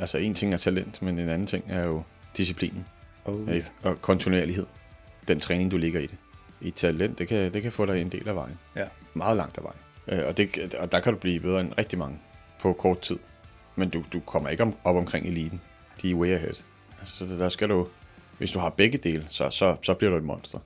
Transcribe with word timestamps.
Altså 0.00 0.18
en 0.18 0.34
ting 0.34 0.52
er 0.54 0.56
talent, 0.56 1.02
men 1.02 1.18
en 1.18 1.28
anden 1.28 1.46
ting 1.46 1.64
er 1.68 1.84
jo 1.84 2.02
disciplinen. 2.36 2.86
Oh, 3.24 3.54
Ikke? 3.54 3.70
Og 3.82 4.02
kontinuerlighed. 4.02 4.66
Den 5.28 5.40
træning, 5.40 5.70
du 5.70 5.76
ligger 5.76 6.00
i 6.00 6.06
det. 6.06 6.16
I 6.60 6.70
talent, 6.70 7.18
det 7.18 7.28
kan, 7.28 7.52
det 7.52 7.62
kan 7.62 7.72
få 7.72 7.86
dig 7.86 8.00
en 8.00 8.08
del 8.08 8.28
af 8.28 8.34
vejen. 8.34 8.58
Ja. 8.76 8.84
Meget 9.14 9.36
langt 9.36 9.58
af 9.58 9.64
vejen. 9.64 9.78
Øh, 10.08 10.28
og, 10.28 10.36
det, 10.36 10.74
og 10.74 10.92
der 10.92 11.00
kan 11.00 11.12
du 11.12 11.18
blive 11.18 11.40
bedre 11.40 11.60
end 11.60 11.72
rigtig 11.78 11.98
mange 11.98 12.18
på 12.60 12.72
kort 12.72 13.00
tid. 13.00 13.18
Men 13.76 13.88
du, 13.88 14.04
du 14.12 14.20
kommer 14.20 14.48
ikke 14.48 14.62
om, 14.62 14.74
op 14.84 14.96
omkring 14.96 15.26
eliten. 15.26 15.60
De 16.02 16.10
er 16.10 16.14
way 16.14 16.34
ahead. 16.34 16.54
Altså, 17.00 17.16
så 17.16 17.24
der 17.24 17.48
skal 17.48 17.68
du, 17.68 17.88
hvis 18.38 18.52
du 18.52 18.58
har 18.58 18.70
begge 18.70 18.98
dele, 18.98 19.26
så, 19.30 19.50
så, 19.50 19.76
så 19.82 19.94
bliver 19.94 20.10
du 20.10 20.16
et 20.16 20.24
monster. 20.24 20.58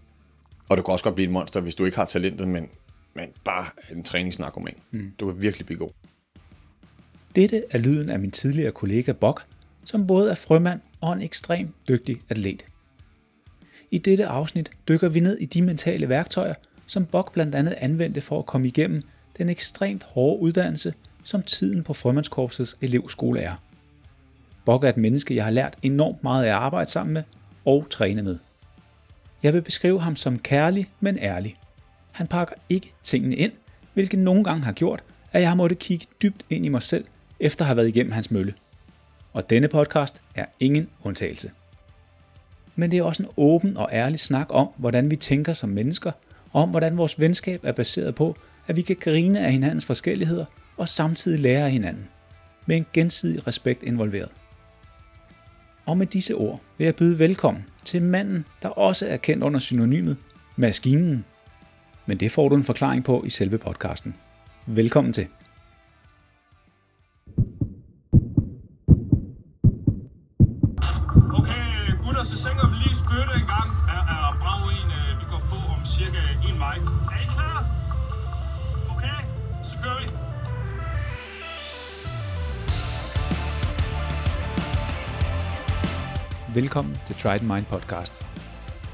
Og 0.68 0.76
du 0.76 0.82
kan 0.82 0.92
også 0.92 1.04
godt 1.04 1.14
blive 1.14 1.26
et 1.26 1.32
monster, 1.32 1.60
hvis 1.60 1.74
du 1.74 1.84
ikke 1.84 1.96
har 1.96 2.04
talentet, 2.04 2.48
men, 2.48 2.68
men 3.14 3.28
bare 3.44 3.66
en 3.92 4.04
træningsnarkoman. 4.04 4.74
Mm. 4.90 5.12
Du 5.20 5.32
kan 5.32 5.42
virkelig 5.42 5.66
blive 5.66 5.78
god. 5.78 5.90
Dette 7.36 7.64
er 7.70 7.78
lyden 7.78 8.10
af 8.10 8.18
min 8.18 8.30
tidligere 8.30 8.72
kollega 8.72 9.12
Bok, 9.12 9.44
som 9.84 10.06
både 10.06 10.30
er 10.30 10.34
frømand 10.34 10.80
og 11.00 11.12
en 11.12 11.22
ekstremt 11.22 11.70
dygtig 11.88 12.16
atlet. 12.28 12.64
I 13.90 13.98
dette 13.98 14.26
afsnit 14.26 14.70
dykker 14.88 15.08
vi 15.08 15.20
ned 15.20 15.38
i 15.38 15.44
de 15.44 15.62
mentale 15.62 16.08
værktøjer, 16.08 16.54
som 16.86 17.06
Bok 17.06 17.32
blandt 17.32 17.54
andet 17.54 17.72
anvendte 17.72 18.20
for 18.20 18.38
at 18.38 18.46
komme 18.46 18.68
igennem 18.68 19.02
den 19.38 19.48
ekstremt 19.48 20.02
hårde 20.02 20.42
uddannelse, 20.42 20.94
som 21.24 21.42
tiden 21.42 21.82
på 21.82 21.94
Frømandskorpsets 21.94 22.76
elevskole 22.80 23.40
er. 23.40 23.62
Bok 24.64 24.84
er 24.84 24.88
et 24.88 24.96
menneske, 24.96 25.36
jeg 25.36 25.44
har 25.44 25.50
lært 25.50 25.78
enormt 25.82 26.22
meget 26.22 26.44
af 26.44 26.48
at 26.48 26.54
arbejde 26.54 26.90
sammen 26.90 27.14
med 27.14 27.22
og 27.64 27.86
træne 27.90 28.22
med. 28.22 28.38
Jeg 29.42 29.54
vil 29.54 29.62
beskrive 29.62 30.00
ham 30.00 30.16
som 30.16 30.38
kærlig, 30.38 30.90
men 31.00 31.18
ærlig. 31.18 31.56
Han 32.12 32.26
pakker 32.26 32.54
ikke 32.68 32.92
tingene 33.02 33.36
ind, 33.36 33.52
hvilket 33.94 34.18
nogle 34.18 34.44
gange 34.44 34.64
har 34.64 34.72
gjort, 34.72 35.04
at 35.32 35.40
jeg 35.40 35.50
har 35.50 35.56
måttet 35.56 35.78
kigge 35.78 36.06
dybt 36.22 36.44
ind 36.50 36.66
i 36.66 36.68
mig 36.68 36.82
selv, 36.82 37.04
efter 37.40 37.64
at 37.64 37.66
have 37.66 37.76
været 37.76 37.88
igennem 37.88 38.12
hans 38.12 38.30
mølle. 38.30 38.54
Og 39.32 39.50
denne 39.50 39.68
podcast 39.68 40.22
er 40.34 40.44
ingen 40.60 40.88
undtagelse. 41.02 41.50
Men 42.76 42.90
det 42.90 42.98
er 42.98 43.02
også 43.02 43.22
en 43.22 43.28
åben 43.36 43.76
og 43.76 43.88
ærlig 43.92 44.20
snak 44.20 44.46
om, 44.50 44.68
hvordan 44.76 45.10
vi 45.10 45.16
tænker 45.16 45.52
som 45.52 45.68
mennesker, 45.68 46.12
og 46.52 46.62
om 46.62 46.70
hvordan 46.70 46.96
vores 46.96 47.20
venskab 47.20 47.60
er 47.62 47.72
baseret 47.72 48.14
på, 48.14 48.36
at 48.66 48.76
vi 48.76 48.82
kan 48.82 48.96
grine 49.00 49.46
af 49.46 49.52
hinandens 49.52 49.84
forskelligheder 49.84 50.44
og 50.76 50.88
samtidig 50.88 51.40
lære 51.40 51.64
af 51.64 51.70
hinanden, 51.70 52.08
med 52.66 52.76
en 52.76 52.86
gensidig 52.92 53.46
respekt 53.46 53.82
involveret. 53.82 54.30
Og 55.86 55.98
med 55.98 56.06
disse 56.06 56.34
ord 56.34 56.60
vil 56.78 56.84
jeg 56.84 56.96
byde 56.96 57.18
velkommen 57.18 57.64
til 57.84 58.02
manden, 58.02 58.44
der 58.62 58.68
også 58.68 59.06
er 59.06 59.16
kendt 59.16 59.44
under 59.44 59.60
synonymet 59.60 60.16
Maskinen. 60.56 61.24
Men 62.06 62.20
det 62.20 62.32
får 62.32 62.48
du 62.48 62.56
en 62.56 62.64
forklaring 62.64 63.04
på 63.04 63.24
i 63.26 63.30
selve 63.30 63.58
podcasten. 63.58 64.14
Velkommen 64.66 65.12
til. 65.12 65.26
Velkommen 86.54 86.96
til 87.06 87.16
Try 87.16 87.38
the 87.38 87.46
Mind 87.54 87.64
podcast. 87.64 88.26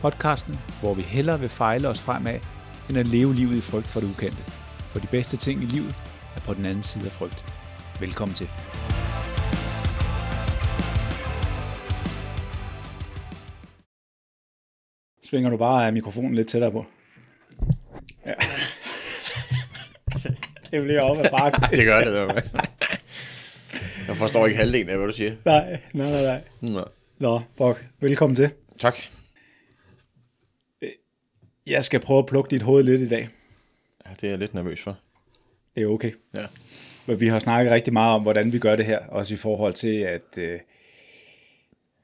Podcasten, 0.01 0.55
hvor 0.81 0.95
vi 0.95 1.03
hellere 1.03 1.41
vil 1.41 1.49
fejle 1.49 1.89
os 1.89 2.01
fremad, 2.01 2.41
end 2.89 2.99
at 2.99 3.07
leve 3.07 3.35
livet 3.35 3.57
i 3.57 3.61
frygt 3.61 3.87
for 3.87 4.01
det 4.01 4.11
ukendte. 4.11 4.43
For 4.91 4.99
de 4.99 5.07
bedste 5.07 5.37
ting 5.37 5.63
i 5.63 5.67
livet 5.67 5.95
er 6.37 6.41
på 6.41 6.55
den 6.55 6.67
anden 6.67 6.83
side 6.83 7.07
af 7.07 7.13
frygt. 7.13 7.45
Velkommen 8.01 8.35
til. 8.35 8.49
Svinger 15.29 15.51
du 15.51 15.57
bare 15.57 15.93
mikrofonen 15.93 16.35
lidt 16.35 16.49
tættere 16.49 16.73
på? 16.73 16.87
Ja. 18.27 18.35
Det 20.71 20.83
bliver 20.83 21.03
op 21.03 21.19
ad 21.19 21.31
bakken. 21.39 21.63
Det 21.71 21.85
gør 21.85 22.05
det, 22.05 22.13
der. 22.13 22.41
Jeg 24.09 24.17
forstår 24.17 24.47
ikke 24.47 24.59
halvdelen 24.59 24.89
af, 24.89 24.97
hvad 24.97 25.07
du 25.07 25.13
siger. 25.13 25.33
Nej, 25.45 25.81
nej, 25.93 26.11
nej, 26.11 26.23
nej. 26.23 26.43
Nå. 26.61 26.85
Nå, 27.21 27.41
Bok, 27.57 27.85
velkommen 27.99 28.37
til. 28.37 28.51
Tak. 28.79 28.95
Jeg 31.67 31.85
skal 31.85 32.01
prøve 32.01 32.19
at 32.19 32.27
plukke 32.27 32.51
dit 32.51 32.63
hoved 32.63 32.85
lidt 32.85 33.01
i 33.01 33.09
dag. 33.09 33.29
Ja, 34.07 34.11
det 34.21 34.25
er 34.25 34.29
jeg 34.29 34.39
lidt 34.39 34.55
nervøs 34.55 34.81
for. 34.81 34.99
Det 35.75 35.83
er 35.83 35.87
okay. 35.87 36.13
Ja. 36.35 36.47
Men 37.07 37.21
vi 37.21 37.29
har 37.29 37.39
snakket 37.39 37.73
rigtig 37.73 37.93
meget 37.93 38.15
om, 38.15 38.23
hvordan 38.23 38.53
vi 38.53 38.59
gør 38.59 38.77
det 38.77 38.87
her, 38.87 38.99
også 38.99 39.35
i 39.35 39.37
forhold 39.37 39.75
til, 39.75 39.97
at, 39.97 40.39
øh, 40.39 40.61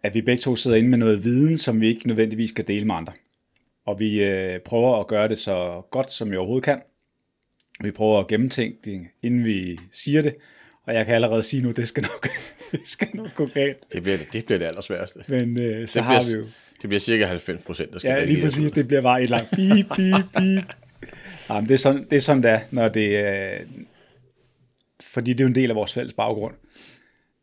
at 0.03 0.15
vi 0.15 0.23
begge 0.23 0.41
to 0.41 0.57
sidder 0.57 0.77
inde 0.77 0.89
med 0.89 0.99
noget 0.99 1.25
viden, 1.25 1.59
som 1.59 1.81
vi 1.81 1.89
ikke 1.89 2.07
nødvendigvis 2.07 2.51
skal 2.51 2.67
dele 2.67 2.85
med 2.85 2.95
andre. 2.95 3.13
Og 3.87 3.99
vi 3.99 4.25
øh, 4.25 4.61
prøver 4.61 5.01
at 5.01 5.07
gøre 5.07 5.29
det 5.29 5.39
så 5.39 5.83
godt, 5.91 6.13
som 6.13 6.31
vi 6.31 6.37
overhovedet 6.37 6.65
kan. 6.65 6.83
Vi 7.81 7.91
prøver 7.91 8.21
at 8.21 8.27
gennemtænke 8.27 8.79
det, 8.85 9.07
inden 9.23 9.45
vi 9.45 9.79
siger 9.93 10.23
det. 10.23 10.37
Og 10.87 10.95
jeg 10.95 11.07
kan 11.07 11.15
allerede 11.15 11.43
sige 11.43 11.63
nu, 11.63 11.71
det 11.71 11.89
skal 11.89 12.03
nok, 12.03 12.29
det 12.73 12.81
skal 12.85 13.09
nok 13.15 13.35
gå 13.35 13.47
galt. 13.47 13.93
Det 13.93 14.03
bliver 14.03 14.19
det, 14.19 14.33
det, 14.33 14.45
bliver 14.45 14.59
det 14.59 14.67
allersværeste. 14.67 15.25
Men 15.29 15.59
øh, 15.59 15.89
så 15.89 15.99
Det 15.99 16.05
har 16.05 16.23
bliver, 16.23 16.37
vi 16.37 16.43
jo... 16.43 16.51
det 16.83 16.89
bliver 16.89 17.01
cirka 17.01 17.25
90 17.25 17.63
procent, 17.63 17.93
der 17.93 17.99
skal 17.99 18.09
Ja, 18.09 18.25
lige 18.25 18.43
præcis. 18.43 18.73
Det 18.73 18.87
bliver 18.87 19.03
bare 19.03 19.23
et 19.23 19.31
langt 19.31 19.51
bip, 19.51 19.87
bip, 19.97 20.25
bip. 20.39 20.77
Jamen, 21.51 21.69
det, 21.69 21.75
er 21.75 21.79
sådan, 21.79 22.05
det 22.05 22.17
er 22.17 22.21
sådan, 22.21 22.43
der, 22.43 22.61
når 22.71 22.89
det 22.89 23.17
er... 23.17 23.59
Fordi 25.01 25.33
det 25.33 25.41
er 25.41 25.45
jo 25.45 25.49
en 25.49 25.55
del 25.55 25.71
af 25.71 25.77
vores 25.77 25.93
fælles 25.93 26.15
baggrund, 26.15 26.55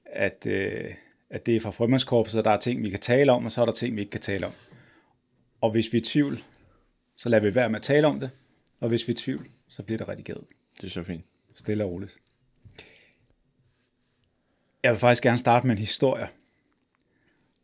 at, 0.05 0.47
øh, 0.47 0.93
at 1.29 1.45
det 1.45 1.55
er 1.55 1.59
fra 1.59 1.71
frømandskorpset, 1.71 2.37
og 2.39 2.45
der 2.45 2.51
er 2.51 2.59
ting, 2.59 2.83
vi 2.83 2.89
kan 2.89 2.99
tale 2.99 3.31
om, 3.31 3.45
og 3.45 3.51
så 3.51 3.61
er 3.61 3.65
der 3.65 3.73
ting, 3.73 3.95
vi 3.95 4.01
ikke 4.01 4.11
kan 4.11 4.21
tale 4.21 4.45
om. 4.45 4.51
Og 5.61 5.71
hvis 5.71 5.93
vi 5.93 5.97
er 5.97 6.01
i 6.01 6.03
tvivl, 6.03 6.43
så 7.17 7.29
lader 7.29 7.43
vi 7.43 7.55
være 7.55 7.69
med 7.69 7.79
at 7.79 7.83
tale 7.83 8.07
om 8.07 8.19
det, 8.19 8.29
og 8.79 8.89
hvis 8.89 9.07
vi 9.07 9.11
er 9.11 9.15
i 9.15 9.17
tvivl, 9.17 9.47
så 9.69 9.83
bliver 9.83 9.97
det 9.97 10.09
redigeret. 10.09 10.43
Det 10.81 10.83
er 10.87 10.91
så 10.91 11.03
fint. 11.03 11.25
Stille 11.55 11.83
og 11.83 11.91
roligt. 11.91 12.17
Jeg 14.83 14.91
vil 14.91 14.99
faktisk 14.99 15.23
gerne 15.23 15.37
starte 15.37 15.67
med 15.67 15.75
en 15.75 15.79
historie. 15.79 16.27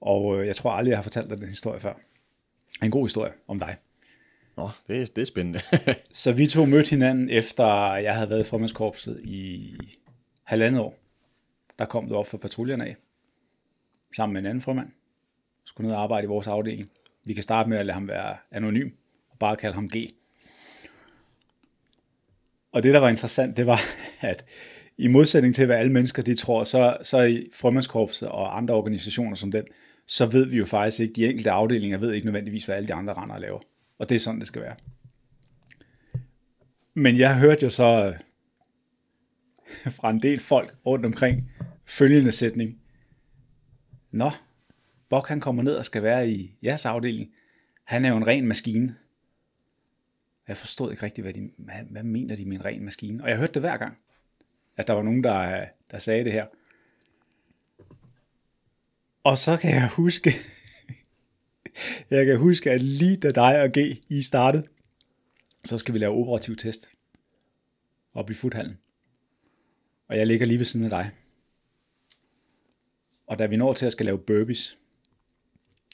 Og 0.02 0.40
øh, 0.40 0.47
jeg 0.47 0.56
tror 0.56 0.72
aldrig, 0.72 0.90
jeg 0.90 0.97
har 0.97 1.03
fortalt 1.03 1.30
dig 1.30 1.38
den 1.38 1.47
historie 1.47 1.80
før. 1.80 1.94
En 2.84 2.91
god 2.91 3.06
historie 3.06 3.34
om 3.47 3.59
dig. 3.59 3.78
Nå, 4.57 4.69
det 4.88 5.02
er, 5.02 5.06
det 5.06 5.22
er 5.22 5.25
spændende. 5.25 5.62
Så 6.12 6.31
vi 6.31 6.47
to 6.47 6.66
mødte 6.66 6.90
hinanden, 6.90 7.29
efter 7.29 7.94
jeg 7.96 8.16
havde 8.16 8.29
været 8.29 8.40
i 8.47 8.50
frømandskorpset 8.50 9.22
i 9.24 9.75
halvandet 10.44 10.81
år. 10.81 11.00
Der 11.79 11.85
kom 11.85 12.09
du 12.09 12.16
op 12.16 12.28
for 12.28 12.38
patruljerne 12.38 12.85
af, 12.85 12.96
sammen 14.16 14.34
med 14.34 14.41
en 14.41 14.46
anden 14.46 14.62
frømand. 14.62 14.90
Skulle 15.66 15.88
ned 15.88 15.96
og 15.96 16.03
arbejde 16.03 16.25
i 16.25 16.28
vores 16.28 16.47
afdeling. 16.47 16.90
Vi 17.25 17.34
kan 17.34 17.44
starte 17.44 17.69
med 17.69 17.78
at 17.78 17.85
lade 17.85 17.94
ham 17.94 18.08
være 18.08 18.38
anonym, 18.52 18.90
og 19.29 19.40
bare 19.40 19.56
kalde 19.56 19.75
ham 19.75 19.90
G. 19.90 19.96
Og 22.72 22.84
det, 22.84 22.94
der 22.94 23.00
var 23.00 23.09
interessant, 23.09 23.58
det 23.58 23.66
var, 23.66 23.79
at 24.22 24.46
i 24.99 25.07
modsætning 25.07 25.55
til, 25.55 25.65
hvad 25.65 25.75
alle 25.75 25.91
mennesker 25.91 26.23
de 26.23 26.35
tror, 26.35 26.63
så, 26.63 26.97
så 27.03 27.21
i 27.21 27.49
frømandskorpset 27.53 28.27
og 28.27 28.57
andre 28.57 28.73
organisationer 28.73 29.35
som 29.35 29.51
den, 29.51 29.63
så 30.07 30.25
ved 30.25 30.45
vi 30.45 30.57
jo 30.57 30.65
faktisk 30.65 30.99
ikke, 30.99 31.13
de 31.13 31.25
enkelte 31.25 31.51
afdelinger 31.51 31.97
ved 31.97 32.13
ikke 32.13 32.27
nødvendigvis, 32.27 32.65
hvad 32.65 32.75
alle 32.75 32.87
de 32.87 32.93
andre 32.93 33.13
render 33.13 33.35
og 33.35 33.41
laver. 33.41 33.59
Og 33.99 34.09
det 34.09 34.15
er 34.15 34.19
sådan, 34.19 34.39
det 34.39 34.47
skal 34.47 34.61
være. 34.61 34.75
Men 36.93 37.17
jeg 37.17 37.39
hørte 37.39 37.63
jo 37.63 37.69
så 37.69 38.13
øh, 39.85 39.91
fra 39.97 40.09
en 40.09 40.21
del 40.21 40.39
folk 40.39 40.75
rundt 40.85 41.05
omkring 41.05 41.51
følgende 41.85 42.31
sætning. 42.31 42.77
Nå, 44.11 44.31
Bok 45.09 45.27
han 45.27 45.39
kommer 45.39 45.63
ned 45.63 45.75
og 45.75 45.85
skal 45.85 46.03
være 46.03 46.29
i 46.29 46.57
jeres 46.63 46.85
afdeling. 46.85 47.29
Han 47.83 48.05
er 48.05 48.09
jo 48.09 48.17
en 48.17 48.27
ren 48.27 48.47
maskine. 48.47 48.95
Jeg 50.47 50.57
forstod 50.57 50.91
ikke 50.91 51.03
rigtigt, 51.03 51.25
hvad, 51.25 51.33
de, 51.33 51.49
hvad, 51.57 51.75
hvad 51.89 52.03
mener 52.03 52.35
de 52.35 52.45
med 52.45 52.57
en 52.57 52.66
ren 52.66 52.85
maskine. 52.85 53.23
Og 53.23 53.29
jeg 53.29 53.37
hørte 53.37 53.53
det 53.53 53.61
hver 53.61 53.77
gang, 53.77 53.97
at 54.79 54.88
der 54.88 54.94
var 54.94 55.01
nogen, 55.03 55.23
der, 55.23 55.66
der 55.91 56.00
sagde 56.00 56.23
det 56.23 56.34
her. 56.34 56.45
Og 59.23 59.37
så 59.37 59.58
kan 59.58 59.72
jeg 59.72 59.90
huske, 59.90 60.34
jeg 62.09 62.26
kan 62.26 62.37
huske, 62.37 62.72
at 62.72 62.81
lige 62.81 63.17
da 63.17 63.31
dig 63.31 63.61
og 63.61 63.70
G 63.70 63.78
I 64.09 64.22
startede, 64.22 64.64
så 65.66 65.78
skal 65.78 65.93
vi 65.93 65.99
lave 65.99 66.14
operativ 66.14 66.55
test 66.55 66.90
op 68.14 68.29
i 68.29 68.34
futhallen. 68.34 68.78
Og 70.08 70.17
jeg 70.17 70.28
ligger 70.28 70.46
lige 70.46 70.58
ved 70.58 70.66
siden 70.66 70.84
af 70.85 70.90
dig. 70.90 71.11
Og 73.28 73.40
da 73.40 73.46
vi 73.46 73.58
når 73.58 73.73
til 73.73 73.85
at 73.85 73.91
skal 73.91 74.05
lave 74.05 74.20
burpees, 74.20 74.78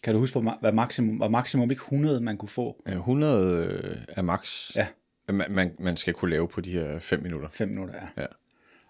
kan 0.04 0.14
du 0.14 0.20
huske, 0.20 0.40
hvad 0.40 0.72
maksimum, 0.72 1.20
var 1.20 1.28
maksimum 1.28 1.72
ikke 1.72 1.82
100, 1.82 2.22
man 2.22 2.38
kunne 2.38 2.50
få? 2.50 2.84
Ja, 2.88 2.94
100 2.94 3.68
øh, 3.68 3.98
er 4.08 4.22
max, 4.22 4.76
Ja. 4.76 4.88
man, 5.30 5.52
man, 5.52 5.76
man 5.80 5.98
skal 5.98 6.14
kunne 6.14 6.32
lave 6.32 6.48
på 6.48 6.62
de 6.62 6.72
her 6.72 7.00
5 7.00 7.24
minutter. 7.24 7.50
5 7.50 7.70
minutter, 7.70 7.96
ja. 7.96 8.22
Ja. 8.22 8.28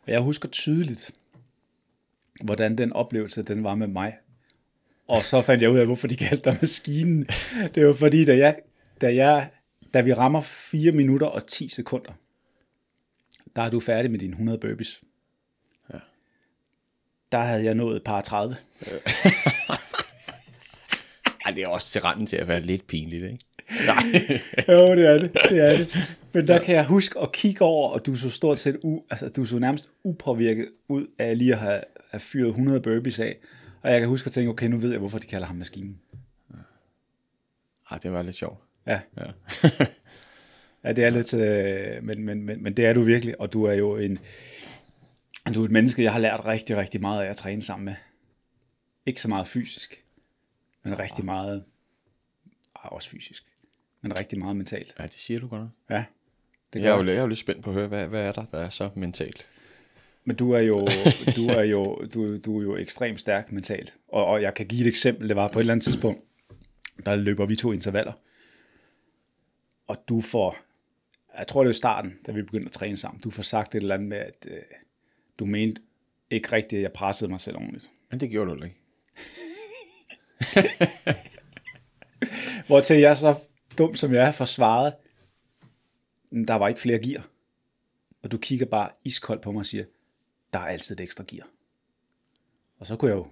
Og 0.05 0.11
jeg 0.11 0.19
husker 0.19 0.49
tydeligt, 0.49 1.11
hvordan 2.43 2.77
den 2.77 2.93
oplevelse, 2.93 3.43
den 3.43 3.63
var 3.63 3.75
med 3.75 3.87
mig. 3.87 4.17
Og 5.07 5.23
så 5.23 5.41
fandt 5.41 5.61
jeg 5.61 5.71
ud 5.71 5.77
af, 5.77 5.85
hvorfor 5.85 6.07
de 6.07 6.15
kaldte 6.15 6.49
dig 6.49 6.57
maskinen. 6.61 7.27
Det 7.75 7.87
var 7.87 7.93
fordi, 7.93 8.25
da, 8.25 8.37
jeg, 8.37 8.55
da, 9.01 9.15
jeg, 9.15 9.49
da 9.93 10.01
vi 10.01 10.13
rammer 10.13 10.41
4 10.41 10.91
minutter 10.91 11.27
og 11.27 11.47
10 11.47 11.69
sekunder, 11.69 12.11
der 13.55 13.61
er 13.61 13.69
du 13.69 13.79
færdig 13.79 14.11
med 14.11 14.19
dine 14.19 14.31
100 14.31 14.57
burpees. 14.57 15.01
Ja. 15.93 15.99
der 17.31 17.37
havde 17.37 17.63
jeg 17.63 17.75
nået 17.75 17.95
et 17.95 18.03
par 18.03 18.21
30. 18.21 18.55
Ej, 21.45 21.51
det 21.51 21.63
er 21.63 21.67
også 21.67 21.91
til 21.91 22.01
randen 22.01 22.27
til 22.27 22.37
at 22.37 22.47
være 22.47 22.61
lidt 22.61 22.87
pinligt, 22.87 23.23
ikke? 23.23 23.45
Nej. 23.85 24.03
jo, 24.75 24.95
det 24.95 25.05
er 25.05 25.17
det. 25.17 25.33
det 25.49 25.59
er 25.59 25.77
det. 25.77 25.87
Men 26.35 26.47
der 26.47 26.59
kan 26.59 26.75
jeg 26.75 26.85
huske 26.85 27.19
at 27.19 27.31
kigge 27.31 27.61
over, 27.61 27.89
og 27.89 28.05
du 28.05 28.15
så 28.15 28.29
stort 28.29 28.59
set 28.59 28.77
u, 28.83 29.01
altså, 29.09 29.29
du 29.29 29.45
så 29.45 29.59
nærmest 29.59 29.89
upåvirket 30.03 30.69
ud 30.87 31.07
af 31.19 31.37
lige 31.37 31.53
at 31.53 31.59
have, 31.59 31.81
have 32.11 32.19
fyret 32.19 32.47
100 32.47 32.81
burpees 32.81 33.19
af. 33.19 33.37
Og 33.81 33.91
jeg 33.91 33.99
kan 33.99 34.09
huske 34.09 34.27
at 34.27 34.31
tænke, 34.31 34.49
okay, 34.49 34.67
nu 34.67 34.77
ved 34.77 34.89
jeg, 34.89 34.99
hvorfor 34.99 35.19
de 35.19 35.27
kalder 35.27 35.47
ham 35.47 35.55
maskinen. 35.55 35.99
Ej, 37.91 37.97
det 37.97 38.11
var 38.11 38.21
lidt 38.21 38.35
sjovt. 38.35 38.59
Ja, 38.87 39.01
Ja. 39.17 39.23
ja 40.83 40.91
det 40.93 41.03
er 41.03 41.09
lidt, 41.09 41.33
øh, 41.33 42.03
men, 42.03 42.23
men, 42.23 42.43
men, 42.43 42.63
men 42.63 42.77
det 42.77 42.85
er 42.85 42.93
du 42.93 43.01
virkelig, 43.01 43.41
og 43.41 43.53
du 43.53 43.63
er 43.63 43.73
jo 43.73 43.97
en, 43.97 44.19
du 45.53 45.61
er 45.61 45.65
et 45.65 45.71
menneske, 45.71 46.03
jeg 46.03 46.13
har 46.13 46.19
lært 46.19 46.45
rigtig, 46.45 46.77
rigtig 46.77 47.01
meget 47.01 47.23
af 47.23 47.29
at 47.29 47.35
træne 47.35 47.61
sammen 47.61 47.85
med. 47.85 47.95
Ikke 49.05 49.21
så 49.21 49.27
meget 49.27 49.47
fysisk, 49.47 50.05
men 50.83 50.99
rigtig 50.99 51.25
meget, 51.25 51.63
ah, 52.75 52.91
også 52.91 53.09
fysisk, 53.09 53.43
men 54.01 54.19
rigtig 54.19 54.39
meget 54.39 54.55
mentalt. 54.55 54.95
ja, 54.99 55.03
det 55.03 55.13
siger 55.13 55.39
du 55.39 55.47
godt 55.47 55.61
nok. 55.61 55.71
Ja, 55.89 56.05
det 56.75 56.83
Jeg 56.83 56.93
er, 56.93 56.97
jo, 56.97 57.03
jeg 57.03 57.15
er 57.15 57.21
jo 57.21 57.27
lidt 57.27 57.39
spændt 57.39 57.63
på 57.63 57.69
at 57.69 57.73
høre, 57.73 57.87
hvad, 57.87 58.07
hvad 58.07 58.27
er 58.27 58.31
der, 58.31 58.45
der 58.51 58.57
er 58.57 58.69
så 58.69 58.89
mentalt? 58.95 59.49
Men 60.23 60.35
du 60.35 60.51
er 60.51 60.59
jo, 60.59 60.79
du 61.37 61.47
er 61.47 61.63
jo, 61.63 62.05
du, 62.13 62.37
du 62.37 62.59
er 62.59 62.63
jo 62.63 62.77
ekstremt 62.77 63.19
stærk 63.19 63.51
mentalt. 63.51 63.93
Og, 64.07 64.25
og 64.25 64.41
jeg 64.41 64.53
kan 64.53 64.65
give 64.65 64.81
et 64.81 64.87
eksempel. 64.87 65.29
Det 65.29 65.35
var 65.35 65.47
på 65.47 65.59
et 65.59 65.61
eller 65.61 65.73
andet 65.73 65.83
tidspunkt, 65.83 66.21
der 67.05 67.15
løber 67.15 67.45
vi 67.45 67.55
to 67.55 67.71
intervaller. 67.71 68.13
Og 69.87 69.97
du 70.09 70.21
får, 70.21 70.57
jeg 71.37 71.47
tror 71.47 71.63
det 71.63 71.69
er 71.69 71.73
i 71.73 71.77
starten, 71.77 72.13
da 72.27 72.31
vi 72.31 72.41
begyndte 72.41 72.65
at 72.65 72.71
træne 72.71 72.97
sammen, 72.97 73.21
du 73.21 73.29
får 73.29 73.43
sagt 73.43 73.75
et 73.75 73.81
eller 73.81 73.95
andet 73.95 74.09
med, 74.09 74.17
at 74.17 74.47
øh, 74.47 74.57
du 75.39 75.45
mente 75.45 75.81
ikke 76.29 76.51
rigtigt, 76.51 76.79
at 76.79 76.83
jeg 76.83 76.91
pressede 76.91 77.31
mig 77.31 77.39
selv 77.39 77.55
ordentligt. 77.55 77.89
Men 78.11 78.19
det 78.19 78.29
gjorde 78.29 78.51
du 78.51 78.63
ikke. 78.63 78.75
Hvor 82.67 82.79
til 82.79 82.97
jeg 82.97 83.17
så 83.17 83.35
dum 83.77 83.95
som 83.95 84.13
jeg 84.13 84.27
er, 84.27 84.31
forsvaret, 86.35 86.47
der 86.47 86.53
var 86.55 86.67
ikke 86.67 86.81
flere 86.81 86.99
gear. 86.99 87.27
Og 88.23 88.31
du 88.31 88.37
kigger 88.37 88.65
bare 88.65 88.89
iskoldt 89.03 89.41
på 89.41 89.51
mig 89.51 89.59
og 89.59 89.65
siger, 89.65 89.85
der 90.53 90.59
er 90.59 90.65
altid 90.65 90.95
et 90.95 91.03
ekstra 91.03 91.23
gear. 91.27 91.47
Og 92.79 92.85
så 92.85 92.95
kunne 92.95 93.11
jeg 93.11 93.17
jo 93.17 93.27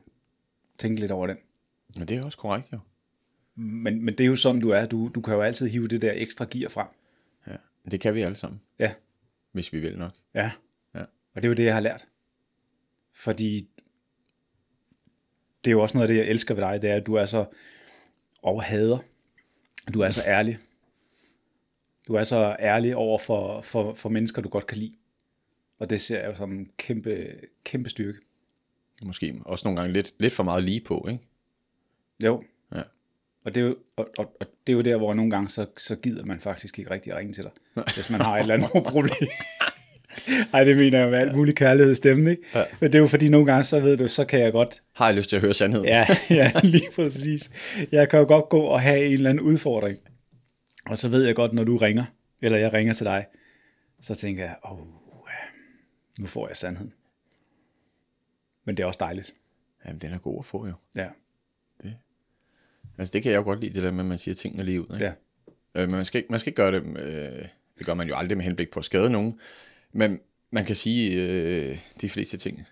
tænke 0.77 0.99
lidt 0.99 1.11
over 1.11 1.27
den. 1.27 1.37
Men 1.97 2.07
det 2.07 2.17
er 2.17 2.23
også 2.23 2.37
korrekt, 2.37 2.71
jo. 2.73 2.79
Men, 3.55 4.01
men 4.05 4.13
det 4.17 4.23
er 4.23 4.27
jo 4.27 4.35
sådan, 4.35 4.61
du 4.61 4.69
er. 4.69 4.85
Du, 4.85 5.11
du 5.15 5.21
kan 5.21 5.33
jo 5.33 5.41
altid 5.41 5.67
hive 5.67 5.87
det 5.87 6.01
der 6.01 6.13
ekstra 6.15 6.45
gear 6.51 6.69
frem. 6.69 6.87
Ja. 7.47 7.55
Det 7.91 7.99
kan 8.01 8.13
vi 8.15 8.21
alle 8.21 8.35
sammen, 8.35 8.61
Ja, 8.79 8.93
hvis 9.51 9.73
vi 9.73 9.79
vil 9.79 9.97
nok. 9.97 10.11
ja. 10.33 10.51
Ja. 10.95 11.01
Og 11.33 11.41
det 11.41 11.45
er 11.45 11.47
jo 11.49 11.53
det, 11.53 11.65
jeg 11.65 11.73
har 11.73 11.81
lært. 11.81 12.07
Fordi 13.13 13.69
det 15.63 15.69
er 15.69 15.71
jo 15.71 15.81
også 15.81 15.97
noget 15.97 16.09
af 16.09 16.13
det, 16.13 16.21
jeg 16.21 16.29
elsker 16.29 16.53
ved 16.53 16.63
dig, 16.63 16.81
det 16.81 16.89
er, 16.89 16.95
at 16.95 17.05
du 17.05 17.13
er 17.13 17.25
så 17.25 17.45
og 18.41 18.63
hader. 18.63 18.97
Du 19.93 19.99
er 20.01 20.09
så 20.09 20.21
ærlig. 20.27 20.57
Du 22.07 22.13
er 22.13 22.23
så 22.23 22.55
ærlig 22.59 22.95
over 22.95 23.17
for, 23.17 23.61
for, 23.61 23.93
for 23.93 24.09
mennesker, 24.09 24.41
du 24.41 24.49
godt 24.49 24.67
kan 24.67 24.77
lide. 24.77 24.93
Og 25.79 25.89
det 25.89 26.01
ser 26.01 26.19
jeg 26.19 26.29
jo 26.29 26.35
som 26.35 26.51
en 26.51 26.69
kæmpe, 26.77 27.27
kæmpe 27.65 27.89
styrke. 27.89 28.19
Måske 29.03 29.35
også 29.45 29.67
nogle 29.67 29.79
gange 29.79 29.93
lidt, 29.93 30.13
lidt 30.19 30.33
for 30.33 30.43
meget 30.43 30.63
lige 30.63 30.81
på, 30.81 31.07
ikke? 31.09 31.23
Jo. 32.25 32.43
Ja. 32.75 32.81
Og 33.45 33.55
det, 33.55 33.61
er 33.63 33.67
jo, 33.67 33.75
og, 33.95 34.07
og, 34.17 34.35
og 34.39 34.47
det 34.67 34.73
er 34.73 34.77
jo 34.77 34.81
der, 34.81 34.97
hvor 34.97 35.13
nogle 35.13 35.31
gange, 35.31 35.49
så, 35.49 35.65
så 35.77 35.95
gider 35.95 36.25
man 36.25 36.39
faktisk 36.39 36.79
ikke 36.79 36.91
rigtig 36.91 37.15
ringe 37.15 37.33
til 37.33 37.43
dig, 37.43 37.83
hvis 37.95 38.09
man 38.09 38.21
har 38.21 38.35
et 38.37 38.41
eller 38.41 38.53
andet 38.53 38.69
problem. 38.93 39.29
Ej, 40.53 40.63
det 40.63 40.77
mener 40.77 40.99
jeg 40.99 41.09
med 41.09 41.19
alt 41.19 41.35
mulig 41.35 41.55
kærlighed 41.55 41.91
i 41.91 41.95
stemmen, 41.95 42.27
ikke? 42.27 42.43
Ja. 42.55 42.63
Men 42.79 42.91
det 42.91 42.95
er 42.95 42.99
jo 42.99 43.07
fordi, 43.07 43.29
nogle 43.29 43.45
gange, 43.45 43.63
så 43.63 43.79
ved 43.79 43.97
du, 43.97 44.07
så 44.07 44.25
kan 44.25 44.39
jeg 44.39 44.51
godt, 44.51 44.81
Har 44.93 45.07
jeg 45.07 45.15
lyst 45.15 45.29
til 45.29 45.35
at 45.35 45.41
høre 45.41 45.53
sandheden? 45.53 45.87
ja, 45.87 46.05
ja, 46.29 46.51
lige 46.63 46.89
præcis. 46.95 47.51
Jeg 47.91 48.09
kan 48.09 48.19
jo 48.19 48.25
godt 48.25 48.49
gå 48.49 48.59
og 48.59 48.81
have 48.81 49.05
en 49.05 49.13
eller 49.13 49.29
anden 49.29 49.43
udfordring. 49.43 49.99
Og 50.85 50.97
så 50.97 51.09
ved 51.09 51.25
jeg 51.25 51.35
godt, 51.35 51.53
når 51.53 51.63
du 51.63 51.77
ringer, 51.77 52.05
eller 52.41 52.57
jeg 52.57 52.73
ringer 52.73 52.93
til 52.93 53.05
dig, 53.05 53.25
så 54.01 54.15
tænker 54.15 54.43
jeg, 54.43 54.55
åh, 54.71 54.79
nu 56.19 56.25
får 56.25 56.47
jeg 56.47 56.57
sandheden. 56.57 56.93
Men 58.65 58.77
det 58.77 58.83
er 58.83 58.87
også 58.87 58.97
dejligt. 58.99 59.33
Jamen, 59.85 60.01
den 60.01 60.11
er 60.11 60.17
god 60.17 60.39
at 60.39 60.45
få, 60.45 60.67
jo. 60.67 60.73
Ja, 60.95 61.07
Altså, 62.97 63.11
det 63.11 63.23
kan 63.23 63.31
jeg 63.31 63.37
jo 63.37 63.43
godt 63.43 63.59
lide, 63.59 63.73
det 63.73 63.83
der 63.83 63.91
med, 63.91 63.99
at 63.99 64.05
man 64.05 64.17
siger 64.17 64.35
tingene 64.35 64.63
lige 64.63 64.81
ud. 64.81 64.93
Ikke? 64.93 65.05
ja, 65.05 65.13
Øh, 65.75 65.81
men 65.81 65.91
man 65.95 66.05
skal, 66.05 66.19
ikke, 66.19 66.31
man 66.31 66.39
skal 66.39 66.49
ikke 66.49 66.61
gøre 66.61 66.71
det, 66.71 66.97
øh, 66.97 67.47
det 67.77 67.85
gør 67.85 67.93
man 67.93 68.07
jo 68.07 68.15
aldrig 68.15 68.37
med 68.37 68.45
henblik 68.45 68.71
på 68.71 68.79
at 68.79 68.85
skade 68.85 69.09
nogen, 69.09 69.39
men 69.91 70.19
man 70.51 70.65
kan 70.65 70.75
sige 70.75 71.29
øh, 71.29 71.79
de 72.01 72.09
fleste 72.09 72.37
ting 72.37 72.67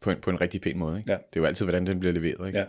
på 0.00 0.10
en, 0.10 0.20
på 0.20 0.30
en 0.30 0.40
rigtig 0.40 0.60
pæn 0.60 0.78
måde. 0.78 0.98
Ikke? 0.98 1.12
Ja. 1.12 1.16
Det 1.16 1.36
er 1.36 1.40
jo 1.40 1.44
altid, 1.44 1.64
hvordan 1.66 1.86
den 1.86 2.00
bliver 2.00 2.12
leveret. 2.12 2.46
Ikke? 2.46 2.66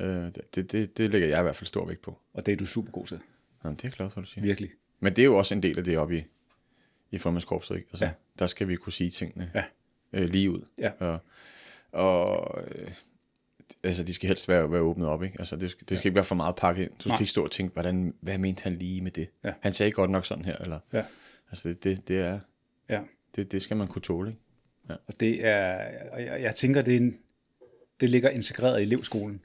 ja. 0.00 0.06
Øh, 0.06 0.32
det, 0.54 0.72
det, 0.72 0.98
det 0.98 1.10
lægger 1.10 1.28
jeg 1.28 1.38
i 1.38 1.42
hvert 1.42 1.56
fald 1.56 1.66
stor 1.66 1.86
vægt 1.86 2.02
på. 2.02 2.18
Og 2.32 2.46
det 2.46 2.52
er 2.52 2.56
du 2.56 2.66
super 2.66 2.92
god 2.92 3.06
til. 3.06 3.20
Jamen, 3.64 3.76
det 3.76 3.84
er 3.84 3.88
jeg 3.88 3.92
glad 3.92 4.10
for, 4.10 4.20
du 4.20 4.26
siger. 4.26 4.42
Virkelig. 4.42 4.70
Men 5.00 5.16
det 5.16 5.22
er 5.22 5.26
jo 5.26 5.36
også 5.36 5.54
en 5.54 5.62
del 5.62 5.78
af 5.78 5.84
det 5.84 5.98
oppe 5.98 6.18
i, 6.18 6.22
i 7.10 7.18
formandskorpset. 7.18 7.76
Ikke? 7.76 7.88
Altså, 7.92 8.04
Ja. 8.04 8.08
ja. 8.10 8.14
Der 8.38 8.46
skal 8.46 8.68
vi 8.68 8.76
kunne 8.76 8.92
sige 8.92 9.10
tingene 9.10 9.50
Ja. 9.54 9.64
øh, 10.12 10.28
lige 10.28 10.50
ud. 10.50 10.62
Ja. 10.78 10.90
Og, 10.98 11.18
og 11.92 12.58
øh, 12.68 12.94
altså, 13.84 14.02
de 14.02 14.14
skal 14.14 14.26
helst 14.28 14.48
være, 14.48 14.72
være 14.72 14.80
åbnet 14.80 15.08
op. 15.08 15.22
Ikke? 15.22 15.36
Altså, 15.38 15.56
det, 15.56 15.70
skal, 15.70 15.88
det 15.88 15.98
skal 15.98 16.08
ikke 16.08 16.14
være 16.16 16.24
for 16.24 16.34
meget 16.34 16.56
pakket 16.56 16.82
ind. 16.82 16.90
Du 16.90 17.00
skal 17.00 17.08
Nej. 17.10 17.20
ikke 17.20 17.30
stå 17.30 17.44
og 17.44 17.50
tænke, 17.50 17.72
hvordan, 17.72 18.14
hvad 18.20 18.38
mente 18.38 18.62
han 18.62 18.72
lige 18.76 19.00
med 19.00 19.10
det? 19.10 19.28
Ja. 19.44 19.52
Han 19.60 19.72
sagde 19.72 19.92
godt 19.92 20.10
nok 20.10 20.26
sådan 20.26 20.44
her. 20.44 20.56
Eller, 20.56 20.78
Ja. 20.92 21.04
Altså, 21.50 21.68
det, 21.68 21.84
det, 21.84 22.08
det 22.08 22.18
er... 22.18 22.40
Ja. 22.88 23.00
Det, 23.36 23.52
det 23.52 23.62
skal 23.62 23.76
man 23.76 23.88
kunne 23.88 24.02
tåle, 24.02 24.30
ikke? 24.30 24.40
Og 25.06 25.20
det 25.20 25.46
er, 25.46 25.88
og 26.12 26.24
jeg, 26.24 26.42
jeg 26.42 26.54
tænker, 26.54 26.82
det, 26.82 26.92
er 26.92 26.96
en, 26.96 27.18
det 28.00 28.10
ligger 28.10 28.30
integreret 28.30 28.80
i 28.80 28.82
elevskolen. 28.82 29.40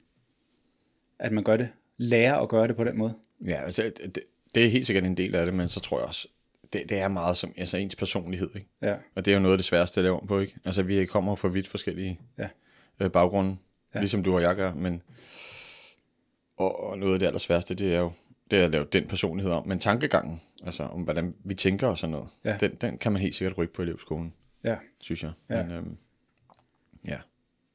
At 1.18 1.32
man 1.32 1.44
gør 1.44 1.56
det. 1.56 1.68
Lærer 1.96 2.34
at 2.36 2.48
gøre 2.48 2.68
det 2.68 2.76
på 2.76 2.84
den 2.84 2.98
måde. 2.98 3.14
Ja, 3.44 3.64
altså, 3.64 3.92
det, 3.96 4.18
det 4.54 4.64
er 4.64 4.68
helt 4.68 4.86
sikkert 4.86 5.04
en 5.06 5.16
del 5.16 5.34
af 5.34 5.44
det, 5.46 5.54
men 5.54 5.68
så 5.68 5.80
tror 5.80 5.98
jeg 5.98 6.06
også, 6.06 6.28
det, 6.72 6.82
det 6.88 6.98
er 6.98 7.08
meget 7.08 7.36
som 7.36 7.52
altså, 7.56 7.76
ens 7.76 7.96
personlighed, 7.96 8.50
ikke? 8.56 8.68
Ja, 8.82 8.96
Og 9.14 9.24
det 9.24 9.30
er 9.30 9.34
jo 9.36 9.40
noget 9.42 9.52
af 9.54 9.58
det 9.58 9.64
sværeste 9.64 10.00
at 10.00 10.04
lave 10.04 10.20
om 10.20 10.26
på, 10.26 10.38
ikke? 10.38 10.56
Altså, 10.64 10.82
vi 10.82 11.06
kommer 11.06 11.34
fra 11.34 11.48
vidt 11.48 11.68
forskellige 11.68 12.20
Ja. 12.38 12.48
øh, 13.00 13.10
baggrunde, 13.10 13.56
Ja. 13.94 14.00
ligesom 14.00 14.22
du 14.22 14.34
og 14.34 14.42
jeg 14.42 14.56
gør, 14.56 14.74
men 14.74 15.02
og, 16.56 16.80
og 16.84 16.98
noget 16.98 17.12
af 17.12 17.18
det 17.18 17.26
allersværeste, 17.26 17.74
det 17.74 17.94
er 17.94 17.98
jo 17.98 18.12
det 18.50 18.58
er 18.58 18.64
at 18.64 18.70
lave 18.70 18.86
den 18.92 19.06
personlighed 19.06 19.52
om. 19.52 19.68
Men 19.68 19.78
tankegangen, 19.78 20.40
altså 20.64 20.82
om 20.82 21.02
hvordan 21.02 21.34
vi 21.44 21.54
tænker 21.54 21.86
og 21.88 21.98
sådan 21.98 22.10
noget, 22.12 22.28
Ja. 22.44 22.56
den, 22.60 22.74
den 22.74 22.98
kan 22.98 23.12
man 23.12 23.22
helt 23.22 23.34
sikkert 23.34 23.58
rykke 23.58 23.74
på 23.74 23.82
elevskolen, 23.82 24.32
ja. 24.64 24.76
synes 25.00 25.22
jeg. 25.22 25.32
Ja. 25.50 25.62
Men, 25.62 25.72
øhm, 25.72 25.96
ja. 27.08 27.18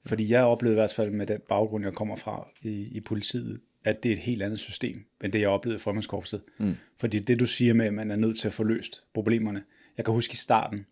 Fordi 0.06 0.30
jeg 0.30 0.44
oplevede 0.44 0.74
i 0.76 0.80
hvert 0.80 0.94
fald 0.94 1.12
med 1.12 1.28
den 1.28 1.40
baggrund, 1.50 1.84
jeg 1.84 1.94
kommer 1.94 2.16
fra 2.16 2.48
i, 2.62 2.70
i 2.70 3.00
politiet, 3.00 3.62
at 3.84 4.04
det 4.04 4.10
er 4.10 4.14
et 4.14 4.22
helt 4.22 4.44
andet 4.44 4.60
system, 4.60 5.06
end 5.24 5.32
det 5.32 5.40
jeg 5.40 5.50
oplevede 5.50 5.76
i 5.76 5.80
formandskorpset. 5.80 6.42
Mm. 6.58 6.76
Fordi 6.98 7.20
det 7.20 7.40
du 7.40 7.46
siger 7.46 7.74
med, 7.74 7.86
at 7.86 7.94
man 7.94 8.12
er 8.12 8.16
nødt 8.16 8.40
til 8.40 8.48
at 8.48 8.54
få 8.54 8.64
løst 8.64 9.04
problemerne. 9.14 9.64
Jeg 9.98 10.06
kan 10.06 10.14
huske 10.14 10.34
i 10.34 10.36
starten, 10.36 10.86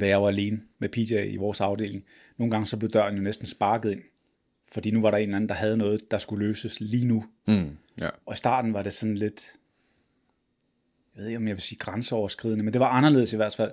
da 0.00 0.08
jeg 0.08 0.22
var 0.22 0.28
alene 0.28 0.62
med 0.78 0.88
PJ 0.88 1.14
i 1.14 1.36
vores 1.36 1.60
afdeling, 1.60 2.04
nogle 2.36 2.50
gange 2.50 2.66
så 2.66 2.76
blev 2.76 2.90
døren 2.90 3.16
jo 3.16 3.22
næsten 3.22 3.46
sparket 3.46 3.92
ind. 3.92 4.02
Fordi 4.72 4.90
nu 4.90 5.00
var 5.00 5.10
der 5.10 5.18
en 5.18 5.22
eller 5.22 5.36
anden, 5.36 5.48
der 5.48 5.54
havde 5.54 5.76
noget, 5.76 6.10
der 6.10 6.18
skulle 6.18 6.46
løses 6.46 6.80
lige 6.80 7.06
nu. 7.06 7.24
Mm, 7.46 7.76
ja. 8.00 8.08
Og 8.26 8.34
i 8.34 8.36
starten 8.36 8.72
var 8.72 8.82
det 8.82 8.92
sådan 8.92 9.14
lidt, 9.14 9.44
jeg 11.14 11.22
ved 11.22 11.28
ikke, 11.28 11.36
om 11.36 11.48
jeg 11.48 11.56
vil 11.56 11.62
sige 11.62 11.78
grænseoverskridende, 11.78 12.64
men 12.64 12.72
det 12.72 12.80
var 12.80 12.88
anderledes 12.88 13.32
i 13.32 13.36
hvert 13.36 13.54
fald, 13.54 13.72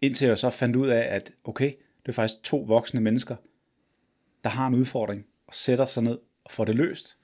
indtil 0.00 0.28
jeg 0.28 0.38
så 0.38 0.50
fandt 0.50 0.76
ud 0.76 0.88
af, 0.88 1.14
at 1.14 1.32
okay, 1.44 1.72
det 2.02 2.08
er 2.08 2.12
faktisk 2.12 2.42
to 2.42 2.58
voksne 2.58 3.00
mennesker, 3.00 3.36
der 4.44 4.50
har 4.50 4.66
en 4.66 4.74
udfordring, 4.74 5.26
og 5.46 5.54
sætter 5.54 5.86
sig 5.86 6.02
ned 6.02 6.18
og 6.44 6.50
får 6.50 6.64
det 6.64 6.74
løst, 6.74 7.16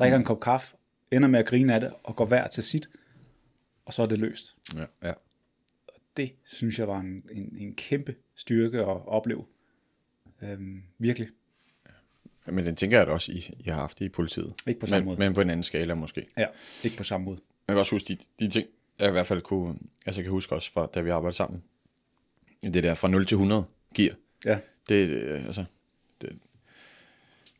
drikker 0.00 0.18
en 0.18 0.24
kop 0.24 0.40
kaffe, 0.40 0.76
ender 1.10 1.28
med 1.28 1.38
at 1.38 1.46
grine 1.46 1.74
af 1.74 1.80
det, 1.80 1.92
og 2.04 2.16
går 2.16 2.26
hver 2.26 2.46
til 2.46 2.64
sit, 2.64 2.88
og 3.84 3.92
så 3.92 4.02
er 4.02 4.06
det 4.06 4.18
løst. 4.18 4.56
ja, 4.76 4.84
ja. 5.02 5.12
Det 6.16 6.32
synes 6.44 6.78
jeg 6.78 6.88
var 6.88 7.00
en, 7.00 7.24
en, 7.32 7.56
en 7.56 7.74
kæmpe 7.74 8.14
styrke 8.34 8.78
at 8.78 9.06
opleve. 9.06 9.44
Øhm, 10.42 10.82
virkelig. 10.98 11.28
Men 12.46 12.66
den 12.66 12.76
tænker 12.76 12.98
jeg 12.98 13.06
da 13.06 13.12
også, 13.12 13.32
I, 13.32 13.54
I 13.58 13.68
har 13.68 13.74
haft 13.74 13.98
det 13.98 14.04
i 14.04 14.08
politiet. 14.08 14.54
Ikke 14.66 14.80
på 14.80 14.86
samme 14.86 15.00
men, 15.00 15.04
måde. 15.04 15.18
Men 15.18 15.34
på 15.34 15.40
en 15.40 15.50
anden 15.50 15.62
skala 15.62 15.94
måske. 15.94 16.26
Ja, 16.38 16.46
ikke 16.84 16.96
på 16.96 17.04
samme 17.04 17.24
måde. 17.24 17.40
Jeg 17.68 17.74
kan 17.74 17.78
også 17.78 17.94
huske 17.94 18.08
de, 18.08 18.18
de 18.44 18.50
ting, 18.50 18.68
jeg 18.98 19.08
i 19.08 19.10
hvert 19.10 19.26
fald 19.26 19.42
kunne, 19.42 19.78
altså 20.06 20.20
jeg 20.20 20.24
kan 20.24 20.30
huske 20.30 20.54
også 20.54 20.72
fra, 20.72 20.86
da 20.94 21.00
vi 21.00 21.10
arbejdede 21.10 21.36
sammen. 21.36 21.62
Det 22.62 22.82
der 22.82 22.94
fra 22.94 23.08
0 23.08 23.26
til 23.26 23.34
100 23.34 23.64
gear. 23.94 24.14
Ja, 24.44 24.58
Det, 24.88 25.08
øh, 25.08 25.46
altså, 25.46 25.64
det, 26.20 26.38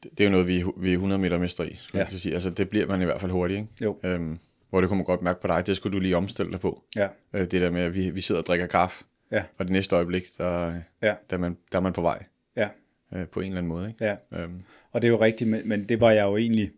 det, 0.02 0.10
det 0.12 0.20
er 0.20 0.24
jo 0.24 0.30
noget, 0.30 0.46
vi, 0.46 0.64
vi 0.76 0.88
er 0.90 0.92
100 0.94 1.18
meter 1.20 1.38
mestre 1.38 1.70
i, 1.70 1.74
skulle 1.74 2.02
Ja. 2.04 2.08
jeg 2.10 2.18
sige. 2.20 2.34
Altså, 2.34 2.50
det 2.50 2.68
bliver 2.68 2.86
man 2.86 3.02
i 3.02 3.04
hvert 3.04 3.20
fald 3.20 3.32
hurtigt, 3.32 3.58
ikke? 3.60 3.68
jo, 3.82 3.98
Øhm, 4.04 4.38
hvor 4.70 4.80
det 4.80 4.88
kunne 4.88 4.96
man 4.96 5.04
godt 5.04 5.22
mærke 5.22 5.40
på 5.40 5.46
dig, 5.48 5.66
det 5.66 5.76
skulle 5.76 5.92
du 5.92 6.00
lige 6.00 6.16
omstille 6.16 6.52
dig 6.52 6.60
på. 6.60 6.84
ja, 6.96 7.08
Øh, 7.32 7.40
det 7.40 7.52
der 7.52 7.70
med, 7.70 7.80
at 7.82 7.94
vi, 7.94 8.10
vi 8.10 8.20
sidder 8.20 8.40
og 8.40 8.46
drikker 8.46 8.66
kaffe, 8.66 9.04
ja, 9.32 9.44
og 9.58 9.64
det 9.64 9.72
næste 9.72 9.96
øjeblik, 9.96 10.24
der, 10.38 10.66
ja, 11.02 11.14
der, 11.30 11.36
er, 11.36 11.38
man, 11.38 11.56
der 11.72 11.78
er 11.78 11.82
man 11.82 11.92
på 11.92 12.00
vej 12.02 12.24
ja, 12.56 12.68
øh, 13.14 13.26
på 13.28 13.40
en 13.40 13.46
eller 13.46 13.58
anden 13.58 13.68
måde, 13.68 13.88
ikke? 13.88 14.04
ja. 14.04 14.16
Øhm, 14.32 14.62
Og 14.92 15.02
det 15.02 15.08
er 15.08 15.12
jo 15.12 15.20
rigtigt, 15.20 15.50
men, 15.50 15.68
men 15.68 15.88
det 15.88 16.00
var 16.00 16.10
jeg 16.10 16.24
jo 16.24 16.36
egentlig, 16.36 16.70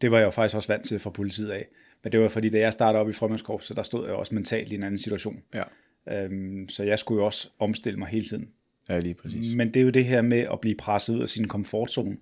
det 0.00 0.10
var 0.10 0.18
jeg 0.18 0.24
jo 0.24 0.30
faktisk 0.30 0.56
også 0.56 0.68
vant 0.68 0.86
til 0.86 0.98
fra 0.98 1.10
politiet 1.10 1.50
af. 1.50 1.68
Men 2.02 2.12
det 2.12 2.20
var 2.20 2.28
fordi, 2.28 2.48
da 2.50 2.58
jeg 2.58 2.72
startede 2.72 3.00
op 3.00 3.08
i 3.08 3.12
frømandskorpset, 3.12 3.68
så 3.68 3.74
der 3.74 3.82
stod 3.82 4.06
jeg 4.06 4.14
også 4.14 4.34
mentalt 4.34 4.72
i 4.72 4.74
en 4.74 4.82
anden 4.82 4.98
situation. 4.98 5.42
ja. 5.54 5.62
Øhm, 6.10 6.68
så 6.68 6.82
jeg 6.82 6.98
skulle 6.98 7.20
jo 7.20 7.26
også 7.26 7.48
omstille 7.58 7.98
mig 7.98 8.08
hele 8.08 8.24
tiden. 8.26 8.48
Ja, 8.88 9.00
lige 9.00 9.14
præcis. 9.14 9.54
Men 9.54 9.68
det 9.68 9.80
er 9.80 9.84
jo 9.84 9.90
det 9.90 10.04
her 10.04 10.22
med 10.22 10.38
at 10.38 10.60
blive 10.60 10.74
presset 10.74 11.14
ud 11.14 11.22
af 11.22 11.28
sin 11.28 11.48
komfortzone. 11.48 12.16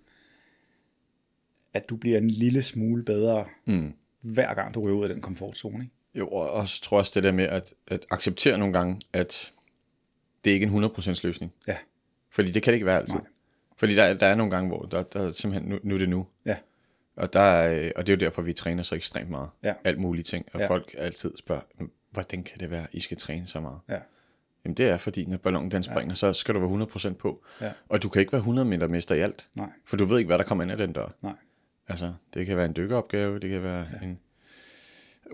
At 1.74 1.88
du 1.88 1.96
bliver 1.96 2.18
en 2.18 2.30
lille 2.30 2.62
smule 2.62 3.04
bedre, 3.04 3.44
mm. 3.66 3.92
hver 4.20 4.54
gang 4.54 4.74
du 4.74 4.80
ryger 4.80 4.96
ud 4.96 5.02
af 5.02 5.08
den 5.08 5.20
komfortzone. 5.20 5.84
Ikke? 5.84 5.94
Jo, 6.14 6.28
og 6.28 6.50
også 6.50 6.82
tror 6.82 6.98
også 6.98 7.12
det 7.14 7.22
der 7.22 7.32
med 7.32 7.44
at, 7.44 7.74
at 7.88 8.06
acceptere 8.10 8.58
nogle 8.58 8.72
gange, 8.72 9.00
at 9.12 9.52
det 10.44 10.50
er 10.50 10.54
ikke 10.54 10.66
en 10.66 10.84
100% 10.84 11.20
løsning. 11.24 11.52
Ja, 11.68 11.76
Fordi 12.30 12.50
det 12.50 12.62
kan 12.62 12.70
det 12.70 12.76
ikke 12.76 12.86
være 12.86 12.98
altid. 12.98 13.14
Nej. 13.14 13.24
Fordi 13.76 13.94
der, 13.94 14.14
der 14.14 14.26
er 14.26 14.34
nogle 14.34 14.50
gange, 14.50 14.68
hvor 14.68 14.82
der, 14.82 15.02
der 15.02 15.20
er 15.28 15.32
simpelthen, 15.32 15.70
nu, 15.70 15.78
nu 15.82 15.94
er 15.94 15.98
det 15.98 16.08
nu. 16.08 16.26
ja, 16.46 16.56
Og, 17.16 17.32
der 17.32 17.40
er, 17.40 17.92
og 17.96 18.06
det 18.06 18.12
er 18.12 18.16
jo 18.16 18.20
derfor, 18.20 18.42
vi 18.42 18.52
træner 18.52 18.82
så 18.82 18.94
ekstremt 18.94 19.30
meget. 19.30 19.48
Ja. 19.62 19.74
Alt 19.84 19.98
mulige 19.98 20.22
ting. 20.22 20.46
Og 20.52 20.60
ja. 20.60 20.68
folk 20.68 20.94
altid 20.98 21.36
spørger, 21.36 21.62
hvordan 22.10 22.42
kan 22.42 22.60
det 22.60 22.70
være, 22.70 22.86
I 22.92 23.00
skal 23.00 23.16
træne 23.16 23.46
så 23.46 23.60
meget? 23.60 23.78
ja, 23.88 23.98
Jamen 24.64 24.74
det 24.74 24.88
er 24.88 24.96
fordi, 24.96 25.24
når 25.24 25.36
ballonen 25.36 25.70
den 25.70 25.82
springer, 25.82 26.10
ja. 26.10 26.14
så 26.14 26.32
skal 26.32 26.54
du 26.54 26.76
være 26.76 26.86
100% 27.10 27.14
på. 27.14 27.44
Ja. 27.60 27.70
Og 27.88 28.02
du 28.02 28.08
kan 28.08 28.20
ikke 28.20 28.32
være 28.32 28.38
100 28.38 28.68
meter 28.68 28.88
mester 28.88 29.14
i 29.14 29.20
alt. 29.20 29.48
nej, 29.56 29.68
For 29.84 29.96
du 29.96 30.04
ved 30.04 30.18
ikke, 30.18 30.26
hvad 30.28 30.38
der 30.38 30.44
kommer 30.44 30.64
ind 30.64 30.70
af 30.72 30.78
den 30.78 30.92
dør. 30.92 31.14
nej. 31.22 31.32
Altså, 31.88 32.12
det 32.34 32.46
kan 32.46 32.56
være 32.56 32.66
en 32.66 32.76
dykkeropgave, 32.76 33.38
det 33.38 33.50
kan 33.50 33.62
være 33.62 33.86
ja. 34.00 34.06
en 34.06 34.18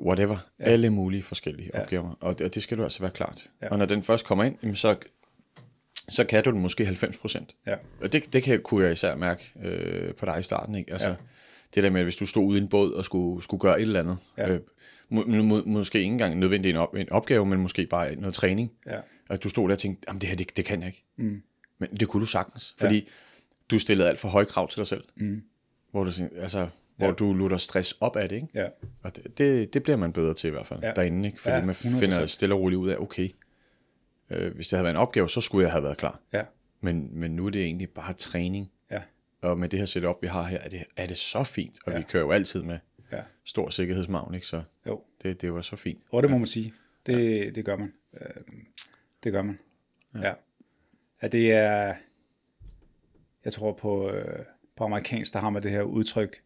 whatever. 0.00 0.36
Ja. 0.60 0.64
Alle 0.64 0.90
mulige 0.90 1.22
forskellige 1.22 1.70
ja. 1.74 1.80
opgaver. 1.80 2.10
Og 2.20 2.38
det, 2.38 2.46
og 2.46 2.54
det 2.54 2.62
skal 2.62 2.78
du 2.78 2.82
altså 2.82 3.00
være 3.00 3.10
klar 3.10 3.32
til. 3.32 3.48
Ja. 3.62 3.68
Og 3.68 3.78
når 3.78 3.86
den 3.86 4.02
først 4.02 4.26
kommer 4.26 4.44
ind, 4.44 4.56
jamen 4.62 4.76
så, 4.76 4.96
så 6.08 6.24
kan 6.24 6.44
du 6.44 6.50
den 6.50 6.60
måske 6.60 6.84
90%. 6.88 7.44
Ja, 7.66 7.74
Og 8.02 8.12
det, 8.12 8.32
det 8.32 8.42
kan, 8.42 8.62
kunne 8.62 8.84
jeg 8.84 8.92
især 8.92 9.16
mærke 9.16 9.52
øh, 9.62 10.14
på 10.14 10.26
dig 10.26 10.38
i 10.38 10.42
starten. 10.42 10.74
Ikke? 10.74 10.92
Altså, 10.92 11.08
ja. 11.08 11.14
Det 11.74 11.82
der 11.84 11.90
med, 11.90 12.02
hvis 12.02 12.16
du 12.16 12.26
stod 12.26 12.44
ude 12.44 12.58
i 12.58 12.62
en 12.62 12.68
båd 12.68 12.92
og 12.92 13.04
skulle, 13.04 13.42
skulle 13.42 13.60
gøre 13.60 13.76
et 13.80 13.82
eller 13.82 14.00
andet. 14.00 14.16
Ja. 14.38 14.50
Øh, 14.52 14.60
må, 15.08 15.24
må, 15.26 15.62
måske 15.66 15.98
ikke 15.98 16.10
engang 16.12 16.38
nødvendigt 16.38 16.74
en, 16.74 16.80
op, 16.80 16.94
en 16.94 17.12
opgave, 17.12 17.46
men 17.46 17.58
måske 17.58 17.86
bare 17.86 18.14
noget 18.14 18.34
træning. 18.34 18.72
ja, 18.86 19.00
At 19.30 19.42
du 19.42 19.48
stod 19.48 19.68
der 19.68 19.74
og 19.74 19.78
tænkte, 19.78 20.04
jamen 20.08 20.20
det 20.20 20.28
her, 20.28 20.36
det, 20.36 20.56
det 20.56 20.64
kan 20.64 20.80
jeg 20.80 20.86
ikke. 20.88 21.04
Mm. 21.16 21.42
Men 21.78 21.88
det 22.00 22.08
kunne 22.08 22.20
du 22.20 22.26
sagtens, 22.26 22.74
fordi 22.78 23.08
du 23.70 23.78
stillede 23.78 24.08
alt 24.08 24.18
for 24.18 24.28
høje 24.28 24.44
krav 24.44 24.68
til 24.68 24.78
dig 24.78 24.86
selv. 24.86 25.04
Mm. 25.16 25.42
Hvor 25.90 26.04
du, 26.04 26.12
tænkte- 26.12 26.40
altså, 26.40 26.68
hvor 26.96 27.06
Ja. 27.06 27.12
du 27.12 27.32
lutter 27.32 27.56
stress 27.56 27.92
op 28.00 28.16
af 28.16 28.28
det, 28.28 28.36
ikke? 28.36 28.48
ja, 28.54 28.66
Og 29.02 29.16
det, 29.16 29.38
det, 29.38 29.74
det 29.74 29.82
bliver 29.82 29.96
man 29.96 30.12
bedre 30.12 30.34
til 30.34 30.48
i 30.48 30.50
hvert 30.50 30.66
fald, 30.66 30.80
Ja. 30.80 30.86
ja. 30.88 30.92
derinde, 30.94 31.26
ikke? 31.28 31.40
Fordi 31.40 31.52
Ja, 31.52 31.58
ja, 31.58 31.64
man 31.64 31.74
100%. 31.74 31.98
finder 32.00 32.26
stille 32.26 32.54
og 32.54 32.60
roligt 32.60 32.78
ud 32.78 32.88
af, 32.88 32.96
okay, 32.96 33.28
øh, 34.30 34.54
hvis 34.54 34.68
det 34.68 34.76
havde 34.76 34.84
været 34.84 34.94
en 34.94 35.00
opgave, 35.00 35.28
så 35.28 35.40
skulle 35.40 35.62
jeg 35.64 35.72
have 35.72 35.82
været 35.82 35.96
klar. 35.98 36.20
ja, 36.32 36.42
Men, 36.80 37.08
men 37.20 37.36
nu 37.36 37.46
er 37.46 37.50
det 37.50 37.62
egentlig 37.62 37.90
bare 37.90 38.12
træning. 38.12 38.70
ja, 38.90 39.02
Og 39.42 39.58
med 39.58 39.68
det 39.68 39.78
her 39.78 39.86
setup, 39.86 40.16
vi 40.22 40.26
har 40.26 40.42
her, 40.42 40.58
er 40.58 40.68
det, 40.68 40.84
er 40.96 41.06
det 41.06 41.18
så 41.18 41.44
fint. 41.44 41.74
Og 41.86 41.92
Ja. 41.92 41.92
ja. 41.92 41.98
vi 41.98 42.04
kører 42.08 42.22
jo 42.24 42.30
altid 42.32 42.62
med 42.62 42.78
ja, 43.12 43.20
stor 43.44 43.70
sikkerhedsmagn, 43.70 44.34
ikke? 44.34 44.46
Så 44.46 44.62
jo. 44.86 45.02
det, 45.22 45.42
det 45.42 45.54
var 45.54 45.62
så 45.62 45.76
fint. 45.76 46.02
Og 46.10 46.22
det 46.22 46.30
må 46.30 46.38
man 46.38 46.46
sige. 46.46 46.72
Det, 47.06 47.54
det 47.54 47.64
gør 47.64 47.76
man. 47.76 47.92
Det 49.26 49.32
gør 49.32 49.42
man. 49.42 49.58
Ja. 50.14 50.34
ja. 51.22 51.28
det 51.28 51.52
er, 51.52 51.94
jeg 53.44 53.52
tror 53.52 53.72
på, 53.72 54.10
øh, 54.10 54.44
på 54.76 54.84
amerikansk, 54.84 55.32
der 55.32 55.40
har 55.40 55.50
man 55.50 55.62
det 55.62 55.70
her 55.70 55.82
udtryk, 55.82 56.36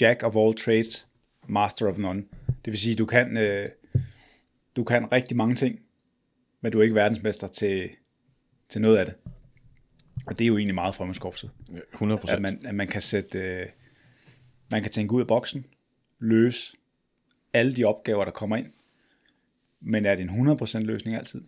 Jack 0.00 0.22
of 0.22 0.36
all 0.36 0.54
trades, 0.54 1.06
master 1.48 1.86
of 1.86 1.98
none. 1.98 2.24
Det 2.46 2.72
vil 2.72 2.78
sige, 2.78 2.96
du 2.96 3.06
kan, 3.06 3.36
øh, 3.36 3.68
du 4.76 4.84
kan 4.84 5.12
rigtig 5.12 5.36
mange 5.36 5.54
ting, 5.54 5.80
men 6.60 6.72
du 6.72 6.78
er 6.78 6.82
ikke 6.82 6.94
verdensmester 6.94 7.46
til, 7.46 7.90
til 8.68 8.80
noget 8.80 8.96
af 8.96 9.06
det. 9.06 9.14
Og 10.26 10.38
det 10.38 10.44
er 10.44 10.48
jo 10.48 10.56
egentlig 10.56 10.74
meget 10.74 10.94
fremmedskopset. 10.94 11.50
100 11.92 12.20
At 12.28 12.42
man, 12.42 12.66
at 12.66 12.74
man 12.74 12.88
kan 12.88 13.02
sætte, 13.02 13.38
øh, 13.38 13.66
man 14.70 14.82
kan 14.82 14.90
tænke 14.90 15.14
ud 15.14 15.20
af 15.20 15.26
boksen, 15.26 15.66
løse 16.18 16.76
alle 17.52 17.76
de 17.76 17.84
opgaver, 17.84 18.24
der 18.24 18.32
kommer 18.32 18.56
ind. 18.56 18.72
Men 19.80 20.04
er 20.04 20.14
det 20.14 20.30
en 20.30 20.48
100% 20.48 20.78
løsning 20.78 21.16
altid? 21.16 21.42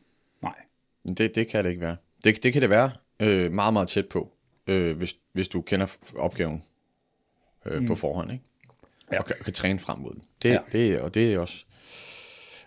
Det, 1.09 1.35
det 1.35 1.49
kan 1.49 1.65
det 1.65 1.71
ikke 1.71 1.83
være. 1.83 1.97
Det, 2.25 2.43
det 2.43 2.53
kan 2.53 2.63
det 2.63 2.71
være 2.71 2.91
øh, 3.21 3.53
meget, 3.53 3.73
meget 3.73 3.89
tæt 3.89 4.09
på, 4.09 4.33
øh, 4.67 4.97
hvis, 4.97 5.17
hvis 5.33 5.49
du 5.49 5.61
kender 5.63 5.97
opgaven 6.17 6.63
øh, 7.67 7.81
mm. 7.81 7.87
på 7.87 7.95
forhånd, 7.95 8.33
ikke? 8.33 8.45
Ja. 9.13 9.19
Og 9.19 9.25
kan, 9.25 9.37
kan 9.45 9.53
træne 9.53 9.79
frem 9.79 9.99
mod 9.99 10.13
den. 10.13 10.23
Det, 10.43 10.49
Ja. 10.51 10.59
det, 10.73 11.01
og 11.01 11.15
det 11.15 11.35
er 11.35 11.39
også... 11.39 11.65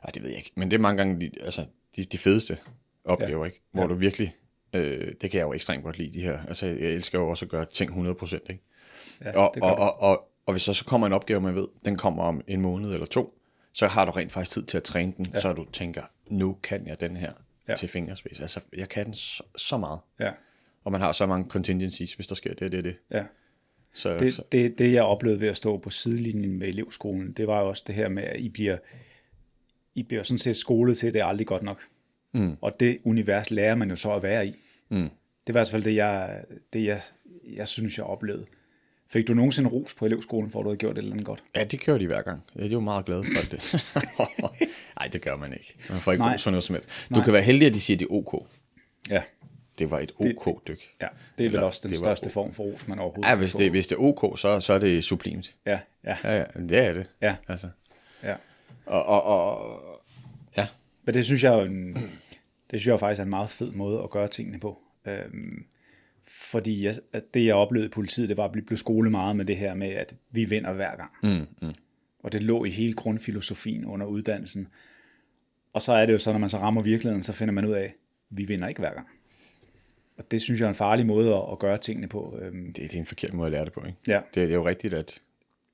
Ej, 0.04 0.10
det 0.14 0.22
ved 0.22 0.30
jeg 0.30 0.38
ikke. 0.38 0.52
Men 0.56 0.72
det 0.72 0.78
er 0.78 0.82
mange 0.82 0.98
gange 0.98 1.20
de, 1.22 1.32
altså, 1.42 1.66
de, 1.96 2.04
de 2.04 2.18
fedeste 2.18 2.58
opgaver, 3.06 3.40
Ja. 3.40 3.46
ikke? 3.46 3.62
Hvor 3.72 3.82
Ja. 3.82 3.88
du 3.88 3.94
virkelig... 3.94 4.36
Øh, 4.74 5.14
det 5.22 5.32
kan 5.32 5.38
jeg 5.38 5.46
jo 5.46 5.54
ekstremt 5.54 5.84
godt 5.84 5.98
lide, 5.98 6.14
de 6.14 6.22
her. 6.22 6.40
Altså, 6.48 6.66
jeg 6.66 6.76
elsker 6.92 7.20
jo 7.20 7.30
også 7.30 7.46
at 7.46 7.50
gøre 7.52 7.66
ting 7.66 8.10
100%, 8.10 8.36
ikke? 8.50 8.64
Ja, 9.22 9.38
og, 9.38 9.56
og, 9.62 9.76
og, 9.76 10.02
og, 10.02 10.30
og 10.46 10.54
hvis 10.54 10.66
der 10.66 10.74
så 10.74 10.86
kommer 10.86 11.08
en 11.08 11.14
opgave, 11.14 11.42
man 11.42 11.56
ved, 11.56 11.68
den 11.86 11.96
kommer 11.96 12.24
om 12.24 12.42
en 12.48 12.62
måned 12.62 12.94
eller 12.94 13.06
to, 13.06 13.40
så 13.74 13.88
har 13.88 14.06
du 14.06 14.12
rent 14.12 14.32
faktisk 14.32 14.52
tid 14.54 14.64
til 14.64 14.78
at 14.78 14.84
træne 14.84 15.14
den, 15.18 15.26
ja. 15.34 15.40
så 15.40 15.54
du 15.54 15.66
tænker, 15.74 16.02
nu 16.28 16.58
kan 16.64 16.88
jeg 16.88 17.00
den 17.00 17.18
her 17.18 17.32
Ja. 17.68 17.76
til 17.76 17.90
fingerspids. 17.90 18.40
Altså, 18.40 18.60
jeg 18.78 18.90
kan 18.90 19.06
den 19.06 19.14
så, 19.14 19.44
så 19.58 19.78
meget. 19.78 20.00
Ja, 20.20 20.32
Og 20.84 20.92
man 20.92 21.02
har 21.02 21.12
så 21.12 21.26
mange 21.26 21.50
contingencies, 21.50 22.14
hvis 22.14 22.28
der 22.28 22.36
sker 22.36 22.54
det, 22.54 22.72
det, 22.72 22.84
det. 22.84 22.96
ja. 23.12 23.24
Så, 23.96 24.18
Det, 24.18 24.34
så 24.34 24.44
det, 24.52 24.80
det, 24.80 24.94
jeg 24.94 25.04
oplevede 25.04 25.42
ved 25.42 25.48
at 25.48 25.58
stå 25.58 25.78
på 25.78 25.90
sidelinjen 25.90 26.58
med 26.60 26.68
elevskolen, 26.68 27.32
det 27.34 27.48
var 27.48 27.62
jo 27.62 27.70
også 27.70 27.84
det 27.88 27.96
her 27.96 28.10
med, 28.10 28.24
at 28.24 28.40
I 28.40 28.50
bliver, 28.50 28.78
I 29.96 30.04
bliver 30.04 30.24
sådan 30.24 30.38
set 30.40 30.56
skolet 30.58 30.98
til, 30.98 31.08
at 31.08 31.14
det 31.14 31.20
er 31.22 31.26
aldrig 31.26 31.48
godt 31.48 31.64
nok. 31.64 31.82
Mm. 32.34 32.56
Og 32.62 32.80
det 32.80 32.98
univers 33.04 33.52
lærer 33.52 33.76
man 33.76 33.90
jo 33.90 33.96
så 33.96 34.12
at 34.14 34.24
være 34.24 34.48
i. 34.48 34.56
Mm. 34.90 35.10
Det 35.48 35.54
var 35.54 35.60
i 35.60 35.62
hvert 35.62 35.70
fald 35.70 35.84
det, 35.84 35.96
jeg, 35.96 36.44
det 36.74 36.86
jeg, 36.86 37.02
jeg 37.44 37.68
synes, 37.68 37.98
jeg 37.98 38.06
oplevede. 38.06 38.46
Fik 39.14 39.28
du 39.28 39.34
nogensinde 39.34 39.70
ros 39.70 39.94
på 39.94 40.06
elevskolen, 40.06 40.50
for 40.52 40.60
at 40.60 40.64
du 40.64 40.70
havde 40.70 40.78
gjort 40.78 40.92
et 40.92 40.98
eller 40.98 41.12
andet 41.12 41.26
godt? 41.26 41.44
ja, 41.56 41.64
det 41.64 41.86
gør 41.86 41.98
de 41.98 42.08
hver 42.08 42.22
gang. 42.22 42.42
Ja, 42.56 42.62
de 42.62 42.66
er 42.68 42.72
jo 42.72 42.80
meget 42.80 43.06
glade 43.06 43.24
for 43.24 43.50
det. 43.52 43.86
Nej, 45.00 45.08
det 45.08 45.22
gør 45.22 45.36
man 45.36 45.54
ikke. 45.54 45.76
Man 45.90 45.98
får 46.00 46.12
ikke 46.12 46.34
ros 46.34 46.44
for 46.44 46.52
noget 46.52 46.64
som 46.64 46.76
helst. 46.76 46.90
Du 47.10 47.16
Nej. 47.16 47.24
kan 47.24 47.34
være 47.34 47.42
heldig, 47.42 47.68
at 47.68 47.74
de 47.74 47.80
siger, 47.82 47.98
det 47.98 48.06
er 48.06 48.12
ok. 48.14 48.48
Ja, 49.10 49.24
Det 49.80 49.92
var 49.92 50.00
et 50.00 50.12
ok-dyk. 50.20 50.82
ja. 51.02 51.08
det 51.38 51.46
er 51.46 51.50
vel 51.50 51.60
også 51.64 51.80
den 51.84 51.92
det 51.92 52.00
største 52.00 52.26
ok. 52.26 52.32
form 52.32 52.54
for 52.54 52.64
ros, 52.64 52.88
man 52.88 53.00
overhovedet 53.00 53.30
Ja, 53.30 53.36
hvis 53.36 53.54
det, 53.54 53.72
hvis 53.72 53.88
det 53.88 53.96
er 53.96 54.00
ok, 54.00 54.40
så, 54.40 54.60
så 54.60 54.74
er 54.74 54.80
det 54.80 55.04
sublimt. 55.04 55.56
Ja, 55.66 55.80
ja, 56.04 56.18
Ja, 56.24 56.38
ja, 56.38 56.44
det 56.60 56.86
er 56.86 56.94
det. 56.94 57.06
ja, 57.22 57.36
Altså. 57.48 57.70
ja. 58.24 58.36
Og, 58.86 59.06
og, 59.06 59.24
og, 59.24 59.80
ja, 60.58 60.68
Men 61.04 61.14
det 61.16 61.26
synes 61.26 61.44
jeg 61.44 61.54
jo 61.54 61.62
en, 61.62 61.94
det 62.72 62.80
synes 62.80 62.88
jeg 62.88 63.00
faktisk 63.00 63.20
er 63.20 63.24
en 63.24 63.30
meget 63.30 63.50
fed 63.50 63.72
måde 63.72 64.04
at 64.04 64.10
gøre 64.10 64.28
tingene 64.28 64.60
på. 64.60 64.80
Øhm, 65.08 65.66
fordi 66.28 66.86
jeg, 66.86 66.96
at 67.14 67.34
det, 67.34 67.46
jeg 67.46 67.56
oplevede 67.56 67.88
i 67.88 67.90
politiet, 67.92 68.30
det 68.30 68.38
var 68.38 68.46
at 68.46 68.52
blive 68.52 68.66
blive 68.66 68.78
skolet 68.78 69.12
meget 69.12 69.36
med 69.36 69.46
det 69.46 69.58
her 69.58 69.74
med, 69.74 69.88
at 69.90 70.16
vi 70.32 70.46
vinder 70.46 70.74
hver 70.74 70.96
gang. 70.96 71.12
Mm, 71.24 71.48
mm. 71.68 71.74
Og 72.20 72.32
det 72.32 72.44
lå 72.44 72.66
i 72.66 72.70
hele 72.70 72.94
grundfilosofien 72.94 73.86
under 73.86 74.06
uddannelsen. 74.06 74.68
Og 75.74 75.82
så 75.82 75.92
er 75.94 76.06
det 76.06 76.14
jo 76.14 76.18
så, 76.18 76.32
når 76.32 76.40
man 76.40 76.50
så 76.50 76.58
rammer 76.58 76.82
virkeligheden, 76.84 77.24
så 77.24 77.34
finder 77.34 77.54
man 77.54 77.66
ud 77.66 77.74
af, 77.74 77.84
at 77.84 77.94
vi 78.30 78.44
vinder 78.46 78.68
ikke 78.68 78.80
hver 78.80 78.94
gang. 78.94 79.08
Og 80.18 80.32
det 80.32 80.42
synes 80.42 80.60
jeg 80.60 80.66
er 80.66 80.70
en 80.70 80.76
farlig 80.76 81.06
måde 81.06 81.36
at, 81.36 81.44
at 81.52 81.60
gøre 81.60 81.78
tingene 81.78 82.08
på. 82.08 82.40
Øhm, 82.42 82.66
det, 82.66 82.76
det 82.78 82.94
er 82.94 83.00
en 83.00 83.06
forkert 83.06 83.34
måde 83.34 83.46
at 83.46 83.52
lære 83.52 83.66
det 83.66 83.74
på, 83.74 83.84
ikke? 83.86 83.98
ja, 84.08 84.18
Det, 84.28 84.36
det 84.36 84.50
er 84.50 84.54
jo 84.54 84.68
rigtigt, 84.68 84.94
at 84.94 85.22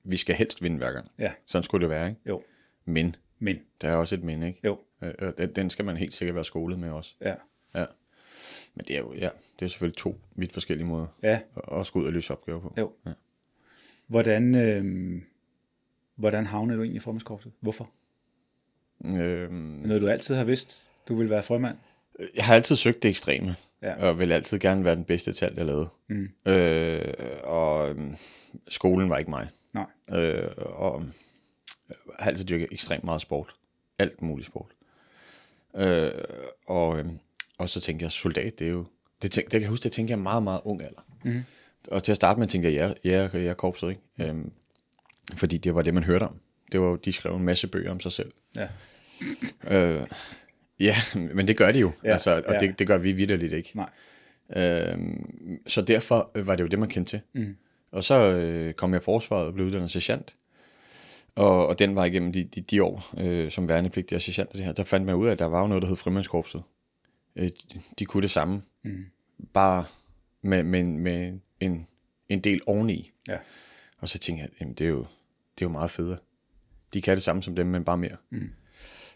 vi 0.03 0.17
skal 0.17 0.35
helst 0.35 0.63
vinde 0.63 0.77
hver 0.77 0.91
gang. 0.91 1.11
ja, 1.19 1.31
Sådan 1.45 1.63
skulle 1.63 1.81
det 1.81 1.89
være, 1.89 2.09
ikke? 2.09 2.21
jo, 2.27 2.43
Men, 2.85 3.15
men, 3.39 3.57
der 3.81 3.89
er 3.89 3.95
også 3.95 4.15
et 4.15 4.23
men, 4.23 4.43
ikke? 4.43 4.59
jo, 4.63 4.79
Øh, 5.01 5.13
øh, 5.39 5.47
den- 5.55 5.69
skal 5.69 5.85
man 5.85 5.97
helt 5.97 6.13
sikkert 6.13 6.35
være 6.35 6.45
skolet 6.45 6.79
med 6.79 6.89
også. 6.89 7.15
Ja. 7.21 7.33
Men 8.79 8.85
det 8.87 8.95
er 8.95 8.99
jo, 8.99 9.13
ja, 9.13 9.29
det 9.59 9.65
er 9.65 9.69
selvfølgelig 9.69 9.97
to 9.97 10.15
vidt 10.35 10.53
forskellige 10.53 10.87
måder 10.87 11.07
ja, 11.23 11.39
at, 11.55 11.79
at 11.79 11.85
skulle 11.87 12.01
ud 12.03 12.07
og 12.07 12.13
løse 12.13 12.33
opgaver 12.33 12.59
på. 12.59 12.73
jo. 12.77 12.91
Ja. 13.05 13.11
Hvordan, 14.07 14.55
øhm, 14.55 15.23
hvordan 16.15 16.45
havnede 16.45 16.77
du 16.77 16.83
egentlig 16.83 16.97
i 16.97 16.99
formandskorpset? 16.99 17.51
Hvorfor? 17.59 17.89
Øhm, 19.05 19.53
Noget, 19.85 20.01
du 20.01 20.07
altid 20.07 20.35
har 20.35 20.43
vidst, 20.43 20.89
du 21.07 21.15
vil 21.15 21.29
være 21.29 21.43
frømand? 21.43 21.77
jeg 22.35 22.45
har 22.45 22.55
altid 22.55 22.75
søgt 22.75 23.03
det 23.03 23.09
ekstreme, 23.09 23.55
Ja. 23.81 24.07
og 24.09 24.19
vil 24.19 24.31
altid 24.31 24.59
gerne 24.59 24.85
være 24.85 24.95
den 24.95 25.03
bedste 25.05 25.33
til 25.33 25.45
alt, 25.45 25.57
jeg 25.57 25.65
lavede. 25.65 25.89
Mm. 26.07 26.29
Øh, 26.45 27.13
og 27.43 27.89
øhm, 27.89 28.15
skolen 28.67 29.09
var 29.09 29.17
ikke 29.17 29.29
mig. 29.29 29.49
Nej. 29.73 29.85
Øh, 30.11 30.51
og 30.57 31.05
jeg 31.89 31.95
har 32.19 32.31
altid 32.31 32.45
dyrket 32.45 32.67
ekstremt 32.71 33.03
meget 33.03 33.21
sport. 33.21 33.53
Alt 33.99 34.21
muligt 34.21 34.45
sport. 34.47 34.71
Øh, 35.75 36.11
og, 36.67 36.99
øhm, 36.99 37.19
og 37.59 37.69
så 37.69 37.81
tænkte 37.81 38.03
jeg, 38.03 38.11
soldat, 38.11 38.59
det 38.59 38.67
er 38.67 38.71
jo... 38.71 38.85
Det, 39.21 39.31
tænk, 39.31 39.45
det 39.45 39.51
kan 39.51 39.61
jeg 39.61 39.69
huske, 39.69 39.83
det 39.83 39.91
tænkte 39.91 40.11
jeg 40.11 40.19
meget, 40.19 40.43
meget 40.43 40.61
ung 40.65 40.83
alder. 40.83 41.01
Mm. 41.23 41.43
Og 41.91 42.03
til 42.03 42.11
at 42.11 42.15
starte 42.15 42.39
med 42.39 42.47
tænkte 42.47 42.73
jeg, 42.73 42.97
ja, 43.03 43.11
ja, 43.11 43.29
jeg 43.33 43.45
er 43.45 43.53
korpset, 43.53 43.89
ikke? 43.89 44.01
Øhm, 44.29 44.51
fordi 45.33 45.57
det 45.57 45.75
var 45.75 45.81
det, 45.81 45.93
man 45.93 46.03
hørte 46.03 46.23
om. 46.23 46.39
Det 46.71 46.79
var 46.79 46.87
jo, 46.87 46.95
de 46.95 47.11
skrev 47.11 47.35
en 47.35 47.43
masse 47.43 47.67
bøger 47.67 47.91
om 47.91 47.99
sig 47.99 48.11
selv. 48.11 48.31
Ja. 48.55 48.67
Øh, 49.71 50.07
ja, 50.79 50.95
men 51.33 51.47
det 51.47 51.57
gør 51.57 51.71
de 51.71 51.79
jo. 51.79 51.91
Ja, 52.03 52.11
altså, 52.11 52.43
og 52.47 52.53
ja. 52.53 52.59
det, 52.59 52.79
det 52.79 52.87
gør 52.87 52.97
vi 52.97 53.11
vidderligt 53.11 53.53
ikke. 53.53 53.71
Nej. 53.75 53.89
Øhm, 54.55 55.59
så 55.67 55.81
derfor 55.81 56.31
var 56.35 56.55
det 56.55 56.63
jo 56.63 56.67
det, 56.67 56.79
man 56.79 56.89
kendte 56.89 57.09
til. 57.09 57.21
Mm. 57.33 57.55
Og 57.91 58.03
så 58.03 58.15
øh, 58.15 58.73
kom 58.73 58.93
jeg 58.93 59.01
i 59.01 59.03
forsvaret 59.03 59.47
og 59.47 59.53
blev 59.53 59.65
uddannet 59.65 59.91
sergeant. 59.91 60.35
Og, 61.35 61.67
og 61.67 61.79
den 61.79 61.95
var 61.95 62.05
igennem 62.05 62.33
de, 62.33 62.43
de, 62.43 62.61
de 62.61 62.83
år 62.83 63.13
øh, 63.17 63.51
som 63.51 63.69
værnepligtig 63.69 64.15
og 64.15 64.21
sergeant 64.21 64.49
og 64.49 64.57
det 64.57 64.65
her, 64.65 64.71
der 64.71 64.83
fandt 64.83 65.05
man 65.05 65.15
ud 65.15 65.27
af, 65.27 65.31
at 65.31 65.39
der 65.39 65.45
var 65.45 65.61
jo 65.61 65.67
noget, 65.67 65.81
der 65.81 65.87
hed 65.87 65.95
frimandskorpset. 65.95 66.63
Øh, 67.35 67.49
de, 67.99 68.05
kunne 68.05 68.21
det 68.21 68.31
samme. 68.31 68.61
Mm. 68.83 69.05
Bare 69.53 69.85
med, 70.41 70.63
med, 70.63 70.83
med 70.83 71.39
en, 71.59 71.87
en 72.29 72.39
del 72.39 72.61
oveni. 72.67 73.11
Ja. 73.27 73.37
Og 73.97 74.09
så 74.09 74.19
tænkte 74.19 74.41
jeg, 74.41 74.49
jamen, 74.61 74.73
det, 74.73 74.85
er 74.85 74.89
jo, 74.89 74.99
det 75.55 75.65
er 75.65 75.65
jo 75.65 75.69
meget 75.69 75.91
federe. 75.91 76.17
De 76.93 77.01
kan 77.01 77.15
det 77.15 77.23
samme 77.23 77.43
som 77.43 77.55
dem, 77.55 77.67
men 77.67 77.85
bare 77.85 77.97
mere. 77.97 78.17
Mm. 78.29 78.49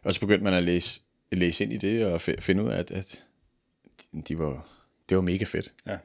Og 0.03 0.13
så 0.13 0.20
begyndte 0.20 0.43
man 0.43 0.53
at 0.53 0.63
læse, 0.63 1.01
læse 1.32 1.63
ind 1.63 1.74
i 1.74 1.77
det 1.77 2.05
og 2.05 2.22
finde 2.22 2.63
ud 2.63 2.70
af, 2.70 2.79
at, 2.79 2.91
at 2.91 3.25
de, 4.27 4.38
var, 4.38 4.67
det 5.10 5.17
var 5.17 5.24
mega 5.24 5.46
fedt. 5.46 5.74
Ja. 5.86 5.98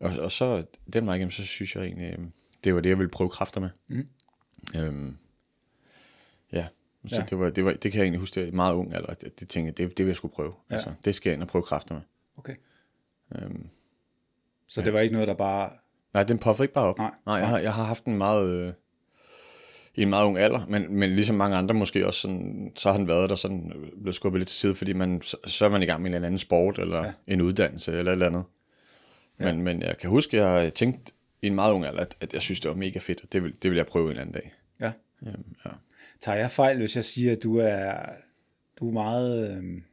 Og, 0.00 0.10
og 0.18 0.32
så 0.32 0.64
den 0.92 1.06
vej 1.06 1.14
igennem, 1.14 1.30
så 1.30 1.44
synes 1.44 1.74
jeg 1.76 1.84
egentlig, 1.84 2.18
øh, 2.18 2.24
det 2.64 2.74
var 2.74 2.80
det, 2.80 2.88
jeg 2.88 2.98
ville 2.98 3.10
prøve 3.10 3.30
kræfter 3.30 3.60
med. 3.60 3.70
Mm. 3.88 4.08
Øhm, 4.76 5.16
ja, 6.52 6.66
så 7.08 7.16
Ja. 7.20 7.22
Det, 7.30 7.38
var, 7.38 7.50
det, 7.50 7.64
var, 7.64 7.72
det 7.72 7.92
kan 7.92 7.98
jeg 7.98 8.02
egentlig 8.04 8.20
huske, 8.20 8.40
det 8.40 8.48
er 8.48 8.52
meget 8.52 8.74
ung 8.74 8.94
alder, 8.94 9.14
det, 9.14 9.40
det 9.40 9.48
tænkte 9.48 9.66
jeg, 9.82 9.88
det, 9.88 9.98
det 9.98 10.04
vil 10.06 10.10
jeg 10.10 10.16
skulle 10.16 10.34
prøve. 10.34 10.52
Ja. 10.70 10.74
Altså, 10.74 10.92
det 11.04 11.14
skal 11.14 11.30
jeg 11.30 11.34
ind 11.34 11.42
og 11.42 11.48
prøve 11.48 11.62
kræfter 11.62 11.94
med. 11.94 12.02
Okay. 12.38 12.54
Øhm, 13.34 13.66
Så 14.68 14.82
det 14.82 14.92
var 14.92 15.00
ikke 15.00 15.12
noget, 15.12 15.28
der 15.28 15.34
bare... 15.34 15.70
nej, 16.14 16.22
den 16.22 16.38
popper 16.38 16.64
ikke 16.64 16.74
bare 16.74 16.84
op. 16.86 16.98
Nej. 16.98 17.10
nej 17.26 17.34
jeg, 17.36 17.48
har, 17.48 17.58
jeg 17.58 17.74
har 17.74 17.84
haft 17.84 18.04
en 18.04 18.18
meget... 18.18 18.48
Øh, 18.66 18.72
i 19.94 20.02
en 20.02 20.10
meget 20.10 20.26
ung 20.26 20.38
alder, 20.38 20.66
men, 20.66 20.94
men 20.98 21.10
ligesom 21.10 21.36
mange 21.36 21.56
andre 21.56 21.74
måske 21.74 22.06
også 22.06 22.20
sådan, 22.20 22.72
så 22.76 22.90
har 22.90 22.98
den 22.98 23.08
været 23.08 23.30
der 23.30 23.36
sådan, 23.36 23.72
øh, 23.76 23.88
blevet 24.00 24.14
skubbet 24.14 24.38
lidt 24.40 24.48
til 24.48 24.56
side, 24.58 24.74
fordi 24.74 24.92
man, 24.92 25.22
så, 25.22 25.36
så 25.46 25.64
er 25.64 25.68
man 25.68 25.82
i 25.82 25.86
gang 25.86 26.02
med 26.02 26.10
en 26.10 26.14
eller 26.14 26.26
anden 26.26 26.38
sport, 26.38 26.78
eller 26.78 26.96
Ja. 26.98 27.04
ja. 27.04 27.12
en 27.26 27.40
uddannelse, 27.40 27.92
eller 27.98 28.12
et 28.12 28.12
eller 28.12 28.26
andet. 28.26 28.44
Ja. 29.40 29.44
Men, 29.44 29.62
men 29.64 29.82
jeg 29.82 29.98
kan 29.98 30.10
huske, 30.10 30.42
at 30.42 30.62
jeg 30.62 30.74
tænkte 30.74 31.12
i 31.42 31.46
en 31.46 31.54
meget 31.54 31.72
ung 31.72 31.84
alder, 31.84 32.00
at, 32.00 32.16
at 32.20 32.32
jeg 32.32 32.42
synes, 32.42 32.60
det 32.60 32.68
var 32.68 32.76
mega 32.76 32.98
fedt, 32.98 33.22
og 33.22 33.32
det 33.32 33.42
vil, 33.42 33.62
det 33.62 33.70
vil 33.70 33.76
jeg 33.76 33.86
prøve 33.86 34.10
en 34.10 34.16
anden 34.18 34.32
dag. 34.34 34.52
Ja. 34.80 34.92
Øhm, 35.26 35.54
ja. 35.64 35.70
Tager 36.20 36.38
jeg 36.38 36.50
fejl, 36.50 36.78
hvis 36.78 36.96
jeg 36.96 37.04
siger, 37.04 37.32
at 37.32 37.42
du 37.42 37.56
er, 37.56 37.96
du 38.80 38.88
er 38.88 38.92
meget... 38.92 39.56
Øhm, 39.56 39.84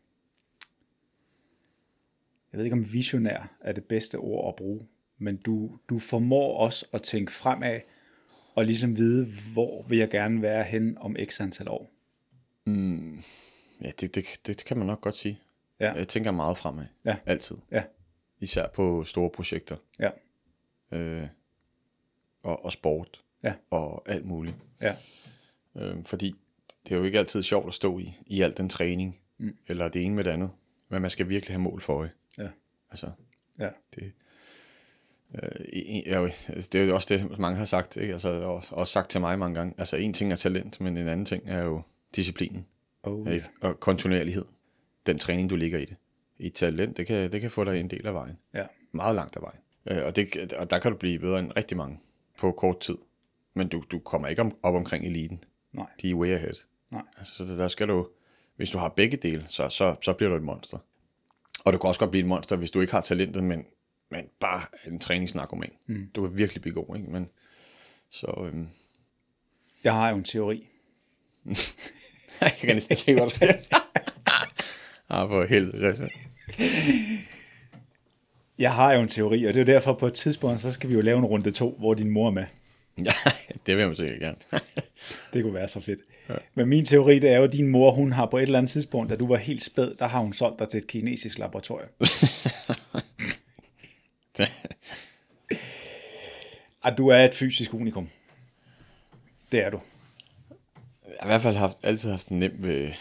jeg 2.51 2.57
ved 2.57 2.63
ikke, 2.63 2.73
om 2.73 2.93
visionær 2.93 3.57
er 3.61 3.71
det 3.71 3.85
bedste 3.85 4.15
ord 4.15 4.47
at 4.47 4.55
bruge, 4.55 4.87
men 5.17 5.37
du, 5.37 5.79
du 5.89 5.99
formår 5.99 6.57
også 6.57 6.85
at 6.93 7.01
tænke 7.01 7.31
fremad, 7.31 7.79
og 8.55 8.65
ligesom 8.65 8.97
vide, 8.97 9.27
hvor 9.53 9.83
vil 9.83 9.97
jeg 9.97 10.09
gerne 10.09 10.41
være 10.41 10.63
hen 10.63 10.97
om 10.97 11.15
x 11.25 11.41
antal 11.41 11.69
år. 11.69 11.91
Ja, 13.81 13.91
det, 13.99 14.15
det, 14.15 14.25
det 14.47 14.65
kan 14.65 14.77
man 14.77 14.87
nok 14.87 15.01
godt 15.01 15.15
sige. 15.15 15.39
Ja. 15.79 15.93
Jeg 15.93 16.07
tænker 16.07 16.31
meget 16.31 16.57
fremad. 16.57 16.85
Ja. 17.05 17.15
Altid. 17.25 17.57
Ja. 17.71 17.83
Især 18.39 18.67
på 18.67 19.03
store 19.03 19.29
projekter. 19.29 19.77
Ja. 19.99 20.09
Øh, 20.97 21.27
og, 22.43 22.65
og 22.65 22.71
sport. 22.71 23.23
Ja. 23.43 23.53
Og 23.69 24.09
alt 24.09 24.25
muligt. 24.25 24.55
Ja. 24.81 24.95
Øh, 25.77 25.95
fordi 26.05 26.35
det 26.87 26.91
er 26.95 26.97
jo 26.97 27.03
ikke 27.03 27.19
altid 27.19 27.43
sjovt 27.43 27.67
at 27.67 27.73
stå 27.73 27.99
i, 27.99 28.17
i 28.25 28.41
al 28.41 28.57
den 28.57 28.69
træning. 28.69 29.19
Mm. 29.37 29.57
Eller 29.67 29.87
det 29.87 30.01
ene 30.01 30.15
med 30.15 30.23
det 30.23 30.31
andet. 30.31 30.49
Men 30.89 31.01
man 31.01 31.11
skal 31.11 31.29
virkelig 31.29 31.53
have 31.53 31.61
mål 31.61 31.81
for 31.81 31.93
øje. 31.93 32.11
Ja. 32.37 32.47
Altså, 32.91 33.09
Ja. 33.59 33.69
det, 33.95 34.11
øh, 35.35 36.07
ja, 36.07 36.23
altså, 36.23 36.69
det 36.71 36.81
er 36.81 36.85
jo 36.85 36.93
også 36.95 37.13
det, 37.17 37.39
mange 37.39 37.57
har 37.57 37.65
sagt. 37.65 37.97
Ikke? 37.97 38.13
Altså, 38.13 38.29
og, 38.29 38.63
også 38.69 38.93
sagt 38.93 39.09
til 39.09 39.21
mig 39.21 39.39
mange 39.39 39.55
gange. 39.55 39.73
Altså, 39.77 39.97
en 39.97 40.13
ting 40.13 40.31
er 40.31 40.35
talent, 40.35 40.81
men 40.81 40.97
en 40.97 41.07
anden 41.07 41.25
ting 41.25 41.43
er 41.45 41.63
jo 41.63 41.81
disciplinen. 42.15 42.65
Oh, 43.03 43.33
Ikke? 43.33 43.45
Og 43.61 43.79
kontinuerlighed. 43.79 44.45
Den 45.05 45.17
træning, 45.17 45.49
du 45.49 45.55
ligger 45.55 45.79
i 45.79 45.85
det. 45.85 45.95
I 46.37 46.49
talent, 46.49 46.97
det 46.97 47.07
kan, 47.07 47.31
det 47.31 47.41
kan 47.41 47.51
få 47.51 47.63
dig 47.63 47.79
en 47.79 47.87
del 47.89 48.07
af 48.07 48.13
vejen. 48.13 48.37
Ja. 48.53 48.65
Meget 48.91 49.15
langt 49.15 49.35
af 49.35 49.41
vejen. 49.41 49.59
Øh, 49.87 50.05
og, 50.05 50.15
det, 50.15 50.53
og 50.53 50.69
der 50.69 50.79
kan 50.79 50.91
du 50.91 50.97
blive 50.97 51.19
bedre 51.19 51.39
end 51.39 51.51
rigtig 51.57 51.77
mange 51.77 51.99
på 52.37 52.51
kort 52.51 52.79
tid. 52.79 52.97
Men 53.53 53.67
du, 53.67 53.83
du 53.91 53.99
kommer 53.99 54.27
ikke 54.27 54.41
om, 54.41 54.55
op 54.63 54.75
omkring 54.75 55.05
eliten. 55.05 55.43
Nej. 55.73 55.85
De 56.01 56.09
er 56.09 56.13
way 56.13 56.33
ahead. 56.33 56.53
Nej. 56.91 57.01
Altså, 57.17 57.35
så 57.35 57.43
der 57.43 57.67
skal 57.67 57.87
du, 57.87 58.07
hvis 58.55 58.69
du 58.69 58.77
har 58.77 58.89
begge 58.89 59.17
dele, 59.17 59.45
så, 59.49 59.69
så, 59.69 59.95
så 60.01 60.13
bliver 60.13 60.29
du 60.29 60.35
et 60.35 60.43
monster. 60.43 60.77
Og 61.65 61.73
du 61.73 61.77
kan 61.77 61.87
også 61.87 61.99
godt 61.99 62.11
blive 62.11 62.21
et 62.21 62.27
monster, 62.27 62.55
hvis 62.55 62.71
du 62.71 62.81
ikke 62.81 62.93
har 62.93 63.01
talentet, 63.01 63.43
men, 63.43 63.65
men 64.11 64.25
bare 64.39 64.61
en 64.87 64.99
træningsnarkoman. 64.99 65.71
Mm. 65.87 66.09
Du 66.15 66.27
kan 66.27 66.37
virkelig 66.37 66.61
blive 66.61 66.73
god, 66.73 66.95
ikke? 66.95 67.11
Men, 67.11 67.29
så 68.09 68.43
øhm, 68.45 68.67
Jeg 69.83 69.93
har 69.93 70.09
jo 70.09 70.15
en 70.15 70.23
teori. 70.23 70.67
jeg 72.41 72.53
kan 72.59 72.75
næsten 72.75 72.95
se, 72.95 73.13
hvad 73.13 73.23
du 73.23 73.29
skal 73.29 73.59
Ah, 75.09 75.29
for 75.29 75.45
helvede. 75.45 76.09
Jeg 78.57 78.73
har 78.73 78.93
jo 78.93 79.01
en 79.01 79.07
teori, 79.07 79.45
og 79.45 79.53
det 79.53 79.61
er 79.61 79.65
jo 79.65 79.73
derfor 79.73 79.93
på 79.93 80.07
et 80.07 80.13
tidspunkt, 80.13 80.59
så 80.59 80.71
skal 80.71 80.89
vi 80.89 80.93
jo 80.93 81.01
lave 81.01 81.17
en 81.17 81.25
runde 81.25 81.51
to, 81.51 81.75
hvor 81.79 81.93
din 81.93 82.09
mor 82.09 82.27
er 82.27 82.31
med. 82.31 82.45
Ja, 83.05 83.11
det 83.65 83.77
vil 83.77 83.87
man 83.87 83.95
sikkert 83.95 84.19
gerne. 84.19 84.37
Det 85.33 85.43
kunne 85.43 85.53
være 85.53 85.67
så 85.67 85.81
fedt. 85.81 86.01
Ja. 86.29 86.35
Men 86.53 86.67
min 86.67 86.85
teori, 86.85 87.19
det 87.19 87.29
er 87.29 87.37
jo, 87.37 87.43
at 87.43 87.53
din 87.53 87.67
mor, 87.67 87.91
hun 87.91 88.11
har 88.11 88.25
på 88.25 88.37
et 88.37 88.41
eller 88.41 88.57
andet 88.59 88.71
tidspunkt, 88.71 89.09
da 89.09 89.15
du 89.15 89.27
var 89.27 89.35
helt 89.37 89.63
spæd, 89.63 89.93
der 89.95 90.07
har 90.07 90.19
hun 90.19 90.33
solgt 90.33 90.59
dig 90.59 90.69
til 90.69 90.77
et 90.77 90.87
kinesisk 90.87 91.37
laboratorium. 91.39 91.89
At 96.85 96.97
du 96.97 97.07
er 97.07 97.17
et 97.17 97.33
fysisk 97.33 97.73
unikum. 97.73 98.09
Det 99.51 99.59
er 99.65 99.69
du. 99.69 99.81
Jeg 101.05 101.15
har 101.19 101.27
i 101.27 101.29
hvert 101.29 101.41
fald 101.41 101.55
haft, 101.55 101.77
altid 101.83 102.11
haft 102.11 102.29
det 102.29 102.37
nemt 102.37 102.63
ved, 102.63 102.91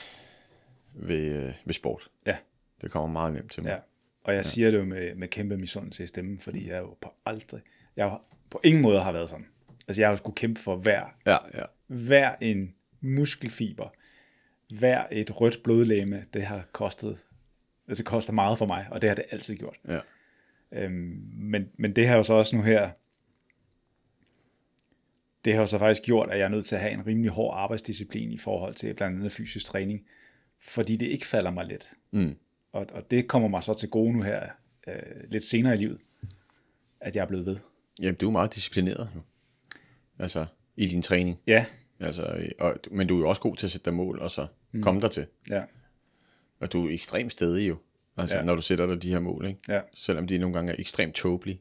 ved, 0.94 1.24
øh, 1.32 1.54
ved 1.64 1.74
sport. 1.74 2.10
Ja. 2.26 2.36
Det 2.82 2.90
kommer 2.90 3.08
meget 3.08 3.32
nemt 3.32 3.52
til 3.52 3.62
mig. 3.62 3.70
ja. 3.70 3.76
Og 4.24 4.34
jeg 4.34 4.44
siger 4.44 4.70
det 4.70 4.78
jo 4.78 4.84
med, 4.84 5.14
med 5.14 5.28
kæmpe 5.28 5.56
misundelse 5.56 6.04
i 6.04 6.06
stemmen, 6.06 6.38
fordi 6.38 6.68
jeg 6.68 6.78
jo 6.78 6.96
på 7.00 7.14
aldrig, 7.26 7.60
jeg 7.96 8.18
på 8.50 8.60
ingen 8.64 8.82
måde 8.82 9.00
har 9.00 9.12
været 9.12 9.28
sådan. 9.28 9.46
Altså 9.88 10.00
jeg 10.02 10.08
har 10.08 10.12
jo 10.12 10.16
skulle 10.16 10.36
kæmpe 10.36 10.60
for 10.60 10.76
hver, 10.76 11.04
Ja, 11.26 11.36
ja. 11.54 11.64
hver 11.86 12.34
en 12.40 12.74
muskelfiber, 13.00 13.88
hver 14.78 15.06
et 15.12 15.40
rødt 15.40 15.62
blodlæme, 15.64 16.24
det 16.34 16.42
har 16.42 16.64
kostet, 16.72 17.18
altså 17.88 18.02
det 18.02 18.06
koster 18.08 18.32
meget 18.32 18.58
for 18.58 18.66
mig, 18.66 18.86
og 18.90 19.02
det 19.02 19.10
har 19.10 19.14
det 19.14 19.24
altid 19.30 19.56
gjort. 19.56 19.76
ja. 19.88 20.00
Øhm, 20.72 21.22
men, 21.34 21.68
men 21.78 21.96
det 21.96 22.08
har 22.08 22.16
jo 22.16 22.22
så 22.22 22.32
også 22.32 22.56
nu 22.56 22.62
her, 22.62 22.90
det 25.44 25.52
har 25.52 25.60
jo 25.60 25.66
så 25.66 25.78
faktisk 25.78 26.02
gjort, 26.02 26.30
at 26.30 26.38
jeg 26.38 26.44
er 26.44 26.48
nødt 26.48 26.64
til 26.66 26.74
at 26.74 26.80
have 26.80 26.92
en 26.92 27.06
rimelig 27.06 27.30
hård 27.30 27.54
arbejdsdisciplin 27.56 28.32
i 28.32 28.38
forhold 28.38 28.74
til 28.74 28.94
blandt 28.94 29.16
andet 29.18 29.32
fysisk 29.32 29.66
træning, 29.66 30.06
fordi 30.60 30.96
det 30.96 31.06
ikke 31.06 31.26
falder 31.26 31.50
mig 31.50 31.66
let. 31.66 31.90
Mm. 32.10 32.36
Og, 32.72 32.86
og 32.92 33.10
det 33.10 33.28
kommer 33.28 33.48
mig 33.48 33.62
så 33.62 33.74
til 33.74 33.88
gode 33.90 34.12
nu 34.12 34.22
her, 34.22 34.48
øh, 34.88 34.94
lidt 35.28 35.44
senere 35.44 35.74
i 35.74 35.76
livet, 35.76 35.98
at 37.00 37.16
jeg 37.16 37.22
er 37.22 37.26
blevet 37.26 37.46
ved. 37.46 37.56
Jamen, 38.00 38.14
du 38.14 38.26
er 38.26 38.30
meget 38.32 38.54
disciplineret 38.54 39.08
jo. 39.14 39.20
Altså, 40.22 40.46
i 40.76 40.86
din 40.86 41.02
træning. 41.02 41.38
Ja, 41.46 41.64
Altså, 42.00 42.36
og, 42.58 42.74
men 42.90 43.06
du 43.06 43.16
er 43.16 43.20
jo 43.20 43.28
også 43.28 43.42
god 43.42 43.56
til 43.56 43.66
at 43.66 43.70
sætte 43.70 43.84
dig 43.84 43.94
mål, 43.94 44.18
og 44.18 44.30
så 44.30 44.46
mm. 44.72 44.82
komme 44.82 45.00
der 45.00 45.08
til. 45.08 45.26
ja, 45.50 45.62
Og 46.60 46.72
du 46.72 46.86
er 46.88 46.92
ekstremt 46.92 47.32
stedig 47.32 47.68
jo. 47.68 47.76
Altså, 48.16 48.36
Ja. 48.36 48.42
når 48.42 48.54
du 48.54 48.62
sætter 48.62 48.86
dig 48.86 49.02
de 49.02 49.08
her 49.10 49.20
mål, 49.20 49.46
ikke? 49.46 49.58
ja. 49.68 49.80
Selvom 49.94 50.26
de 50.26 50.38
nogle 50.38 50.54
gange 50.54 50.72
er 50.72 50.76
ekstremt 50.78 51.14
tåbelige. 51.14 51.60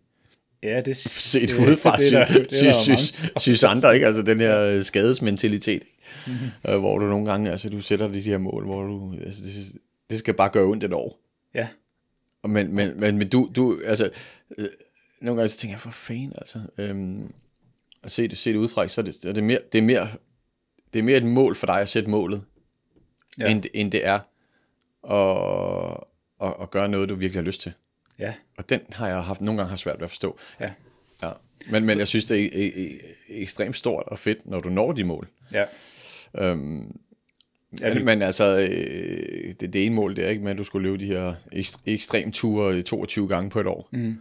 Ja, 0.64 0.82
det, 0.82 0.98
Set 1.32 1.50
det- 1.50 1.60
udefra, 1.68 1.96
det 1.96 2.12
det 2.52 2.70
er 2.70 2.74
synes, 3.40 3.64
andre, 3.64 3.94
ikke? 3.94 4.08
Altså, 4.08 4.22
den 4.22 4.40
her 4.40 4.60
øh, 4.62 4.84
skadesmentalitet, 4.84 5.84
mm-hmm. 6.28 6.74
øh, 6.74 6.80
hvor 6.80 6.98
du 7.00 7.06
nogle 7.06 7.26
gange, 7.32 7.52
altså, 7.52 7.70
du 7.70 7.82
sætter 7.82 8.06
dig 8.08 8.16
de 8.16 8.22
her 8.22 8.38
mål, 8.38 8.66
hvor 8.66 8.84
du, 8.84 9.16
altså, 9.26 9.42
det, 9.44 9.82
det 10.10 10.20
skal 10.20 10.34
bare 10.34 10.50
gøre 10.50 10.64
ondt 10.66 10.84
et 10.84 10.94
år. 10.94 11.20
Ja, 11.54 11.68
Men, 12.44 12.76
men, 12.76 13.00
men, 13.00 13.18
men 13.18 13.30
du, 13.30 13.50
du, 13.56 13.82
altså, 13.86 14.10
øh, 14.58 14.68
nogle 15.22 15.38
gange 15.42 15.50
så 15.50 15.58
tænker 15.58 15.74
jeg, 15.74 15.80
for 15.80 15.90
fanden, 15.92 16.34
altså, 16.38 16.60
øhm, 16.78 17.34
at 18.04 18.12
se 18.12 18.28
det, 18.28 18.38
se 18.38 18.52
det 18.54 18.58
udefra, 18.58 18.88
så 18.88 19.02
er 19.02 19.06
det, 19.06 19.26
er 19.26 19.34
det, 19.34 19.44
mere, 19.44 19.60
det, 19.72 19.78
er 19.78 19.82
mere, 19.84 20.08
det 20.94 21.00
er 21.00 21.04
mere 21.04 21.18
et 21.18 21.26
mål 21.26 21.56
for 21.56 21.66
dig 21.68 21.82
at 21.82 21.90
sætte 21.90 22.10
målet, 22.10 22.44
Ja. 23.40 23.52
end, 23.52 23.64
end 23.74 23.92
det 23.92 24.06
er 24.06 24.20
at, 25.12 26.04
at, 26.48 26.54
at 26.62 26.72
gøre 26.72 26.90
noget, 26.90 27.10
du 27.10 27.16
virkelig 27.16 27.42
har 27.42 27.46
lyst 27.46 27.62
til. 27.62 27.74
ja, 28.20 28.34
Og 28.58 28.70
den 28.70 28.82
har 28.92 29.08
jeg 29.08 29.24
haft, 29.24 29.42
nogle 29.42 29.58
gange 29.58 29.70
har 29.70 29.78
svært 29.78 29.98
ved 30.00 30.04
at 30.04 30.10
forstå. 30.10 30.38
ja, 30.60 30.70
Ja. 31.24 31.32
Men, 31.72 31.86
men 31.86 32.00
jeg 32.00 32.08
synes, 32.08 32.26
det 32.26 32.46
er, 32.46 32.64
er, 32.66 32.72
er, 32.84 32.88
er 33.30 33.42
ekstremt 33.42 33.78
stort 33.78 34.04
og 34.08 34.20
fedt, 34.20 34.46
når 34.48 34.60
du 34.60 34.70
når 34.70 34.92
de 34.92 35.04
mål. 35.04 35.28
ja. 35.54 35.66
Øhm, 36.38 36.98
Ja, 37.82 37.94
men, 37.94 38.06
men 38.06 38.22
altså, 38.22 38.58
øh, 38.70 39.54
det, 39.60 39.74
det 39.74 39.86
ene 39.86 39.96
mål, 39.96 40.16
det 40.16 40.26
er 40.26 40.30
ikke 40.30 40.44
med, 40.44 40.52
at 40.52 40.58
du 40.58 40.64
skulle 40.64 40.84
løbe 40.90 40.98
de 40.98 41.06
her 41.06 41.34
ekst, 41.52 41.80
ekstrem 41.86 42.32
ture 42.32 42.82
22 42.82 43.28
gange 43.28 43.50
på 43.50 43.60
et 43.60 43.68
år. 43.68 43.90
Mm. 43.92 44.18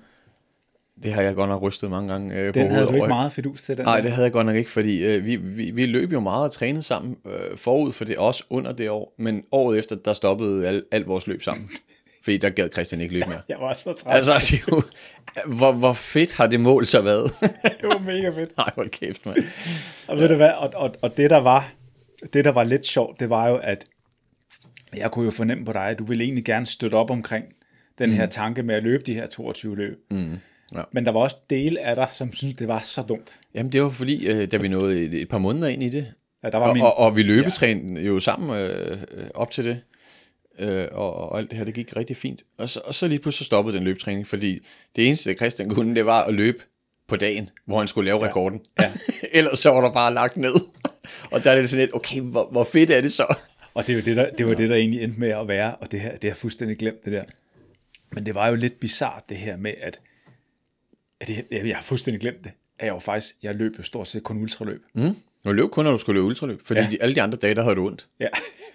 Det 1.03 1.13
har 1.13 1.23
jeg 1.23 1.35
godt 1.35 1.49
nok 1.49 1.63
rystet 1.63 1.91
mange 1.91 2.09
gange 2.09 2.35
øh, 2.35 2.53
på 2.53 2.59
Den 2.59 2.71
havde 2.71 2.87
du 2.87 2.95
ikke 2.95 3.09
meget 3.09 3.33
fedus 3.33 3.63
til, 3.63 3.77
den 3.77 3.85
Nej, 3.85 4.01
det 4.01 4.11
havde 4.11 4.25
jeg 4.25 4.33
godt 4.33 4.47
nok 4.47 4.57
ikke, 4.57 4.71
fordi 4.71 5.05
øh, 5.05 5.27
vi, 5.27 5.37
vi, 5.37 5.71
vi 5.71 5.87
løb 5.87 6.13
jo 6.13 6.21
meget 6.21 6.45
og 6.45 6.53
trænede 6.53 6.83
sammen 6.83 7.17
øh, 7.27 7.57
forud 7.57 7.93
for 7.93 8.05
det, 8.05 8.17
også 8.17 8.45
under 8.51 8.73
det 8.73 8.91
år. 8.91 9.15
Men 9.19 9.45
året 9.53 9.79
efter, 9.79 9.97
der 9.97 10.15
stoppede 10.15 10.69
al, 10.69 10.85
alt 10.93 11.09
vores 11.09 11.27
løb 11.27 11.43
sammen. 11.43 11.71
fordi 12.25 12.37
der 12.37 12.51
gad 12.51 12.69
Christian 12.73 13.01
ikke 13.01 13.15
løbe 13.15 13.27
mere. 13.29 13.41
Jeg 13.49 13.57
var 13.61 13.73
så 13.73 13.93
træt. 13.93 14.17
Altså, 14.17 14.57
jo, 14.69 14.83
hvor, 15.47 15.73
hvor 15.73 15.93
fedt 15.93 16.33
har 16.33 16.47
det 16.47 16.61
mål 16.61 16.87
så 16.87 17.03
været? 17.03 17.33
det 17.81 17.89
var 17.89 17.99
mega 17.99 18.29
fedt. 18.29 18.57
Nej, 18.57 18.71
hvor 18.75 18.85
kæft, 18.85 19.27
mand. 19.27 19.37
Og 20.09 20.19
ved 20.19 20.29
du 20.29 20.35
hvad, 20.35 20.51
og, 20.51 20.71
og, 20.75 20.95
og 21.03 21.17
det 21.17 21.31
der 21.31 21.39
var, 21.41 21.73
det 22.33 22.45
der 22.45 22.53
var 22.53 22.65
lidt 22.65 22.87
sjovt, 22.87 23.21
det 23.21 23.31
var 23.31 23.49
jo, 23.49 23.57
at 23.57 23.85
jeg 24.97 25.11
kunne 25.11 25.25
jo 25.25 25.31
fornemme 25.31 25.65
på 25.65 25.73
dig, 25.73 25.83
at 25.83 25.99
du 25.99 26.05
ville 26.05 26.25
egentlig 26.25 26.45
gerne 26.45 26.67
støtte 26.67 26.95
op 26.95 27.11
omkring 27.11 27.45
den 27.99 28.13
her 28.13 28.27
tanke 28.27 28.63
med 28.63 28.75
at 28.75 28.83
løbe 28.83 29.03
de 29.03 29.15
her 29.15 29.27
22 29.27 29.77
løb. 29.77 29.99
Mm. 30.11 30.39
Ja. 30.75 30.83
Men 30.93 31.07
der 31.07 31.13
var 31.13 31.21
også 31.21 31.37
dele 31.51 31.81
af 31.81 31.97
dig, 31.97 32.09
som 32.13 32.33
syntes, 32.33 32.57
det 32.57 32.69
var 32.69 32.81
så 32.81 33.03
dumt. 33.03 33.41
Jamen, 33.55 33.73
det 33.73 33.83
var 33.83 33.89
fordi, 33.89 34.27
øh, 34.27 34.51
da 34.51 34.57
vi 34.57 34.69
nåede 34.69 35.05
et, 35.05 35.15
et 35.15 35.29
par 35.29 35.39
måneder 35.39 35.69
ind 35.69 35.83
i 35.83 35.89
det, 35.89 36.15
Ja, 36.45 36.51
der 36.51 36.59
var 36.59 36.69
og, 36.69 36.75
min, 36.75 36.83
og, 36.83 36.99
og 36.99 37.17
vi 37.17 37.23
løbetrænede 37.23 38.07
jo 38.07 38.21
sammen 38.21 38.59
øh, 38.59 39.03
øh, 39.11 39.25
op 39.35 39.51
til 39.51 39.65
det, 39.65 39.81
øh, 40.59 40.87
og, 40.93 41.15
og 41.15 41.39
alt 41.39 41.51
det 41.51 41.59
her, 41.59 41.65
det 41.65 41.75
gik 41.75 41.97
rigtig 41.97 42.17
fint. 42.17 42.43
Og 42.59 42.69
så, 42.69 42.81
og 42.85 42.95
så 42.95 43.09
lige 43.09 43.19
pludselig 43.19 43.47
stoppede 43.47 43.77
den 43.77 43.85
løbetræning, 43.85 44.27
fordi 44.27 44.61
det 44.97 45.07
eneste, 45.07 45.35
Christian 45.35 45.69
kunne, 45.69 45.95
det 45.95 46.07
var 46.07 46.23
at 46.23 46.35
løbe 46.35 46.59
på 47.09 47.17
dagen, 47.17 47.51
hvor 47.67 47.79
han 47.79 47.89
skulle 47.89 48.07
lave 48.07 48.23
ja. 48.23 48.29
rekorden. 48.29 48.61
Ja. 48.81 48.93
Ellers 49.39 49.59
så 49.59 49.71
var 49.71 49.81
der 49.81 49.91
bare 49.91 50.15
lagt 50.15 50.37
ned. 50.37 50.55
og 51.33 51.45
der 51.45 51.51
er 51.51 51.61
det 51.61 51.71
sådan 51.71 51.81
lidt, 51.81 51.95
okay, 51.95 52.21
hvor, 52.21 52.49
hvor 52.53 52.65
fedt 52.65 52.91
er 52.91 53.01
det 53.01 53.13
så? 53.13 53.35
Og 53.75 53.87
det 53.87 53.97
var 53.97 54.03
det, 54.03 54.17
der, 54.17 54.31
det, 54.39 54.47
var 54.47 54.55
det, 54.55 54.69
der 54.69 54.77
egentlig 54.77 55.03
endte 55.03 55.21
med 55.21 55.29
at 55.29 55.49
være, 55.49 55.75
og 55.75 55.93
det 55.93 56.01
her, 56.01 56.17
det 56.17 56.31
har 56.31 56.35
fuldstændig 56.35 56.79
glemt, 56.79 57.05
det 57.05 57.13
der. 57.13 57.25
Men 58.13 58.27
det 58.27 58.35
var 58.35 58.49
jo 58.49 58.55
lidt 58.55 58.81
bizart 58.81 59.23
det 59.29 59.37
her 59.37 59.57
med, 59.57 59.75
at, 59.83 60.01
at 61.21 61.27
det, 61.29 61.47
jeg, 61.51 61.67
jeg 61.67 61.77
har 61.77 61.83
fuldstændig 61.83 62.21
glemt 62.21 62.45
det, 62.45 62.53
at 62.79 62.87
jeg 62.87 62.95
jo 62.95 62.99
faktisk, 62.99 63.35
jeg 63.43 63.55
løb 63.55 63.79
jo 63.79 63.83
stort 63.83 64.09
set 64.09 64.23
kun 64.23 64.39
ultraløb. 64.39 64.85
Mm. 64.95 65.17
Du 65.45 65.53
løb 65.53 65.71
kun, 65.71 65.85
når 65.85 65.93
du 65.93 65.99
skulle 65.99 66.17
løbe 66.21 66.27
ultraløb, 66.27 66.61
fordi 66.65 66.81
Ja. 66.81 66.85
ja. 66.85 66.91
de, 66.91 67.03
alle 67.03 67.15
de 67.15 67.23
andre 67.23 67.39
dage, 67.39 67.55
der 67.55 67.63
havde 67.63 67.75
du 67.77 67.87
ondt. 67.87 68.09
Ja. 68.21 68.29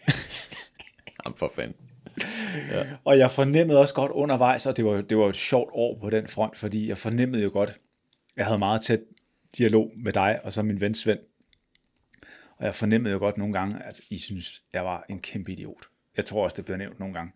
Jamen 1.25 1.37
for 1.37 1.51
fanden. 1.55 1.75
Og 3.03 3.17
jeg 3.17 3.31
fornemmede 3.31 3.79
også 3.79 3.93
godt 3.93 4.11
undervejs, 4.11 4.65
og 4.65 4.77
det 4.77 4.85
var, 4.85 5.01
det 5.01 5.17
var 5.17 5.29
et 5.29 5.35
sjovt 5.35 5.69
år 5.73 5.97
på 6.01 6.09
den 6.09 6.27
front, 6.27 6.57
fordi 6.57 6.87
jeg 6.89 6.97
fornemmede 6.97 7.43
jo 7.43 7.49
godt, 7.53 7.79
jeg 8.37 8.45
havde 8.45 8.59
meget 8.59 8.81
tæt 8.81 8.99
dialog 9.57 9.91
med 9.97 10.13
dig, 10.13 10.39
og 10.43 10.53
så 10.53 10.61
min 10.61 10.81
ven 10.81 10.95
Svend. 10.95 11.19
Og 12.57 12.65
jeg 12.65 12.75
fornemmede 12.75 13.13
jo 13.13 13.19
godt 13.19 13.37
nogle 13.37 13.53
gange, 13.53 13.83
at 13.83 14.01
I 14.09 14.17
synes, 14.17 14.61
jeg 14.73 14.85
var 14.85 15.05
en 15.09 15.19
kæmpe 15.19 15.51
idiot. 15.51 15.85
Jeg 16.17 16.25
tror 16.25 16.43
også, 16.43 16.55
det 16.57 16.65
blev 16.65 16.77
nævnt 16.77 16.99
nogle 16.99 17.13
gange. 17.15 17.31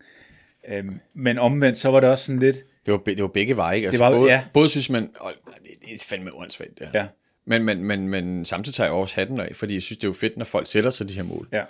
Øhm, 0.68 1.00
men 1.14 1.38
omvendt, 1.38 1.78
så 1.78 1.90
var 1.92 2.00
det 2.00 2.10
også 2.10 2.26
sådan 2.26 2.40
lidt, 2.40 2.58
Det 2.90 3.00
var, 3.06 3.14
det 3.14 3.22
var 3.22 3.28
begge 3.28 3.58
veje, 3.58 3.76
ikke? 3.76 3.88
Altså, 3.88 4.04
var- 4.04 4.12
både, 4.12 4.32
ja. 4.32 4.44
både 4.54 4.70
synes 4.70 4.90
man, 4.90 5.12
åh, 5.22 5.32
det, 5.32 5.72
det 5.86 5.94
er 5.94 6.06
fandme 6.08 6.36
åndssvagt, 6.36 6.80
det 6.80 6.88
her. 6.88 7.00
ja, 7.02 7.08
Men, 7.46 7.64
men, 7.64 7.84
men, 7.84 8.08
men 8.08 8.46
samtidig 8.46 8.76
tager 8.76 8.88
jeg 8.88 8.94
også 8.96 9.16
hatten 9.16 9.40
af, 9.40 9.56
fordi 9.56 9.74
jeg 9.74 9.82
synes, 9.82 9.98
det 9.98 10.04
er 10.04 10.08
jo 10.10 10.14
fedt, 10.14 10.38
når 10.38 10.46
folk 10.46 10.68
sætter 10.68 10.92
sig 10.92 11.10
de 11.10 11.14
her 11.14 11.24
mål. 11.24 11.48
ja, 11.52 11.64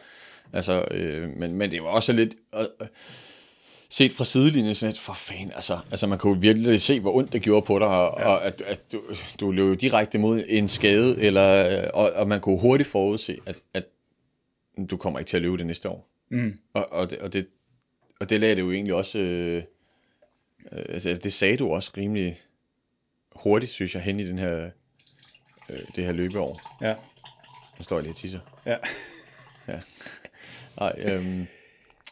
Altså, 0.53 0.85
øh, 0.91 1.29
men, 1.37 1.53
men 1.55 1.71
det 1.71 1.83
var 1.83 1.89
også 1.89 2.13
lidt... 2.13 2.35
Øh, 2.55 2.65
set 3.91 4.11
fra 4.11 4.23
sidelinjen, 4.25 4.75
sådan 4.75 4.91
lidt, 4.91 4.99
for 5.01 5.13
fanden, 5.13 5.51
altså, 5.55 5.79
altså 5.91 6.07
man 6.07 6.17
kunne 6.19 6.41
virkelig 6.41 6.81
se, 6.81 6.99
hvor 6.99 7.15
ondt 7.15 7.33
det 7.33 7.41
gjorde 7.41 7.65
på 7.65 7.79
dig, 7.79 7.87
og, 7.87 8.19
ja. 8.19 8.27
og 8.27 8.45
at, 8.45 8.61
at 8.61 8.79
du, 8.91 9.01
du 9.39 9.51
løb 9.51 9.67
jo 9.69 9.73
direkte 9.73 10.17
mod 10.19 10.43
en 10.47 10.67
skade, 10.67 11.21
eller, 11.23 11.81
og, 11.91 12.11
og 12.11 12.27
man 12.27 12.41
kunne 12.41 12.59
hurtigt 12.59 12.89
forudse, 12.89 13.37
at, 13.45 13.59
at 13.73 13.83
du 14.91 14.97
kommer 14.97 15.19
ikke 15.19 15.29
til 15.29 15.37
at 15.37 15.41
løbe 15.43 15.57
det 15.57 15.65
næste 15.65 15.89
år. 15.89 16.09
mm, 16.31 16.53
Og, 16.73 16.85
og, 16.93 17.09
det, 17.09 17.19
og, 17.19 17.33
det, 17.33 17.47
og 18.19 18.29
det 18.29 18.39
lagde 18.39 18.55
det 18.55 18.61
jo 18.61 18.71
egentlig 18.71 18.93
også, 18.93 19.19
øh, 19.19 19.63
øh, 20.71 20.85
altså, 20.89 21.13
det 21.23 21.33
sagde 21.33 21.57
du 21.57 21.71
også 21.71 21.91
rimelig 21.97 22.41
hurtigt, 23.35 23.71
synes 23.71 23.95
jeg, 23.95 24.03
hen 24.03 24.19
i 24.19 24.27
den 24.27 24.37
her, 24.39 24.69
øh, 25.69 25.79
det 25.95 26.05
her 26.05 26.11
løbeår. 26.11 26.77
ja, 26.81 26.95
Nu 27.77 27.83
står 27.83 27.95
jeg 27.95 28.03
lige 28.03 28.13
og 28.13 28.17
tisser. 28.17 28.39
ja, 28.65 28.77
Nej, 30.79 30.93
øhm, 30.97 31.47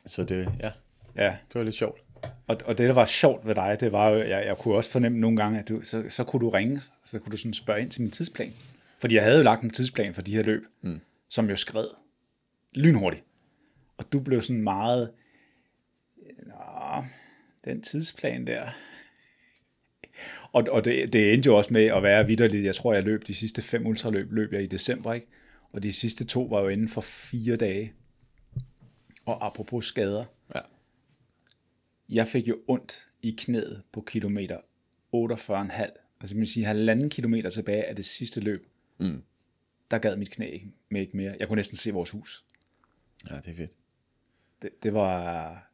så 0.05 0.23
det, 0.23 0.53
ja, 0.59 0.71
ja. 1.15 1.29
det 1.29 1.55
var 1.55 1.63
lidt 1.63 1.75
sjovt. 1.75 2.01
Og, 2.47 2.57
og 2.65 2.77
det, 2.77 2.87
der 2.87 2.93
var 2.93 3.05
sjovt 3.05 3.47
ved 3.47 3.55
dig, 3.55 3.77
det 3.79 3.91
var 3.91 4.09
jo, 4.09 4.17
jeg, 4.19 4.45
jeg 4.45 4.57
kunne 4.57 4.75
også 4.75 4.89
fornemme 4.89 5.19
nogle 5.19 5.37
gange, 5.37 5.59
at 5.59 5.69
du, 5.69 5.81
så, 5.83 6.03
så 6.09 6.23
kunne 6.23 6.39
du 6.39 6.49
ringe, 6.49 6.81
så 7.03 7.19
kunne 7.19 7.31
du 7.31 7.37
sådan 7.37 7.53
spørge 7.53 7.81
ind 7.81 7.91
til 7.91 8.01
min 8.01 8.11
tidsplan. 8.11 8.53
Fordi 8.99 9.15
jeg 9.15 9.23
havde 9.23 9.37
jo 9.37 9.43
lagt 9.43 9.63
en 9.63 9.69
tidsplan 9.69 10.13
for 10.13 10.21
de 10.21 10.35
her 10.35 10.43
løb, 10.43 10.65
mm. 10.81 11.01
som 11.29 11.49
jo 11.49 11.55
skred 11.55 11.87
lynhurtigt. 12.73 13.23
Og 13.97 14.13
du 14.13 14.19
blev 14.19 14.41
sådan 14.41 14.61
meget, 14.61 15.11
nå, 16.45 17.03
den 17.67 17.81
tidsplan 17.81 18.47
der. 18.47 18.69
Og, 20.51 20.63
og 20.71 20.85
det, 20.85 21.13
det 21.13 21.33
endte 21.33 21.47
jo 21.47 21.57
også 21.57 21.73
med 21.73 21.85
at 21.85 22.03
være 22.03 22.27
vidderligt. 22.27 22.65
Jeg 22.65 22.75
tror, 22.75 22.93
jeg 22.93 23.03
løb 23.03 23.27
de 23.27 23.35
sidste 23.35 23.61
fem 23.61 23.87
ultraløb, 23.87 24.31
løb 24.31 24.53
jeg 24.53 24.63
i 24.63 24.67
december, 24.67 25.13
ikke? 25.13 25.27
Og 25.73 25.83
de 25.83 25.93
sidste 25.93 26.25
to 26.25 26.43
var 26.43 26.61
jo 26.61 26.67
inden 26.67 26.89
for 26.89 27.01
fire 27.01 27.55
dage. 27.55 27.93
Og 29.25 29.45
apropos 29.45 29.85
skader, 29.85 30.25
Ja. 30.55 30.61
jeg 32.09 32.27
fik 32.27 32.47
jo 32.47 32.59
ondt 32.67 33.09
i 33.21 33.35
knæet 33.37 33.83
på 33.91 34.01
kilometer 34.01 34.57
48,5. 35.15 36.17
Altså 36.21 36.35
vil 36.35 36.47
sige 36.47 36.65
halvanden 36.65 37.09
kilometer 37.09 37.49
tilbage 37.49 37.83
af 37.83 37.95
det 37.95 38.05
sidste 38.05 38.39
løb. 38.41 38.67
Mm. 38.99 39.23
Der 39.91 39.97
gad 39.97 40.15
mit 40.15 40.31
knæ 40.31 40.49
ikke, 40.51 40.71
med 40.89 41.01
ikke 41.01 41.17
mere. 41.17 41.35
Jeg 41.39 41.47
kunne 41.47 41.55
næsten 41.55 41.77
se 41.77 41.91
vores 41.91 42.09
hus. 42.09 42.45
Ja, 43.29 43.35
det 43.35 43.47
er 43.47 43.55
fedt. 43.55 43.71
Det, 44.61 44.83
det, 44.83 44.93
var, 44.93 45.71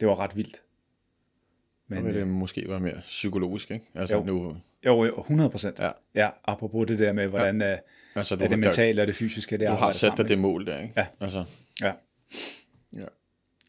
det 0.00 0.08
var 0.08 0.18
ret 0.18 0.36
vildt. 0.36 0.62
Men, 1.90 2.14
det 2.14 2.28
måske 2.28 2.64
var 2.68 2.78
mere 2.78 3.00
psykologisk, 3.00 3.70
ikke? 3.70 3.84
Altså 3.94 4.14
Jo. 4.14 4.24
nu, 4.24 4.56
jo, 4.86 5.04
jo, 5.04 5.20
100 5.20 5.50
procent. 5.50 5.80
Ja. 5.80 5.90
ja. 6.14 6.30
apropos 6.44 6.86
det 6.86 6.98
der 6.98 7.12
med, 7.12 7.26
hvordan 7.28 7.60
ja. 7.60 7.76
altså 8.14 8.36
du, 8.36 8.44
er 8.44 8.48
det 8.48 8.58
mentale 8.58 9.02
og 9.02 9.06
det 9.06 9.14
fysiske, 9.14 9.56
det 9.56 9.68
du 9.68 9.74
har 9.74 9.92
sat 9.92 10.12
dig 10.16 10.28
det 10.28 10.38
mål 10.38 10.66
der, 10.66 10.80
ikke? 10.80 10.94
Ja. 10.96 11.06
Altså? 11.20 11.44
Ja. 11.80 11.92
ja. 12.92 13.06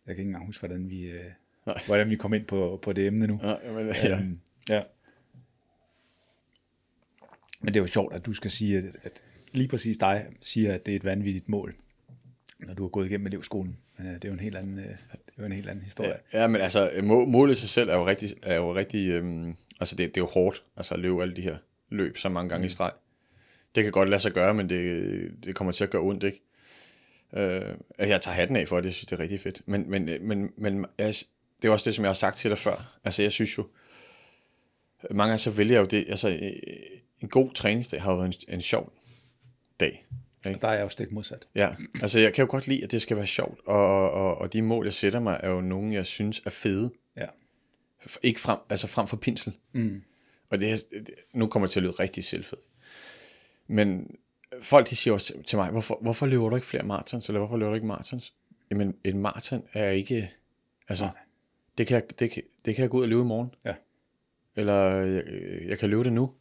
Jeg 0.07 0.15
kan 0.15 0.19
ikke 0.19 0.23
engang 0.23 0.45
huske, 0.45 0.67
hvordan 0.67 0.89
vi, 0.89 1.01
øh, 1.01 1.23
Nej. 1.65 1.77
hvordan 1.85 2.09
vi 2.09 2.15
kom 2.15 2.33
ind 2.33 2.45
på, 2.45 2.79
på 2.81 2.93
det 2.93 3.07
emne 3.07 3.27
nu. 3.27 3.39
Ja, 3.43 3.71
men, 3.71 3.95
ja. 4.03 4.19
Øhm, 4.19 4.39
ja. 4.69 4.81
Men 7.61 7.73
det 7.73 7.79
er 7.79 7.83
jo 7.83 7.87
sjovt, 7.87 8.13
at 8.13 8.25
du 8.25 8.33
skal 8.33 8.51
sige, 8.51 8.77
at, 8.77 8.85
at 9.03 9.23
lige 9.51 9.67
præcis 9.67 9.97
dig 9.97 10.25
siger, 10.41 10.73
at 10.73 10.85
det 10.85 10.91
er 10.91 10.95
et 10.95 11.03
vanvittigt 11.03 11.49
mål, 11.49 11.75
når 12.67 12.73
du 12.73 12.83
har 12.83 12.89
gået 12.89 13.05
igennem 13.05 13.27
elevskolen. 13.27 13.77
Men 13.97 14.07
øh, 14.07 14.13
det 14.13 14.25
er 14.25 14.29
jo 14.29 14.33
en 14.33 14.39
helt 14.39 14.55
anden, 14.55 14.79
øh, 14.79 14.85
det 14.85 14.93
er 15.37 15.39
jo 15.39 15.45
en 15.45 15.51
helt 15.51 15.69
anden 15.69 15.83
historie. 15.83 16.13
ja, 16.33 16.47
men 16.47 16.61
altså, 16.61 16.91
må, 17.03 17.25
målet 17.25 17.57
sig 17.57 17.69
selv 17.69 17.89
er 17.89 17.95
jo 17.95 18.07
rigtig, 18.07 18.29
er 18.43 18.55
jo 18.55 18.75
rigtig 18.75 19.09
øhm, 19.09 19.55
altså 19.81 19.95
det, 19.95 20.15
det 20.15 20.17
er 20.17 20.21
jo 20.21 20.27
hårdt, 20.27 20.63
altså 20.77 20.93
at 20.93 20.99
løbe 20.99 21.21
alle 21.21 21.35
de 21.35 21.41
her 21.41 21.57
løb 21.89 22.17
så 22.17 22.29
mange 22.29 22.49
gange 22.49 22.63
mm. 22.63 22.65
i 22.65 22.69
streg. 22.69 22.91
Det 23.75 23.83
kan 23.83 23.91
godt 23.91 24.09
lade 24.09 24.21
sig 24.21 24.31
gøre, 24.31 24.53
men 24.53 24.69
det, 24.69 25.43
det 25.43 25.55
kommer 25.55 25.71
til 25.71 25.83
at 25.83 25.89
gøre 25.89 26.01
ondt, 26.01 26.23
ikke? 26.23 26.43
Øh, 27.33 27.75
jeg 27.97 28.21
tager 28.21 28.35
hatten 28.35 28.55
af 28.55 28.67
for 28.67 28.77
det, 28.77 28.85
jeg 28.85 28.93
synes, 28.93 29.07
det 29.07 29.15
er 29.15 29.19
rigtig 29.19 29.39
fedt. 29.39 29.61
Men, 29.65 29.89
men, 29.89 30.09
men, 30.21 30.49
men 30.57 30.85
jeg, 30.97 31.13
det 31.61 31.67
er 31.67 31.71
også 31.71 31.89
det, 31.89 31.95
som 31.95 32.05
jeg 32.05 32.09
har 32.09 32.13
sagt 32.13 32.37
til 32.37 32.49
dig 32.49 32.57
før. 32.57 32.99
Altså, 33.03 33.23
jeg 33.23 33.31
synes 33.31 33.57
jo, 33.57 33.67
mange 35.11 35.29
gange 35.29 35.37
så 35.37 35.51
vælger 35.51 35.73
jeg 35.73 35.81
jo 35.81 35.85
det, 35.85 36.05
altså, 36.09 36.29
øh, 36.29 36.51
en 37.21 37.29
god 37.29 37.51
træningsdag 37.51 38.01
har 38.01 38.11
jo 38.11 38.17
været 38.17 38.45
en, 38.47 38.53
en 38.53 38.61
sjov 38.61 38.93
dag. 39.79 40.05
Og 40.45 40.61
der 40.61 40.67
er 40.67 40.73
jeg 40.73 40.83
jo 40.83 40.89
stik 40.89 41.11
modsat. 41.11 41.47
Ja, 41.55 41.69
altså 42.01 42.19
jeg 42.19 42.33
kan 42.33 42.45
jo 42.45 42.51
godt 42.51 42.67
lide, 42.67 42.83
at 42.83 42.91
det 42.91 43.01
skal 43.01 43.17
være 43.17 43.27
sjovt, 43.27 43.59
og, 43.65 44.11
og, 44.11 44.37
og 44.37 44.53
de 44.53 44.61
mål, 44.61 44.85
jeg 44.85 44.93
sætter 44.93 45.19
mig, 45.19 45.39
er 45.43 45.49
jo 45.49 45.61
nogle, 45.61 45.93
jeg 45.93 46.05
synes 46.05 46.41
er 46.45 46.49
fede. 46.49 46.91
Ja. 47.17 47.25
Ikke 48.23 48.39
frem, 48.39 48.59
altså 48.69 48.87
frem 48.87 49.07
for 49.07 49.17
pinsel. 49.17 49.53
Mm. 49.71 50.01
Og 50.49 50.59
det, 50.59 50.85
det, 50.91 51.09
nu 51.33 51.47
kommer 51.47 51.67
jeg 51.67 51.71
til 51.71 51.79
at 51.79 51.83
lyde 51.83 51.91
rigtig 51.91 52.23
selvfedt. 52.23 52.69
Men 53.67 54.15
folk, 54.61 54.89
de 54.89 54.95
siger 54.95 55.13
også 55.13 55.33
til 55.45 55.57
mig, 55.57 55.71
hvorfor, 55.71 55.99
hvorfor 56.01 56.25
løber 56.25 56.49
du 56.49 56.55
ikke 56.55 56.67
flere 56.67 56.83
marathons, 56.83 57.27
eller 57.29 57.39
hvorfor 57.39 57.57
løber 57.57 57.69
du 57.69 57.75
ikke 57.75 57.87
marathons? 57.87 58.33
Jamen, 58.71 58.95
en 59.03 59.19
maraton 59.19 59.63
er 59.73 59.89
ikke, 59.89 60.31
altså, 60.87 61.05
Nej. 61.05 61.13
det 61.77 61.87
kan, 61.87 61.95
jeg, 61.95 62.19
det, 62.19 62.31
kan, 62.31 62.43
det 62.65 62.75
kan 62.75 62.81
jeg 62.81 62.89
gå 62.89 62.97
ud 62.97 63.03
og 63.03 63.09
løbe 63.09 63.21
i 63.21 63.25
morgen. 63.25 63.53
Ja. 63.65 63.73
Eller 64.55 64.91
jeg, 64.91 65.23
jeg 65.67 65.79
kan 65.79 65.89
løbe 65.89 66.03
det 66.03 66.13
nu. 66.13 66.31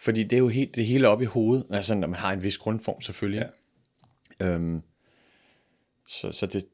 Fordi 0.00 0.22
det 0.22 0.32
er 0.32 0.38
jo 0.38 0.48
helt, 0.48 0.74
det 0.74 0.86
hele 0.86 1.08
op 1.08 1.22
i 1.22 1.24
hovedet. 1.24 1.66
Altså, 1.70 1.94
når 1.94 2.08
man 2.08 2.20
har 2.20 2.32
en 2.32 2.42
vis 2.42 2.58
grundform, 2.58 3.00
selvfølgelig. 3.00 3.48
Ja. 4.40 4.46
Øhm, 4.46 4.82
så, 6.06 6.32
så 6.32 6.46
det, 6.46 6.64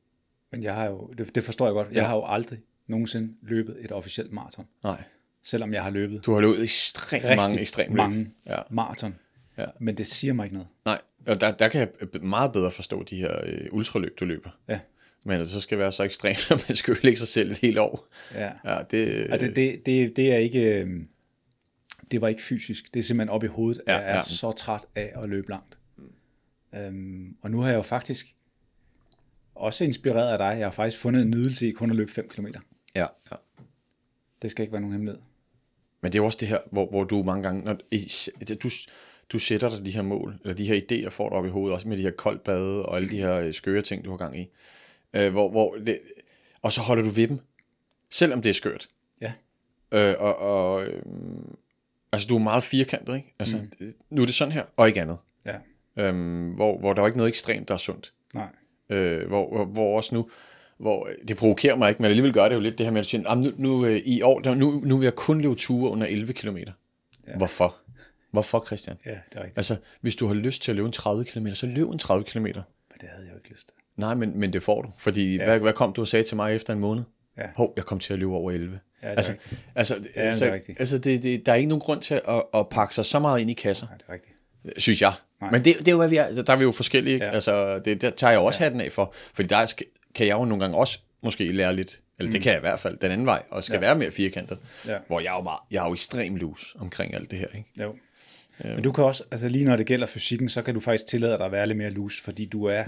Men 0.52 0.62
jeg 0.62 0.74
har 0.74 0.84
jo, 0.86 1.10
det, 1.18 1.34
det 1.34 1.44
forstår 1.44 1.66
jeg 1.66 1.72
godt, 1.72 1.88
jeg 1.88 1.96
Ja. 1.96 2.04
har 2.04 2.14
jo 2.16 2.24
aldrig 2.26 2.58
nogensinde 2.86 3.32
løbet 3.42 3.76
et 3.84 3.92
officielt 3.92 4.32
maraton. 4.32 4.66
nej. 4.84 5.02
Selvom 5.42 5.72
jeg 5.74 5.82
har 5.82 5.90
løbet 5.90 6.26
Du 6.26 6.32
har 6.32 6.40
løbet 6.40 6.62
ekstremt 6.62 7.36
mange 7.36 7.60
ekstreme 7.60 7.88
løb. 7.88 7.96
mange 7.96 8.28
Ja. 8.46 8.56
maraton. 8.70 9.14
Ja. 9.58 9.64
Men 9.80 9.96
det 9.96 10.06
siger 10.06 10.32
mig 10.32 10.44
ikke 10.44 10.54
noget. 10.54 10.68
Nej, 10.84 11.00
og 11.26 11.40
der, 11.40 11.50
der 11.52 11.68
kan 11.68 11.80
jeg 11.80 12.20
meget 12.22 12.52
bedre 12.52 12.70
forstå 12.70 13.02
de 13.02 13.16
her 13.16 13.40
øh, 13.44 13.66
ultraløb, 13.72 14.20
du 14.20 14.24
løber. 14.24 14.50
Ja. 14.68 14.78
Men 15.24 15.40
det 15.40 15.50
så 15.50 15.60
skal 15.60 15.78
være 15.78 15.92
så 15.92 16.02
ekstremt, 16.02 16.48
at 16.50 16.64
man 16.68 16.76
skal 16.76 16.92
ødelægge 16.92 17.18
sig 17.18 17.28
selv 17.28 17.50
et 17.50 17.58
helt 17.58 17.78
år. 17.78 18.08
Ja. 18.34 18.50
Ja, 18.64 18.82
det, 18.90 19.30
Og 19.30 19.40
det, 19.40 19.56
det, 19.56 19.86
det, 19.86 20.16
det 20.16 20.32
er 20.32 20.36
ikke, 20.38 20.80
øhm, 20.80 21.08
det 22.10 22.20
var 22.20 22.28
ikke 22.28 22.42
fysisk. 22.42 22.94
Det 22.94 23.00
er 23.00 23.04
simpelthen 23.04 23.34
op 23.34 23.44
i 23.44 23.46
hovedet. 23.46 23.82
Ja, 23.86 23.92
Ja, 23.92 23.98
jeg 23.98 24.18
er 24.18 24.22
så 24.22 24.52
træt 24.52 24.86
af 24.94 25.12
at 25.22 25.28
løbe 25.28 25.50
langt. 25.50 25.78
Øhm, 26.74 27.36
og 27.42 27.50
nu 27.50 27.60
har 27.60 27.68
jeg 27.68 27.76
jo 27.76 27.82
faktisk 27.82 28.26
også 29.54 29.84
inspireret 29.84 30.32
af 30.32 30.38
dig. 30.38 30.58
Jeg 30.58 30.66
har 30.66 30.72
faktisk 30.72 31.02
fundet 31.02 31.22
en 31.22 31.30
nydelse 31.30 31.68
i 31.68 31.70
kun 31.70 31.90
at 31.90 31.96
løbe 31.96 32.12
5 32.12 32.28
km. 32.28 32.46
ja, 32.94 33.06
ja. 33.30 33.36
Det 34.42 34.50
skal 34.50 34.62
ikke 34.62 34.72
være 34.72 34.80
nogen 34.80 34.92
hemmelighed. 34.92 35.22
Men 36.00 36.12
det 36.12 36.18
er 36.18 36.22
jo 36.22 36.26
også 36.26 36.38
det 36.40 36.48
her, 36.48 36.58
hvor, 36.72 36.90
hvor 36.90 37.04
du 37.04 37.22
mange 37.22 37.42
gange, 37.42 37.64
når, 37.64 37.78
du, 38.62 38.70
du 39.32 39.38
sætter 39.38 39.68
dig 39.68 39.84
de 39.84 39.90
her 39.90 40.02
mål, 40.02 40.38
eller 40.42 40.54
de 40.54 40.64
her 40.64 40.80
idéer 40.80 41.08
får 41.08 41.28
du 41.28 41.34
op 41.34 41.46
i 41.46 41.48
hovedet, 41.48 41.74
også 41.74 41.88
med 41.88 41.96
de 41.96 42.02
her 42.02 42.10
koldt 42.10 42.44
bade 42.44 42.86
og 42.86 42.96
alle 42.96 43.08
de 43.08 43.16
her 43.16 43.34
øh, 43.34 43.54
skøre 43.54 43.82
ting, 43.82 44.04
du 44.04 44.10
har 44.10 44.16
gang 44.16 44.38
i. 44.38 44.48
Øh, 45.14 45.32
hvor, 45.32 45.50
hvor 45.50 45.74
det, 45.74 46.00
og 46.62 46.72
så 46.72 46.80
holder 46.80 47.02
du 47.02 47.10
ved 47.10 47.28
dem, 47.28 47.38
selvom 48.10 48.42
det 48.42 48.50
er 48.50 48.54
skørt. 48.54 48.88
Ja. 49.20 49.32
Øh, 49.92 50.14
og, 50.18 50.38
og 50.38 50.86
øh, 50.86 51.02
altså 52.12 52.28
du 52.28 52.34
er 52.34 52.38
meget 52.38 52.64
firkantet, 52.64 53.16
ikke? 53.16 53.34
Altså, 53.38 53.56
mm. 53.80 53.94
nu 54.10 54.22
er 54.22 54.26
det 54.26 54.34
sådan 54.34 54.52
her, 54.52 54.64
og 54.76 54.88
ikke 54.88 55.00
andet. 55.00 55.16
Ja. 55.46 55.54
Øhm, 55.98 56.50
hvor, 56.50 56.78
hvor 56.78 56.92
der 56.92 57.02
er 57.02 57.06
ikke 57.06 57.18
noget 57.18 57.28
ekstremt, 57.28 57.68
der 57.68 57.74
er 57.74 57.78
sundt. 57.78 58.12
Nej. 58.34 58.46
Øh, 58.90 59.28
hvor, 59.28 59.48
hvor, 59.48 59.64
hvor 59.64 59.96
også 59.96 60.14
nu, 60.14 60.30
hvor 60.78 61.08
det 61.28 61.36
provokerer 61.36 61.76
mig 61.76 61.88
ikke, 61.88 62.02
men 62.02 62.10
alligevel 62.10 62.32
gør 62.32 62.48
det 62.48 62.54
jo 62.54 62.60
lidt 62.60 62.78
det 62.78 62.86
her 62.86 62.90
med, 62.90 63.00
at 63.00 63.14
"Jamen, 63.14 63.44
nu, 63.44 63.52
nu 63.56 63.86
øh, 63.86 63.96
i 64.04 64.22
år, 64.22 64.38
der, 64.40 64.54
nu, 64.54 64.70
nu 64.84 64.96
vil 64.96 65.04
jeg 65.04 65.14
kun 65.14 65.40
løbe 65.40 65.54
ture 65.54 65.90
under 65.90 66.06
11 66.06 66.32
km. 66.32 66.56
Ja. 66.56 67.36
Hvorfor? 67.36 67.76
Hvorfor, 68.30 68.64
Christian? 68.66 68.96
Ja, 69.06 69.10
det 69.10 69.18
er 69.32 69.38
rigtigt. 69.38 69.56
Altså, 69.58 69.76
hvis 70.00 70.16
du 70.16 70.26
har 70.26 70.34
lyst 70.34 70.62
til 70.62 70.72
at 70.72 70.76
løbe 70.76 70.86
en 70.86 70.92
30 70.92 71.24
km, 71.24 71.46
så 71.54 71.66
løb 71.66 71.88
en 71.90 71.98
30 71.98 72.24
km. 72.24 72.42
Men 72.42 72.52
det 73.00 73.08
havde 73.08 73.24
jeg 73.24 73.30
jo 73.32 73.36
ikke 73.36 73.50
lyst 73.50 73.66
til. 73.66 73.76
Nej, 73.96 74.14
men, 74.14 74.38
men 74.40 74.52
det 74.52 74.62
får 74.62 74.82
du. 74.82 74.90
Fordi, 74.98 75.36
ja. 75.36 75.44
hvad, 75.44 75.60
hvad 75.60 75.72
kom 75.72 75.92
du 75.92 76.00
og 76.00 76.08
sagde 76.08 76.24
til 76.24 76.36
mig 76.36 76.54
efter 76.56 76.72
en 76.72 76.78
måned? 76.78 77.02
Ja. 77.38 77.42
Hov, 77.56 77.72
jeg 77.76 77.84
kom 77.84 77.98
til 77.98 78.12
at 78.12 78.18
løbe 78.18 78.32
over 78.32 78.50
11. 78.50 78.80
Ja, 79.06 79.10
det 79.10 79.16
altså, 79.16 79.32
rigtigt. 79.32 79.60
altså, 79.74 79.94
det 79.94 80.10
er 80.14 80.26
altså, 80.26 80.44
rigtigt. 80.52 80.80
altså 80.80 80.98
det, 80.98 81.22
det, 81.22 81.46
der 81.46 81.52
er 81.52 81.56
ikke 81.56 81.68
nogen 81.68 81.80
grund 81.80 82.00
til 82.00 82.20
at, 82.28 82.42
at 82.54 82.68
pakke 82.68 82.94
sig 82.94 83.06
så 83.06 83.18
meget 83.18 83.40
ind 83.40 83.50
i 83.50 83.54
kasser, 83.54 83.86
Nej, 83.86 83.96
det 83.96 84.04
er 84.08 84.12
rigtigt. 84.12 84.82
synes 84.82 85.02
jeg. 85.02 85.12
Nej. 85.40 85.50
Men 85.50 85.64
det, 85.64 85.78
det 85.78 85.88
er 85.88 85.92
jo, 85.92 85.98
hvad 85.98 86.08
vi 86.08 86.16
er. 86.16 86.42
Der 86.42 86.52
er 86.52 86.56
vi 86.56 86.62
jo 86.62 86.72
forskellige. 86.72 87.14
Ikke? 87.14 87.26
Ja. 87.26 87.32
Altså, 87.32 87.78
det, 87.78 88.02
der 88.02 88.10
tager 88.10 88.30
jeg 88.30 88.40
også 88.40 88.60
ja. 88.60 88.64
hatten 88.64 88.80
af 88.80 88.92
for. 88.92 89.14
Fordi 89.34 89.48
der 89.48 89.74
kan 90.14 90.26
jeg 90.26 90.34
jo 90.34 90.44
nogle 90.44 90.60
gange 90.60 90.76
også 90.76 90.98
måske 91.22 91.52
lære 91.52 91.76
lidt 91.76 92.00
Eller 92.18 92.28
mm. 92.28 92.32
det 92.32 92.42
kan 92.42 92.52
jeg 92.52 92.58
i 92.58 92.60
hvert 92.60 92.80
fald 92.80 92.98
den 92.98 93.10
anden 93.10 93.26
vej, 93.26 93.42
og 93.50 93.64
skal 93.64 93.74
ja. 93.74 93.80
være 93.80 93.94
mere 93.94 94.10
firkantet. 94.10 94.58
Ja. 94.86 94.98
Hvor 95.06 95.20
jeg 95.20 95.32
er 95.32 95.36
jo, 95.36 95.42
meget, 95.42 95.60
jeg 95.70 95.82
er 95.82 95.86
jo 95.86 95.92
ekstrem 95.92 96.36
loose 96.36 96.66
omkring 96.78 97.14
alt 97.14 97.30
det 97.30 97.38
her. 97.38 97.48
Ikke? 97.54 97.68
Jo. 97.80 97.96
Men 98.64 98.82
du 98.82 98.92
kan 98.92 99.04
også, 99.04 99.24
altså 99.30 99.48
lige 99.48 99.64
når 99.64 99.76
det 99.76 99.86
gælder 99.86 100.06
fysikken, 100.06 100.48
så 100.48 100.62
kan 100.62 100.74
du 100.74 100.80
faktisk 100.80 101.06
tillade 101.06 101.38
dig 101.38 101.46
at 101.46 101.52
være 101.52 101.66
lidt 101.66 101.78
mere 101.78 101.90
loose, 101.90 102.22
fordi 102.22 102.44
du 102.44 102.64
er, 102.64 102.84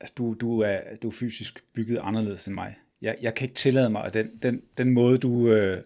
altså 0.00 0.14
du, 0.18 0.34
du 0.34 0.60
er, 0.60 0.78
du 1.02 1.08
er 1.08 1.12
fysisk 1.12 1.64
bygget 1.74 2.00
anderledes 2.02 2.46
end 2.46 2.54
mig. 2.54 2.76
Jeg, 3.02 3.16
jeg 3.20 3.34
kan 3.34 3.44
ikke 3.44 3.54
tillade 3.54 3.90
mig, 3.90 4.04
at 4.04 4.14
den, 4.14 4.38
den, 4.42 4.62
den 4.78 4.90
måde, 4.90 5.18
du 5.18 5.48
øh, 5.48 5.82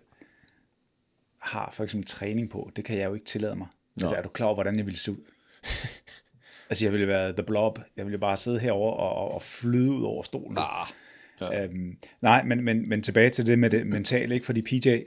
har 1.38 1.70
for 1.72 1.85
eksempel 1.85 2.07
træning 2.07 2.50
på, 2.50 2.70
det 2.77 2.85
kan 2.85 2.98
jeg 2.98 3.09
jo 3.09 3.14
ikke 3.14 3.27
tillade 3.27 3.57
mig. 3.57 3.66
Altså, 4.00 4.14
er 4.18 4.22
du 4.22 4.29
klar 4.29 4.46
over, 4.46 4.55
hvordan 4.55 4.77
jeg 4.77 4.87
ville 4.87 4.98
se 4.98 5.12
ud? 5.12 5.31
altså, 6.70 6.85
jeg 6.85 6.92
ville 6.92 7.07
være 7.09 7.33
the 7.33 7.42
blob. 7.42 7.79
Jeg 7.96 8.05
ville 8.05 8.18
bare 8.18 8.37
sidde 8.37 8.59
herover 8.61 8.92
og, 8.92 9.16
og, 9.16 9.35
og 9.35 9.42
flyde 9.42 9.92
ud 9.92 10.03
over 10.03 10.22
stolen. 10.22 10.57
Ah, 10.61 10.87
Ja. 11.40 11.64
Øhm, 11.64 11.98
nej, 12.20 12.42
men, 12.42 12.64
men, 12.64 12.88
men 12.88 13.03
tilbage 13.03 13.31
til 13.31 13.46
det 13.46 13.59
med 13.59 13.70
det 13.70 13.87
mentale, 13.87 14.35
ikke? 14.35 14.46
Fordi 14.46 14.62
PJ, 14.62 14.98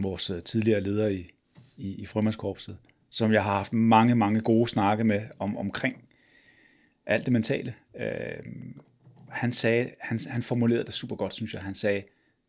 vores 0.00 0.30
øh, 0.30 0.42
tidligere 0.42 0.80
leder 0.80 1.06
i, 1.06 1.30
i, 1.76 1.94
i 1.94 2.06
frømandskorpset, 2.06 2.76
som 3.10 3.32
jeg 3.32 3.44
har 3.44 3.52
haft 3.52 3.72
mange, 3.72 4.14
mange 4.14 4.40
gode 4.40 4.68
snakke 4.70 5.04
med 5.04 5.22
om, 5.38 5.56
omkring 5.56 6.04
alt 7.06 7.24
det 7.24 7.32
mentale. 7.32 7.74
Øhm, 8.00 8.80
han, 9.28 9.52
sagde, 9.52 9.90
han, 10.00 10.20
han 10.26 10.42
formulerede 10.42 10.84
det 10.84 10.94
super 10.94 11.16
godt, 11.16 11.34
synes 11.34 11.54
jeg. 11.54 11.62
Han 11.62 11.74
sagde, 11.74 12.02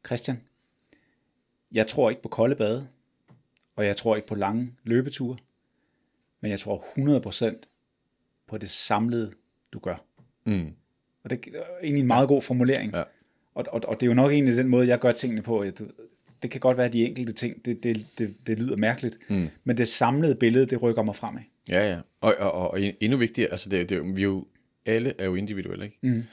Christian, 0.06 0.42
jeg 1.72 1.88
tror 1.88 2.10
ikke 2.10 2.22
på 2.22 2.30
kolde 2.30 2.56
bade, 2.56 2.88
og 3.76 3.86
jeg 3.86 3.98
tror 3.98 4.16
ikke 4.16 4.28
på 4.28 4.36
lange 4.36 4.74
løbeture, 4.84 5.38
men 6.42 6.52
jeg 6.52 6.60
tror 6.60 6.86
100% 6.98 7.56
på 8.48 8.58
det 8.58 8.70
samlede, 8.70 9.32
du 9.74 9.80
gør. 9.80 10.04
Mm. 10.46 10.74
Og 11.24 11.30
det 11.30 11.48
er 11.56 11.64
egentlig 11.84 12.02
en 12.02 12.08
meget 12.08 12.28
god 12.28 12.42
formulering. 12.42 12.94
Ja. 12.94 13.04
Og, 13.56 13.66
og, 13.72 13.82
og 13.88 14.00
det 14.00 14.06
er 14.06 14.08
jo 14.08 14.14
nok 14.14 14.32
egentlig 14.32 14.56
den 14.56 14.68
måde, 14.68 14.88
jeg 14.88 15.00
gør 15.00 15.12
tingene 15.12 15.42
på. 15.42 15.66
Det 16.42 16.52
kan 16.52 16.62
godt 16.62 16.78
være, 16.78 16.86
at 16.86 16.94
de 16.94 17.06
enkelte 17.06 17.34
ting, 17.34 17.66
det, 17.66 17.84
det, 17.84 18.06
det, 18.18 18.36
det 18.48 18.60
lyder 18.60 18.76
mærkeligt, 18.76 19.18
mm. 19.30 19.50
men 19.64 19.78
det 19.78 19.88
samlede 19.88 20.36
billede, 20.36 20.66
det 20.66 20.82
rykker 20.82 21.04
mig 21.04 21.16
fremad. 21.16 21.42
Ja, 21.70 21.90
ja. 21.90 22.00
Og, 22.22 22.36
og, 22.40 22.72
og, 22.72 22.82
endnu 23.02 23.18
vigtigere, 23.18 23.52
altså 23.52 23.70
det, 23.70 23.90
det, 23.90 24.16
vi 24.16 24.22
er 24.22 24.26
jo, 24.26 24.46
alle 24.86 25.14
er 25.20 25.26
jo 25.26 25.36
individuelle, 25.36 25.86
ikke? 25.86 25.98
Mm. 26.02 26.24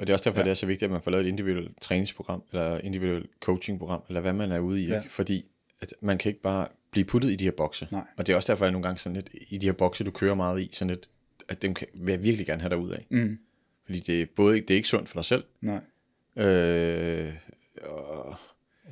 Og 0.00 0.06
det 0.06 0.12
er 0.12 0.14
også 0.14 0.30
derfor, 0.30 0.40
ja. 0.40 0.44
det 0.44 0.50
er 0.50 0.54
så 0.54 0.66
vigtigt, 0.66 0.82
at 0.86 0.90
man 0.92 1.02
får 1.02 1.10
lavet 1.10 1.24
et 1.24 1.28
individuelt 1.28 1.80
træningsprogram, 1.80 2.42
eller 2.52 2.78
individuelt 2.78 3.30
coachingprogram, 3.40 4.02
eller 4.08 4.20
hvad 4.20 4.32
man 4.32 4.52
er 4.52 4.58
ude 4.58 4.82
i, 4.82 4.86
Ja. 4.88 4.98
ikke? 4.98 5.10
Fordi 5.12 5.44
at 5.80 5.94
man 6.00 6.18
kan 6.18 6.28
ikke 6.30 6.42
bare 6.42 6.68
blive 6.90 7.04
puttet 7.04 7.30
i 7.30 7.36
de 7.36 7.44
her 7.44 7.50
bokse. 7.50 7.88
Nej. 7.90 8.02
Og 8.16 8.26
det 8.26 8.32
er 8.32 8.36
også 8.36 8.52
derfor, 8.52 8.64
jeg 8.64 8.72
nogle 8.72 8.82
gange 8.82 8.98
sådan 8.98 9.14
lidt, 9.16 9.30
i 9.48 9.58
de 9.58 9.66
her 9.66 9.72
bokse, 9.72 10.04
du 10.04 10.10
kører 10.10 10.34
meget 10.34 10.60
i, 10.60 10.68
sådan 10.72 10.90
lidt, 10.90 11.08
at 11.48 11.62
dem 11.62 11.74
kan, 11.74 11.86
vil 11.94 12.12
jeg 12.12 12.22
virkelig 12.22 12.46
gerne 12.46 12.60
have 12.62 12.70
dig 12.70 12.78
ud 12.78 12.90
af. 12.90 13.06
Mm. 13.10 13.38
Fordi 13.84 13.98
det 14.00 14.22
er 14.22 14.26
både 14.36 14.60
det 14.60 14.70
er 14.70 14.74
ikke 14.74 14.88
sundt 14.88 15.08
for 15.08 15.14
dig 15.18 15.24
selv, 15.24 15.44
Nej, 15.60 15.80
øh, 16.46 17.32
og, 17.82 18.24
og 18.28 18.36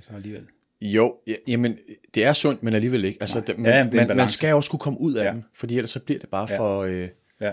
så 0.01 0.11
alligevel. 0.15 0.47
jo, 0.81 1.17
ja, 1.27 1.35
jamen, 1.49 1.79
det 2.15 2.25
er 2.25 2.33
sundt, 2.33 2.63
men 2.63 2.75
alligevel 2.75 3.05
ikke. 3.05 3.19
Altså, 3.21 3.41
det, 3.41 3.59
man, 3.59 3.73
Ja, 3.73 3.83
men 3.85 3.93
det 3.93 3.99
er 3.99 4.03
en 4.03 4.09
man, 4.09 4.17
man 4.17 4.29
skal 4.29 4.55
også 4.55 4.71
kunne 4.71 4.81
komme 4.81 5.01
ud 5.01 5.15
af 5.15 5.25
Ja. 5.25 5.31
dem, 5.33 5.43
fordi 5.55 5.77
ellers 5.77 5.91
så 5.91 6.01
bliver 6.01 6.21
det 6.21 6.29
bare 6.29 6.47
ja. 6.51 6.59
for... 6.59 6.83
Øh, 6.83 7.09
Ja. 7.41 7.53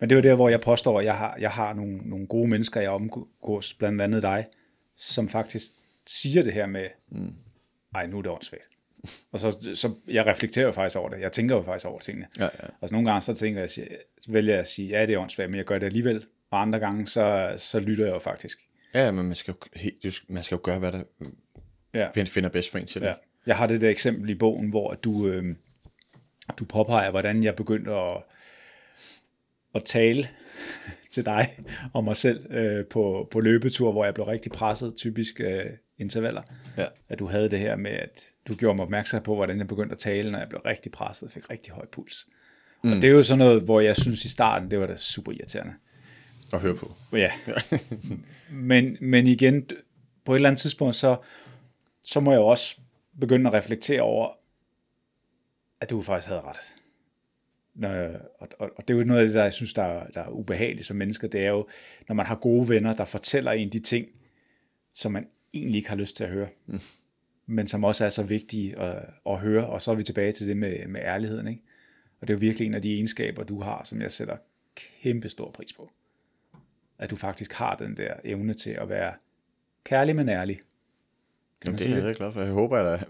Men 0.00 0.10
det 0.10 0.16
er 0.16 0.20
jo 0.20 0.22
der, 0.30 0.34
hvor 0.34 0.48
jeg 0.48 0.60
påstår, 0.60 0.98
at 0.98 1.04
jeg 1.04 1.14
har, 1.18 1.36
jeg 1.40 1.50
har 1.50 1.72
nogle, 1.74 1.96
nogle 1.96 2.26
gode 2.26 2.48
mennesker, 2.48 2.80
jeg 2.80 2.90
omgås, 2.90 3.74
blandt 3.74 4.00
andet 4.02 4.22
dig, 4.22 4.46
som 4.96 5.28
faktisk 5.28 5.70
siger 6.06 6.42
det 6.42 6.52
her 6.52 6.66
med, 6.66 6.86
mm. 7.10 7.32
ej, 7.94 8.06
nu 8.06 8.18
er 8.18 8.22
det 8.22 8.30
åndssvagt. 8.32 8.68
Og 9.32 9.40
så, 9.40 9.68
så 9.74 9.94
jeg 10.08 10.26
reflekterer 10.26 10.66
jo 10.66 10.72
faktisk 10.72 10.96
over 10.96 11.08
det. 11.08 11.20
Jeg 11.20 11.32
tænker 11.32 11.56
jo 11.56 11.62
faktisk 11.62 11.86
over 11.86 11.98
tingene. 11.98 12.26
ja, 12.38 12.44
ja. 12.44 12.48
Og 12.80 12.88
så 12.88 12.94
nogle 12.94 13.10
gange 13.10 13.20
så 13.22 13.34
tænker 13.34 13.60
jeg, 13.60 13.70
så 13.70 13.82
vælger 14.28 14.52
jeg 14.52 14.60
at 14.60 14.68
sige, 14.68 14.88
ja, 14.88 15.06
det 15.06 15.14
er 15.14 15.18
åndssvagt, 15.18 15.50
men 15.50 15.56
jeg 15.58 15.64
gør 15.64 15.78
det 15.78 15.86
alligevel. 15.86 16.24
Og 16.50 16.60
andre 16.62 16.78
gange, 16.78 17.06
så, 17.08 17.54
så 17.58 17.80
lytter 17.80 18.04
jeg 18.04 18.12
jo 18.14 18.18
faktisk. 18.18 18.58
ja, 18.94 19.10
men 19.10 19.26
man 19.26 19.34
skal, 19.36 19.54
jo, 20.04 20.10
man 20.28 20.42
skal 20.42 20.54
jo 20.54 20.60
gøre, 20.64 20.78
hvad 20.78 20.92
der 20.92 21.02
Ja. 21.94 22.08
find- 22.14 22.26
finder 22.26 22.50
bedst 22.50 22.70
for 22.70 22.78
en 22.78 22.86
selv. 22.86 23.04
Ja. 23.04 23.14
Jeg 23.46 23.56
har 23.56 23.66
det 23.66 23.80
der 23.80 23.88
eksempel 23.90 24.30
i 24.30 24.34
bogen, 24.34 24.68
hvor 24.70 24.94
du, 24.94 25.28
øh, 25.28 25.54
du 26.58 26.64
påpeger, 26.64 27.10
hvordan 27.10 27.42
jeg 27.42 27.56
begyndte 27.56 27.92
at, 27.94 28.22
at 29.78 29.84
tale 29.84 30.28
til 31.12 31.26
dig 31.26 31.48
og 31.92 32.04
mig 32.04 32.16
selv 32.16 32.52
øh, 32.52 32.86
på, 32.86 33.28
på 33.30 33.40
løbetur, 33.40 33.92
hvor 33.92 34.04
jeg 34.04 34.14
blev 34.14 34.26
rigtig 34.26 34.52
presset, 34.52 34.94
typisk 34.96 35.40
øh, 35.40 35.64
intervaller. 35.98 36.42
Ja. 36.76 36.86
At 37.08 37.18
du 37.18 37.26
havde 37.26 37.48
det 37.48 37.58
her 37.58 37.76
med, 37.76 37.90
at 37.90 38.26
du 38.48 38.54
gjorde 38.54 38.76
mig 38.76 38.84
opmærksom 38.84 39.22
på, 39.22 39.34
hvordan 39.34 39.58
jeg 39.58 39.66
begyndte 39.66 39.92
at 39.92 39.98
tale, 39.98 40.30
når 40.30 40.38
jeg 40.38 40.48
blev 40.48 40.60
rigtig 40.60 40.92
presset 40.92 41.26
og 41.26 41.32
fik 41.32 41.50
rigtig 41.50 41.72
høj 41.72 41.86
puls. 41.86 42.26
Mm. 42.84 42.92
Og 42.92 42.96
det 42.96 43.04
er 43.04 43.12
jo 43.12 43.22
sådan 43.22 43.38
noget, 43.38 43.62
hvor 43.62 43.80
jeg 43.80 43.96
synes 43.96 44.24
i 44.24 44.28
starten, 44.28 44.70
det 44.70 44.80
var 44.80 44.86
da 44.86 44.96
super 44.96 45.32
irriterende. 45.32 45.74
At 46.52 46.60
høre 46.60 46.76
på. 46.76 46.94
Ja. 47.12 47.32
men, 48.50 48.96
men 49.00 49.26
igen, 49.26 49.66
på 50.24 50.32
et 50.32 50.36
eller 50.36 50.48
andet 50.48 50.60
tidspunkt, 50.60 50.96
så, 50.96 51.16
så 52.02 52.20
må 52.20 52.30
jeg 52.30 52.38
jo 52.38 52.46
også 52.46 52.76
begynde 53.20 53.50
at 53.50 53.54
reflektere 53.54 54.02
over, 54.02 54.28
at 55.80 55.90
du 55.90 56.02
faktisk 56.02 56.28
havde 56.28 56.40
ret. 56.40 56.74
Når, 57.78 57.90
og, 58.38 58.48
og, 58.58 58.70
og 58.76 58.88
det 58.88 58.94
er 58.94 58.98
jo 58.98 59.04
noget 59.04 59.20
af 59.20 59.26
det, 59.26 59.34
der 59.34 59.42
jeg 59.42 59.52
synes, 59.52 59.72
der 59.72 59.82
er, 59.82 60.06
der 60.06 60.20
er 60.20 60.28
ubehageligt 60.28 60.86
som 60.86 60.96
mennesker, 60.96 61.28
det 61.28 61.44
er 61.44 61.50
jo, 61.50 61.66
når 62.08 62.14
man 62.14 62.26
har 62.26 62.34
gode 62.34 62.68
venner, 62.68 62.92
der 62.92 63.04
fortæller 63.04 63.52
en 63.52 63.72
de 63.72 63.78
ting, 63.78 64.06
som 64.94 65.12
man 65.12 65.26
egentlig 65.54 65.78
ikke 65.78 65.88
har 65.88 65.96
lyst 65.96 66.16
til 66.16 66.24
at 66.24 66.30
høre, 66.30 66.48
mm. 66.66 66.80
men 67.46 67.66
som 67.66 67.84
også 67.84 68.04
er 68.04 68.10
så 68.10 68.22
vigtige 68.22 68.78
at, 68.78 69.02
at 69.26 69.38
høre, 69.38 69.66
og 69.66 69.82
så 69.82 69.90
er 69.90 69.94
vi 69.94 70.02
tilbage 70.02 70.32
til 70.32 70.48
det 70.48 70.56
med, 70.56 70.86
med 70.86 71.00
ærligheden, 71.00 71.48
ikke? 71.48 71.62
Og 72.20 72.28
det 72.28 72.34
er 72.34 72.36
jo 72.36 72.40
virkelig 72.40 72.66
en 72.66 72.74
af 72.74 72.82
de 72.82 72.94
egenskaber, 72.94 73.44
du 73.44 73.60
har, 73.60 73.84
som 73.84 74.02
jeg 74.02 74.12
sætter 74.12 74.36
kæmpe 75.02 75.28
stor 75.28 75.50
pris 75.50 75.72
på 75.72 75.90
at 76.98 77.10
du 77.10 77.16
faktisk 77.16 77.52
har 77.52 77.76
den 77.76 77.96
der 77.96 78.14
evne 78.24 78.54
til 78.54 78.70
at 78.70 78.88
være 78.88 79.14
kærlig, 79.84 80.16
men 80.16 80.28
ærlig. 80.28 80.60
Kan 81.60 81.66
Jamen, 81.66 81.72
man 81.72 81.78
det 81.78 81.80
sige 81.80 81.92
er 81.94 81.98
jeg 81.98 82.08
det? 82.08 82.16
glad 82.16 82.32
for. 82.32 82.40
Jeg 82.42 82.52
håber, 82.52 82.78
at, 82.78 83.04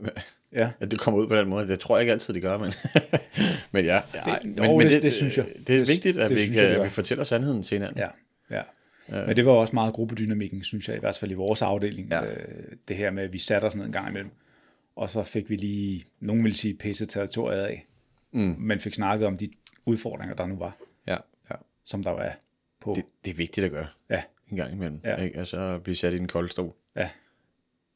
Ja. 0.52 0.70
at 0.80 0.90
det 0.90 0.98
kommer 0.98 1.20
ud 1.20 1.28
på 1.28 1.36
den 1.36 1.48
måde. 1.48 1.68
Det 1.68 1.80
tror 1.80 1.96
jeg 1.96 2.02
ikke 2.02 2.12
altid, 2.12 2.34
det 2.34 2.42
gør, 2.42 2.58
men, 2.58 2.72
men 3.72 3.84
ja. 3.84 3.94
ja 4.14 4.20
Det- 4.24 4.44
men, 4.44 4.64
jo, 4.64 4.78
men 4.78 4.88
det- 4.88 5.02
det 5.02 5.12
synes 5.12 5.38
jeg. 5.38 5.46
Det 5.66 5.74
er 5.74 5.78
Det- 5.78 5.88
vigtigt, 5.88 6.18
at 6.18 6.28
det 6.30 6.36
vi, 6.36 6.40
synes 6.42 6.56
kan, 6.56 6.64
jeg, 6.64 6.74
det 6.74 6.84
vi 6.84 6.88
fortæller 6.88 7.24
sandheden 7.24 7.62
til 7.62 7.74
hinanden. 7.78 7.98
Ja, 7.98 8.08
ja. 8.56 8.62
Men 9.26 9.36
det 9.36 9.46
var 9.46 9.52
også 9.52 9.74
meget 9.74 9.94
gruppedynamikken, 9.94 10.62
synes 10.62 10.88
jeg, 10.88 10.96
i 10.96 11.00
hvert 11.00 11.16
fald 11.18 11.30
i 11.30 11.34
vores 11.34 11.62
afdeling. 11.62 12.08
Ja. 12.10 12.32
Øh, 12.32 12.48
Det 12.88 12.96
her 12.96 13.10
med, 13.10 13.22
at 13.22 13.32
vi 13.32 13.38
satte 13.38 13.64
os 13.64 13.76
ned 13.76 13.86
en 13.86 13.92
gang 13.92 14.08
imellem, 14.08 14.30
og 14.96 15.10
så 15.10 15.22
fik 15.22 15.50
vi 15.50 15.56
lige, 15.56 16.04
nogen 16.20 16.44
vil 16.44 16.54
sige, 16.54 16.74
pisse 16.74 17.06
territoriet 17.06 17.60
af, 17.60 17.86
mm. 18.32 18.56
men 18.58 18.80
fik 18.80 18.94
snakket 18.94 19.26
om 19.26 19.36
de 19.36 19.48
udfordringer, 19.86 20.34
der 20.36 20.46
nu 20.46 20.56
var, 20.56 20.76
ja, 21.06 21.16
ja. 21.50 21.54
som 21.84 22.02
der 22.02 22.10
var 22.10 22.36
på. 22.80 22.92
Det, 22.96 23.04
det 23.24 23.30
er 23.30 23.34
vigtigt 23.34 23.64
at 23.64 23.70
gøre 23.72 23.86
Ja, 24.10 24.22
en 24.50 24.56
gang 24.56 24.72
imellem. 24.72 25.00
Ja. 25.04 25.16
Ikke? 25.16 25.38
Altså 25.38 25.78
blive 25.78 25.94
sat 25.94 26.12
i 26.12 26.16
en 26.16 26.28
kold 26.28 26.48
stol. 26.48 26.72
ja. 26.96 27.08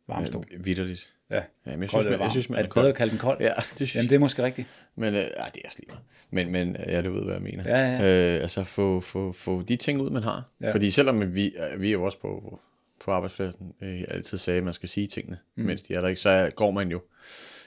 Varmstol. 0.09 0.45
Øh, 0.51 0.67
Vitterligt. 0.67 1.15
Ja. 1.31 1.37
Ja, 1.37 1.43
men 1.65 1.81
jeg 1.81 1.91
synes, 1.91 2.05
man, 2.05 2.21
jeg 2.21 2.31
synes, 2.31 2.51
man 2.51 2.59
er 2.59 2.63
er 2.63 2.67
det 2.67 2.75
bedre 2.75 2.89
at 2.89 2.95
kalde 2.95 3.11
den 3.11 3.19
kold? 3.19 3.41
Ja, 3.41 3.53
det 3.57 3.75
synes 3.77 3.95
Jamen, 3.95 4.11
det 4.11 4.17
er 4.17 4.21
måske 4.21 4.43
rigtigt. 4.43 4.69
Men 4.97 5.15
øh, 5.15 5.21
ej, 5.21 5.51
det 5.55 5.61
er 5.65 5.67
også 5.67 5.79
lige 5.79 5.89
meget. 5.89 6.03
Men, 6.31 6.53
men 6.53 6.77
øh, 6.77 6.93
ja, 6.93 7.03
du 7.03 7.13
ved, 7.13 7.25
hvad 7.25 7.35
jeg 7.35 7.43
mener. 7.43 7.65
Ja, 7.67 7.93
ja. 7.93 8.35
Øh, 8.35 8.43
altså 8.43 8.65
få, 8.65 9.01
få, 9.01 9.33
få 9.33 9.63
de 9.63 9.77
ting 9.77 10.01
ud, 10.01 10.11
man 10.11 10.23
har. 10.23 10.51
Ja. 10.61 10.75
Fordi 10.75 10.91
selvom 10.91 11.35
vi, 11.35 11.55
øh, 11.57 11.81
vi 11.81 11.89
er 11.89 11.93
jo 11.93 12.05
også 12.05 12.19
på, 12.19 12.61
på 13.01 13.11
arbejdspladsen 13.11 13.75
øh, 13.83 14.05
altid 14.09 14.39
sagde, 14.39 14.59
at 14.59 14.65
man 14.65 14.75
skal 14.75 14.89
sige 14.89 15.07
tingene, 15.07 15.39
mm. 15.57 15.65
mens 15.65 15.83
de 15.83 15.95
er 15.95 16.01
der 16.01 16.09
ikke, 16.09 16.21
så 16.21 16.51
går 16.57 16.71
man 16.71 16.91
jo, 16.91 17.03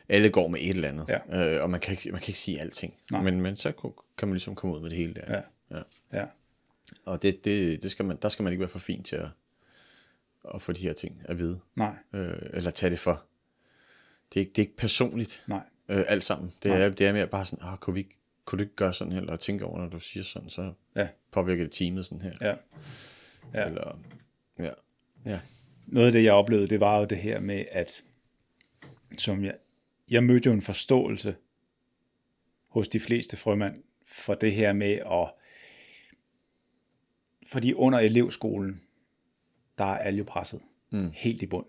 alle 0.10 0.30
går 0.30 0.48
med 0.48 0.60
et 0.62 0.70
eller 0.70 0.90
andet. 0.90 1.06
Ja. 1.10 1.56
Øh, 1.56 1.64
og 1.64 1.70
man 1.70 1.80
kan, 1.80 1.92
ikke, 1.92 2.12
man 2.12 2.20
kan 2.20 2.30
ikke 2.30 2.40
sige 2.40 2.62
alting. 2.62 2.94
Nej. 3.12 3.22
Men, 3.22 3.42
men 3.42 3.58
så 3.58 3.72
kan 4.18 4.28
man 4.28 4.34
ligesom 4.34 4.56
komme 4.56 4.76
ud 4.76 4.82
med 4.82 4.90
det 4.90 4.98
hele 4.98 5.14
der. 5.14 5.34
Ja. 5.34 5.78
ja. 5.78 5.82
Ja. 6.14 6.26
Og 7.06 7.24
det, 7.24 7.46
det, 7.46 7.84
det 7.84 7.92
skal 7.92 8.06
man, 8.06 8.18
der 8.22 8.30
skal 8.30 8.44
man 8.44 8.54
ikke 8.54 8.62
være 8.62 8.70
for 8.70 8.80
fin 8.80 9.04
til 9.04 9.16
at, 9.16 9.28
at 10.54 10.62
få 10.62 10.72
de 10.72 10.82
her 10.82 10.94
ting 10.94 11.22
at 11.26 11.38
vide. 11.38 11.60
Nej, 11.76 11.94
Øh, 12.14 12.38
eller 12.54 12.72
tage 12.72 12.90
det 12.90 13.00
for. 13.00 13.24
Det 14.34 14.40
er, 14.40 14.42
ikke, 14.42 14.50
det 14.50 14.58
er 14.58 14.64
ikke 14.66 14.78
personligt. 14.78 15.44
nej. 15.48 15.62
Øh, 15.90 16.04
alt 16.08 16.24
sammen. 16.24 16.52
Det 16.64 16.72
Nej. 16.72 16.82
er, 16.82 16.90
det 16.90 17.08
er 17.08 17.14
mere 17.14 17.28
bare 17.28 17.46
sådan, 17.46 17.66
ah, 17.68 17.78
kunne, 17.78 17.94
vi, 17.94 18.00
ikke- 18.00 18.18
kunne 18.46 18.58
du 18.58 18.64
ikke 18.64 18.76
gøre 18.76 18.94
sådan 18.94 19.14
her, 19.14 19.20
eller 19.22 19.36
tænke 19.36 19.66
over, 19.66 19.80
når 19.80 19.90
du 19.90 20.00
siger 20.00 20.24
sådan, 20.24 20.50
så 20.50 20.74
Ja, 20.96 21.08
påvirker 21.32 21.64
det 21.64 21.72
teamet 21.72 22.06
sådan 22.06 22.22
her. 22.22 22.34
ja. 22.42 22.56
Ja. 23.54 23.66
Eller, 23.68 24.00
ja. 24.60 24.70
Ja. 25.26 25.40
noget 25.88 26.08
af 26.08 26.12
det, 26.14 26.24
jeg 26.24 26.34
oplevede, 26.34 26.68
det 26.68 26.80
var 26.80 27.00
jo 27.00 27.06
det 27.06 27.18
her 27.18 27.40
med, 27.40 27.66
at 27.72 28.04
som 29.18 29.44
jeg, 29.44 29.56
jeg 30.10 30.24
mødte 30.24 30.48
jo 30.50 30.54
en 30.54 30.62
forståelse 30.62 31.36
hos 32.68 32.88
de 32.88 33.00
fleste 33.00 33.38
frømænd 33.38 33.84
for 34.08 34.34
det 34.34 34.52
her 34.52 34.74
med 34.74 34.92
at, 34.94 35.32
fordi 37.48 37.74
under 37.74 38.00
elevskolen, 38.00 38.82
der 39.78 39.86
er 39.86 39.98
alle 39.98 40.18
jo 40.18 40.24
presset 40.24 40.62
mm. 40.92 41.10
helt 41.14 41.42
i 41.42 41.46
bund. 41.46 41.66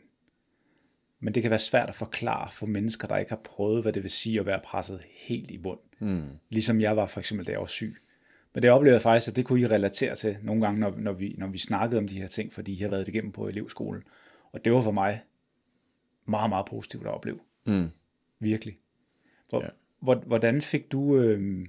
Men 1.20 1.34
det 1.34 1.42
kan 1.42 1.50
være 1.50 1.58
svært 1.60 1.88
at 1.88 1.94
forklare 1.94 2.50
for 2.52 2.66
mennesker, 2.66 3.08
der 3.08 3.16
ikke 3.16 3.30
har 3.30 3.40
prøvet, 3.44 3.82
hvad 3.82 3.92
det 3.92 4.02
vil 4.02 4.10
sige 4.10 4.40
at 4.40 4.46
være 4.46 4.60
presset 4.64 5.00
helt 5.26 5.50
i 5.50 5.58
bund. 5.58 5.78
Mm. 5.98 6.24
Ligesom 6.48 6.80
jeg 6.80 6.96
var 6.96 7.06
for 7.06 7.20
eksempel, 7.20 7.46
da 7.46 7.52
jeg 7.52 7.60
var 7.60 7.66
syg. 7.66 7.96
Men 8.54 8.62
det 8.62 8.70
oplevede 8.70 8.94
jeg 8.94 9.02
faktisk, 9.02 9.30
at 9.30 9.36
det 9.36 9.44
kunne 9.44 9.60
I 9.60 9.66
relatere 9.66 10.14
til 10.14 10.38
nogle 10.42 10.62
gange, 10.64 10.80
når, 10.80 10.94
når, 10.96 11.12
vi, 11.12 11.34
når 11.38 11.46
vi 11.46 11.58
snakkede 11.58 11.98
om 11.98 12.08
de 12.08 12.20
her 12.20 12.26
ting, 12.26 12.52
fordi 12.52 12.72
I 12.72 12.80
har 12.80 12.88
været 12.88 13.08
igennem 13.08 13.32
på 13.32 13.48
elevskolen. 13.48 14.02
Og 14.52 14.64
det 14.64 14.72
var 14.72 14.82
for 14.82 14.90
mig 14.90 15.22
meget, 16.26 16.48
meget 16.48 16.66
positivt 16.66 17.06
at 17.06 17.12
opleve. 17.12 17.38
Mm. 17.66 17.88
Virkelig. 18.38 18.78
Hvor, 19.48 19.60
Ja. 19.60 19.64
ja. 19.64 19.70
hvor, 20.00 20.14
hvordan 20.14 20.60
fik 20.60 20.92
du 20.92 21.16
øh, 21.16 21.66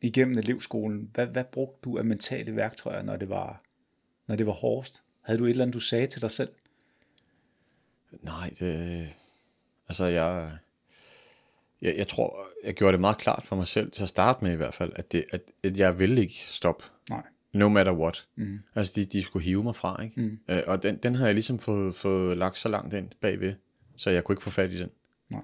igennem 0.00 0.38
elevskolen, 0.38 1.10
hvad, 1.14 1.26
hvad 1.26 1.44
brugte 1.44 1.78
du 1.84 1.98
af 1.98 2.04
mentale 2.04 2.56
værktøjer, 2.56 3.02
når 3.02 3.16
det 3.16 3.28
var, 3.28 3.62
når 4.26 4.36
det 4.36 4.46
var 4.46 4.52
hårdest? 4.52 5.03
Havde 5.24 5.38
du 5.38 5.44
et 5.44 5.50
eller 5.50 5.64
andet, 5.64 5.74
du 5.74 5.80
sagde 5.80 6.06
til 6.06 6.22
dig 6.22 6.30
selv? 6.30 6.48
Nej, 8.22 8.50
det... 8.58 9.08
Altså, 9.88 10.04
jeg... 10.04 10.58
Jeg, 11.82 11.96
jeg 11.96 12.08
tror, 12.08 12.48
jeg 12.64 12.74
gjorde 12.74 12.92
det 12.92 13.00
meget 13.00 13.18
klart 13.18 13.46
for 13.46 13.56
mig 13.56 13.66
selv, 13.66 13.90
til 13.90 14.02
at 14.02 14.08
starte 14.08 14.44
med 14.44 14.52
i 14.52 14.56
hvert 14.56 14.74
fald, 14.74 14.92
at, 14.96 15.12
det, 15.12 15.24
at, 15.32 15.40
at 15.62 15.78
jeg 15.78 15.98
ville 15.98 16.20
ikke 16.20 16.34
stoppe. 16.34 16.84
Nej. 17.10 17.22
No 17.52 17.68
matter 17.68 17.92
what. 17.92 18.26
Mm. 18.36 18.60
Altså, 18.74 18.92
de, 18.96 19.04
de 19.04 19.22
skulle 19.22 19.44
hive 19.44 19.62
mig 19.62 19.76
fra, 19.76 20.02
ikke? 20.02 20.20
Mm. 20.20 20.38
Øh, 20.48 20.62
og 20.66 20.82
den, 20.82 20.96
den 20.96 21.14
havde 21.14 21.26
jeg 21.26 21.34
ligesom 21.34 21.58
fået, 21.58 21.94
fået 21.94 22.36
lagt 22.36 22.58
så 22.58 22.68
langt 22.68 22.94
ind 22.94 23.08
bagved, 23.20 23.54
så 23.96 24.10
jeg 24.10 24.24
kunne 24.24 24.32
ikke 24.32 24.42
få 24.42 24.50
fat 24.50 24.72
i 24.72 24.78
den. 24.78 24.90
Nej. 25.30 25.42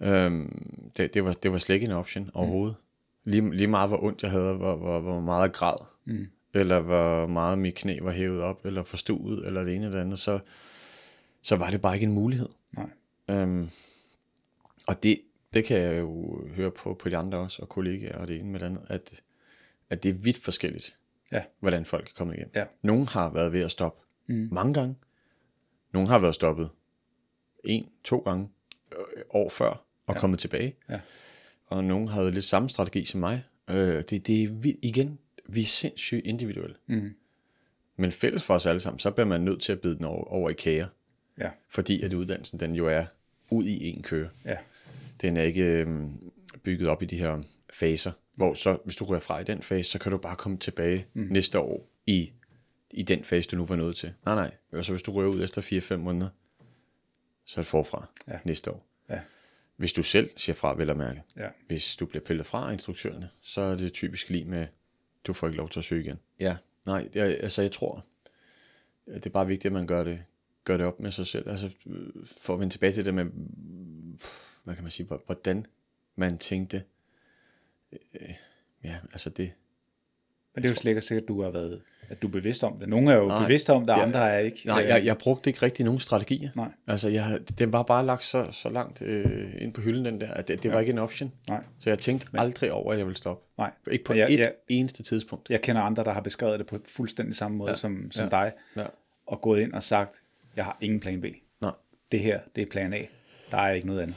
Øhm, 0.00 0.90
det, 0.96 1.14
det, 1.14 1.24
var, 1.24 1.32
det 1.32 1.52
var 1.52 1.58
slet 1.58 1.74
ikke 1.74 1.86
en 1.86 1.92
option 1.92 2.30
overhovedet. 2.34 2.76
Mm. 3.24 3.30
Lige, 3.30 3.54
lige 3.56 3.66
meget 3.66 3.90
hvor 3.90 4.02
ondt 4.02 4.22
jeg 4.22 4.30
havde, 4.30 4.54
hvor, 4.54 4.76
hvor, 4.76 5.00
hvor 5.00 5.20
meget 5.20 5.42
jeg 5.42 5.52
græd, 5.52 5.86
mm. 6.04 6.26
Eller 6.54 6.80
hvor 6.80 7.26
meget 7.26 7.58
mit 7.58 7.74
knæ 7.74 7.98
var 8.02 8.10
hævet 8.10 8.42
op, 8.42 8.66
eller 8.66 8.82
forstuet, 8.82 9.46
eller 9.46 9.64
det 9.64 9.74
ene 9.74 9.84
eller 9.84 9.96
det 9.98 10.04
andet, 10.04 10.18
så, 10.18 10.38
så 11.42 11.56
var 11.56 11.70
det 11.70 11.80
bare 11.82 11.94
ikke 11.94 12.06
en 12.06 12.12
mulighed. 12.12 12.48
Nej. 12.76 12.90
Øhm, 13.28 13.68
og 14.86 15.02
det, 15.02 15.20
det 15.54 15.64
kan 15.64 15.78
jeg 15.78 16.00
jo 16.00 16.40
høre 16.48 16.70
på, 16.70 16.94
på 16.94 17.08
de 17.08 17.16
andre 17.16 17.38
også, 17.38 17.62
og 17.62 17.68
kollegaer 17.68 18.18
og 18.18 18.28
det 18.28 18.40
ene 18.40 18.48
med 18.48 18.60
det 18.60 18.66
andet, 18.66 18.82
at, 18.88 19.22
at 19.90 20.02
det 20.02 20.08
er 20.08 20.14
vidt 20.14 20.44
forskelligt, 20.44 20.96
Ja. 21.32 21.42
hvordan 21.60 21.84
folk 21.84 22.08
er 22.08 22.12
kommet 22.16 22.34
igennem. 22.34 22.52
Ja. 22.54 22.64
Nogle 22.82 23.06
har 23.06 23.30
været 23.30 23.52
ved 23.52 23.60
at 23.60 23.70
stoppe 23.70 24.02
mm. 24.26 24.48
mange 24.52 24.74
gange. 24.74 24.96
Nogle 25.92 26.08
har 26.08 26.18
været 26.18 26.34
stoppet 26.34 26.70
en, 27.64 27.88
to 28.04 28.18
gange 28.18 28.48
øh, 28.92 29.22
år 29.30 29.48
før 29.50 29.84
og 30.06 30.14
ja. 30.14 30.20
kommet 30.20 30.38
tilbage. 30.38 30.74
Ja. 30.88 31.00
Og 31.66 31.84
nogle 31.84 32.08
havde 32.10 32.30
lidt 32.30 32.44
samme 32.44 32.68
strategi 32.68 33.04
som 33.04 33.20
mig. 33.20 33.44
Øh, 33.70 34.02
det, 34.10 34.26
det 34.26 34.42
er 34.42 34.48
vildt, 34.48 34.78
igen, 34.82 35.18
vi 35.48 35.62
er 35.62 35.66
sindssygt 35.66 36.26
individuelle. 36.26 36.76
Mm. 36.86 37.14
Men 37.96 38.12
fælles 38.12 38.44
for 38.44 38.54
os 38.54 38.66
alle 38.66 38.80
sammen, 38.80 38.98
så 38.98 39.10
bliver 39.10 39.26
man 39.26 39.40
nødt 39.40 39.60
til 39.62 39.72
at 39.72 39.80
bide 39.80 39.96
den 39.96 40.04
over, 40.04 40.24
over 40.24 40.50
i 40.50 40.52
kager. 40.52 40.86
Ja. 41.38 41.50
Fordi 41.68 42.02
at 42.02 42.12
uddannelsen, 42.12 42.60
den 42.60 42.74
jo 42.74 42.86
er 42.86 43.04
ud 43.50 43.64
i 43.64 43.88
en 43.88 44.02
køre. 44.02 44.28
Ja. 44.44 44.56
Den 45.20 45.36
er 45.36 45.42
ikke 45.42 45.62
øhm, 45.64 46.32
bygget 46.62 46.88
op 46.88 47.02
i 47.02 47.06
de 47.06 47.16
her 47.18 47.42
faser, 47.72 48.12
hvor 48.34 48.54
så, 48.54 48.78
hvis 48.84 48.96
du 48.96 49.04
rører 49.04 49.20
fra 49.20 49.40
i 49.40 49.44
den 49.44 49.62
fase, 49.62 49.90
så 49.90 49.98
kan 49.98 50.12
du 50.12 50.18
bare 50.18 50.36
komme 50.36 50.58
tilbage 50.58 51.06
mm. 51.14 51.26
næste 51.30 51.58
år 51.58 51.90
i, 52.06 52.32
i 52.90 53.02
den 53.02 53.24
fase, 53.24 53.48
du 53.48 53.56
nu 53.56 53.66
var 53.66 53.76
nået 53.76 53.96
til. 53.96 54.12
Nej, 54.24 54.34
nej. 54.34 54.50
Altså 54.72 54.92
hvis 54.92 55.02
du 55.02 55.12
rører 55.12 55.28
ud 55.28 55.44
efter 55.44 55.62
4-5 55.62 55.96
måneder, 55.96 56.28
så 57.44 57.60
er 57.60 57.62
det 57.62 57.68
forfra 57.68 58.06
Ja. 58.28 58.38
næste 58.44 58.70
år. 58.70 58.86
Ja. 59.10 59.20
Hvis 59.76 59.92
du 59.92 60.02
selv 60.02 60.30
siger 60.36 60.54
fra, 60.56 60.74
vel 60.74 60.90
at 60.90 60.96
mærke. 60.96 61.22
Ja. 61.36 61.48
Hvis 61.66 61.96
du 61.96 62.06
bliver 62.06 62.24
pillet 62.24 62.46
fra 62.46 62.68
af 62.68 62.72
instruktørerne, 62.72 63.28
så 63.40 63.60
er 63.60 63.76
det 63.76 63.92
typisk 63.92 64.28
lige 64.30 64.44
med, 64.44 64.66
du 65.26 65.32
får 65.32 65.46
ikke 65.46 65.56
lov 65.56 65.68
til 65.68 65.78
at 65.78 65.84
søge 65.84 66.04
igen. 66.04 66.18
Ja, 66.40 66.56
nej, 66.86 67.08
jeg, 67.14 67.26
altså 67.26 67.62
jeg 67.62 67.72
tror, 67.72 68.04
det 69.06 69.26
er 69.26 69.30
bare 69.30 69.46
vigtigt, 69.46 69.66
at 69.66 69.72
man 69.72 69.86
gør 69.86 70.04
det, 70.04 70.24
gør 70.64 70.76
det 70.76 70.86
op 70.86 71.00
med 71.00 71.12
sig 71.12 71.26
selv. 71.26 71.48
Altså 71.48 71.70
for 72.26 72.54
at 72.54 72.60
vende 72.60 72.74
tilbage 72.74 72.92
til 72.92 73.04
det 73.04 73.14
med, 73.14 73.24
hvad 74.64 74.74
kan 74.74 74.84
man 74.84 74.90
sige, 74.90 75.08
hvordan 75.26 75.66
man 76.16 76.38
tænkte. 76.38 76.84
Øh, 77.92 78.34
ja, 78.84 78.98
altså 79.12 79.30
det, 79.30 79.52
men 80.54 80.62
det 80.62 80.68
er 80.68 80.72
jo 80.72 80.76
slet 80.76 80.90
ikke 80.90 81.00
sikkert, 81.02 81.22
at 81.22 81.28
du 81.28 81.42
har 81.42 81.50
været, 81.50 81.80
at 82.08 82.22
du 82.22 82.26
er 82.26 82.30
bevidst 82.32 82.64
om 82.64 82.78
det. 82.78 82.88
Nogle 82.88 83.12
er 83.12 83.16
jo 83.16 83.26
Nej. 83.28 83.42
bevidste 83.42 83.72
om 83.72 83.86
det, 83.86 83.92
Ja. 83.92 84.02
andre 84.02 84.30
er 84.32 84.38
ikke. 84.38 84.62
Nej, 84.66 84.82
Øh, 84.82 84.88
jeg, 84.88 85.04
jeg 85.04 85.18
brugte 85.18 85.50
ikke 85.50 85.62
rigtig 85.62 85.84
nogen 85.84 86.00
strategier. 86.00 86.50
Nej. 86.56 86.68
Altså, 86.86 87.08
jeg, 87.08 87.38
den 87.58 87.72
var 87.72 87.82
bare 87.82 88.06
lagt 88.06 88.24
så, 88.24 88.46
så 88.50 88.68
langt 88.68 89.02
øh, 89.02 89.52
ind 89.58 89.72
på 89.72 89.80
hylden, 89.80 90.04
den 90.04 90.20
der, 90.20 90.30
at 90.34 90.48
det, 90.48 90.62
det 90.62 90.72
var 90.72 90.80
ikke 90.80 90.92
en 90.92 90.98
option. 90.98 91.32
Nej. 91.48 91.62
Så 91.78 91.90
jeg 91.90 91.98
tænkte 91.98 92.26
aldrig 92.34 92.72
over, 92.72 92.92
at 92.92 92.98
jeg 92.98 93.06
ville 93.06 93.16
stoppe. 93.16 93.44
Nej. 93.58 93.70
Ikke 93.90 94.04
på 94.04 94.12
Men 94.12 94.18
jeg- 94.20 94.32
et 94.32 94.38
jeg- 94.38 94.52
eneste 94.68 95.02
tidspunkt. 95.02 95.50
Jeg 95.50 95.60
kender 95.62 95.82
andre, 95.82 96.04
der 96.04 96.12
har 96.12 96.20
beskrevet 96.20 96.58
det 96.58 96.66
på 96.66 96.78
fuldstændig 96.88 97.34
samme 97.34 97.56
måde 97.56 97.70
ja. 97.70 97.76
som, 97.76 98.10
som 98.12 98.24
Ja. 98.24 98.30
dig, 98.30 98.52
Ja. 98.76 98.84
og 99.26 99.40
gået 99.40 99.60
ind 99.60 99.72
og 99.72 99.82
sagt, 99.82 100.22
jeg 100.56 100.64
har 100.64 100.78
ingen 100.80 101.00
plan 101.00 101.20
B. 101.20 101.24
Nej. 101.60 101.72
Det 102.12 102.20
her, 102.20 102.40
det 102.56 102.62
er 102.62 102.66
plan 102.70 102.92
A. 102.92 103.02
Der 103.52 103.58
er 103.58 103.72
ikke 103.72 103.86
noget 103.86 104.00
andet. 104.00 104.16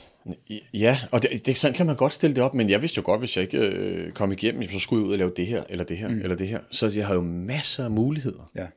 Ja, 0.74 0.98
og 1.12 1.22
det, 1.22 1.46
det, 1.46 1.58
sådan 1.58 1.76
kan 1.76 1.86
man 1.86 1.96
godt 1.96 2.14
stille 2.14 2.36
det 2.36 2.44
op, 2.44 2.54
men 2.54 2.70
jeg 2.70 2.82
vidste 2.82 2.98
jo 2.98 3.04
godt, 3.06 3.22
hvis 3.22 3.38
jeg 3.38 3.44
ikke 3.44 3.58
øh, 3.58 4.14
kom 4.14 4.32
igennem, 4.32 4.70
så 4.70 4.80
skulle 4.80 5.02
jeg 5.02 5.08
ud 5.08 5.14
og 5.14 5.18
lave 5.18 5.32
det 5.38 5.48
her, 5.48 5.64
eller 5.70 5.86
det 5.86 5.98
her, 5.98 6.08
mm. 6.10 6.22
eller 6.22 6.36
det 6.36 6.48
her. 6.48 6.60
Så 6.72 6.92
jeg 6.96 7.08
har 7.08 7.14
jo 7.14 7.22
masser 7.22 7.84
af 7.84 7.92
muligheder. 7.92 8.50
Ja. 8.56 8.68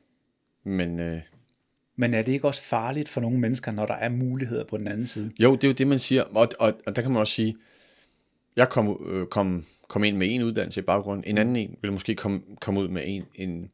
Men 0.63 0.99
øh, 0.99 1.21
Men 1.95 2.13
er 2.13 2.21
det 2.21 2.31
ikke 2.31 2.47
også 2.47 2.63
farligt 2.63 3.09
for 3.09 3.21
nogle 3.21 3.39
mennesker, 3.39 3.71
når 3.71 3.85
der 3.85 3.93
er 3.93 4.09
muligheder 4.09 4.63
på 4.63 4.77
den 4.77 4.87
anden 4.87 5.05
side? 5.05 5.31
jo, 5.39 5.55
det 5.55 5.63
er 5.63 5.67
jo 5.67 5.73
det, 5.73 5.87
man 5.87 5.99
siger. 5.99 6.23
Og, 6.23 6.47
og, 6.59 6.73
og 6.85 6.95
der 6.95 7.01
kan 7.01 7.11
man 7.11 7.19
også 7.19 7.33
sige, 7.33 7.55
jeg 8.55 8.69
kom, 8.69 9.07
øh, 9.09 9.27
kom, 9.27 9.65
kom 9.87 10.03
ind 10.03 10.17
med 10.17 10.27
en 10.31 10.43
uddannelse 10.43 10.79
i 10.79 10.83
baggrunden, 10.83 11.23
en 11.27 11.37
anden 11.37 11.55
en 11.55 11.75
ville 11.81 11.93
måske 11.93 12.15
komme, 12.15 12.41
komme 12.61 12.79
ud 12.79 12.87
med 12.87 13.01
en, 13.05 13.23
en, 13.35 13.69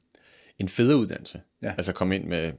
en 0.60 0.68
federe 0.68 0.98
uddannelse. 0.98 1.42
Ja. 1.62 1.74
Altså 1.78 1.94
komme 1.94 2.16
ind 2.16 2.26
med 2.26 2.52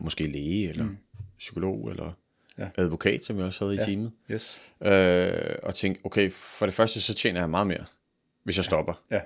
måske 0.00 0.26
læge, 0.26 0.68
eller 0.68 0.84
mm. 0.84 0.96
psykolog, 1.38 1.90
eller 1.90 2.12
Ja. 2.58 2.68
advokat, 2.76 3.24
som 3.24 3.38
jeg 3.38 3.46
også 3.46 3.64
havde 3.64 3.74
i 3.74 3.78
Ja. 3.78 3.84
teamet. 3.84 4.12
Yes. 4.30 4.60
Øh, 4.80 5.56
og 5.62 5.74
tænke, 5.74 6.00
okay, 6.04 6.30
for 6.32 6.66
det 6.66 6.74
første, 6.74 7.00
så 7.00 7.14
tjener 7.14 7.40
jeg 7.40 7.50
meget 7.50 7.66
mere, 7.66 7.84
hvis 8.42 8.56
jeg 8.56 8.64
stopper. 8.64 9.02
Ja. 9.10 9.20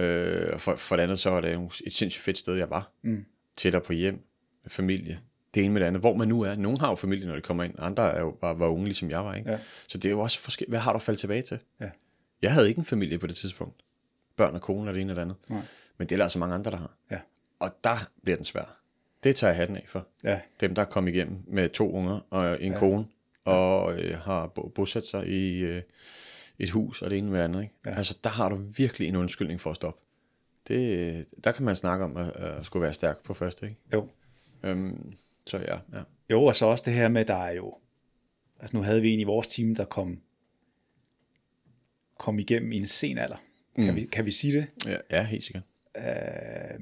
Øh, 0.00 0.50
og 0.52 0.60
for, 0.60 0.76
for 0.76 0.96
det 0.96 1.02
andet, 1.02 1.18
så 1.18 1.30
var 1.30 1.40
det 1.40 1.52
et 1.86 1.92
sindssygt 1.92 2.24
fedt 2.24 2.38
sted, 2.38 2.54
jeg 2.54 2.70
var. 2.70 2.90
Mm. 3.02 3.24
Tættere 3.56 3.82
på 3.82 3.92
hjem, 3.92 4.14
med 4.62 4.70
familie. 4.70 5.20
Det 5.54 5.64
ene 5.64 5.72
med 5.72 5.80
det 5.80 5.86
andet. 5.86 6.00
Hvor 6.02 6.14
man 6.14 6.28
nu 6.28 6.42
er. 6.42 6.54
Nogle 6.54 6.78
har 6.80 6.88
jo 6.88 6.94
familie, 6.94 7.26
når 7.26 7.34
de 7.34 7.40
kommer 7.40 7.64
ind. 7.64 7.74
Andre 7.78 8.12
er 8.12 8.20
jo 8.20 8.30
bare 8.40 8.58
var 8.58 8.66
unge, 8.66 8.84
ligesom 8.84 9.10
jeg 9.10 9.24
var. 9.24 9.34
Ikke? 9.34 9.50
Ja. 9.50 9.58
Så 9.88 9.98
det 9.98 10.08
er 10.08 10.10
jo 10.10 10.20
også 10.20 10.40
forskelligt. 10.40 10.70
Hvad 10.70 10.80
har 10.80 10.92
du 10.92 10.98
faldet 10.98 11.20
tilbage 11.20 11.42
til? 11.42 11.58
Ja. 11.80 11.90
Jeg 12.42 12.52
havde 12.52 12.68
ikke 12.68 12.78
en 12.78 12.84
familie 12.84 13.18
på 13.18 13.26
det 13.26 13.36
tidspunkt. 13.36 13.82
Børn 14.36 14.54
og 14.54 14.60
kone 14.62 14.80
eller 14.80 14.92
det 14.92 15.00
ene 15.00 15.12
eller 15.12 15.24
det 15.24 15.30
andet. 15.30 15.50
Nej. 15.50 15.62
Men 15.98 16.08
det 16.08 16.14
er 16.14 16.16
der 16.16 16.24
altså 16.24 16.38
mange 16.38 16.54
andre, 16.54 16.70
der 16.70 16.76
har. 16.76 16.90
Ja. 17.10 17.18
Og 17.58 17.70
der 17.84 17.96
bliver 18.22 18.36
den 18.36 18.44
svær. 18.44 18.76
Det 19.24 19.36
tager 19.36 19.50
jeg 19.50 19.56
hatten 19.56 19.76
af 19.76 19.84
for. 19.88 20.06
Ja. 20.24 20.40
Dem, 20.60 20.74
der 20.74 20.82
er 20.82 20.86
kommet 20.86 21.14
igennem 21.14 21.38
med 21.46 21.68
to 21.68 21.92
unger 21.92 22.20
og 22.30 22.62
en 22.62 22.72
ja. 22.72 22.78
kone, 22.78 23.06
og 23.44 23.98
øh, 24.00 24.18
har 24.18 24.46
bo- 24.46 24.68
bosat 24.68 25.04
sig 25.04 25.26
i 25.28 25.58
øh, 25.58 25.82
et 26.58 26.70
hus 26.70 27.02
og 27.02 27.10
det 27.10 27.18
ene 27.18 27.30
med 27.30 27.38
det 27.38 27.44
andet. 27.44 27.62
Ikke? 27.62 27.74
Ja. 27.84 27.90
Ja. 27.90 27.96
Altså, 27.96 28.18
der 28.24 28.30
har 28.30 28.48
du 28.48 28.56
virkelig 28.76 29.08
en 29.08 29.16
undskyldning 29.16 29.60
for 29.60 29.70
at 29.70 29.76
stoppe. 29.76 30.00
Det, 30.68 30.98
øh, 30.98 31.24
der 31.44 31.52
kan 31.52 31.64
man 31.64 31.76
snakke 31.76 32.04
om 32.04 32.16
at, 32.16 32.36
at 32.36 32.66
skulle 32.66 32.82
være 32.82 32.92
stærk 32.92 33.22
på 33.22 33.34
første. 33.34 33.66
Ikke? 33.66 33.80
Jo. 33.92 34.08
Øhm, 34.62 35.12
så 35.46 35.58
ja, 35.58 35.74
ja. 35.98 36.02
Jo, 36.30 36.44
og 36.44 36.56
så 36.56 36.66
også 36.66 36.82
det 36.86 36.94
her 36.94 37.08
med, 37.08 37.24
der 37.24 37.34
er 37.34 37.50
jo... 37.52 37.74
Altså 38.60 38.76
nu 38.76 38.82
havde 38.82 39.00
vi 39.02 39.10
en 39.10 39.20
i 39.20 39.24
vores 39.24 39.46
team, 39.46 39.74
der 39.74 39.84
kom, 39.84 40.20
kom 42.18 42.38
igennem 42.38 42.72
i 42.72 42.76
en 42.76 42.86
sen 42.86 43.18
alder. 43.18 43.36
Kan, 43.76 43.88
Mm. 43.90 43.96
vi, 43.96 44.04
kan 44.06 44.26
vi 44.26 44.30
sige 44.30 44.52
det? 44.58 44.66
Ja, 44.86 44.96
ja 45.10 45.22
helt 45.22 45.44
sikkert. 45.44 45.62
Øh, 45.96 46.80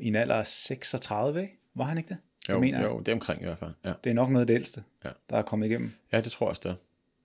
I 0.00 0.06
en 0.08 0.16
alder 0.16 0.34
af 0.34 0.46
36, 0.46 1.42
ikke? 1.42 1.58
Var 1.74 1.84
han 1.84 1.98
ikke 1.98 2.08
det? 2.08 2.16
Jo, 2.48 2.60
mener 2.60 2.82
jo, 2.84 2.98
det 2.98 3.08
er 3.08 3.12
omkring 3.12 3.42
i 3.42 3.44
hvert 3.44 3.58
fald. 3.58 3.70
Ja, 3.84 3.92
Det 4.04 4.10
er 4.10 4.14
nok 4.14 4.30
noget 4.30 4.40
af 4.40 4.46
det 4.46 4.54
ældste, 4.54 4.82
Ja. 5.04 5.10
der 5.30 5.36
er 5.36 5.42
kommet 5.42 5.66
igennem. 5.66 5.92
ja 6.12 6.20
det 6.20 6.32
tror 6.32 6.46
jeg 6.46 6.50
også, 6.50 6.60
det 6.64 6.70
er. 6.70 6.74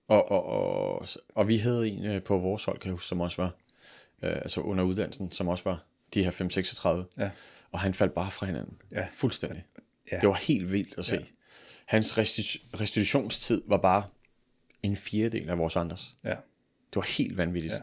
Og, 0.08 0.30
og, 0.30 0.44
og, 0.44 1.06
og 1.34 1.48
vi 1.48 1.56
havde 1.56 1.88
en 1.88 2.04
øh, 2.04 2.22
på 2.22 2.38
vores 2.38 2.64
hold, 2.64 2.78
kan 2.78 2.88
jeg 2.88 2.92
huske, 2.92 3.06
som 3.08 3.20
også 3.20 3.42
var, 3.42 3.54
øh, 4.22 4.36
altså 4.36 4.60
under 4.60 4.84
uddannelsen, 4.84 5.32
som 5.32 5.48
også 5.48 5.64
var 5.64 5.84
de 6.14 6.24
her 6.24 6.30
5-36. 7.16 7.22
Ja. 7.22 7.30
Og 7.72 7.80
han 7.80 7.94
faldt 7.94 8.14
bare 8.14 8.30
fra 8.30 8.46
hinanden. 8.46 8.78
Ja. 8.92 9.06
Fuldstændig. 9.12 9.64
Ja. 10.12 10.18
Det 10.20 10.28
var 10.28 10.34
helt 10.34 10.72
vildt 10.72 10.98
at 10.98 11.04
se. 11.04 11.14
Ja. 11.16 11.20
Hans 11.86 12.18
resti- 12.18 12.66
restitutionstid 12.80 13.62
var 13.66 13.76
bare 13.76 14.04
en 14.82 14.96
fjerdedel 14.96 15.50
af 15.50 15.58
vores 15.58 15.76
andres. 15.76 16.14
Ja. 16.24 16.30
Det 16.30 16.96
var 16.96 17.16
helt 17.18 17.36
vanvittigt. 17.36 17.74
Ja. 17.74 17.80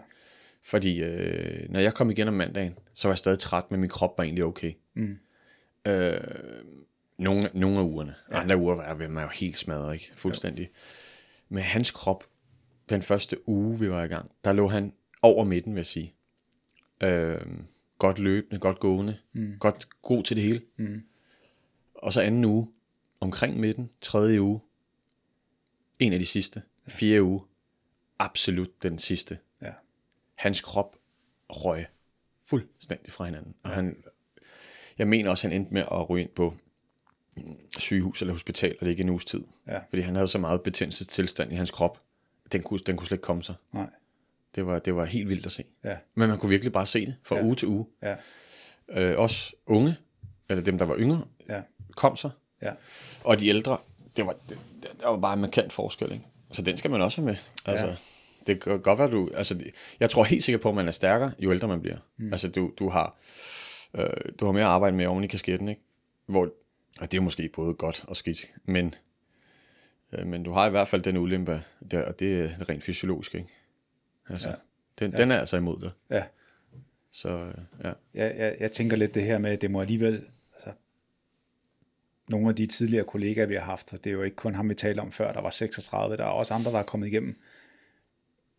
Fordi 0.63 1.01
øh, 1.03 1.69
når 1.69 1.79
jeg 1.79 1.93
kom 1.93 2.09
igen 2.11 2.27
om 2.27 2.33
mandagen, 2.33 2.73
så 2.93 3.07
var 3.07 3.13
jeg 3.13 3.17
stadig 3.17 3.39
træt, 3.39 3.71
men 3.71 3.79
min 3.79 3.89
krop 3.89 4.17
var 4.17 4.23
egentlig 4.23 4.43
okay. 4.45 4.73
Mm. 4.93 5.19
Øh, 5.87 6.21
nogle, 7.17 7.49
nogle 7.53 7.79
af 7.79 7.83
ugerne. 7.83 8.15
Ja. 8.31 8.39
Andre 8.39 8.57
uger 8.57 8.75
var 8.75 9.07
man 9.07 9.23
jo 9.23 9.29
helt 9.29 9.57
smadret, 9.57 9.93
ikke? 9.93 10.11
Fuldstændig. 10.15 10.63
Ja. 10.63 10.79
Men 11.49 11.63
hans 11.63 11.91
krop, 11.91 12.23
den 12.89 13.01
første 13.01 13.49
uge, 13.49 13.79
vi 13.79 13.89
var 13.89 14.03
i 14.03 14.07
gang, 14.07 14.31
der 14.43 14.53
lå 14.53 14.67
han 14.67 14.93
over 15.21 15.43
midten, 15.43 15.73
vil 15.75 15.79
jeg 15.79 15.85
sige. 15.85 16.13
Øh, 17.03 17.41
godt 17.97 18.19
løbende, 18.19 18.59
godt 18.59 18.79
gående, 18.79 19.17
mm. 19.33 19.57
godt 19.59 20.01
god 20.01 20.23
til 20.23 20.35
det 20.35 20.43
hele. 20.43 20.61
Mm. 20.77 21.03
Og 21.95 22.13
så 22.13 22.21
anden 22.21 22.45
uge, 22.45 22.67
omkring 23.19 23.59
midten, 23.59 23.89
tredje 24.01 24.41
uge, 24.41 24.59
en 25.99 26.13
af 26.13 26.19
de 26.19 26.25
sidste, 26.25 26.61
fjerde 26.87 27.23
uge, 27.23 27.41
absolut 28.19 28.83
den 28.83 28.97
sidste. 28.97 29.37
Ja. 29.61 29.71
Hans 30.35 30.61
krop 30.61 30.97
røg 31.49 31.85
fuldstændig 32.47 33.11
fra 33.13 33.25
hinanden. 33.25 33.55
Og 33.63 33.69
han, 33.69 34.03
jeg 34.97 35.07
mener 35.07 35.29
også, 35.29 35.47
han 35.47 35.55
endte 35.55 35.73
med 35.73 35.81
at 35.81 36.09
ryge 36.09 36.21
ind 36.23 36.29
på 36.35 36.53
mm, 37.37 37.43
sygehus 37.77 38.21
eller 38.21 38.33
hospital, 38.33 38.75
og 38.79 38.85
det 38.85 38.91
ikke 38.91 39.03
en 39.03 39.09
uges 39.09 39.25
tid. 39.25 39.43
Ja. 39.67 39.77
Fordi 39.89 40.01
han 40.01 40.15
havde 40.15 40.27
så 40.27 40.37
meget 40.37 40.61
betændelsestilstand 40.61 41.51
i 41.51 41.55
hans 41.55 41.71
krop, 41.71 42.01
den 42.51 42.61
kunne, 42.63 42.79
den 42.79 42.97
kunne 42.97 43.07
slet 43.07 43.15
ikke 43.15 43.23
komme 43.23 43.43
sig. 43.43 43.55
Nej. 43.73 43.85
Det 44.55 44.65
var, 44.65 44.79
det 44.79 44.95
var 44.95 45.05
helt 45.05 45.29
vildt 45.29 45.45
at 45.45 45.51
se. 45.51 45.63
Ja. 45.83 45.95
Men 46.15 46.29
man 46.29 46.37
kunne 46.37 46.49
virkelig 46.49 46.71
bare 46.73 46.85
se 46.85 47.05
det 47.05 47.15
fra 47.23 47.35
Ja. 47.35 47.43
uge 47.43 47.55
til 47.55 47.67
uge. 47.67 47.85
Ja. 48.01 48.15
Øh, 48.89 49.19
også 49.19 49.53
unge, 49.65 49.95
eller 50.49 50.63
dem, 50.63 50.77
der 50.77 50.85
var 50.85 50.95
yngre, 50.97 51.25
Ja. 51.49 51.61
kom 51.95 52.15
sig. 52.15 52.31
Ja. 52.61 52.71
Og 53.23 53.39
de 53.39 53.47
ældre, 53.47 53.77
det 54.17 54.25
var, 54.25 54.35
det, 54.49 54.57
der 54.99 55.07
var 55.07 55.17
bare 55.17 55.33
en 55.33 55.41
markant 55.41 55.73
forskel, 55.73 56.11
ikke? 56.11 56.25
Så 56.51 56.61
den 56.61 56.77
skal 56.77 56.91
man 56.91 57.01
også 57.01 57.21
have 57.21 57.25
med. 57.25 57.35
Altså, 57.65 57.85
Ja. 57.87 57.95
Det 58.47 58.61
kan 58.63 58.81
godt 58.81 58.99
være, 58.99 59.11
du... 59.11 59.29
Altså, 59.35 59.59
jeg 59.99 60.09
tror 60.09 60.23
helt 60.23 60.43
sikkert 60.43 60.61
på, 60.61 60.69
at 60.69 60.75
man 60.75 60.87
er 60.87 60.91
stærkere, 60.91 61.31
jo 61.39 61.51
ældre 61.51 61.67
man 61.67 61.81
bliver. 61.81 61.97
Mm. 62.17 62.31
Altså, 62.33 62.47
du, 62.47 62.71
du 62.79 62.89
har... 62.89 63.17
Øh, 63.93 64.09
du 64.39 64.45
har 64.45 64.51
mere 64.51 64.65
arbejde 64.65 64.95
med 64.97 65.05
oven 65.05 65.23
i 65.23 65.27
kasketten, 65.27 65.67
ikke? 65.69 65.81
hvor, 66.25 66.49
og 67.01 67.11
det 67.11 67.17
er 67.17 67.21
måske 67.21 67.49
både 67.49 67.73
godt 67.73 68.05
og 68.07 68.15
skidt, 68.17 68.53
men, 68.65 68.95
øh, 70.11 70.27
men 70.27 70.43
du 70.43 70.51
har 70.51 70.67
i 70.67 70.69
hvert 70.69 70.87
fald 70.87 71.01
den 71.01 71.17
ulempe, 71.17 71.63
der, 71.91 72.05
og 72.05 72.19
det 72.19 72.39
er 72.39 72.69
rent 72.69 72.83
fysiologisk, 72.83 73.35
ikke? 73.35 73.47
Altså, 74.29 74.49
Ja. 74.49 74.55
den, 74.99 75.11
ja. 75.11 75.17
den 75.17 75.31
er 75.31 75.39
altså 75.39 75.57
imod 75.57 75.81
dig. 75.81 75.91
Ja. 76.09 76.23
Så 77.11 77.29
øh, 77.29 77.53
ja. 77.83 77.91
Jeg, 78.13 78.35
jeg, 78.37 78.55
jeg 78.59 78.71
tænker 78.71 78.97
lidt 78.97 79.15
det 79.15 79.23
her 79.23 79.37
med, 79.37 79.51
at 79.51 79.61
det 79.61 79.71
må 79.71 79.81
alligevel, 79.81 80.27
altså, 80.53 80.71
nogle 82.29 82.49
af 82.49 82.55
de 82.55 82.65
tidligere 82.65 83.05
kollegaer, 83.05 83.45
vi 83.45 83.53
har 83.55 83.61
haft, 83.61 83.93
og 83.93 84.03
det 84.03 84.09
er 84.09 84.13
jo 84.13 84.23
ikke 84.23 84.35
kun 84.35 84.55
ham, 84.55 84.69
vi 84.69 84.75
taler 84.75 85.01
om 85.01 85.11
før, 85.11 85.33
der 85.33 85.41
var 85.41 85.49
36, 85.49 86.17
der 86.17 86.23
er 86.23 86.27
også 86.27 86.53
andre, 86.53 86.71
der 86.71 86.79
er 86.79 86.83
kommet 86.83 87.07
igennem 87.07 87.35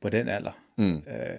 på 0.01 0.09
den 0.09 0.29
alder. 0.29 0.53
Mm. 0.77 0.97
Øh, 0.97 1.39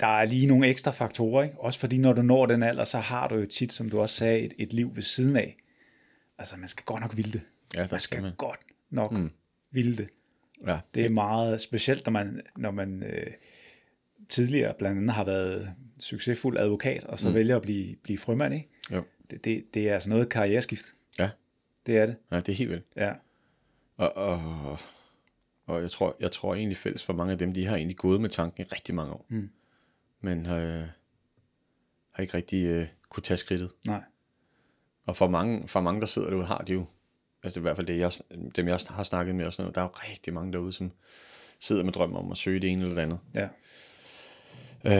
der 0.00 0.06
er 0.06 0.24
lige 0.24 0.46
nogle 0.46 0.66
ekstra 0.66 0.90
faktorer, 0.90 1.42
ikke? 1.42 1.60
også 1.60 1.78
fordi 1.78 1.98
når 1.98 2.12
du 2.12 2.22
når 2.22 2.46
den 2.46 2.62
alder, 2.62 2.84
så 2.84 2.98
har 2.98 3.28
du 3.28 3.34
jo 3.34 3.46
tit, 3.46 3.72
som 3.72 3.90
du 3.90 4.00
også 4.00 4.16
sagde, 4.16 4.38
et, 4.38 4.52
et 4.58 4.72
liv 4.72 4.96
ved 4.96 5.02
siden 5.02 5.36
af. 5.36 5.56
Altså, 6.38 6.56
man 6.56 6.68
skal 6.68 6.84
godt 6.84 7.00
nok 7.00 7.16
ville 7.16 7.32
det. 7.32 7.42
Ja, 7.74 7.82
der 7.82 7.88
man 7.90 8.00
skal 8.00 8.22
man. 8.22 8.32
godt 8.38 8.60
nok 8.90 9.12
mm. 9.12 9.30
ville 9.70 9.96
det. 9.96 10.08
ja. 10.66 10.78
Det 10.94 11.04
er 11.04 11.10
meget 11.10 11.60
specielt, 11.60 12.06
når 12.06 12.12
man, 12.12 12.40
når 12.56 12.70
man 12.70 13.02
øh, 13.02 13.26
tidligere 14.28 14.74
blandt 14.78 14.98
andet 14.98 15.14
har 15.14 15.24
været 15.24 15.74
succesfuld 15.98 16.58
advokat, 16.58 17.04
og 17.04 17.18
så 17.18 17.28
mm. 17.28 17.34
vælger 17.34 17.56
at 17.56 17.62
blive, 17.62 17.96
blive 17.96 18.18
frømand. 18.18 18.54
Ikke? 18.54 18.68
Jo. 18.92 19.04
Det, 19.30 19.44
det, 19.44 19.74
det 19.74 19.88
er 19.88 19.94
altså 19.94 20.10
noget 20.10 20.28
karriereskift. 20.28 20.84
Ja. 21.18 21.30
Det 21.86 21.98
er 21.98 22.06
det. 22.06 22.16
ja, 22.30 22.36
det 22.36 22.48
er 22.48 22.56
helt 22.56 22.70
vildt. 22.70 22.84
Ja. 22.96 23.12
Og, 23.96 24.16
og, 24.16 24.78
og 25.66 25.82
jeg, 25.82 25.90
tror, 25.90 26.16
jeg 26.20 26.32
tror 26.32 26.54
egentlig 26.54 26.76
fælles 26.76 27.04
for 27.04 27.12
mange 27.12 27.32
af 27.32 27.38
dem, 27.38 27.54
de 27.54 27.66
har 27.66 27.76
egentlig 27.76 27.96
gået 27.96 28.20
med 28.20 28.28
tanken 28.28 28.62
i 28.62 28.64
rigtig 28.64 28.94
mange 28.94 29.12
år. 29.12 29.26
Mm. 29.28 29.50
Men 30.20 30.46
øh, 30.46 30.86
har 32.10 32.22
ikke 32.22 32.34
rigtig 32.36 32.64
øh, 32.66 32.86
kunne 33.08 33.22
tage 33.22 33.38
skridtet. 33.38 33.70
Nej. 33.86 34.02
Og 35.06 35.16
for 35.16 35.28
mange, 35.28 35.68
for 35.68 35.80
mange 35.80 36.00
der 36.00 36.06
sidder 36.06 36.30
derude, 36.30 36.46
har 36.46 36.58
de 36.58 36.72
jo, 36.72 36.84
altså 37.42 37.60
i 37.60 37.62
hvert 37.62 37.76
fald 37.76 37.86
det, 37.86 37.98
jeg, 37.98 38.12
dem 38.56 38.68
jeg 38.68 38.78
har 38.88 39.02
snakket 39.02 39.34
med 39.34 39.46
og 39.46 39.52
sådan 39.52 39.62
noget, 39.64 39.74
der 39.74 39.80
er 39.80 39.84
jo 39.84 39.90
rigtig 40.10 40.34
mange 40.34 40.52
derude, 40.52 40.72
som 40.72 40.92
sidder 41.60 41.84
med 41.84 41.92
drømmer 41.92 42.18
om 42.18 42.30
at 42.30 42.36
søge 42.38 42.60
det 42.60 42.70
ene 42.70 42.82
eller 42.82 42.94
det 42.94 43.02
andet, 43.02 43.18
Ja. 43.34 43.48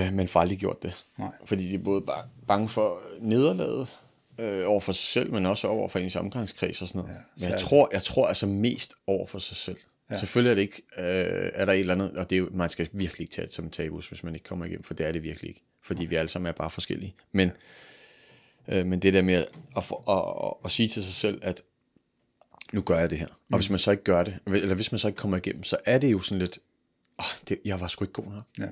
øh, 0.06 0.12
men 0.12 0.28
får 0.28 0.40
aldrig 0.40 0.58
gjort 0.58 0.82
det. 0.82 1.04
Nej. 1.18 1.32
Fordi 1.44 1.68
de 1.68 1.74
er 1.74 1.78
både 1.78 2.00
bare 2.02 2.28
bange 2.48 2.68
for 2.68 3.00
nederlaget 3.20 3.98
øh, 4.38 4.68
over 4.70 4.80
for 4.80 4.92
sig 4.92 5.06
selv, 5.06 5.32
men 5.32 5.46
også 5.46 5.68
over 5.68 5.88
for 5.88 5.98
ens 5.98 6.16
omgangskreds 6.16 6.82
og 6.82 6.88
sådan 6.88 7.00
noget. 7.00 7.14
Ja, 7.14 7.20
men 7.40 7.50
jeg 7.50 7.60
tror, 7.60 7.88
jeg 7.92 8.02
tror 8.02 8.26
altså 8.26 8.46
mest 8.46 8.94
over 9.06 9.26
for 9.26 9.38
sig 9.38 9.56
selv. 9.56 9.76
Ja. 10.10 10.18
Selvfølgelig 10.18 10.50
er 10.50 10.54
det 10.54 10.62
ikke, 10.62 10.82
øh, 10.98 11.50
er 11.54 11.64
der 11.64 11.72
et 11.72 11.80
eller 11.80 11.94
andet, 11.94 12.10
og 12.16 12.30
det 12.30 12.36
er 12.36 12.40
jo, 12.40 12.48
man 12.52 12.70
skal 12.70 12.88
virkelig 12.92 13.20
ikke 13.20 13.32
tage 13.32 13.46
det 13.46 13.54
som 13.54 13.70
tabus, 13.70 14.08
hvis 14.08 14.24
man 14.24 14.34
ikke 14.34 14.44
kommer 14.44 14.64
igennem, 14.64 14.82
for 14.82 14.94
det 14.94 15.06
er 15.06 15.12
det 15.12 15.22
virkelig 15.22 15.48
ikke. 15.48 15.62
Fordi 15.82 16.04
vi 16.04 16.14
alle 16.14 16.28
sammen 16.28 16.48
er 16.48 16.52
bare 16.52 16.70
forskellige. 16.70 17.14
Men, 17.32 17.50
øh, 18.68 18.86
men 18.86 19.02
det 19.02 19.14
der 19.14 19.22
med 19.22 19.34
at, 19.34 19.46
at, 19.76 19.84
at, 20.08 20.16
at, 20.44 20.52
at 20.64 20.70
sige 20.70 20.88
til 20.88 21.04
sig 21.04 21.14
selv, 21.14 21.40
at 21.42 21.62
nu 22.72 22.80
gør 22.80 22.98
jeg 22.98 23.10
det 23.10 23.18
her. 23.18 23.26
Og 23.52 23.58
hvis 23.58 23.70
man 23.70 23.78
så 23.78 23.90
ikke 23.90 24.02
gør 24.02 24.22
det, 24.22 24.38
eller 24.46 24.74
hvis 24.74 24.92
man 24.92 24.98
så 24.98 25.08
ikke 25.08 25.16
kommer 25.16 25.36
igennem, 25.36 25.64
så 25.64 25.76
er 25.84 25.98
det 25.98 26.12
jo 26.12 26.20
sådan 26.20 26.38
lidt, 26.38 26.58
åh, 27.18 27.24
det, 27.48 27.60
jeg 27.64 27.80
var 27.80 27.88
sgu 27.88 28.04
ikke 28.04 28.12
god 28.12 28.32
nok. 28.32 28.44
Ja. 28.58 28.68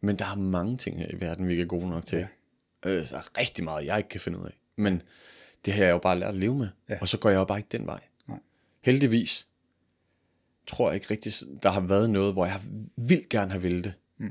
Men 0.00 0.16
der 0.16 0.24
er 0.24 0.34
mange 0.34 0.76
ting 0.76 0.98
her 0.98 1.08
i 1.10 1.20
verden, 1.20 1.46
vi 1.48 1.52
ikke 1.52 1.62
er 1.62 1.66
gode 1.66 1.88
nok 1.88 2.06
til. 2.06 2.18
Ja. 2.18 2.26
Øh, 2.90 3.10
der 3.10 3.16
er 3.16 3.38
rigtig 3.38 3.64
meget, 3.64 3.86
jeg 3.86 3.98
ikke 3.98 4.08
kan 4.08 4.20
finde 4.20 4.38
ud 4.38 4.44
af. 4.44 4.60
Men 4.76 5.02
det 5.64 5.74
har 5.74 5.84
jeg 5.84 5.90
jo 5.90 5.98
bare 5.98 6.18
lært 6.18 6.28
at 6.28 6.36
leve 6.40 6.54
med. 6.54 6.68
Ja. 6.88 6.98
Og 7.00 7.08
så 7.08 7.18
går 7.18 7.30
jeg 7.30 7.36
jo 7.36 7.44
bare 7.44 7.58
ikke 7.58 7.68
den 7.72 7.86
vej. 7.86 8.00
Nej. 8.26 8.38
Heldigvis 8.80 9.46
tror 10.66 10.88
jeg 10.88 10.94
ikke 10.94 11.06
rigtig, 11.10 11.32
der 11.62 11.70
har 11.70 11.80
været 11.80 12.10
noget, 12.10 12.32
hvor 12.32 12.46
jeg 12.46 12.60
vildt 12.96 13.28
gerne 13.28 13.50
har 13.50 13.58
ville 13.58 13.82
det. 13.82 13.92
Mm. 14.18 14.30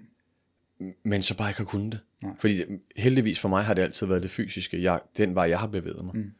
Men 1.03 1.23
så 1.23 1.37
bare 1.37 1.49
ikke 1.49 1.57
har 1.57 1.65
kunnet 1.65 1.91
det. 1.91 1.99
Nej. 2.23 2.33
Fordi 2.39 2.63
heldigvis 2.95 3.39
for 3.39 3.49
mig 3.49 3.63
har 3.63 3.73
det 3.73 3.81
altid 3.81 4.07
været 4.07 4.23
det 4.23 4.31
fysiske, 4.31 4.83
jeg, 4.83 4.99
den 5.17 5.35
vej, 5.35 5.43
jeg 5.43 5.59
har 5.59 5.67
bevæget 5.67 6.05
mig. 6.05 6.15
Mm. 6.15 6.31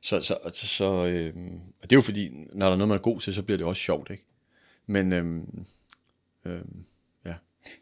Så, 0.00 0.20
så, 0.20 0.38
så, 0.52 0.66
så 0.66 1.06
øh, 1.06 1.34
og 1.82 1.90
det 1.90 1.92
er 1.92 1.96
jo 1.96 2.02
fordi, 2.02 2.28
når 2.52 2.66
der 2.66 2.72
er 2.72 2.76
noget, 2.76 2.88
man 2.88 2.98
er 2.98 3.02
god 3.02 3.20
til, 3.20 3.34
så 3.34 3.42
bliver 3.42 3.58
det 3.58 3.66
også 3.66 3.82
sjovt, 3.82 4.10
ikke? 4.10 4.24
Men 4.86 5.12
øh, 5.12 5.42
øh, 6.44 6.60
ja, 7.26 7.34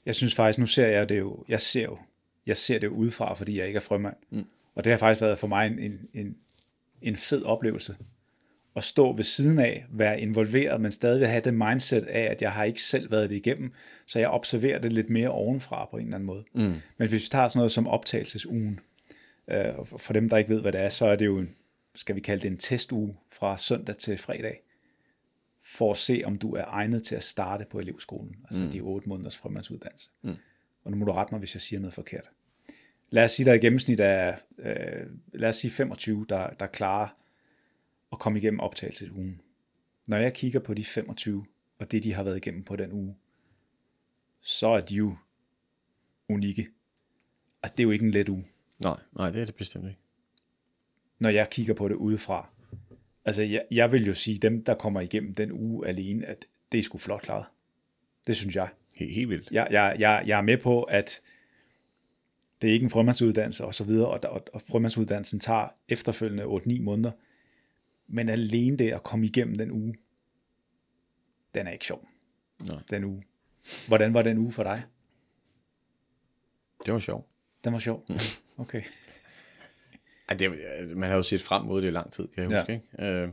Jeg 0.06 0.14
synes 0.14 0.34
faktisk, 0.34 0.58
nu 0.58 0.66
ser 0.66 0.86
jeg 0.86 1.08
det 1.08 1.18
jo, 1.18 1.44
jeg 1.48 1.60
ser 1.60 1.82
jo, 1.82 1.98
jeg 2.46 2.56
ser 2.56 2.78
det 2.78 2.86
jo 2.86 2.92
udefra, 2.92 3.34
fordi 3.34 3.58
jeg 3.58 3.66
ikke 3.66 3.76
er 3.76 3.80
frømand. 3.80 4.16
Mm. 4.30 4.46
Og 4.74 4.84
det 4.84 4.92
har 4.92 4.98
faktisk 4.98 5.20
været 5.22 5.38
for 5.38 5.46
mig 5.46 5.66
en, 5.66 5.78
en, 5.78 6.08
en, 6.14 6.36
en 7.02 7.16
fed 7.16 7.42
oplevelse. 7.42 7.96
At 8.76 8.84
stå 8.84 9.12
ved 9.12 9.24
siden 9.24 9.58
af, 9.58 9.86
være 9.90 10.20
involveret, 10.20 10.80
men 10.80 10.92
stadig 10.92 11.28
have 11.28 11.40
det 11.40 11.54
mindset 11.54 12.06
af, 12.06 12.20
at 12.20 12.42
jeg 12.42 12.52
har 12.52 12.64
ikke 12.64 12.82
selv 12.82 13.10
været 13.10 13.30
det 13.30 13.36
igennem, 13.36 13.72
så 14.06 14.18
jeg 14.18 14.28
observerer 14.28 14.78
det 14.78 14.92
lidt 14.92 15.10
mere 15.10 15.28
ovenfra 15.28 15.88
på 15.90 15.96
en 15.96 16.02
eller 16.02 16.14
anden 16.14 16.26
måde. 16.26 16.44
Mm. 16.54 16.74
Men 16.98 17.08
hvis 17.08 17.12
vi 17.12 17.28
tager 17.30 17.48
sådan 17.48 17.58
noget 17.58 17.72
som 17.72 17.86
optagelsesugen, 17.86 18.80
øh, 19.48 19.86
for 19.98 20.12
dem, 20.12 20.28
der 20.28 20.36
ikke 20.36 20.50
ved, 20.50 20.60
hvad 20.60 20.72
det 20.72 20.80
er, 20.80 20.88
så 20.88 21.06
er 21.06 21.16
det 21.16 21.26
jo, 21.26 21.38
en, 21.38 21.54
skal 21.94 22.14
vi 22.14 22.20
kalde 22.20 22.42
det 22.42 22.50
en 22.50 22.58
testuge 22.58 23.16
fra 23.32 23.58
søndag 23.58 23.96
til 23.96 24.18
fredag, 24.18 24.62
for 25.62 25.90
at 25.90 25.96
se, 25.96 26.22
om 26.24 26.38
du 26.38 26.54
er 26.54 26.64
egnet 26.66 27.02
til 27.02 27.14
at 27.14 27.24
starte 27.24 27.64
på 27.70 27.78
elevskolen, 27.78 28.36
altså 28.44 28.62
mm. 28.62 28.70
de 28.70 28.80
otte 28.80 29.08
måneders 29.08 29.36
frømandsuddannelse. 29.36 30.10
Mm. 30.22 30.34
Og 30.84 30.90
nu 30.90 30.96
må 30.96 31.04
du 31.04 31.12
rette 31.12 31.34
mig, 31.34 31.38
hvis 31.38 31.54
jeg 31.54 31.60
siger 31.60 31.80
noget 31.80 31.94
forkert. 31.94 32.30
Lad 33.10 33.24
os 33.24 33.32
sige, 33.32 33.46
der 33.46 33.54
i 33.54 33.58
gennemsnit 33.58 34.00
er, 34.00 34.36
øh, 34.58 35.06
lad 35.32 35.48
os 35.48 35.56
sige 35.56 35.70
25, 35.70 36.26
der, 36.28 36.50
der 36.50 36.66
klarer 36.66 37.08
at 38.12 38.18
komme 38.18 38.38
igennem 38.38 38.60
optagelsesugen. 38.60 39.40
Når 40.06 40.16
jeg 40.16 40.34
kigger 40.34 40.60
på 40.60 40.74
de 40.74 40.84
25, 40.84 41.46
og 41.78 41.92
det 41.92 42.04
de 42.04 42.12
har 42.12 42.22
været 42.22 42.36
igennem 42.36 42.64
på 42.64 42.76
den 42.76 42.92
uge, 42.92 43.16
så 44.40 44.68
er 44.68 44.80
de 44.80 44.94
jo 44.94 45.16
unikke. 46.28 46.68
Altså, 47.62 47.74
det 47.76 47.80
er 47.80 47.84
jo 47.84 47.90
ikke 47.90 48.04
en 48.04 48.10
let 48.10 48.28
uge, 48.28 48.46
nej, 48.82 49.00
nej, 49.16 49.30
det 49.30 49.40
er 49.40 49.44
det 49.44 49.54
bestemt 49.54 49.84
ikke. 49.88 50.00
når 51.18 51.28
jeg 51.28 51.50
kigger 51.50 51.74
på 51.74 51.88
det 51.88 51.94
udefra. 51.94 52.48
Altså, 53.24 53.42
jeg, 53.42 53.64
jeg 53.70 53.92
vil 53.92 54.06
jo 54.06 54.14
sige, 54.14 54.38
dem, 54.38 54.64
der 54.64 54.74
kommer 54.74 55.00
igennem 55.00 55.34
den 55.34 55.52
uge 55.52 55.88
alene, 55.88 56.26
at 56.26 56.44
det 56.72 56.78
er 56.78 56.82
sgu 56.82 56.98
flot 56.98 57.22
klaret. 57.22 57.44
Det 58.26 58.36
synes 58.36 58.56
jeg. 58.56 58.68
Helt, 58.96 59.14
helt 59.14 59.28
vildt. 59.30 59.50
jeg, 59.50 59.68
jeg, 59.70 59.96
jeg, 59.98 60.22
jeg 60.26 60.38
er 60.38 60.42
med 60.42 60.58
på, 60.58 60.82
at 60.82 61.20
det 62.62 62.68
er 62.68 62.72
ikke 62.72 62.84
en 62.84 62.90
frømandsuddannelse 62.90 63.64
og 63.64 63.74
så 63.74 63.84
videre, 63.84 64.08
og, 64.08 64.20
og, 64.30 64.44
og 64.52 64.62
frømandsuddannelsen 64.62 65.40
tager 65.40 65.68
efterfølgende 65.88 66.44
8-9 66.44 66.80
måneder, 66.80 67.10
men 68.08 68.28
alene 68.28 68.76
det 68.76 68.92
at 68.92 69.02
komme 69.02 69.26
igennem 69.26 69.54
den 69.58 69.70
uge, 69.70 69.94
den 71.54 71.66
er 71.66 71.70
ikke 71.70 71.84
sjov, 71.86 72.08
Nej. 72.68 72.78
den 72.90 73.04
uge. 73.04 73.22
Hvordan 73.88 74.14
var 74.14 74.22
den 74.22 74.38
uge 74.38 74.52
for 74.52 74.62
dig? 74.62 74.82
Det 76.86 76.94
var 76.94 77.00
sjovt. 77.00 77.26
Den 77.64 77.72
var 77.72 77.78
sjov. 77.78 78.06
Okay. 78.58 78.82
Ej, 80.28 80.36
det, 80.36 80.50
man 80.96 81.08
har 81.10 81.16
jo 81.16 81.22
set 81.22 81.42
frem 81.42 81.64
mod 81.64 81.82
det 81.82 81.88
i 81.88 81.90
lang 81.90 82.12
tid, 82.12 82.28
kan 82.28 82.42
jeg 82.42 82.50
Ja. 82.50 82.60
huske. 82.60 82.72
Ikke? 82.72 83.04
Øh, 83.12 83.28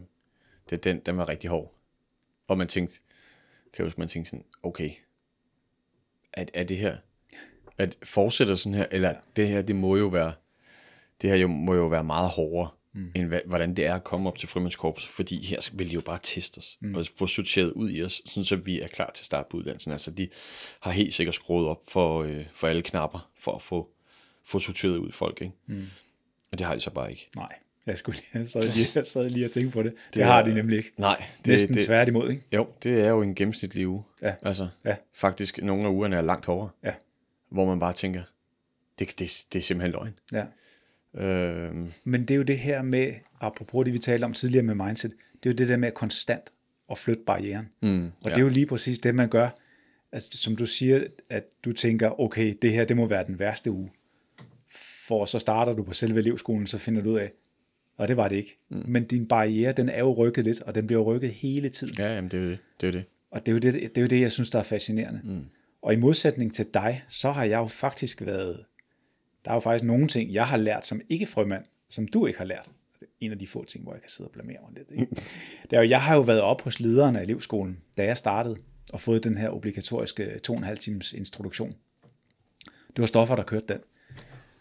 det, 0.69 0.84
den, 0.84 0.99
den 0.99 1.17
var 1.17 1.30
rigtig 1.30 1.49
hård. 1.49 1.76
Og 2.47 2.57
man 2.57 2.67
tænkte, 2.67 2.95
kan 3.74 3.84
jeg 3.84 3.86
huske, 3.86 3.99
man 4.01 4.07
tænkte 4.07 4.30
sådan, 4.30 4.45
okay, 4.63 4.89
er, 6.34 6.45
er 6.53 6.63
det 6.63 6.78
her, 6.78 6.97
at 7.78 7.97
fortsætter 8.03 8.55
sådan 8.55 8.78
her, 8.78 8.86
eller 8.91 9.15
det 9.36 9.47
her, 9.47 9.61
det 9.61 9.76
må 9.76 9.95
jo 9.97 10.07
være, 10.07 10.34
det 11.21 11.30
her 11.30 11.38
jo, 11.38 11.47
må 11.47 11.74
jo 11.76 11.88
være 11.88 12.03
meget 12.03 12.30
hårdere, 12.30 12.69
mm. 12.94 13.12
end 13.16 13.26
hvad, 13.28 13.39
hvordan 13.46 13.74
det 13.76 13.86
er 13.86 13.96
at 13.96 14.04
komme 14.04 14.30
op 14.30 14.38
til 14.38 14.50
frimandskorps, 14.50 15.08
fordi 15.08 15.46
her 15.46 15.70
vil 15.74 15.88
de 15.89 15.94
jo 15.94 16.02
bare 16.02 16.20
teste 16.24 16.58
os, 16.58 16.78
mm. 16.82 16.96
og 16.96 17.06
få 17.16 17.28
sorteret 17.28 17.72
ud 17.72 17.91
i 17.91 18.04
os, 18.04 18.22
sådan 18.26 18.44
så 18.44 18.56
vi 18.56 18.82
er 18.82 18.88
klar 18.88 19.12
til 19.16 19.22
at 19.22 19.26
starte 19.26 19.48
på 19.50 19.58
uddannelsen. 19.58 19.91
Altså 19.91 20.12
de 20.12 20.30
har 20.80 20.91
helt 20.91 21.14
sikkert 21.14 21.36
skruet 21.36 21.68
op 21.68 21.82
for, 21.88 22.24
øh, 22.24 22.46
for 22.54 22.68
alle 22.68 22.82
knapper, 22.82 23.30
for 23.39 23.56
at 23.56 23.62
få, 23.62 23.89
få 24.46 24.60
sorteret 24.60 24.98
ud 24.98 25.12
folk, 25.12 25.41
ikke? 25.41 25.54
Mm. 25.68 25.86
Og 26.52 26.58
det 26.60 26.68
har 26.68 26.76
de 26.76 26.82
så 26.82 26.89
bare 26.91 27.10
ikke. 27.12 27.30
Nej, 27.36 27.56
jeg, 27.86 27.98
skulle 27.98 28.18
lige, 28.18 28.39
jeg, 28.39 28.50
sad 28.50 28.74
lige, 28.74 28.88
jeg 28.96 29.08
sad 29.08 29.30
lige 29.30 29.46
og 29.46 29.52
tænkte 29.52 29.74
på 29.74 29.84
det. 29.84 29.91
Det, 29.91 30.14
det 30.14 30.22
er- 30.22 30.26
har 30.26 30.41
de 30.41 30.54
nemlig 30.54 30.78
ikke. 30.78 30.91
Nej, 30.98 31.26
Det, 31.38 31.48
Næsten 31.48 31.76
det, 31.76 31.84
tværtimod, 31.86 32.30
ikke? 32.30 32.44
Jo, 32.54 32.68
det 32.84 33.00
er 33.02 33.10
jo 33.10 33.22
en 33.22 33.36
gennemsnitlig 33.36 33.88
uge. 33.88 34.04
Ja. 34.22 34.34
Altså, 34.41 34.68
Ja. 34.86 34.96
faktisk 35.14 35.62
nogle 35.64 35.84
af 35.86 35.89
ugerne 35.89 36.16
er 36.16 36.22
langt 36.22 36.46
hårdere. 36.46 36.70
Ja. 36.84 36.94
Hvor 37.52 37.66
man 37.66 37.80
bare 37.80 37.94
tænker, 37.94 38.24
det, 39.00 39.20
det, 39.20 39.46
det 39.54 39.60
er 39.60 39.64
simpelthen 39.64 39.91
løgn. 39.91 40.14
Ja. 40.32 40.44
Øhm, 41.18 41.91
Men 42.03 42.22
det 42.22 42.32
er 42.32 42.36
jo 42.36 42.43
det 42.43 42.57
her 42.57 42.82
med, 42.82 43.14
apropos 43.41 43.86
det 43.86 43.93
vi 43.93 43.99
talte 43.99 44.26
om 44.26 44.34
tidligere 44.34 44.64
med 44.64 44.76
mindset, 44.76 45.11
det 45.43 45.49
er 45.49 45.53
jo 45.53 45.55
det 45.55 45.68
der 45.68 45.78
med 45.78 45.91
konstant 45.91 46.43
at 46.91 46.97
flytte 46.97 47.24
barrieren. 47.26 47.70
mm, 47.82 48.05
Og 48.05 48.11
ja. 48.26 48.30
det 48.30 48.38
er 48.38 48.41
jo 48.41 48.49
lige 48.49 48.66
præcis 48.66 48.99
det, 48.99 49.16
man 49.16 49.30
gør. 49.30 49.49
Altså, 50.11 50.30
som 50.34 50.55
du 50.55 50.66
siger, 50.66 51.03
at 51.30 51.43
du 51.66 51.72
tænker, 51.72 52.20
okay, 52.20 52.53
det 52.61 52.72
her, 52.72 52.86
det 52.86 52.97
må 52.97 53.07
være 53.07 53.26
den 53.26 53.39
værste 53.39 53.72
uge. 53.72 53.89
For 55.07 55.26
så 55.26 55.39
starter 55.39 55.74
du 55.74 55.84
på 55.84 55.93
selve 55.93 56.20
elevskolen, 56.20 56.68
så 56.68 56.78
finder 56.78 57.01
du 57.01 57.09
ud 57.11 57.20
af, 57.20 57.32
og 57.97 58.07
det 58.07 58.18
var 58.18 58.28
det 58.28 58.36
ikke. 58.36 58.57
Mm. 58.70 58.84
Men 58.88 59.03
din 59.03 59.28
barriere, 59.28 59.72
den 59.72 59.89
er 59.89 59.99
jo 59.99 60.14
rykket 60.14 60.43
lidt, 60.43 60.61
og 60.61 60.76
den 60.76 60.88
bliver 60.88 61.01
rykket 61.01 61.32
hele 61.32 61.70
tiden. 61.70 61.93
ja, 61.97 62.16
jamen, 62.16 62.32
det 62.32 62.39
er 62.39 62.43
jo 62.43 62.49
det. 62.49 62.59
det, 62.82 62.88
er 62.88 62.91
det. 62.91 63.03
Og 63.32 63.45
det 63.45 63.47
er 63.51 63.53
jo 63.53 63.59
det, 63.59 63.74
det, 63.74 63.97
er 63.97 64.01
jo 64.01 64.07
det 64.07 64.22
jeg 64.22 64.32
synes, 64.32 64.51
der 64.51 64.59
er 64.59 64.64
fascinerende. 64.64 65.22
Mm. 65.24 65.45
Og 65.82 65.93
i 65.93 65.95
modsætning 65.95 66.53
til 66.53 66.66
dig, 66.74 67.03
så 67.07 67.32
har 67.32 67.43
jeg 67.43 67.57
jo 67.57 67.68
faktisk 67.68 68.22
været, 68.26 68.64
der 69.46 69.52
er 69.52 69.56
jo 69.56 69.60
faktisk 69.60 69.84
nogle 69.84 70.08
ting, 70.08 70.34
jeg 70.34 70.48
har 70.48 70.58
lært 70.58 70.86
som 70.86 71.02
ikke 71.10 71.26
frømand, 71.26 71.66
som 71.89 72.08
du 72.08 72.26
ikke 72.26 72.39
har 72.39 72.46
lært. 72.46 72.72
En 73.20 73.32
af 73.32 73.39
de 73.39 73.48
få 73.48 73.66
ting, 73.66 73.84
hvor 73.84 73.94
jeg 73.94 74.02
kan 74.02 74.10
sidde 74.10 74.28
og 74.28 74.32
blamere 74.32 74.58
mig 74.62 74.72
lidt. 74.78 74.91
Ikke? 74.91 75.16
Det 75.70 75.74
er 75.74 75.82
jo, 75.82 75.89
jeg 75.89 76.02
har 76.02 76.16
jo 76.16 76.22
været 76.22 76.41
op 76.41 76.62
hos 76.62 76.80
lederen 76.80 77.16
af 77.16 77.22
elevskolen, 77.22 77.82
da 77.98 78.06
jeg 78.06 78.18
startede, 78.18 78.56
og 78.94 79.02
fået 79.02 79.24
den 79.24 79.38
her 79.38 79.50
obligatoriske 79.50 80.39
to 80.39 80.54
og 80.54 80.58
en 80.58 80.64
halv 80.64 80.78
times 80.78 81.14
introduktion. 81.14 81.76
Det 82.66 83.02
var 83.02 83.06
Stoffer, 83.06 83.36
der 83.36 83.44
kørte 83.44 83.68
den, 83.68 83.80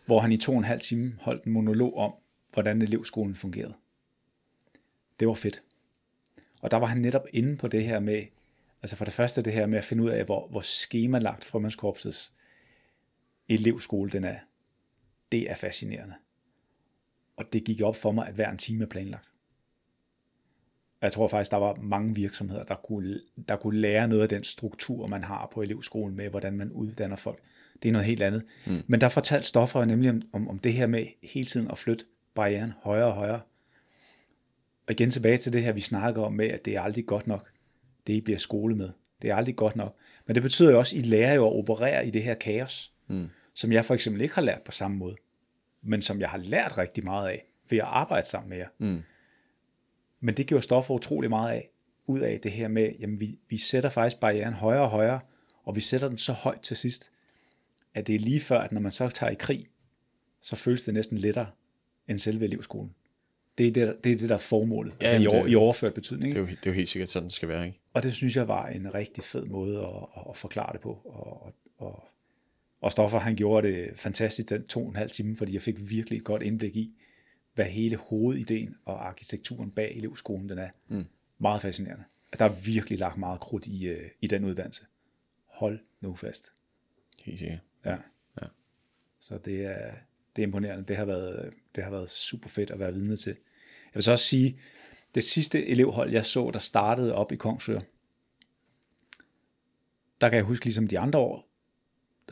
hvor 0.06 0.20
han 0.20 0.32
i 0.32 0.36
to 0.36 0.52
og 0.52 0.58
en 0.58 0.64
halv 0.64 0.80
time 0.80 1.16
holdt 1.20 1.44
en 1.44 1.52
monolog 1.52 1.96
om, 1.96 2.14
hvordan 2.52 2.82
elevskolen 2.82 3.34
fungerede. 3.34 3.74
Det 5.20 5.28
var 5.28 5.34
fedt. 5.34 5.62
Og 6.62 6.70
der 6.70 6.76
var 6.76 6.86
han 6.86 6.98
netop 6.98 7.26
inde 7.32 7.56
på 7.56 7.68
det 7.68 7.84
her 7.84 8.00
med, 8.00 8.22
altså 8.82 8.96
for 8.96 9.04
det 9.04 9.14
første 9.14 9.42
det 9.42 9.52
her 9.52 9.66
med 9.66 9.78
at 9.78 9.84
finde 9.84 10.02
ud 10.02 10.08
af, 10.08 10.24
hvor, 10.24 10.48
hvor 10.48 10.60
skemalagt 10.60 11.44
frømandskorpsets 11.44 12.32
elevskole 13.48 14.10
den 14.10 14.24
er. 14.24 14.36
Det 15.32 15.50
er 15.50 15.54
fascinerende. 15.54 16.14
Og 17.36 17.52
det 17.52 17.64
gik 17.64 17.80
op 17.80 17.96
for 17.96 18.12
mig, 18.12 18.28
at 18.28 18.34
hver 18.34 18.50
en 18.50 18.58
time 18.58 18.84
er 18.84 18.88
planlagt. 18.88 19.32
Og 21.00 21.04
jeg 21.04 21.12
tror 21.12 21.28
faktisk, 21.28 21.50
der 21.50 21.56
var 21.56 21.74
mange 21.74 22.14
virksomheder, 22.14 22.64
der 22.64 22.74
kunne, 22.74 23.20
der 23.48 23.56
kunne 23.56 23.80
lære 23.80 24.08
noget 24.08 24.22
af 24.22 24.28
den 24.28 24.44
struktur, 24.44 25.06
man 25.06 25.24
har 25.24 25.48
på 25.52 25.62
elevskolen 25.62 26.16
med, 26.16 26.28
hvordan 26.28 26.52
man 26.52 26.72
uddanner 26.72 27.16
folk. 27.16 27.38
Det 27.82 27.88
er 27.88 27.92
noget 27.92 28.06
helt 28.06 28.22
andet. 28.22 28.42
Mm. 28.66 28.76
Men 28.86 29.00
der 29.00 29.08
fortalte 29.08 29.48
Stoffer 29.48 29.84
nemlig 29.84 30.10
om, 30.10 30.22
om, 30.32 30.48
om 30.48 30.58
det 30.58 30.72
her 30.72 30.86
med 30.86 31.06
hele 31.22 31.46
tiden 31.46 31.70
at 31.70 31.78
flytte 31.78 32.04
barrieren 32.34 32.72
højere 32.82 33.06
og 33.06 33.12
højere. 33.12 33.40
Og 34.86 34.92
igen 34.92 35.10
tilbage 35.10 35.36
til 35.36 35.52
det 35.52 35.62
her, 35.62 35.72
vi 35.72 35.80
snakker 35.80 36.22
om 36.22 36.32
med, 36.32 36.48
at 36.48 36.64
det 36.64 36.76
er 36.76 36.80
aldrig 36.80 37.06
godt 37.06 37.26
nok, 37.26 37.50
det 38.06 38.12
I 38.12 38.20
bliver 38.20 38.38
skole 38.38 38.74
med. 38.74 38.90
Det 39.22 39.30
er 39.30 39.36
aldrig 39.36 39.56
godt 39.56 39.76
nok. 39.76 39.96
Men 40.26 40.34
det 40.34 40.42
betyder 40.42 40.70
jo 40.70 40.78
også, 40.78 40.96
at 40.96 41.02
I 41.02 41.08
lærer 41.08 41.34
jo 41.34 41.46
at 41.46 41.52
operere 41.52 42.06
i 42.06 42.10
det 42.10 42.22
her 42.22 42.34
kaos, 42.34 42.92
mm. 43.08 43.28
Som 43.54 43.72
jeg 43.72 43.84
for 43.84 43.94
eksempel 43.94 44.22
ikke 44.22 44.34
har 44.34 44.42
lært 44.42 44.62
på 44.62 44.72
samme 44.72 44.96
måde, 44.96 45.16
men 45.82 46.02
som 46.02 46.20
jeg 46.20 46.30
har 46.30 46.38
lært 46.38 46.78
rigtig 46.78 47.04
meget 47.04 47.28
af 47.28 47.46
ved 47.70 47.78
at 47.78 47.84
arbejde 47.84 48.26
sammen 48.26 48.50
med 48.50 48.58
jer. 48.58 48.68
Mm. 48.78 49.02
Men 50.20 50.36
det 50.36 50.46
gjorde 50.46 50.62
Stoffer 50.62 50.94
utrolig 50.94 51.30
meget 51.30 51.52
af, 51.52 51.70
ud 52.06 52.20
af 52.20 52.40
det 52.42 52.52
her 52.52 52.68
med, 52.68 52.92
jamen 53.00 53.20
vi, 53.20 53.38
vi 53.48 53.58
sætter 53.58 53.90
faktisk 53.90 54.20
barrieren 54.20 54.54
højere 54.54 54.82
og 54.82 54.90
højere, 54.90 55.20
og 55.64 55.76
vi 55.76 55.80
sætter 55.80 56.08
den 56.08 56.18
så 56.18 56.32
højt 56.32 56.60
til 56.60 56.76
sidst, 56.76 57.12
at 57.94 58.06
det 58.06 58.14
er 58.14 58.18
lige 58.18 58.40
før, 58.40 58.58
at 58.58 58.72
når 58.72 58.80
man 58.80 58.92
så 58.92 59.08
tager 59.08 59.30
i 59.30 59.36
krig, 59.38 59.66
så 60.40 60.56
føles 60.56 60.82
det 60.82 60.94
næsten 60.94 61.18
lettere 61.18 61.46
end 62.08 62.18
selve 62.18 62.44
elevskolen. 62.44 62.94
Det 63.58 63.66
er 63.66 63.70
det, 63.70 64.04
det, 64.04 64.12
er 64.12 64.16
det 64.16 64.28
der 64.28 64.34
er 64.34 64.38
formålet, 64.38 64.94
ja, 65.02 65.06
altså 65.06 65.22
i, 65.22 65.26
over, 65.26 65.44
det, 65.44 65.52
i 65.52 65.54
overført 65.54 65.94
betydning. 65.94 66.32
Det 66.32 66.38
er, 66.38 66.42
jo, 66.42 66.46
det 66.46 66.66
er 66.66 66.70
jo 66.70 66.72
helt 66.72 66.88
sikkert 66.88 67.10
sådan, 67.10 67.28
det 67.28 67.32
skal 67.32 67.48
være. 67.48 67.66
Ikke? 67.66 67.80
Og 67.92 68.02
det 68.02 68.12
synes 68.12 68.36
jeg 68.36 68.48
var 68.48 68.66
en 68.66 68.94
rigtig 68.94 69.24
fed 69.24 69.44
måde 69.44 69.78
at, 69.78 70.24
at 70.30 70.36
forklare 70.36 70.72
det 70.72 70.80
på. 70.80 71.00
Og, 71.04 71.42
og, 71.42 71.52
og 71.78 72.04
Stoffer, 72.90 73.18
han 73.18 73.36
gjorde 73.36 73.68
det 73.68 73.90
fantastisk 73.96 74.48
den 74.48 74.66
to 74.66 74.82
og 74.82 74.88
en 74.88 74.96
halv 74.96 75.10
time, 75.10 75.36
fordi 75.36 75.54
jeg 75.54 75.62
fik 75.62 75.90
virkelig 75.90 76.16
et 76.16 76.24
godt 76.24 76.42
indblik 76.42 76.76
i, 76.76 76.94
hvad 77.54 77.64
hele 77.64 77.96
hovedideen 77.96 78.76
og 78.84 79.08
arkitekturen 79.08 79.70
bag 79.70 79.96
elevskolen 79.96 80.48
den 80.48 80.58
er. 80.58 80.70
Mm. 80.88 81.04
Meget 81.38 81.62
fascinerende. 81.62 82.04
Der 82.38 82.44
er 82.44 82.54
virkelig 82.64 82.98
lagt 82.98 83.16
meget 83.16 83.40
krudt 83.40 83.66
i, 83.66 83.86
øh, 83.86 84.10
i 84.20 84.26
den 84.26 84.44
uddannelse. 84.44 84.84
Hold 85.46 85.80
nu 86.00 86.14
fast. 86.14 86.52
Helt 87.18 87.38
sikkert. 87.38 87.58
Ja. 87.84 87.96
ja. 88.42 88.46
Så 89.20 89.38
det 89.38 89.64
er, 89.64 89.94
det 90.36 90.42
er 90.42 90.46
imponerende. 90.46 90.84
Det 90.84 90.96
har, 90.96 91.04
været, 91.04 91.54
det 91.74 91.84
har 91.84 91.90
været 91.90 92.10
super 92.10 92.48
fedt 92.48 92.70
at 92.70 92.78
være 92.78 92.92
vidne 92.92 93.16
til. 93.16 93.30
Jeg 93.30 93.94
vil 93.94 94.02
så 94.02 94.12
også 94.12 94.26
sige, 94.26 94.60
det 95.14 95.24
sidste 95.24 95.66
elevhold, 95.66 96.10
jeg 96.10 96.26
så, 96.26 96.50
der 96.52 96.58
startede 96.58 97.14
op 97.14 97.32
i 97.32 97.36
Kongsør, 97.36 97.80
der 100.20 100.28
kan 100.28 100.36
jeg 100.36 100.44
huske 100.44 100.64
ligesom 100.64 100.88
de 100.88 100.98
andre 100.98 101.18
år, 101.18 101.51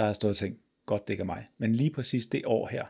der 0.00 0.06
har 0.06 0.12
stået 0.12 0.30
og 0.30 0.36
tænkt, 0.36 0.60
godt 0.86 1.08
det 1.08 1.14
ikke 1.14 1.20
er 1.20 1.26
mig. 1.26 1.48
Men 1.58 1.72
lige 1.72 1.90
præcis 1.90 2.26
det 2.26 2.46
år 2.46 2.68
her, 2.68 2.84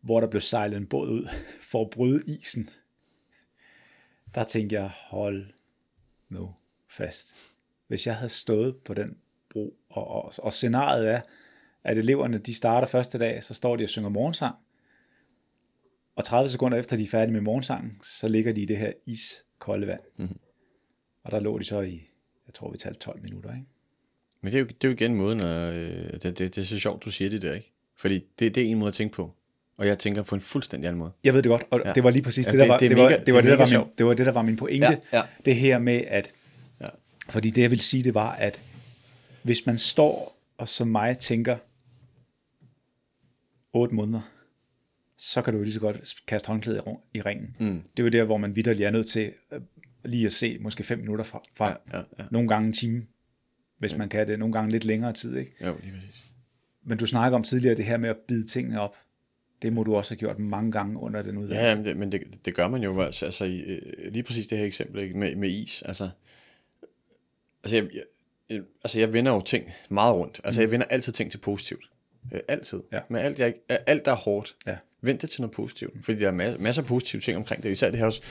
hvor 0.00 0.20
der 0.20 0.26
blev 0.26 0.40
sejlet 0.40 0.76
en 0.76 0.86
båd 0.86 1.08
ud 1.08 1.28
for 1.70 1.84
at 1.84 1.90
bryde 1.90 2.22
isen, 2.26 2.68
der 4.34 4.44
tænkte 4.44 4.76
jeg, 4.76 4.90
hold 4.94 5.52
nu 6.28 6.54
fast. 6.88 7.34
Hvis 7.86 8.06
jeg 8.06 8.16
havde 8.16 8.28
stået 8.28 8.76
på 8.76 8.94
den 8.94 9.18
bro, 9.50 9.76
og, 9.88 10.08
og, 10.08 10.32
og 10.38 10.52
scenariet 10.52 11.10
er, 11.10 11.20
at 11.84 11.98
eleverne 11.98 12.38
de 12.38 12.54
starter 12.54 12.88
første 12.88 13.18
dag, 13.18 13.44
så 13.44 13.54
står 13.54 13.76
de 13.76 13.84
og 13.84 13.88
synger 13.88 14.08
morgensang, 14.08 14.56
og 16.16 16.24
30 16.24 16.50
sekunder 16.50 16.78
efter 16.78 16.96
de 16.96 17.02
er 17.02 17.08
færdige 17.08 17.32
med 17.32 17.40
morgensangen, 17.40 18.00
så 18.02 18.28
ligger 18.28 18.52
de 18.52 18.62
i 18.62 18.66
det 18.66 18.76
her 18.76 18.92
iskolde 19.06 19.86
vand. 19.86 20.02
Mm-hmm. 20.16 20.38
Og 21.22 21.32
der 21.32 21.40
lå 21.40 21.58
de 21.58 21.64
så 21.64 21.80
i, 21.80 22.08
jeg 22.46 22.54
tror 22.54 22.70
vi 22.70 22.78
talte 22.78 23.00
12 23.00 23.22
minutter, 23.22 23.54
ikke? 23.54 23.66
Men 24.40 24.52
det 24.52 24.58
er 24.58 24.60
jo, 24.60 24.66
det 24.66 24.84
er 24.84 24.88
jo 24.88 24.94
igen 24.94 25.14
måden, 25.14 25.40
at, 25.40 25.74
øh, 25.74 26.12
det, 26.12 26.22
det, 26.22 26.38
det 26.38 26.58
er 26.58 26.64
så 26.64 26.78
sjovt, 26.78 27.04
du 27.04 27.10
siger 27.10 27.30
det 27.30 27.42
der, 27.42 27.54
ikke? 27.54 27.72
Fordi 27.96 28.24
det, 28.38 28.54
det 28.54 28.62
er 28.62 28.66
en 28.66 28.78
måde 28.78 28.88
at 28.88 28.94
tænke 28.94 29.14
på. 29.14 29.32
Og 29.76 29.86
jeg 29.86 29.98
tænker 29.98 30.22
på 30.22 30.34
en 30.34 30.40
fuldstændig 30.40 30.88
anden 30.88 30.98
måde. 30.98 31.12
Jeg 31.24 31.34
ved 31.34 31.42
det 31.42 31.50
godt, 31.50 31.64
og 31.70 31.80
ja. 31.84 31.92
det 31.92 32.04
var 32.04 32.10
lige 32.10 32.22
præcis 32.22 32.46
ja, 32.46 32.52
det, 32.52 32.60
der 32.60 32.66
var, 32.66 32.78
det, 32.78 32.90
det, 32.90 32.98
var, 32.98 33.08
det, 33.08 33.34
var 33.34 33.40
det, 33.40 33.50
der 33.50 33.56
var 33.56 33.78
min, 33.78 33.88
det 33.98 34.06
var 34.06 34.14
det, 34.14 34.26
der 34.26 34.32
var 34.32 34.42
min 34.42 34.56
pointe. 34.56 34.86
Ja, 34.86 35.18
ja. 35.18 35.22
Det 35.44 35.56
her 35.56 35.78
med, 35.78 36.02
at, 36.08 36.32
ja. 36.80 36.88
fordi 37.28 37.50
det 37.50 37.62
jeg 37.62 37.70
vil 37.70 37.80
sige, 37.80 38.02
det 38.02 38.14
var, 38.14 38.32
at 38.32 38.60
hvis 39.42 39.66
man 39.66 39.78
står 39.78 40.36
og 40.58 40.68
som 40.68 40.88
mig 40.88 41.18
tænker, 41.18 41.56
8 43.72 43.94
måneder, 43.94 44.20
så 45.18 45.42
kan 45.42 45.54
du 45.54 45.62
lige 45.62 45.72
så 45.72 45.80
godt 45.80 46.14
kaste 46.26 46.46
håndklædet 46.48 46.82
i 47.14 47.20
ringen. 47.20 47.56
Mm. 47.58 47.82
Det 47.96 48.02
er 48.02 48.04
jo 48.04 48.08
der, 48.08 48.24
hvor 48.24 48.36
man 48.36 48.56
vidderlig 48.56 48.84
er 48.84 48.90
nødt 48.90 49.06
til 49.06 49.32
øh, 49.52 49.60
lige 50.04 50.26
at 50.26 50.32
se 50.32 50.58
måske 50.60 50.82
5 50.82 50.98
minutter 50.98 51.24
fra. 51.24 51.42
fra 51.54 51.68
ja, 51.68 51.98
ja, 51.98 52.02
ja. 52.18 52.24
Nogle 52.30 52.48
gange 52.48 52.66
en 52.66 52.72
time, 52.72 53.06
hvis 53.78 53.92
ja. 53.92 53.98
man 53.98 54.08
kan 54.08 54.28
det. 54.28 54.38
Nogle 54.38 54.52
gange 54.52 54.70
lidt 54.70 54.84
længere 54.84 55.12
tid. 55.12 55.36
Ikke? 55.36 55.52
Jo, 55.60 55.76
lige 55.82 55.92
præcis. 55.92 56.22
Men 56.84 56.98
du 56.98 57.06
snakker 57.06 57.36
om 57.36 57.42
tidligere 57.42 57.74
det 57.74 57.84
her 57.84 57.96
med 57.96 58.10
at 58.10 58.16
bide 58.28 58.46
tingene 58.46 58.80
op. 58.80 58.96
Det 59.62 59.72
må 59.72 59.82
du 59.82 59.96
også 59.96 60.14
have 60.14 60.18
gjort 60.18 60.38
mange 60.38 60.72
gange 60.72 61.00
under 61.00 61.22
den 61.22 61.38
uddannelse. 61.38 61.68
Ja, 61.68 61.76
men 61.76 61.84
det, 61.84 61.96
men 61.96 62.12
det, 62.12 62.22
det 62.44 62.54
gør 62.54 62.68
man 62.68 62.82
jo. 62.82 63.00
Altså, 63.00 63.24
altså, 63.24 63.44
lige 64.10 64.22
præcis 64.22 64.48
det 64.48 64.58
her 64.58 64.64
eksempel 64.64 65.02
ikke? 65.02 65.18
Med, 65.18 65.36
med 65.36 65.50
is. 65.50 65.82
Altså, 65.82 66.10
altså, 67.64 67.76
jeg, 67.76 67.88
jeg, 68.48 68.60
altså, 68.84 68.98
jeg 68.98 69.12
vender 69.12 69.32
jo 69.32 69.40
ting 69.40 69.70
meget 69.90 70.14
rundt. 70.14 70.40
Altså, 70.44 70.60
mm. 70.60 70.62
jeg 70.62 70.70
vender 70.70 70.86
altid 70.86 71.12
ting 71.12 71.30
til 71.30 71.38
positivt. 71.38 71.90
Øh, 72.32 72.40
altid. 72.48 72.82
Ja. 72.92 73.00
Men 73.08 73.18
alt, 73.18 73.38
jeg, 73.38 73.54
alt, 73.68 74.04
der 74.04 74.12
er 74.12 74.16
hårdt, 74.16 74.56
ja. 74.66 74.76
vent 75.00 75.22
det 75.22 75.30
til 75.30 75.40
noget 75.40 75.54
positivt. 75.54 76.04
Fordi 76.04 76.18
der 76.18 76.26
er 76.26 76.32
masser, 76.32 76.60
masser 76.60 76.82
af 76.82 76.88
positive 76.88 77.22
ting 77.22 77.36
omkring 77.36 77.62
det. 77.62 77.70
Især 77.70 77.90
det 77.90 77.98
her 77.98 78.06
også, 78.06 78.22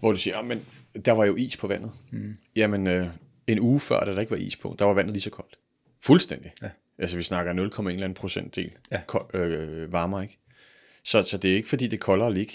hvor 0.00 0.12
du 0.12 0.18
siger, 0.18 0.42
men 0.42 0.64
der 1.04 1.12
var 1.12 1.24
jo 1.24 1.36
is 1.36 1.56
på 1.56 1.66
vandet. 1.66 1.92
Mm. 2.10 2.36
Jamen, 2.56 2.86
øh, 2.86 3.06
en 3.46 3.60
uge 3.60 3.80
før, 3.80 4.04
da 4.04 4.12
der 4.12 4.20
ikke 4.20 4.30
var 4.30 4.36
is 4.36 4.56
på, 4.56 4.76
der 4.78 4.84
var 4.84 4.94
vandet 4.94 5.12
lige 5.12 5.22
så 5.22 5.30
koldt. 5.30 5.58
Fuldstændig. 6.00 6.52
Ja. 6.62 6.68
Altså, 6.98 7.16
vi 7.16 7.22
snakker 7.22 8.08
0,1 8.08 8.12
procentdel 8.12 8.72
ja. 8.90 9.38
øh, 9.38 9.92
varmere, 9.92 10.22
ikke? 10.22 10.38
Så, 11.04 11.22
så 11.22 11.38
det 11.38 11.52
er 11.52 11.56
ikke, 11.56 11.68
fordi 11.68 11.84
det 11.84 11.96
er 11.96 12.00
koldere 12.00 12.28
at 12.28 12.34
ligge 12.34 12.52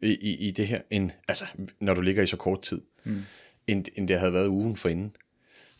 i, 0.00 0.08
i, 0.08 0.34
i 0.34 0.50
det 0.50 0.66
her, 0.66 0.80
end, 0.90 1.10
altså, 1.28 1.44
når 1.80 1.94
du 1.94 2.00
ligger 2.00 2.22
i 2.22 2.26
så 2.26 2.36
kort 2.36 2.62
tid, 2.62 2.80
mm. 3.04 3.22
end, 3.66 3.84
end 3.94 4.08
det 4.08 4.18
havde 4.18 4.32
været 4.32 4.46
ugen 4.46 4.76
forinden. 4.76 5.16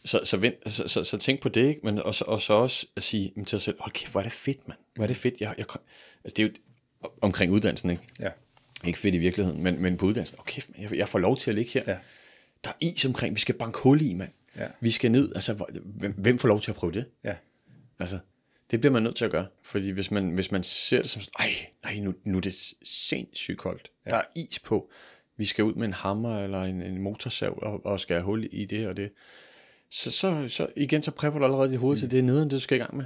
Så, 0.05 0.21
så, 0.25 0.37
vent, 0.37 0.73
så, 0.73 0.89
så, 0.89 1.05
så 1.05 1.19
tænk 1.19 1.41
på 1.41 1.49
det, 1.49 1.69
ikke? 1.69 1.81
Men, 1.85 1.99
og, 1.99 2.15
så, 2.15 2.25
og 2.25 2.43
så 2.43 2.53
også 2.53 2.87
at 2.97 3.03
sige 3.03 3.33
til 3.37 3.51
dig 3.51 3.63
selv, 3.63 3.77
hold 3.81 3.93
kæft, 3.93 4.13
hvor 4.13 4.21
er 4.21 4.25
det 4.25 4.33
fedt, 4.33 4.69
mand. 4.69 4.79
Hvor 4.95 5.05
er 5.05 5.07
det 5.07 5.17
fedt. 5.17 5.35
Jeg, 5.41 5.55
jeg, 5.59 5.67
altså, 6.25 6.35
det 6.37 6.39
er 6.39 6.43
jo 6.43 6.51
omkring 7.21 7.53
uddannelsen, 7.53 7.91
ikke? 7.91 8.03
Ja. 8.21 8.29
Ikke 8.87 8.99
fedt 8.99 9.15
i 9.15 9.19
virkeligheden, 9.19 9.63
men, 9.63 9.83
men 9.83 9.97
på 9.97 10.07
uddannelsen, 10.07 10.39
okay, 10.39 10.53
kæft, 10.55 10.69
jeg, 10.79 10.97
jeg 10.97 11.09
får 11.09 11.19
lov 11.19 11.37
til 11.37 11.51
at 11.51 11.55
ligge 11.55 11.71
her. 11.71 11.83
Ja. 11.87 11.97
Der 12.65 12.71
er 12.71 12.75
is 12.81 13.05
omkring, 13.05 13.35
vi 13.35 13.41
skal 13.41 13.55
banke 13.55 13.79
hul 13.79 14.01
i, 14.01 14.15
mand. 14.15 14.31
Ja. 14.57 14.67
Vi 14.81 14.91
skal 14.91 15.11
ned, 15.11 15.33
altså, 15.35 15.67
hvem, 15.85 16.13
hvem 16.13 16.39
får 16.39 16.49
lov 16.49 16.61
til 16.61 16.71
at 16.71 16.77
prøve 16.77 16.93
det? 16.93 17.05
Ja. 17.25 17.35
Altså, 17.99 18.19
det 18.71 18.81
bliver 18.81 18.93
man 18.93 19.03
nødt 19.03 19.17
til 19.17 19.25
at 19.25 19.31
gøre, 19.31 19.47
fordi 19.63 19.91
hvis 19.91 20.11
man, 20.11 20.31
hvis 20.31 20.53
man 20.53 20.63
ser 20.63 21.03
det 21.03 21.11
som 21.11 21.23
sådan, 21.23 21.33
ej, 21.39 21.51
nej, 21.85 22.05
nu, 22.05 22.15
nu 22.25 22.37
er 22.37 22.41
det 22.41 22.55
sindssygt 22.83 23.59
koldt. 23.59 23.91
Ja. 24.07 24.11
Der 24.11 24.17
er 24.17 24.25
is 24.35 24.59
på. 24.59 24.91
Vi 25.37 25.45
skal 25.45 25.65
ud 25.65 25.75
med 25.75 25.87
en 25.87 25.93
hammer 25.93 26.39
eller 26.39 26.63
en, 26.63 26.83
en 26.83 27.03
motorsav 27.03 27.59
og, 27.63 27.87
og 27.87 28.01
skal 28.01 28.15
have 28.15 28.25
hul 28.25 28.49
i 28.53 28.65
det 28.65 28.89
og 28.89 28.97
det 28.97 29.11
så, 29.91 30.11
så, 30.11 30.49
så 30.49 30.69
igen, 30.77 31.03
så 31.03 31.11
prepper 31.11 31.39
du 31.39 31.45
allerede 31.45 31.71
dit 31.71 31.79
hoved 31.79 31.97
mm. 31.97 32.01
til 32.01 32.11
det 32.11 32.25
nede, 32.25 32.45
det 32.45 32.51
du 32.51 32.61
skal 32.61 32.77
i 32.77 32.81
gang 32.81 32.97
med. 32.97 33.05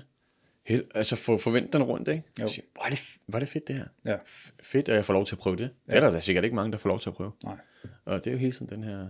Held, 0.64 0.84
altså 0.94 1.16
for, 1.16 1.36
forvent 1.36 1.72
den 1.72 1.82
rundt, 1.82 2.09
ikke? 2.09 2.22
Jo. 2.40 2.48
Siger, 2.48 2.64
hvor, 2.72 2.82
er 2.82 2.90
det, 2.90 3.00
hvor 3.26 3.38
er 3.38 3.40
det 3.40 3.48
fedt 3.48 3.68
det 3.68 3.76
her. 3.76 3.86
Ja. 4.05 4.16
Fedt, 4.62 4.88
at 4.88 4.96
jeg 4.96 5.05
får 5.05 5.14
lov 5.14 5.26
til 5.26 5.34
at 5.34 5.38
prøve 5.38 5.57
det. 5.57 5.70
Ja. 5.88 5.92
Det 5.92 6.05
er 6.05 6.11
der, 6.11 6.16
er 6.16 6.20
sikkert 6.20 6.44
ikke 6.44 6.57
mange, 6.57 6.72
der 6.72 6.78
får 6.78 6.88
lov 6.88 7.00
til 7.00 7.09
at 7.09 7.14
prøve. 7.14 7.32
Nej. 7.44 7.57
Og 8.05 8.18
det 8.18 8.26
er 8.26 8.32
jo 8.32 8.38
hele 8.38 8.53
tiden 8.53 8.68
den 8.68 8.84
her 8.84 9.09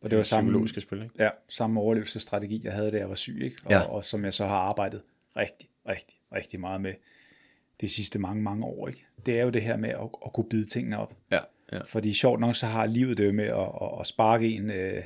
og 0.00 0.10
det 0.10 0.18
var 0.18 0.24
samme, 0.24 0.48
psykologiske 0.48 0.80
spil, 0.80 1.02
ikke? 1.02 1.14
Ja, 1.18 1.28
samme 1.48 1.80
overlevelsesstrategi, 1.80 2.60
jeg 2.64 2.72
havde, 2.72 2.90
da 2.90 2.96
jeg 2.96 3.08
var 3.08 3.14
syg, 3.14 3.40
ikke? 3.42 3.56
Og, 3.64 3.70
ja. 3.70 3.80
og 3.80 4.04
som 4.04 4.24
jeg 4.24 4.34
så 4.34 4.46
har 4.46 4.56
arbejdet 4.56 5.02
rigtig, 5.36 5.68
rigtig, 5.88 6.16
rigtig 6.34 6.60
meget 6.60 6.80
med 6.80 6.92
de 7.80 7.88
sidste 7.88 8.18
mange, 8.18 8.42
mange 8.42 8.64
år, 8.64 8.88
ikke? 8.88 9.06
Det 9.26 9.38
er 9.38 9.42
jo 9.42 9.50
det 9.50 9.62
her 9.62 9.76
med 9.76 9.88
at, 9.88 10.08
at 10.26 10.32
kunne 10.34 10.48
bide 10.50 10.66
tingene 10.66 10.98
op. 10.98 11.14
Ja, 11.30 11.40
ja. 11.72 11.80
Fordi 11.82 12.14
sjovt 12.14 12.40
nok, 12.40 12.56
så 12.56 12.66
har 12.66 12.86
livet 12.86 13.18
det 13.18 13.26
jo 13.26 13.32
med 13.32 13.44
at, 13.44 13.58
at, 13.58 14.00
at 14.00 14.06
sparke 14.06 14.48
en... 14.48 14.70
Øh, 14.70 15.02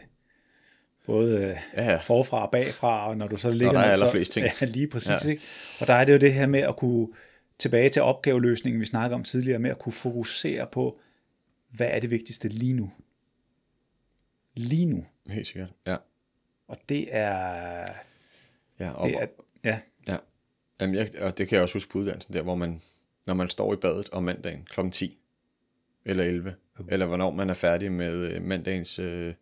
både 1.06 1.36
øh, 1.36 1.56
ja, 1.76 1.90
ja. 1.90 1.96
forfra 1.96 2.44
og 2.44 2.50
bagfra, 2.50 3.08
og 3.08 3.16
når 3.16 3.28
du 3.28 3.36
så 3.36 3.50
ligger... 3.50 3.72
Når 3.72 3.80
der 3.80 3.86
er 3.86 3.92
allerflest 3.92 4.32
ting. 4.32 4.46
Ja, 4.60 4.66
lige 4.66 4.88
præcis. 4.88 5.24
Ja. 5.24 5.30
Ikke? 5.30 5.42
Og 5.80 5.86
der 5.86 5.94
er 5.94 6.04
det 6.04 6.12
jo 6.12 6.18
det 6.18 6.34
her 6.34 6.46
med 6.46 6.60
at 6.60 6.76
kunne, 6.76 7.08
tilbage 7.62 7.88
til 7.88 8.02
opgaveløsningen, 8.02 8.80
vi 8.80 8.86
snakkede 8.86 9.14
om 9.14 9.24
tidligere, 9.24 9.58
med 9.58 9.70
at 9.70 9.78
kunne 9.78 9.92
fokusere 9.92 10.66
på, 10.72 10.98
hvad 11.70 11.86
er 11.90 12.00
det 12.00 12.10
vigtigste 12.10 12.48
lige 12.48 12.74
nu? 12.74 12.90
Lige 14.54 14.86
nu. 14.86 15.06
Helt 15.26 15.46
sikkert, 15.46 15.70
ja. 15.86 15.96
Og 16.68 16.78
det 16.88 17.08
er... 17.10 17.84
Ja, 18.78 18.90
og, 18.90 19.08
det 19.08 19.22
er, 19.22 19.26
ja. 19.64 19.80
ja. 20.08 20.16
Jamen, 20.80 20.94
jeg, 20.94 21.10
og 21.20 21.38
det 21.38 21.48
kan 21.48 21.56
jeg 21.56 21.62
også 21.62 21.74
huske 21.74 21.90
på 21.90 21.98
uddannelsen 21.98 22.34
der, 22.34 22.42
hvor 22.42 22.54
man, 22.54 22.80
når 23.26 23.34
man 23.34 23.48
står 23.48 23.72
i 23.72 23.76
badet 23.76 24.10
om 24.10 24.22
mandagen 24.22 24.64
kl. 24.70 24.90
10 24.90 25.18
eller 26.04 26.24
11, 26.24 26.54
uh. 26.78 26.86
eller 26.90 27.06
hvornår 27.06 27.30
man 27.30 27.50
er 27.50 27.54
færdig 27.54 27.92
med 27.92 28.32
øh, 28.32 28.42
mandagens 28.42 28.98
øh, 28.98 29.34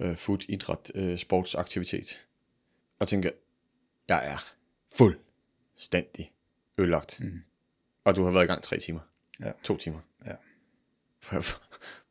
øh, 0.00 0.16
food, 0.16 0.38
idræt, 0.48 0.92
øh, 0.94 1.18
sportsaktivitet, 1.18 2.26
og 2.98 3.08
tænker, 3.08 3.30
jeg 4.08 4.32
er 4.32 4.52
fuldstændig 4.96 6.32
ødelagt. 6.78 7.20
Mm. 7.20 7.42
Og 8.04 8.16
du 8.16 8.24
har 8.24 8.30
været 8.30 8.44
i 8.44 8.46
gang 8.46 8.62
tre 8.62 8.78
timer. 8.78 9.00
Ja. 9.40 9.52
To 9.64 9.76
timer. 9.76 10.00
Ja. 10.26 10.34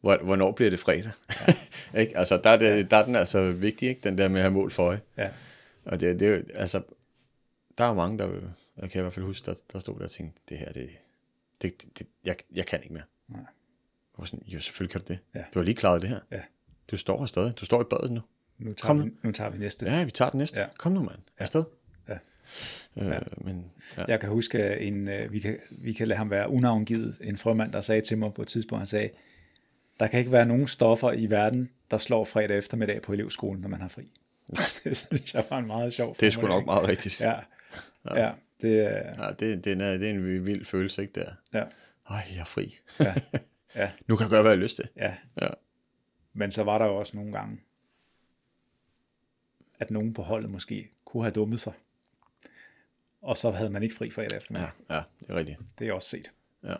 Hvor- 0.01 0.23
Hvornår 0.23 0.51
bliver 0.51 0.69
det 0.69 0.79
fredag? 0.79 1.11
Ja. 1.47 1.53
ikke? 2.01 2.17
Altså, 2.17 2.41
der 2.43 2.49
er, 2.49 2.57
det, 2.57 2.91
der 2.91 2.97
er 2.97 3.05
den 3.05 3.15
altså 3.15 3.51
vigtig, 3.51 3.89
ikke? 3.89 4.01
den 4.03 4.17
der 4.17 4.27
med 4.27 4.39
at 4.39 4.43
have 4.43 4.53
mål 4.53 4.71
for 4.71 4.83
øje. 4.83 5.01
Ja. 5.17 5.29
Og 5.85 5.99
det, 5.99 6.19
det 6.19 6.27
er 6.27 6.35
jo, 6.35 6.43
altså, 6.53 6.81
der 7.77 7.83
er 7.83 7.93
mange, 7.93 8.17
der, 8.17 8.25
jeg 8.81 8.89
kan 8.89 8.99
i 8.99 9.01
hvert 9.01 9.13
fald 9.13 9.25
huske, 9.25 9.45
der, 9.45 9.55
der 9.73 9.79
stod 9.79 9.97
der 9.97 10.03
og 10.05 10.11
tænkte, 10.11 10.41
det 10.49 10.57
her, 10.57 10.71
det, 10.73 10.89
det, 11.61 11.81
det, 11.81 11.99
det 11.99 12.07
jeg, 12.25 12.35
jeg 12.53 12.65
kan 12.65 12.79
ikke 12.83 12.93
mere. 12.93 13.03
Nej. 13.27 13.41
Var 14.17 14.25
sådan, 14.25 14.43
jo, 14.47 14.59
selvfølgelig 14.59 14.91
kan 14.91 15.01
du 15.01 15.05
det. 15.07 15.19
Ja. 15.35 15.43
Du 15.53 15.59
har 15.59 15.63
lige 15.63 15.75
klaret 15.75 16.01
det 16.01 16.09
her. 16.09 16.19
Ja. 16.31 16.41
Du 16.91 16.97
står 16.97 17.19
her 17.19 17.25
stadig. 17.25 17.53
Du 17.59 17.65
står 17.65 17.81
i 17.81 17.85
badet 17.89 18.11
nu. 18.11 18.21
Nu 18.57 18.73
tager, 18.73 18.87
Kom 18.87 18.99
vi, 18.99 19.05
nu. 19.05 19.11
nu 19.23 19.31
tager 19.31 19.49
vi 19.49 19.57
næste. 19.57 19.85
Ja, 19.85 20.03
vi 20.03 20.11
tager 20.11 20.29
den 20.31 20.37
næste. 20.37 20.61
Ja. 20.61 20.67
Kom 20.77 20.91
nu, 20.91 21.03
mand. 21.03 21.19
Afsted. 21.37 21.63
Ja. 22.09 22.13
Øh, 22.97 23.07
Ja. 23.07 23.19
Men, 23.37 23.71
ja. 23.97 24.05
Jeg 24.07 24.19
kan 24.19 24.29
huske, 24.29 24.77
en, 24.79 25.07
øh, 25.09 25.31
vi, 25.31 25.39
kan, 25.39 25.57
vi 25.71 25.93
kan 25.93 26.07
lade 26.07 26.17
ham 26.17 26.29
være 26.29 26.49
unavngivet, 26.49 27.15
en 27.21 27.37
frømand, 27.37 27.71
der 27.73 27.81
sagde 27.81 28.01
til 28.01 28.17
mig 28.17 28.33
på 28.33 28.41
et 28.41 28.47
tidspunkt, 28.47 28.79
han 28.79 28.87
sagde, 28.87 29.09
der 29.99 30.07
kan 30.07 30.19
ikke 30.19 30.31
være 30.31 30.45
nogen 30.45 30.67
stoffer 30.67 31.11
i 31.11 31.25
verden, 31.29 31.69
der 31.91 31.97
slår 31.97 32.23
fredag 32.25 32.57
eftermiddag 32.57 33.01
på 33.01 33.13
elevskolen, 33.13 33.61
når 33.61 33.69
man 33.69 33.81
har 33.81 33.87
fri. 33.87 34.11
det 34.83 34.97
synes 34.97 35.33
jeg 35.33 35.45
var 35.49 35.57
en 35.57 35.67
meget 35.67 35.93
sjov 35.93 36.15
Det 36.19 36.27
er 36.27 36.31
sgu 36.31 36.47
nok 36.47 36.65
meget 36.65 36.87
rigtigt. 36.87 37.21
Ja, 37.21 37.39
ja, 38.15 38.31
det 38.61 38.79
er, 38.79 39.23
Ja, 39.25 39.31
det, 39.31 39.63
det, 39.65 39.81
er, 39.81 39.97
det 39.97 40.07
er 40.09 40.11
en 40.13 40.45
vild 40.45 40.65
følelse, 40.65 41.01
ikke 41.01 41.13
der? 41.21 41.31
ja, 41.53 41.63
Ej, 42.09 42.23
jeg 42.33 42.39
er 42.39 42.45
fri. 42.45 42.77
ja, 42.99 43.15
ja, 43.81 43.91
Nu 44.07 44.15
kan 44.15 44.23
jeg 44.23 44.29
gøre, 44.29 44.41
hvad 44.41 44.51
jeg 44.51 44.57
har 44.57 44.63
lyst 44.63 44.75
til. 44.75 44.87
ja. 44.95 45.15
Ja. 45.41 45.47
Men 46.33 46.51
så 46.51 46.63
var 46.63 46.77
der 46.77 46.85
jo 46.85 46.95
også 46.95 47.17
nogle 47.17 47.31
gange, 47.31 47.59
at 49.79 49.91
nogen 49.91 50.13
på 50.13 50.21
holdet 50.21 50.49
måske 50.49 50.89
kunne 51.05 51.23
have 51.23 51.31
dummet 51.31 51.59
sig. 51.59 51.73
Og 53.21 53.37
så 53.37 53.51
havde 53.51 53.69
man 53.69 53.83
ikke 53.83 53.95
fri 53.95 54.09
fredag 54.09 54.37
eftermiddag. 54.37 54.69
Ja, 54.89 54.95
ja, 54.95 55.01
det 55.19 55.29
er 55.29 55.35
rigtigt. 55.35 55.59
Det 55.79 55.87
er 55.87 55.93
også 55.93 56.09
set. 56.09 56.31
Ja. 56.63 56.75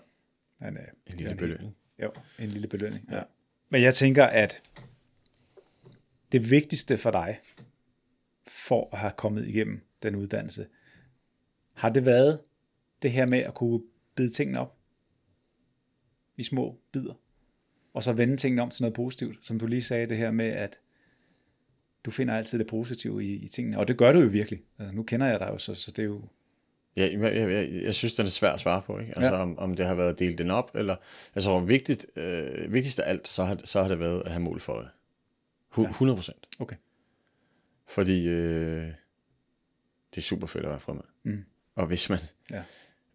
Men, 0.60 0.78
øh, 0.78 0.84
En 1.08 1.14
lille 1.14 1.28
helt- 1.28 1.40
belønning. 1.40 1.76
Jo, 2.04 2.12
en 2.40 2.50
lille 2.50 2.68
belønning. 2.68 3.10
Ja. 3.12 3.22
Men 3.70 3.82
jeg 3.82 3.94
tænker, 3.94 4.26
at 4.26 4.62
det 6.32 6.52
vigtigste 6.52 6.98
for 6.98 7.12
dig, 7.12 7.40
for 8.48 8.90
at 8.94 9.00
have 9.00 9.12
kommet 9.18 9.48
igennem 9.48 9.82
den 10.04 10.16
uddannelse, 10.16 10.68
har 11.74 11.90
det 11.90 12.06
været 12.06 12.40
det 13.02 13.12
her 13.12 13.26
med 13.26 13.40
at 13.40 13.54
kunne 13.54 13.82
bide 14.16 14.30
tingene 14.30 14.60
op 14.60 14.78
i 16.38 16.44
små 16.44 16.80
bidder, 16.92 17.14
og 17.94 18.04
så 18.04 18.14
vende 18.14 18.38
tingene 18.38 18.62
om 18.62 18.70
til 18.70 18.84
noget 18.84 18.94
positivt, 18.94 19.46
som 19.46 19.60
du 19.60 19.68
lige 19.68 19.84
sagde, 19.84 20.06
det 20.06 20.18
her 20.18 20.32
med, 20.32 20.46
at 20.46 20.80
du 22.04 22.12
finder 22.12 22.36
altid 22.36 22.60
det 22.60 22.68
positive 22.68 23.26
i, 23.26 23.34
i 23.36 23.48
tingene, 23.48 23.80
og 23.80 23.88
det 23.88 23.98
gør 23.98 24.12
du 24.12 24.20
jo 24.20 24.28
virkelig. 24.28 24.64
Altså, 24.80 24.96
nu 24.96 25.04
kender 25.04 25.28
jeg 25.28 25.40
dig 25.40 25.50
jo, 25.52 25.58
så, 25.58 25.74
så 25.74 25.92
det 25.92 26.00
er 26.00 26.06
jo, 26.06 26.28
Ja, 26.98 27.10
jeg, 27.12 27.22
jeg, 27.36 27.50
jeg, 27.52 27.84
jeg 27.84 27.96
synes, 27.96 28.14
den 28.14 28.26
er 28.26 28.30
svær 28.30 28.52
at 28.52 28.60
svare 28.62 28.82
på, 28.82 29.00
ikke? 29.00 29.12
Altså, 29.18 29.30
Ja. 29.32 29.36
ja. 29.36 29.42
om, 29.42 29.60
om 29.60 29.76
det 29.76 29.86
har 29.86 29.96
været 29.96 30.20
delt 30.20 30.38
den 30.38 30.52
op, 30.52 30.72
eller... 30.76 30.96
Altså, 31.36 31.50
hvor 31.50 31.60
vigtigt, 31.60 32.06
øh, 32.16 32.74
vigtigst 32.74 33.00
af 33.00 33.10
alt, 33.10 33.28
så 33.28 33.44
har, 33.44 33.60
så 33.64 33.82
har 33.82 33.90
det 33.90 34.00
været 34.00 34.22
at 34.26 34.32
have 34.32 34.40
mål 34.42 34.60
for 34.60 34.80
det. 34.80 34.90
Hu- 35.70 35.84
100 35.88 36.18
procent. 36.18 36.48
okay, 36.60 36.76
Fordi 37.88 38.28
øh, 38.28 38.84
det 40.12 40.18
er 40.18 40.22
super 40.22 40.48
fedt 40.48 40.64
at 40.66 40.70
være 40.70 40.80
fremme. 40.80 41.02
Mm. 41.24 41.44
Og 41.76 41.86
hvis 41.88 42.10
man... 42.10 42.20
Ja. 42.52 42.64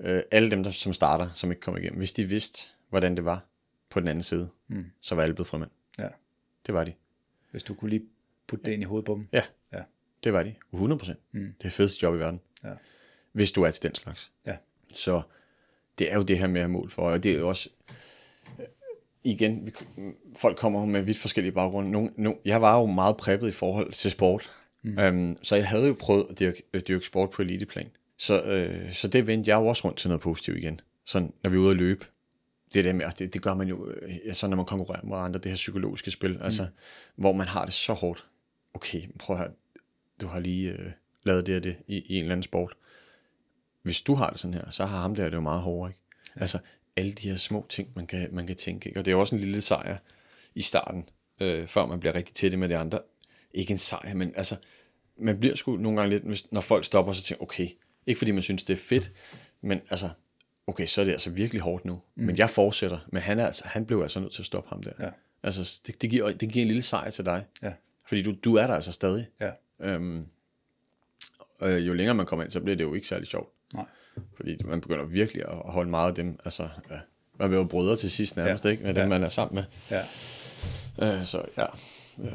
Øh, 0.00 0.22
alle 0.30 0.50
dem, 0.50 0.62
der, 0.62 0.70
som 0.70 0.92
starter, 0.92 1.30
som 1.34 1.50
ikke 1.50 1.60
kommer 1.60 1.78
igennem, 1.80 1.98
hvis 1.98 2.12
de 2.12 2.24
vidste, 2.24 2.68
hvordan 2.88 3.16
det 3.16 3.24
var 3.24 3.44
på 3.90 4.00
den 4.00 4.08
anden 4.08 4.22
side, 4.24 4.48
Mm. 4.68 4.84
så 5.00 5.14
var 5.14 5.22
alle 5.22 5.34
blevet 5.34 5.48
fremmænd. 5.48 5.70
ja. 5.98 6.08
Det 6.66 6.74
var 6.74 6.84
de. 6.84 6.92
hvis 7.50 7.62
du 7.62 7.74
kunne 7.74 7.90
lige 7.90 8.04
putte 8.46 8.64
det 8.64 8.72
ind 8.72 8.82
i 8.82 8.84
hovedet 8.84 9.06
på 9.06 9.14
dem. 9.14 9.28
Ja, 9.32 9.42
Ja. 9.72 9.82
det 10.24 10.32
var 10.32 10.42
de. 10.42 10.54
100 10.72 10.98
procent. 10.98 11.18
Mm. 11.32 11.40
Det 11.40 11.48
er 11.48 11.52
det 11.62 11.72
fedeste 11.72 11.98
job 12.02 12.14
i 12.14 12.18
verden. 12.18 12.40
Ja. 12.64 12.72
Hvis 13.32 13.52
du 13.52 13.62
er 13.62 13.70
til 13.70 13.82
den 13.82 13.94
slags. 13.94 14.32
Ja. 14.46 14.56
Så 14.94 15.22
det 15.98 16.12
er 16.12 16.16
jo 16.16 16.22
det 16.22 16.38
her 16.38 16.46
med 16.46 16.60
at 16.60 16.70
mål 16.70 16.90
for, 16.90 17.10
og 17.10 17.22
det 17.22 17.32
er 17.32 17.38
jo 17.38 17.48
også, 17.48 17.68
øh, 18.58 18.64
igen, 19.24 19.66
vi, 19.66 19.72
folk 20.36 20.56
kommer 20.56 20.86
med 20.86 21.02
vidt 21.02 21.18
forskellige 21.18 21.52
baggrunde. 21.52 21.90
Nogle, 21.90 22.10
nogle, 22.16 22.38
jeg 22.44 22.62
var 22.62 22.80
jo 22.80 22.86
meget 22.86 23.16
preppet 23.16 23.48
i 23.48 23.52
forhold 23.52 23.92
til 23.92 24.10
sport, 24.10 24.50
mm. 24.82 24.98
um, 24.98 25.36
så 25.42 25.56
jeg 25.56 25.68
havde 25.68 25.86
jo 25.86 25.96
prøvet 25.98 26.26
at 26.30 26.38
dyrke, 26.38 26.62
at 26.72 26.88
dyrke 26.88 27.06
sport 27.06 27.30
på 27.30 27.42
eliteplan. 27.42 27.90
Så, 28.18 28.42
øh, 28.42 28.92
så 28.92 29.08
det 29.08 29.26
vendte 29.26 29.50
jeg 29.50 29.56
jo 29.56 29.66
også 29.66 29.84
rundt 29.84 29.98
til 29.98 30.08
noget 30.08 30.20
positivt 30.20 30.58
igen, 30.58 30.80
sådan 31.06 31.32
når 31.42 31.50
vi 31.50 31.56
er 31.56 31.60
ude 31.60 31.70
at 31.70 31.76
løbe. 31.76 32.06
Det 32.72 32.78
er 32.78 32.82
det 32.82 32.94
med, 32.94 33.06
det, 33.18 33.34
det 33.34 33.42
gør 33.42 33.54
man 33.54 33.68
jo, 33.68 33.90
øh, 33.90 34.16
altså 34.24 34.48
når 34.48 34.56
man 34.56 34.66
konkurrerer 34.66 35.04
med 35.04 35.16
andre, 35.16 35.40
det 35.40 35.50
her 35.50 35.56
psykologiske 35.56 36.10
spil, 36.10 36.32
mm. 36.32 36.42
altså, 36.42 36.66
hvor 37.16 37.32
man 37.32 37.46
har 37.46 37.64
det 37.64 37.74
så 37.74 37.92
hårdt. 37.92 38.26
Okay, 38.74 39.02
prøv 39.18 39.36
at 39.36 39.42
høre, 39.42 39.52
du 40.20 40.26
har 40.26 40.40
lige 40.40 40.72
øh, 40.72 40.90
lavet 41.22 41.46
det 41.46 41.56
og 41.56 41.64
det 41.64 41.76
i, 41.86 41.96
i 41.96 42.14
en 42.14 42.22
eller 42.22 42.32
anden 42.32 42.42
sport. 42.42 42.76
Hvis 43.82 44.00
du 44.00 44.14
har 44.14 44.30
det 44.30 44.38
sådan 44.40 44.54
her, 44.54 44.70
så 44.70 44.84
har 44.84 45.00
ham 45.00 45.14
der 45.14 45.24
det 45.24 45.32
jo 45.36 45.40
meget 45.40 45.60
hårdere, 45.60 45.90
ikke? 45.90 46.00
Ja. 46.36 46.40
Altså, 46.40 46.58
alle 46.96 47.12
de 47.12 47.28
her 47.30 47.36
små 47.36 47.66
ting, 47.68 47.88
man 47.96 48.06
kan, 48.06 48.28
man 48.32 48.46
kan 48.46 48.56
tænke, 48.56 48.88
ikke? 48.88 49.00
Og 49.00 49.04
det 49.04 49.10
er 49.10 49.14
jo 49.14 49.20
også 49.20 49.34
en 49.34 49.40
lille 49.40 49.60
sejr 49.60 49.96
i 50.54 50.62
starten, 50.62 51.08
øh, 51.40 51.66
før 51.66 51.86
man 51.86 52.00
bliver 52.00 52.14
rigtig 52.14 52.50
det 52.50 52.58
med 52.58 52.68
de 52.68 52.76
andre. 52.76 52.98
Ikke 53.54 53.70
en 53.70 53.78
sejr, 53.78 54.14
men 54.14 54.32
altså, 54.36 54.56
man 55.16 55.40
bliver 55.40 55.54
sgu 55.54 55.76
nogle 55.76 56.00
gange 56.00 56.10
lidt, 56.10 56.24
hvis, 56.24 56.52
når 56.52 56.60
folk 56.60 56.84
stopper, 56.84 57.12
så 57.12 57.22
tænker 57.22 57.42
okay, 57.42 57.68
ikke 58.06 58.18
fordi 58.18 58.30
man 58.30 58.42
synes, 58.42 58.64
det 58.64 58.72
er 58.72 58.76
fedt, 58.82 59.12
men 59.60 59.80
altså, 59.90 60.10
okay, 60.66 60.86
så 60.86 61.00
er 61.00 61.04
det 61.04 61.12
altså 61.12 61.30
virkelig 61.30 61.62
hårdt 61.62 61.84
nu. 61.84 62.00
Mm. 62.14 62.24
Men 62.24 62.38
jeg 62.38 62.50
fortsætter, 62.50 62.98
men 63.12 63.22
han, 63.22 63.38
er 63.38 63.46
altså, 63.46 63.62
han 63.66 63.86
blev 63.86 64.02
altså 64.02 64.20
nødt 64.20 64.32
til 64.32 64.42
at 64.42 64.46
stoppe 64.46 64.68
ham 64.68 64.82
der. 64.82 64.92
Ja. 65.00 65.10
Altså, 65.42 65.80
det, 65.86 66.02
det, 66.02 66.10
giver, 66.10 66.32
det 66.32 66.48
giver 66.48 66.62
en 66.62 66.66
lille 66.68 66.82
sejr 66.82 67.10
til 67.10 67.24
dig, 67.24 67.44
Ja. 67.62 67.72
fordi 68.06 68.22
du, 68.22 68.34
du 68.44 68.54
er 68.54 68.66
der 68.66 68.74
altså 68.74 68.92
stadig. 68.92 69.26
Ja. 69.40 69.50
Øhm, 69.80 70.26
og 71.60 71.80
jo 71.80 71.94
længere 71.94 72.14
man 72.14 72.26
kommer 72.26 72.44
ind, 72.44 72.52
så 72.52 72.60
bliver 72.60 72.76
det 72.76 72.84
jo 72.84 72.94
ikke 72.94 73.08
særlig 73.08 73.26
sjovt. 73.28 73.52
Nej. 73.74 73.84
Fordi 74.36 74.56
man 74.64 74.80
begynder 74.80 75.04
virkelig 75.04 75.42
at 75.48 75.56
holde 75.72 75.90
meget 75.90 76.08
af 76.08 76.14
dem. 76.14 76.38
Altså, 76.44 76.62
ja, 76.90 76.98
man 77.38 77.48
bliver 77.48 77.62
jo 77.62 77.68
brødre 77.68 77.96
til 77.96 78.10
sidst 78.10 78.36
nærmest, 78.36 78.64
Ja. 78.64 78.70
ikke? 78.70 78.82
Med 78.82 78.94
dem, 78.94 79.02
Ja. 79.02 79.08
man 79.08 79.22
er 79.24 79.28
sammen 79.28 79.54
med. 79.54 79.64
Ja. 81.00 81.18
Øh, 81.18 81.24
så 81.24 81.42
ja. 81.56 81.66
Øh, 82.24 82.32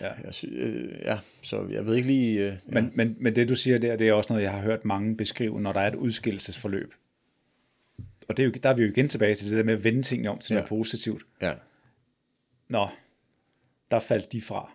Ja. 0.00 0.12
Jeg 0.24 0.34
sy- 0.34 0.46
øh, 0.50 0.98
ja, 1.02 1.18
så 1.42 1.66
jeg 1.70 1.86
ved 1.86 1.94
ikke 1.96 2.08
lige... 2.08 2.38
Øh, 2.40 2.46
ja. 2.46 2.56
Men, 2.66 2.92
men, 2.94 3.16
men 3.20 3.36
det 3.36 3.48
du 3.48 3.54
siger 3.56 3.78
der, 3.78 3.96
det 3.96 4.08
er 4.08 4.12
også 4.12 4.32
noget, 4.32 4.42
jeg 4.42 4.52
har 4.52 4.60
hørt 4.60 4.84
mange 4.84 5.16
beskrive, 5.16 5.60
når 5.60 5.72
der 5.72 5.80
er 5.80 5.86
et 5.88 5.94
udskillelsesforløb. 5.94 6.94
Og 8.28 8.36
det 8.36 8.42
er 8.42 8.44
jo, 8.46 8.52
der 8.62 8.68
er 8.70 8.74
vi 8.74 8.82
jo 8.82 8.88
igen 8.88 9.08
tilbage 9.08 9.34
til 9.34 9.50
det 9.50 9.56
der 9.58 9.64
med 9.64 9.74
at 9.74 9.84
vende 9.84 10.02
tingene 10.02 10.30
om 10.30 10.38
til 10.38 10.52
noget 10.54 10.64
Ja. 10.64 10.68
positivt. 10.68 11.22
ja. 11.42 11.54
Nå, 12.68 12.88
der 13.90 14.00
faldt 14.00 14.32
de 14.32 14.42
fra 14.42 14.70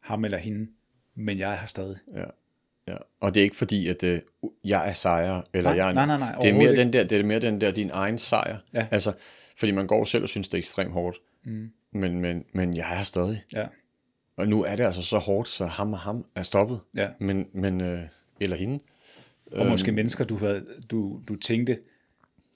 ham 0.00 0.24
eller 0.24 0.38
hende, 0.38 0.70
men 1.14 1.38
jeg 1.38 1.52
er 1.52 1.56
her 1.56 1.66
stadig. 1.66 1.96
Ja. 2.14 2.24
Ja. 2.88 2.96
Og 3.20 3.34
det 3.34 3.40
er 3.40 3.44
ikke 3.44 3.56
fordi, 3.56 3.88
at 3.88 4.02
øh, 4.02 4.20
jeg 4.64 4.88
er 4.88 4.92
sejrer, 4.92 5.42
eller 5.54 5.70
Nej, 5.70 5.76
jeg 5.76 5.86
er 5.86 5.90
en, 5.90 5.94
nej, 5.94 6.06
nej, 6.06 6.18
nej, 6.18 6.34
det 6.42 6.50
er 6.50 6.54
mere 6.54 6.76
den 6.76 6.92
der, 6.92 7.04
det 7.04 7.18
er 7.18 7.24
mere 7.24 7.38
den 7.38 7.60
der, 7.60 7.70
din 7.70 7.90
egen 7.92 8.18
sejr. 8.18 8.58
Ja. 8.74 8.86
Altså, 8.90 9.12
fordi 9.56 9.72
man 9.72 9.86
går 9.86 10.04
selv 10.04 10.22
og 10.22 10.28
synes, 10.28 10.48
det 10.48 10.54
er 10.54 10.58
ekstremt 10.58 10.92
hårdt. 10.92 11.18
Mm. 11.44 11.70
Men, 11.92 12.20
men, 12.20 12.44
men 12.52 12.76
jeg 12.76 12.90
er 12.92 12.96
her 12.96 13.04
stadig. 13.04 13.42
Ja, 13.54 13.66
Og 14.36 14.48
nu 14.48 14.64
er 14.64 14.76
det 14.76 14.84
altså 14.84 15.02
så 15.02 15.18
hårdt, 15.18 15.48
så 15.48 15.66
ham 15.66 15.92
og 15.92 15.98
ham 15.98 16.24
er 16.34 16.42
stoppet. 16.42 16.80
ja. 16.96 17.08
Men, 17.20 17.46
men 17.52 17.80
øh, 17.80 18.02
eller 18.40 18.56
hende. 18.56 18.78
Og 19.52 19.66
måske 19.66 19.92
mennesker, 19.92 20.24
du, 20.24 20.36
havde, 20.36 20.66
du, 20.90 21.20
du 21.28 21.36
tænkte, 21.36 21.78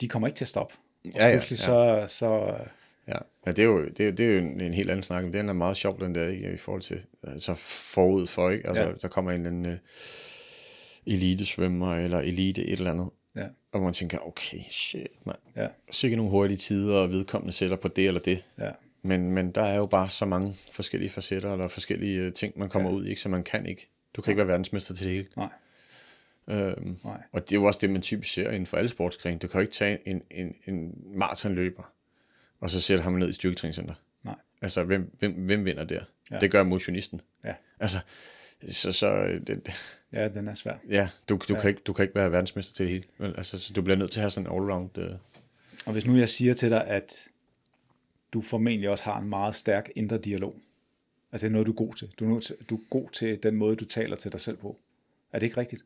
de 0.00 0.08
kommer 0.08 0.28
ikke 0.28 0.36
til 0.36 0.44
at 0.44 0.48
stoppe. 0.48 0.74
Og 1.04 1.10
Ja, 1.14 1.26
ja, 1.28 1.32
pludselig 1.32 1.58
ja. 1.58 2.06
så, 2.06 2.14
så 2.18 2.54
Ja, 3.08 3.18
ja 3.46 3.50
det, 3.50 3.58
er 3.58 3.64
jo, 3.66 3.84
det, 3.88 4.00
er, 4.08 4.10
det 4.10 4.26
er 4.26 4.32
jo 4.32 4.38
en, 4.38 4.60
en 4.60 4.72
helt 4.74 4.90
anden 4.90 5.02
snak, 5.02 5.24
men 5.24 5.32
den 5.32 5.48
er 5.48 5.52
meget 5.52 5.76
sjov, 5.76 6.00
den 6.00 6.14
der, 6.14 6.28
ikke, 6.28 6.52
i 6.52 6.56
forhold 6.56 6.82
til, 6.82 7.04
altså 7.22 7.54
forud 7.54 8.26
for, 8.26 8.50
ikke? 8.50 8.68
Altså, 8.68 8.82
Ja. 8.82 8.92
der 9.02 9.08
kommer 9.08 9.30
en 9.32 9.36
eller 9.46 9.50
anden 9.50 9.72
uh, 9.72 9.78
elitesvømmer, 11.06 11.94
eller 11.96 12.18
elite 12.18 12.64
et 12.64 12.78
eller 12.78 12.90
andet, 12.90 13.10
ja, 13.36 13.46
og 13.72 13.80
man 13.82 13.92
tænker, 13.92 14.18
okay, 14.18 14.58
shit, 14.70 15.06
mand. 15.26 15.38
ja, 15.56 15.68
Sikke 15.90 16.16
nogle 16.16 16.30
hurtige 16.30 16.56
tider, 16.58 16.96
og 16.96 17.10
vedkommende 17.10 17.52
sætter 17.52 17.76
på 17.76 17.88
det 17.88 18.06
eller 18.08 18.20
det. 18.20 18.44
ja, 18.58 18.70
Men, 19.02 19.32
men 19.32 19.50
der 19.50 19.62
er 19.62 19.76
jo 19.76 19.86
bare 19.86 20.10
så 20.10 20.24
mange 20.26 20.54
forskellige 20.72 21.10
facetter, 21.10 21.52
eller 21.52 21.68
forskellige 21.68 22.26
uh, 22.26 22.32
ting, 22.32 22.58
man 22.58 22.68
kommer 22.68 22.90
ja. 22.90 22.96
ud 22.96 23.04
i, 23.04 23.08
ikke? 23.08 23.20
så 23.20 23.28
man 23.28 23.42
kan 23.42 23.66
ikke. 23.66 23.88
Du 24.16 24.22
kan 24.22 24.30
ikke 24.30 24.38
være 24.38 24.48
verdensmester 24.48 24.94
til 24.94 25.06
det 25.06 25.12
hele. 25.14 25.26
nej, 25.36 25.48
Øhm, 26.50 26.98
nej, 27.04 27.22
og 27.32 27.40
det 27.40 27.52
er 27.52 27.60
jo 27.60 27.64
også 27.64 27.78
det, 27.82 27.90
man 27.90 28.02
typisk 28.02 28.32
ser 28.34 28.50
inden 28.50 28.66
for 28.66 28.76
alle 28.76 28.88
sportsgrene. 28.88 29.38
Du 29.38 29.48
kan 29.48 29.58
jo 29.58 29.62
ikke 29.62 29.72
tage 29.72 29.98
en, 30.08 30.22
en, 30.30 30.54
en 30.66 30.94
maratonløber, 31.14 31.92
og 32.60 32.70
så 32.70 32.80
sætte 32.80 33.02
ham 33.04 33.12
ned 33.12 33.28
i 33.28 33.32
styrketræningscenter. 33.32 33.94
nej, 34.22 34.34
Altså, 34.62 34.84
hvem, 34.84 35.16
hvem, 35.18 35.32
hvem 35.32 35.64
vinder 35.64 35.84
der? 35.84 36.04
Ja. 36.30 36.38
Det 36.38 36.50
gør 36.50 36.62
motionisten. 36.62 37.20
ja, 37.44 37.54
Altså, 37.80 37.98
så, 38.70 38.92
så 38.92 39.06
øh, 39.16 39.46
det, 39.46 39.70
ja, 40.12 40.28
den 40.28 40.48
er 40.48 40.54
svær. 40.54 40.76
ja, 40.88 41.08
du, 41.28 41.40
du, 41.48 41.54
Ja. 41.54 41.60
Kan 41.60 41.68
ikke, 41.70 41.80
du 41.86 41.92
kan 41.92 42.02
ikke 42.02 42.14
være 42.14 42.32
verdensmester 42.32 42.74
til 42.74 42.86
det 42.86 42.92
hele. 42.92 43.04
Vel? 43.18 43.34
Altså, 43.36 43.58
så 43.58 43.72
du 43.72 43.82
bliver 43.82 43.96
nødt 43.96 44.10
til 44.10 44.20
at 44.20 44.22
have 44.22 44.30
sådan 44.30 44.50
en 44.50 44.52
allround... 44.56 44.98
Øh, 44.98 45.10
Og 45.86 45.92
hvis 45.92 46.06
nu 46.06 46.16
jeg 46.16 46.28
siger 46.28 46.52
til 46.54 46.70
dig, 46.70 46.86
at 46.86 47.28
du 48.32 48.42
formentlig 48.42 48.88
også 48.90 49.04
har 49.04 49.18
en 49.20 49.28
meget 49.28 49.54
stærk 49.54 49.90
indre 49.96 50.18
dialog, 50.18 50.56
altså 51.32 51.46
det 51.46 51.50
er 51.50 51.52
noget, 51.52 51.66
du 51.66 51.72
er 51.72 51.76
god 51.76 51.94
til. 51.94 52.08
Du 52.18 52.24
er, 52.24 52.28
nødt 52.28 52.44
til, 52.44 52.56
du 52.70 52.76
er 52.76 52.80
god 52.90 53.10
til 53.10 53.42
den 53.42 53.54
måde, 53.56 53.76
du 53.76 53.84
taler 53.84 54.16
til 54.16 54.32
dig 54.32 54.40
selv 54.40 54.56
på. 54.56 54.78
Er 55.32 55.38
det 55.38 55.46
ikke 55.46 55.56
rigtigt? 55.60 55.82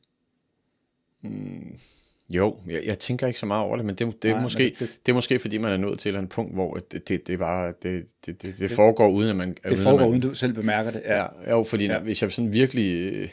Jo, 2.37 2.57
jeg, 2.66 2.83
jeg 2.85 2.99
tænker 2.99 3.26
ikke 3.26 3.39
så 3.39 3.47
meget 3.47 3.64
over 3.64 3.76
det, 3.76 3.87
men 3.87 3.95
det, 3.95 4.07
det, 4.07 4.24
Nej, 4.24 4.30
er, 4.30 4.35
men 4.37 4.43
måske, 4.43 4.76
det- 4.78 4.99
det, 5.07 5.12
er 5.12 5.14
måske, 5.14 5.39
fordi 5.39 5.59
man 5.59 5.72
er 5.72 5.76
nået 5.76 5.99
til 5.99 6.12
et 6.12 6.16
andet 6.16 6.30
punkt, 6.30 6.53
hvor 6.55 6.74
det, 6.74 7.09
det, 7.09 7.26
det, 7.26 7.39
bare, 7.39 7.74
det, 7.83 8.07
det, 8.26 8.43
det, 8.43 8.59
det 8.59 8.70
foregår 8.70 9.09
uden, 9.09 9.30
at 9.30 9.37
man... 9.37 9.57
Det 9.68 9.78
foregår, 9.78 10.07
uden 10.07 10.20
du 10.20 10.35
selv 10.35 10.53
bemærker 10.53 10.91
det. 10.91 11.03
Ja, 11.05 11.26
jo, 11.51 11.62
fordi 11.64 11.87
Ja. 11.87 11.93
ja. 11.93 11.99
hvis 12.01 12.22
jeg 12.22 12.33
sådan 12.33 12.53
virkelig... 12.53 13.12
Øh, 13.14 13.28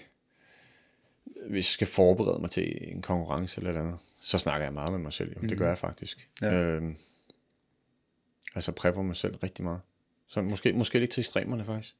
hvis 1.49 1.57
jeg 1.57 1.73
skal 1.73 1.87
forberede 1.87 2.41
mig 2.41 2.49
til 2.49 2.77
en 2.93 3.01
konkurrence 3.01 3.61
eller 3.61 3.73
noget, 3.83 3.95
så 4.21 4.37
snakker 4.37 4.65
jeg 4.65 4.73
meget 4.73 4.91
med 4.91 4.99
mig 4.99 5.13
selv. 5.13 5.29
Jo. 5.35 5.39
Mm. 5.41 5.47
Det 5.47 5.57
gør 5.57 5.67
jeg 5.67 5.77
faktisk. 5.77 6.29
Ja. 6.41 6.53
Øhm, 6.53 6.95
altså 8.55 8.71
prepper 8.71 9.01
mig 9.01 9.15
selv 9.15 9.35
rigtig 9.43 9.63
meget. 9.65 9.79
Så 10.27 10.41
måske, 10.41 10.73
måske 10.73 10.99
lidt 10.99 11.11
til 11.11 11.21
ekstremerne 11.21 11.65
faktisk. 11.65 11.95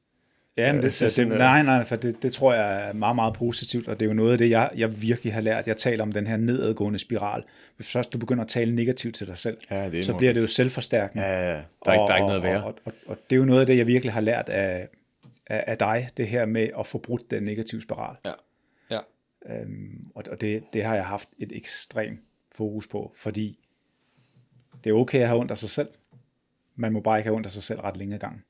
Ja, 0.56 0.72
men 0.72 0.82
det, 0.82 0.92
så 0.92 1.22
det, 1.22 1.32
øh, 1.32 1.38
nej, 1.38 1.62
nej, 1.62 1.84
for 1.84 1.96
det, 1.96 2.22
det 2.22 2.32
tror 2.32 2.54
jeg 2.54 2.88
er 2.88 2.92
meget, 2.92 3.16
meget 3.16 3.34
positivt, 3.34 3.88
og 3.88 4.00
det 4.00 4.06
er 4.06 4.10
jo 4.10 4.14
noget 4.14 4.32
af 4.32 4.38
det, 4.38 4.50
jeg, 4.50 4.70
jeg 4.76 5.02
virkelig 5.02 5.34
har 5.34 5.40
lært. 5.40 5.66
Jeg 5.66 5.76
taler 5.76 6.02
om 6.02 6.12
den 6.12 6.26
her 6.26 6.36
nedadgående 6.36 6.98
spiral. 6.98 7.42
Hvis 7.76 7.92
først 7.92 8.12
du 8.12 8.18
begynder 8.18 8.44
at 8.44 8.48
tale 8.48 8.74
negativt 8.74 9.14
til 9.14 9.26
dig 9.26 9.38
selv, 9.38 9.58
Ja, 9.70 9.90
det 9.90 10.06
så 10.06 10.14
bliver 10.16 10.32
det 10.32 10.40
jo 10.40 10.46
selvforstærkende. 10.46 11.24
Ja, 11.24 11.32
ja, 11.32 11.56
ja. 11.56 11.62
Der 11.84 11.90
er, 11.90 11.92
ikke, 11.92 12.04
der 12.06 12.12
er 12.12 12.16
ikke 12.16 12.26
noget 12.26 12.42
værre. 12.42 12.64
Og, 12.64 12.66
og, 12.66 12.74
og, 12.84 12.92
og 13.06 13.18
det 13.30 13.36
er 13.36 13.38
jo 13.40 13.44
noget 13.44 13.60
af 13.60 13.66
det, 13.66 13.76
jeg 13.76 13.86
virkelig 13.86 14.12
har 14.12 14.20
lært 14.20 14.48
af, 14.48 14.88
af, 15.46 15.64
af 15.66 15.78
dig, 15.78 16.08
det 16.16 16.28
her 16.28 16.46
med 16.46 16.68
at 16.78 16.86
få 16.86 16.98
brudt 16.98 17.30
den 17.30 17.42
negative 17.42 17.82
spiral. 17.82 18.16
Ja. 18.24 18.32
Ja. 18.90 19.00
Øhm, 19.54 20.06
og 20.14 20.24
og 20.30 20.40
det, 20.40 20.62
det 20.72 20.84
har 20.84 20.94
jeg 20.94 21.06
haft 21.06 21.28
et 21.38 21.52
ekstremt 21.56 22.20
fokus 22.52 22.86
på, 22.86 23.12
fordi 23.16 23.58
det 24.84 24.90
er 24.90 24.94
okay 24.94 25.20
at 25.20 25.26
have 25.26 25.40
ondt 25.40 25.50
af 25.50 25.58
sig 25.58 25.70
selv. 25.70 25.88
Man 26.76 26.92
må 26.92 27.00
bare 27.00 27.18
ikke 27.18 27.26
have 27.26 27.36
ondt 27.36 27.46
af 27.46 27.52
sig 27.52 27.62
selv 27.62 27.80
ret 27.80 27.96
længe 27.96 28.14
ad 28.14 28.20
gangen. 28.20 28.42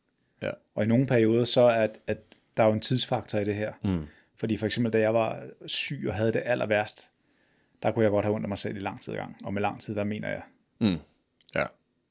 Ja. 0.43 0.51
Og 0.74 0.84
i 0.84 0.86
nogle 0.86 1.07
perioder, 1.07 1.45
så 1.45 1.61
er 1.61 1.70
at, 1.82 1.99
at 2.07 2.18
der 2.57 2.62
er 2.62 2.66
jo 2.66 2.72
en 2.72 2.80
tidsfaktor 2.80 3.38
i 3.38 3.45
det 3.45 3.55
her. 3.55 3.72
Mm. 3.84 4.07
Fordi 4.36 4.57
for 4.57 4.66
eksempel, 4.66 4.93
da 4.93 4.99
jeg 5.01 5.14
var 5.14 5.43
syg 5.66 6.05
og 6.09 6.14
havde 6.14 6.32
det 6.32 6.43
aller 6.45 6.66
værst, 6.66 7.11
der 7.82 7.91
kunne 7.91 8.03
jeg 8.03 8.11
godt 8.11 8.24
have 8.24 8.34
ondt 8.34 8.45
af 8.45 8.49
mig 8.49 8.59
selv 8.59 8.76
i 8.76 8.80
lang 8.80 9.01
tid 9.01 9.12
gang. 9.14 9.36
Og 9.45 9.55
med 9.55 9.62
lang 9.62 9.80
tid, 9.80 9.95
der 9.95 10.05
mener 10.05 10.28
jeg 10.28 10.43
Mm. 10.80 10.97
Ja. 11.55 11.64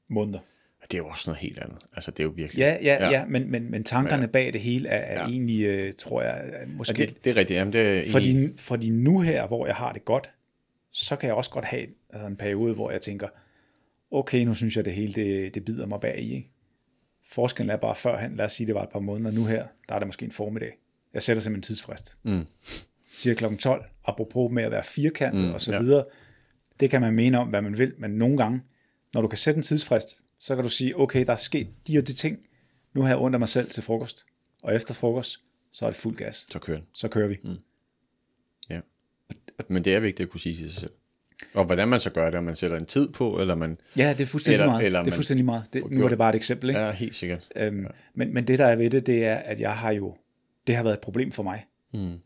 måneder. 0.08 0.38
Det 0.82 0.94
er 0.94 0.98
jo 0.98 1.06
også 1.06 1.30
noget 1.30 1.40
helt 1.40 1.58
andet. 1.58 1.78
Altså, 1.94 2.10
det 2.10 2.20
er 2.20 2.24
jo 2.24 2.30
virkelig... 2.36 2.58
Ja, 2.60 2.76
ja, 2.82 2.94
Ja. 3.04 3.10
ja, 3.10 3.24
men, 3.26 3.50
men, 3.50 3.70
men 3.70 3.84
tankerne 3.84 4.22
Ja. 4.22 4.26
bag 4.26 4.52
det 4.52 4.60
hele 4.60 4.88
er, 4.88 4.96
er 4.96 5.20
Ja. 5.22 5.28
egentlig, 5.28 5.64
øh, 5.64 5.92
tror 5.98 6.22
jeg, 6.22 6.40
er 6.44 6.58
Ja, 6.60 6.66
måske... 6.66 6.96
det, 7.06 7.24
det 7.24 7.30
er 7.30 7.36
rigtigt. 7.36 7.58
Jamen, 7.58 7.72
det 7.72 7.98
er. 8.08 8.10
Fordi, 8.10 8.48
fordi 8.58 8.90
nu 8.90 9.20
her, 9.20 9.46
hvor 9.46 9.66
jeg 9.66 9.74
har 9.74 9.92
det 9.92 10.04
godt, 10.04 10.30
så 10.92 11.16
kan 11.16 11.26
jeg 11.26 11.36
også 11.36 11.50
godt 11.50 11.64
have 11.64 11.86
altså 12.10 12.26
en 12.26 12.36
periode, 12.36 12.74
hvor 12.74 12.90
jeg 12.90 13.00
tænker, 13.00 13.28
okay, 14.10 14.44
nu 14.44 14.54
synes 14.54 14.76
jeg, 14.76 14.84
det 14.84 14.92
hele 14.94 15.12
det, 15.12 15.54
det 15.54 15.64
bider 15.64 15.86
mig 15.86 16.00
bag 16.00 16.18
i. 16.18 16.34
Ikke? 16.34 16.49
Forskellen 17.32 17.70
er 17.70 17.76
bare 17.76 17.96
førhen, 17.96 18.36
lad 18.36 18.44
os 18.44 18.52
sige, 18.52 18.66
det 18.66 18.74
var 18.74 18.82
et 18.82 18.88
par 18.88 19.00
måneder, 19.00 19.30
nu 19.30 19.44
her, 19.44 19.66
der 19.88 19.94
er 19.94 19.98
det 19.98 20.08
måske 20.08 20.24
en 20.24 20.32
formiddag. 20.32 20.78
Jeg 21.14 21.22
sætter 21.22 21.40
simpelthen 21.42 21.58
en 21.58 21.62
tidsfrist. 21.62 22.18
Mm. 22.22 22.46
Siger 23.14 23.34
kl. 23.34 23.56
12, 23.56 23.84
apropos 24.04 24.52
med 24.52 24.62
at 24.62 24.70
være 24.70 24.84
firkantet 24.84 25.44
Mm, 25.44 25.54
og 25.54 25.60
så 25.60 25.72
ja. 25.72 25.80
videre. 25.82 26.04
Det 26.80 26.90
kan 26.90 27.00
man 27.00 27.14
mene 27.14 27.38
om, 27.38 27.48
hvad 27.48 27.62
man 27.62 27.78
vil, 27.78 27.94
men 27.98 28.10
nogle 28.10 28.36
gange, 28.36 28.62
når 29.14 29.22
du 29.22 29.28
kan 29.28 29.38
sætte 29.38 29.58
en 29.58 29.62
tidsfrist, 29.62 30.22
så 30.38 30.54
kan 30.54 30.64
du 30.64 30.70
sige, 30.70 30.98
okay, 30.98 31.26
der 31.26 31.32
er 31.32 31.36
sket 31.36 31.68
de 31.86 31.98
og 31.98 32.06
de 32.06 32.12
ting. 32.12 32.38
Nu 32.94 33.02
har 33.02 33.08
jeg 33.08 33.18
ondt 33.18 33.34
af 33.34 33.38
mig 33.38 33.48
selv 33.48 33.70
til 33.70 33.82
frokost, 33.82 34.26
og 34.62 34.74
efter 34.74 34.94
frokost, 34.94 35.40
så 35.72 35.86
er 35.86 35.90
det 35.90 35.96
fuld 35.96 36.16
gas. 36.16 36.46
Så 36.50 36.58
kører. 36.58 36.80
Så 36.92 37.08
kører 37.08 37.28
vi. 37.28 37.38
Mm. 37.44 37.56
Ja. 38.70 38.80
Men 39.68 39.84
det 39.84 39.94
er 39.94 40.00
vigtigt 40.00 40.26
at 40.26 40.30
kunne 40.30 40.40
sige 40.40 40.56
til 40.56 40.72
sig 40.72 40.80
selv. 40.80 40.92
Og 41.54 41.64
hvordan 41.64 41.88
man 41.88 42.00
så 42.00 42.10
gør 42.10 42.26
det, 42.30 42.34
om 42.38 42.44
man 42.44 42.56
sætter 42.56 42.76
en 42.76 42.86
tid 42.86 43.08
på, 43.08 43.40
eller 43.40 43.54
man... 43.54 43.78
Ja, 43.96 44.12
det 44.12 44.20
er 44.20 44.26
fuldstændig 44.26 44.54
Eller- 44.54 44.66
meget. 44.72 44.86
eller 44.86 45.02
det 45.02 45.10
er 45.10 45.14
fuldstændig 45.14 45.44
meget. 45.44 45.64
Det, 45.72 45.82
nu 45.90 45.98
gjort- 45.98 46.10
det 46.10 46.18
bare 46.18 46.30
et 46.30 46.36
eksempel, 46.36 46.68
ikke? 46.70 46.80
Ja, 46.80 46.90
helt 46.90 47.14
sikkert. 47.14 47.48
Øhm, 47.56 47.86
men, 48.14 48.34
men 48.34 48.46
det, 48.48 48.58
der 48.58 48.66
er 48.66 48.76
ved 48.76 48.90
det, 48.90 49.06
det 49.06 49.24
er, 49.24 49.34
at 49.36 49.60
jeg 49.60 49.76
har 49.76 49.90
jo, 49.92 50.16
det 50.66 50.76
har 50.76 50.82
været 50.82 50.94
et 50.94 51.00
problem 51.00 51.32
for 51.32 51.42
mig, 51.42 51.66
Mm. 51.94 52.16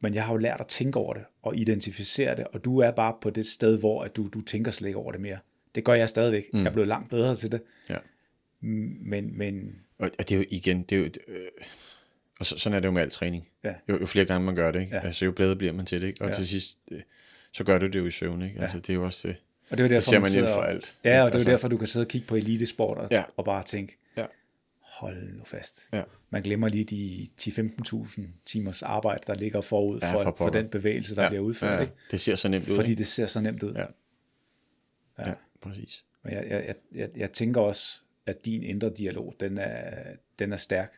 men 0.00 0.14
jeg 0.14 0.24
har 0.24 0.32
jo 0.32 0.36
lært 0.38 0.60
at 0.60 0.66
tænke 0.66 0.98
over 0.98 1.14
det, 1.14 1.22
og 1.42 1.56
identificere 1.56 2.36
det, 2.36 2.46
og 2.52 2.64
du 2.64 2.78
er 2.78 2.90
bare 2.90 3.14
på 3.22 3.30
det 3.30 3.46
sted, 3.46 3.78
hvor 3.78 4.02
at 4.04 4.16
du, 4.16 4.28
du 4.34 4.40
tænker 4.40 4.70
slet 4.70 4.88
ikke 4.88 4.98
over 4.98 5.12
det 5.12 5.20
mere. 5.20 5.38
Det 5.74 5.84
gør 5.84 5.94
jeg 5.94 6.08
stadigvæk. 6.08 6.44
Mm. 6.52 6.58
Jeg 6.58 6.66
er 6.66 6.72
blevet 6.72 6.88
langt 6.88 7.10
bedre 7.10 7.34
til 7.34 7.52
det. 7.52 7.60
Ja. 7.90 7.96
Men, 8.60 9.38
men 9.38 9.74
Og, 9.98 10.10
og 10.18 10.28
det 10.28 10.32
er 10.32 10.38
jo 10.38 10.44
igen, 10.50 10.82
det 10.82 10.96
er 10.96 11.00
jo, 11.00 11.04
øh, 11.28 11.40
og 12.40 12.46
så, 12.46 12.58
sådan 12.58 12.76
er 12.76 12.80
det 12.80 12.86
jo 12.86 12.92
med 12.92 13.02
al 13.02 13.10
træning. 13.10 13.48
Ja. 13.64 13.74
Jo, 13.88 13.98
jo 14.00 14.06
flere 14.06 14.24
gange 14.24 14.46
man 14.46 14.54
gør 14.54 14.70
det, 14.70 14.80
ikke? 14.80 14.96
Ja. 14.96 15.06
Altså, 15.06 15.24
jo 15.24 15.32
bedre 15.32 15.56
bliver 15.56 15.72
man 15.72 15.86
til 15.86 16.00
det, 16.00 16.06
ikke? 16.06 16.22
Og 16.22 16.28
Ja. 16.28 16.34
til 16.34 16.46
sidst, 16.48 16.78
øh, 16.90 17.00
så 17.52 17.64
gør 17.64 17.78
du 17.78 17.86
det 17.86 17.98
jo 17.98 18.06
i 18.06 18.10
søvn, 18.10 18.42
ikke? 18.42 18.60
Altså, 18.60 18.78
det 18.78 18.90
er 18.90 18.94
jo 18.94 19.04
også 19.04 19.28
det. 19.28 19.36
og 19.70 19.76
det 19.76 19.78
er 19.80 19.84
jo 19.84 19.88
Det 19.88 19.94
derfor, 19.94 20.10
ser 20.10 20.18
man 20.18 20.26
sidder 20.26 20.46
inden 20.46 20.54
for 20.56 20.62
og- 20.62 20.70
alt. 20.70 20.98
Ja, 21.04 21.10
og 21.22 21.26
det 21.26 21.34
er 21.34 21.34
Altså- 21.38 21.50
derfor, 21.50 21.68
du 21.68 21.76
kan 21.76 21.86
sidde 21.86 22.04
og 22.04 22.08
kigge 22.08 22.26
på 22.26 22.36
elitesport 22.36 22.98
og, 22.98 23.08
Ja. 23.10 23.24
og 23.36 23.44
bare 23.44 23.62
tænke, 23.62 23.98
Ja. 24.16 24.26
hold 24.80 25.32
nu 25.36 25.44
fast. 25.44 25.88
Ja. 25.92 26.02
Man 26.30 26.42
glemmer 26.42 26.68
lige 26.68 26.84
de 26.84 27.28
10-15.000 27.36 28.22
timers 28.46 28.82
arbejde, 28.82 29.20
der 29.26 29.34
ligger 29.34 29.60
forud 29.60 29.98
Ja, 30.02 30.12
for, 30.14 30.22
for 30.22 30.34
for, 30.38 30.48
den 30.48 30.68
bevægelse, 30.68 31.16
der 31.16 31.22
ja. 31.22 31.28
bliver 31.28 31.42
udført. 31.42 31.72
ja. 31.76 31.80
Ikke? 31.80 31.92
Det 32.10 32.20
ser 32.20 32.34
så 32.36 32.48
nemt 32.48 32.68
ud, 32.68 32.76
Fordi 32.76 32.90
ikke? 32.90 32.98
det 32.98 33.06
ser 33.06 33.26
så 33.26 33.40
nemt 33.40 33.62
ud. 33.62 33.74
Ja. 33.74 33.84
Ja, 35.18 35.34
præcis. 35.60 36.04
Men 36.24 36.32
jeg, 36.32 36.46
jeg, 36.50 36.64
jeg, 36.66 36.74
jeg, 36.94 37.08
jeg 37.16 37.32
tænker 37.32 37.60
også, 37.60 37.98
at 38.26 38.44
din 38.44 38.62
indre 38.62 38.90
dialog, 38.98 39.34
den 39.40 39.58
er, 39.58 40.02
den 40.38 40.52
er 40.52 40.56
stærk. 40.56 40.92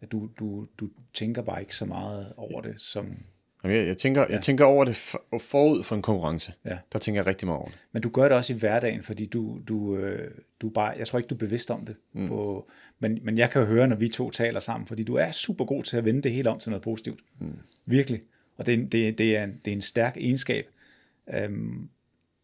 At 0.00 0.12
du, 0.12 0.30
du, 0.38 0.66
du 0.78 0.90
tænker 1.14 1.42
bare 1.42 1.60
ikke 1.60 1.76
så 1.76 1.84
meget 1.84 2.32
over 2.36 2.60
det, 2.60 2.80
som... 2.80 3.18
Jeg, 3.64 3.86
jeg, 3.86 3.98
tænker, 3.98 4.20
ja. 4.22 4.26
jeg 4.32 4.40
tænker 4.42 4.64
over 4.64 4.84
det 4.84 4.96
for, 4.96 5.22
forud 5.40 5.82
for 5.82 5.96
en 5.96 6.02
konkurrence. 6.02 6.52
Ja. 6.64 6.78
Der 6.92 6.98
tænker 6.98 7.20
jeg 7.20 7.26
rigtig 7.26 7.46
meget 7.46 7.58
over 7.58 7.66
det. 7.68 7.78
Men 7.92 8.02
du 8.02 8.08
gør 8.08 8.22
det 8.22 8.32
også 8.32 8.52
i 8.52 8.56
hverdagen, 8.56 9.02
fordi 9.02 9.26
du, 9.26 9.60
du, 9.68 9.96
øh, 9.96 10.30
du 10.60 10.68
bare, 10.68 10.94
jeg 10.98 11.06
tror 11.06 11.18
ikke, 11.18 11.28
du 11.28 11.34
er 11.34 11.38
bevidst 11.38 11.70
om 11.70 11.86
det. 11.86 11.96
Mm. 12.12 12.28
På, 12.28 12.68
men, 12.98 13.18
men 13.22 13.38
jeg 13.38 13.50
kan 13.50 13.60
jo 13.62 13.66
høre, 13.66 13.88
når 13.88 13.96
vi 13.96 14.08
to 14.08 14.30
taler 14.30 14.60
sammen, 14.60 14.86
fordi 14.86 15.02
du 15.04 15.14
er 15.14 15.30
super 15.30 15.64
god 15.64 15.82
til 15.82 15.96
at 15.96 16.04
vende 16.04 16.22
det 16.22 16.32
hele 16.32 16.50
om 16.50 16.58
til 16.58 16.70
noget 16.70 16.82
positivt. 16.82 17.20
Mm. 17.38 17.52
Virkelig. 17.86 18.22
Og 18.56 18.66
det, 18.66 18.74
er 18.74 18.78
en- 18.78 18.86
det, 18.88 19.18
det, 19.18 19.36
er 19.36 19.44
en, 19.44 19.60
det 19.64 19.70
er 19.70 19.74
en 19.76 19.82
stærk 19.82 20.16
egenskab. 20.16 20.66
Øhm, 21.34 21.88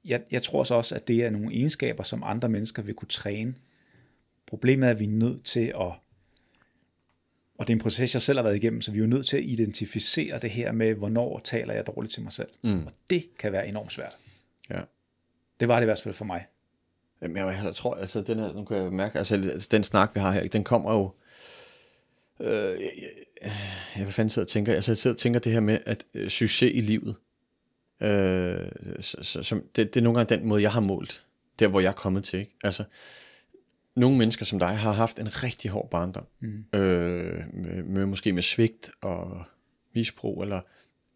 jeg, 0.05 0.21
jeg 0.31 0.43
tror 0.43 0.65
så 0.65 0.75
også, 0.75 0.95
at 0.95 1.09
det 1.09 1.25
er 1.25 1.31
nogle 1.31 1.55
egenskaber, 1.55 2.03
som 2.03 2.23
andre 2.27 2.49
mennesker 2.49 2.83
vil 2.83 2.95
kunne 2.95 3.09
træne. 3.09 3.55
Problemet 4.47 4.87
er, 4.87 4.91
at 4.91 5.01
vi 5.01 5.05
er 5.05 5.09
nødt 5.09 5.45
til 5.45 5.73
at, 5.81 5.93
og 7.59 7.67
det 7.69 7.73
er 7.73 7.77
en 7.77 7.81
proces, 7.81 8.15
jeg 8.15 8.23
selv 8.23 8.39
har 8.39 8.43
været 8.43 8.57
igennem, 8.57 8.81
så 8.81 8.91
vi 8.91 8.99
er 8.99 9.01
jo 9.01 9.07
nødt 9.07 9.27
til 9.27 9.37
at 9.37 9.43
identificere 9.45 10.39
det 10.39 10.51
her 10.51 10.73
med, 10.73 10.95
hvornår 10.95 11.41
taler 11.45 11.75
jeg 11.75 11.87
dårligt 11.87 12.15
til 12.15 12.23
mig 12.23 12.33
selv. 12.33 12.49
Mm. 12.63 12.87
Og 12.87 12.93
det 13.11 13.25
kan 13.39 13.53
være 13.53 13.69
enormt 13.69 13.93
svært. 13.93 14.17
Ja. 14.71 14.81
Det 15.61 15.69
var 15.69 15.77
det 15.77 15.83
i 15.83 15.85
hvert 15.89 16.01
fald 16.01 16.15
for 16.15 16.25
mig. 16.25 16.47
Jamen, 17.23 17.37
jeg, 17.37 17.61
jeg 17.65 17.75
tror, 17.75 17.95
altså, 17.95 18.21
den 18.21 18.39
her, 18.39 18.53
nu 18.53 18.65
kan 18.65 18.77
jeg 18.77 18.93
mærke, 18.93 19.19
altså, 19.19 19.67
den 19.71 19.83
snak, 19.83 20.11
vi 20.15 20.21
har 20.21 20.33
her, 20.33 20.49
den 20.49 20.65
kommer 20.65 20.93
jo, 20.93 21.11
øh, 22.41 22.81
jeg, 22.83 22.91
jeg, 23.43 23.53
jeg 23.97 24.05
vil 24.05 24.13
fandme 24.13 24.31
sidde 24.31 24.45
og 24.45 24.49
tænke, 24.49 24.75
altså, 24.75 24.93
jeg 24.93 24.97
sidder 24.97 25.15
og 25.15 25.19
tænker 25.19 25.41
det 25.41 25.53
her 25.53 25.61
med, 25.61 25.79
at 25.87 26.05
øh, 26.15 26.29
succes 26.29 26.73
i 26.75 26.81
livet, 26.81 27.15
øh, 28.01 28.69
så, 29.01 29.17
så, 29.23 29.43
som, 29.43 29.65
det, 29.77 29.95
det 29.95 30.01
er 30.01 30.05
nogle 30.05 30.19
gange 30.19 30.37
den 30.37 30.47
måde, 30.47 30.63
jeg 30.63 30.73
har 30.73 30.81
målt, 30.81 31.25
der 31.59 31.69
hvor 31.69 31.81
jeg 31.81 31.89
er 31.89 31.93
kommet 31.93 32.25
til, 32.25 32.39
ikke? 32.39 32.57
Altså, 32.65 32.85
nogle 33.97 34.19
mennesker 34.19 34.45
som 34.45 34.59
dig 34.59 34.79
har 34.79 34.93
haft 34.93 35.19
en 35.19 35.43
rigtig 35.43 35.71
hård 35.71 35.91
barndom, 35.91 36.27
mm. 36.41 36.79
øh, 36.79 37.45
med, 37.55 37.83
med, 37.83 38.07
måske 38.07 38.33
med 38.33 38.43
svigt 38.43 38.91
og 39.01 39.45
misbrug, 39.95 40.43
eller 40.43 40.61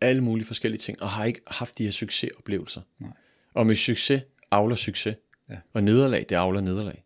alle 0.01 0.25
mulige 0.25 0.47
forskellige 0.47 0.79
ting, 0.79 1.03
og 1.03 1.09
har 1.09 1.25
ikke 1.25 1.41
haft 1.47 1.79
de 1.79 1.85
her 1.85 1.91
succesoplevelser. 1.91 2.83
Nej. 2.99 3.11
Og 3.55 3.67
med 3.67 3.77
succes 3.77 4.23
avler 4.51 4.77
succes. 4.77 5.17
Ja. 5.51 5.57
Og 5.73 5.83
nederlag, 5.83 6.27
det 6.29 6.37
avler 6.37 6.61
nederlag. 6.61 7.05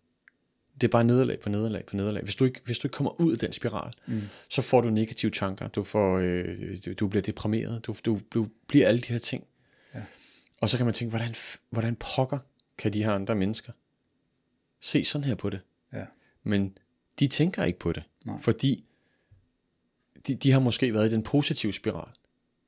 Det 0.74 0.84
er 0.84 0.88
bare 0.88 1.04
nederlag 1.04 1.40
på 1.40 1.48
nederlag 1.48 1.84
på 1.86 1.96
nederlag. 1.96 2.22
Hvis 2.22 2.34
du 2.34 2.44
ikke, 2.44 2.60
hvis 2.64 2.78
du 2.78 2.86
ikke 2.86 2.94
kommer 2.94 3.20
ud 3.20 3.32
af 3.32 3.38
den 3.38 3.52
spiral, 3.52 3.92
mm. 4.06 4.22
så 4.48 4.62
får 4.62 4.80
du 4.80 4.90
negative 4.90 5.30
tanker. 5.30 5.68
Du, 5.68 5.82
får, 5.82 6.18
øh, 6.18 6.58
du, 6.86 6.92
du 6.92 7.08
bliver 7.08 7.22
deprimeret. 7.22 7.86
Du, 7.86 7.96
du, 8.04 8.20
du 8.34 8.48
bliver 8.66 8.88
alle 8.88 9.00
de 9.00 9.12
her 9.12 9.18
ting. 9.18 9.44
Ja. 9.94 10.00
Og 10.60 10.68
så 10.68 10.76
kan 10.76 10.86
man 10.86 10.94
tænke, 10.94 11.10
hvordan, 11.10 11.34
hvordan 11.70 11.96
pokker 11.96 12.38
kan 12.78 12.92
de 12.92 13.04
her 13.04 13.12
andre 13.12 13.34
mennesker 13.34 13.72
se 14.85 15.05
sådan 15.05 15.24
her 15.24 15.35
på 15.35 15.51
det? 15.51 15.61
Ja. 15.93 16.05
Men 16.43 16.78
de 17.18 17.28
tænker 17.28 17.64
ikke 17.64 17.78
på 17.78 17.93
det. 17.93 18.03
Nej. 18.24 18.41
Fordi 18.41 18.85
de, 20.26 20.35
de 20.35 20.53
har 20.53 20.61
måske 20.61 20.95
været 20.95 21.09
i 21.09 21.12
den 21.12 21.22
positive 21.22 21.72
spiral. 21.72 22.09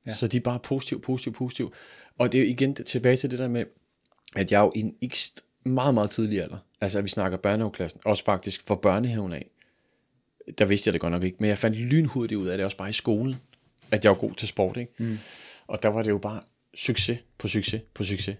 Ja. 0.05 0.13
Så 0.13 0.27
de 0.27 0.37
er 0.37 0.41
bare 0.41 0.59
positiv, 0.59 1.01
positiv, 1.01 1.33
positiv. 1.33 1.73
Og 2.17 2.31
det 2.31 2.37
er 2.37 2.43
jo 2.43 2.49
igen 2.49 2.75
tilbage 2.75 3.17
til 3.17 3.31
det 3.31 3.39
der 3.39 3.47
med, 3.47 3.65
at 4.35 4.51
jeg 4.51 4.59
er 4.59 4.63
jo 4.63 4.71
i 4.75 4.79
en 4.79 4.95
ekst, 5.01 5.43
meget, 5.63 5.93
meget 5.93 6.09
tidlig 6.09 6.41
alder, 6.41 6.57
altså 6.81 7.01
vi 7.01 7.07
snakker 7.07 7.37
børnehaveklassen, 7.37 8.01
også 8.05 8.23
faktisk 8.23 8.67
for 8.67 8.75
børnehaven 8.75 9.33
af, 9.33 9.49
der 10.57 10.65
vidste 10.65 10.87
jeg 10.87 10.93
det 10.93 11.01
godt 11.01 11.11
nok 11.11 11.23
ikke, 11.23 11.37
men 11.39 11.49
jeg 11.49 11.57
fandt 11.57 11.77
lynhurtigt 11.77 12.37
ud 12.37 12.47
af 12.47 12.57
det 12.57 12.65
også 12.65 12.77
bare 12.77 12.89
i 12.89 12.93
skolen, 12.93 13.35
at 13.91 14.03
jeg 14.03 14.11
var 14.11 14.17
god 14.17 14.33
til 14.33 14.47
sport, 14.47 14.77
ikke? 14.77 14.93
Mm. 14.97 15.17
Og 15.67 15.83
der 15.83 15.89
var 15.89 16.01
det 16.01 16.09
jo 16.09 16.17
bare 16.17 16.41
succes 16.75 17.19
på 17.37 17.47
succes 17.47 17.81
på 17.93 18.03
succes. 18.03 18.37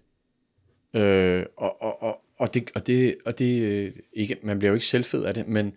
Øh, 0.93 1.45
og, 1.57 1.81
og, 1.81 2.03
og, 2.03 2.21
og 2.39 2.53
det, 2.53 2.69
og 2.75 2.87
det, 2.87 3.15
og 3.25 3.39
det 3.39 3.61
øh, 3.61 3.93
ikke, 4.13 4.37
man 4.43 4.59
bliver 4.59 4.69
jo 4.69 4.73
ikke 4.75 4.85
selvfed 4.85 5.23
af 5.23 5.33
det, 5.33 5.47
men, 5.47 5.73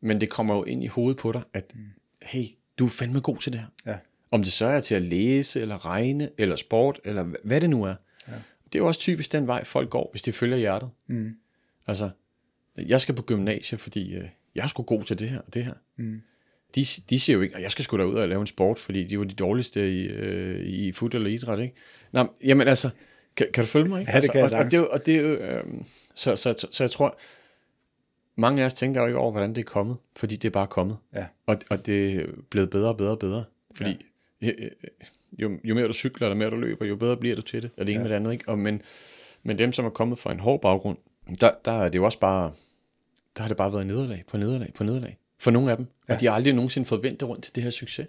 men 0.00 0.20
det 0.20 0.30
kommer 0.30 0.54
jo 0.54 0.64
ind 0.64 0.84
i 0.84 0.86
hovedet 0.86 1.18
på 1.18 1.32
dig, 1.32 1.42
at 1.54 1.74
hey, 2.22 2.44
du 2.78 2.86
er 2.86 2.90
fandme 2.90 3.20
god 3.20 3.38
til 3.38 3.52
det 3.52 3.60
her. 3.60 3.66
Ja. 3.92 3.98
Om 4.30 4.42
det 4.42 4.52
så 4.52 4.66
er 4.66 4.80
til 4.80 4.94
at 4.94 5.02
læse, 5.02 5.60
eller 5.60 5.86
regne, 5.86 6.30
eller 6.38 6.56
sport, 6.56 7.00
eller 7.04 7.24
hva- 7.24 7.40
hvad 7.44 7.60
det 7.60 7.70
nu 7.70 7.84
er. 7.84 7.94
Ja. 8.28 8.32
Det 8.64 8.74
er 8.74 8.78
jo 8.78 8.86
også 8.86 9.00
typisk 9.00 9.32
den 9.32 9.46
vej, 9.46 9.64
folk 9.64 9.90
går, 9.90 10.08
hvis 10.12 10.22
de 10.22 10.32
følger 10.32 10.56
hjertet. 10.56 10.90
Mm. 11.06 11.30
Altså, 11.86 12.10
jeg 12.76 13.00
skal 13.00 13.14
på 13.14 13.22
gymnasiet, 13.22 13.80
fordi 13.80 14.14
øh, 14.14 14.28
jeg 14.54 14.62
er 14.64 14.68
sgu 14.68 14.82
god 14.82 15.04
til 15.04 15.18
det 15.18 15.30
her 15.30 15.38
og 15.38 15.54
det 15.54 15.64
her. 15.64 15.74
Mm. 15.96 16.20
De, 16.74 16.84
de 17.10 17.20
siger 17.20 17.36
jo 17.36 17.42
ikke, 17.42 17.56
at 17.56 17.62
jeg 17.62 17.70
skal 17.70 17.84
sgu 17.84 17.98
da 17.98 18.04
ud 18.04 18.14
og 18.14 18.28
lave 18.28 18.40
en 18.40 18.46
sport, 18.46 18.78
fordi 18.78 19.04
de 19.04 19.18
var 19.18 19.24
de 19.24 19.34
dårligste 19.34 20.02
i, 20.02 20.06
øh, 20.06 20.66
i 20.66 20.92
fod 20.92 21.14
eller 21.14 21.30
idræt, 21.30 21.58
ikke? 21.58 21.74
Nå, 22.12 22.34
jamen 22.44 22.68
altså, 22.68 22.90
kan, 23.36 23.46
kan 23.54 23.64
du 23.64 23.68
følge 23.68 23.88
mig, 23.88 24.00
ikke? 24.00 24.12
Ja, 24.12 24.20
det 24.20 24.22
altså, 24.22 24.32
kan 24.32 24.40
jeg 24.40 24.52
og, 24.52 24.64
og, 24.64 24.70
det, 24.70 24.88
og 24.88 25.06
det 25.06 25.20
øh, 25.20 25.62
så, 26.14 26.36
så, 26.36 26.54
så, 26.58 26.66
så 26.70 26.84
jeg 26.84 26.90
tror, 26.90 27.18
mange 28.36 28.62
af 28.62 28.66
os 28.66 28.74
tænker 28.74 29.00
jo 29.00 29.06
ikke 29.06 29.18
over, 29.18 29.30
hvordan 29.30 29.54
det 29.54 29.60
er 29.60 29.64
kommet, 29.64 29.96
fordi 30.16 30.36
det 30.36 30.48
er 30.48 30.52
bare 30.52 30.66
kommet. 30.66 30.96
Ja. 31.14 31.26
Og, 31.46 31.56
og 31.70 31.86
det 31.86 32.14
er 32.14 32.26
blevet 32.50 32.70
bedre 32.70 32.88
og 32.88 32.96
bedre 32.96 33.10
og 33.10 33.18
bedre, 33.18 33.44
fordi 33.76 34.06
ja. 34.42 34.50
jo, 35.38 35.58
jo 35.64 35.74
mere 35.74 35.88
du 35.88 35.92
cykler, 35.92 36.26
eller 36.26 36.36
mere 36.36 36.50
du 36.50 36.56
løber, 36.56 36.86
jo 36.86 36.96
bedre 36.96 37.16
bliver 37.16 37.36
du 37.36 37.42
til 37.42 37.62
det, 37.62 37.70
og 37.76 37.86
det 37.86 37.92
ene 37.92 37.98
ja. 37.98 38.02
med 38.02 38.10
det 38.10 38.16
andet, 38.16 38.32
ikke? 38.32 38.48
Og, 38.48 38.58
men, 38.58 38.82
men 39.42 39.58
dem, 39.58 39.72
som 39.72 39.84
er 39.84 39.90
kommet 39.90 40.18
fra 40.18 40.32
en 40.32 40.40
hård 40.40 40.60
baggrund, 40.60 40.96
der, 41.40 41.50
der 41.64 41.72
er 41.72 41.88
det 41.88 41.98
jo 41.98 42.04
også 42.04 42.18
bare, 42.18 42.52
der 43.36 43.42
har 43.42 43.48
det 43.48 43.56
bare 43.56 43.72
været 43.72 43.86
nederlag 43.86 44.24
på 44.28 44.36
nederlag 44.36 44.72
på 44.74 44.84
nederlag. 44.84 45.18
For 45.38 45.50
nogle 45.50 45.70
af 45.70 45.76
dem. 45.76 45.86
Ja. 46.08 46.14
Og 46.14 46.20
de 46.20 46.26
har 46.26 46.32
aldrig 46.32 46.54
nogensinde 46.54 46.86
fået 46.86 47.02
vendt 47.02 47.22
rundt 47.22 47.44
til 47.44 47.54
det 47.54 47.62
her 47.62 47.70
succes. 47.70 48.06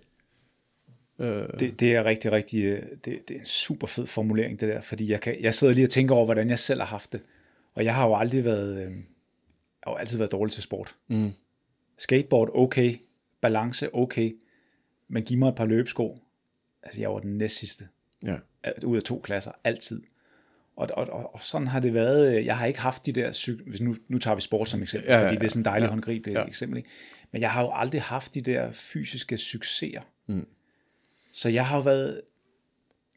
Øh, 1.19 1.47
Det, 1.59 1.79
det 1.79 1.95
er 1.95 2.03
rigtig, 2.03 2.31
rigtig, 2.31 2.63
øh, 2.63 2.83
det, 3.05 3.27
det 3.27 3.35
er 3.35 3.39
en 3.39 3.45
super 3.45 3.87
fed 3.87 4.05
formulering, 4.05 4.59
det 4.59 4.69
der, 4.69 4.81
fordi 4.81 5.11
jeg, 5.11 5.21
kan, 5.21 5.35
jeg 5.41 5.55
sidder 5.55 5.73
lige 5.73 5.85
og 5.85 5.89
tænker 5.89 6.15
over, 6.15 6.25
hvordan 6.25 6.49
jeg 6.49 6.59
selv 6.59 6.79
har 6.79 6.87
haft 6.87 7.11
det. 7.13 7.21
Og 7.73 7.85
jeg 7.85 7.95
har 7.95 8.07
jo 8.07 8.15
aldrig 8.15 8.45
været, 8.45 8.77
øh, 8.77 8.91
jeg 8.91 8.91
har 9.83 9.91
jo 9.91 9.95
altid 9.95 10.17
været 10.17 10.31
dårlig 10.31 10.53
til 10.53 10.63
sport. 10.63 10.95
Mm. 11.07 11.31
Skateboard, 11.97 12.49
okay. 12.53 12.95
Balance, 13.41 13.95
okay. 13.95 14.35
Men 15.07 15.23
giv 15.23 15.37
mig 15.37 15.49
et 15.49 15.55
par 15.55 15.65
løbesko. 15.65 16.19
Altså, 16.83 17.01
jeg 17.01 17.09
var 17.13 17.19
den 17.19 17.37
næst 17.37 17.57
sidste. 17.57 17.87
ja. 18.25 18.35
ud 18.83 18.97
af 18.97 19.03
to 19.03 19.19
klasser, 19.23 19.51
altid. 19.63 20.03
Og, 20.75 20.89
og, 20.93 21.07
og, 21.07 21.33
og 21.33 21.39
sådan 21.43 21.67
har 21.67 21.79
det 21.79 21.93
været. 21.93 22.45
Jeg 22.45 22.57
har 22.57 22.65
ikke 22.65 22.79
haft 22.79 23.05
de 23.05 23.11
der, 23.11 23.53
hvis 23.69 23.81
nu, 23.81 23.95
nu 24.07 24.17
tager 24.17 24.35
vi 24.35 24.41
sport 24.41 24.69
som 24.69 24.81
eksempel, 24.81 25.07
Ja, 25.07 25.13
ja, 25.13 25.19
ja, 25.19 25.25
fordi 25.27 25.35
det 25.35 25.43
er 25.43 25.49
sådan 25.49 25.59
en 25.61 25.65
dejligt 25.65 25.87
ja, 25.87 25.89
håndgribeligt 25.89 26.37
ja. 26.39 26.43
eksempel. 26.45 26.77
Ikke? 26.77 26.89
Men 27.31 27.41
jeg 27.41 27.51
har 27.51 27.61
jo 27.61 27.71
aldrig 27.73 28.01
haft 28.01 28.33
de 28.33 28.41
der 28.41 28.71
fysiske 28.71 29.37
succeser. 29.37 30.01
Mm. 30.27 30.47
Så 31.35 31.49
jeg 31.49 31.65
har 31.67 31.75
jo 31.77 31.81
været, 31.83 32.21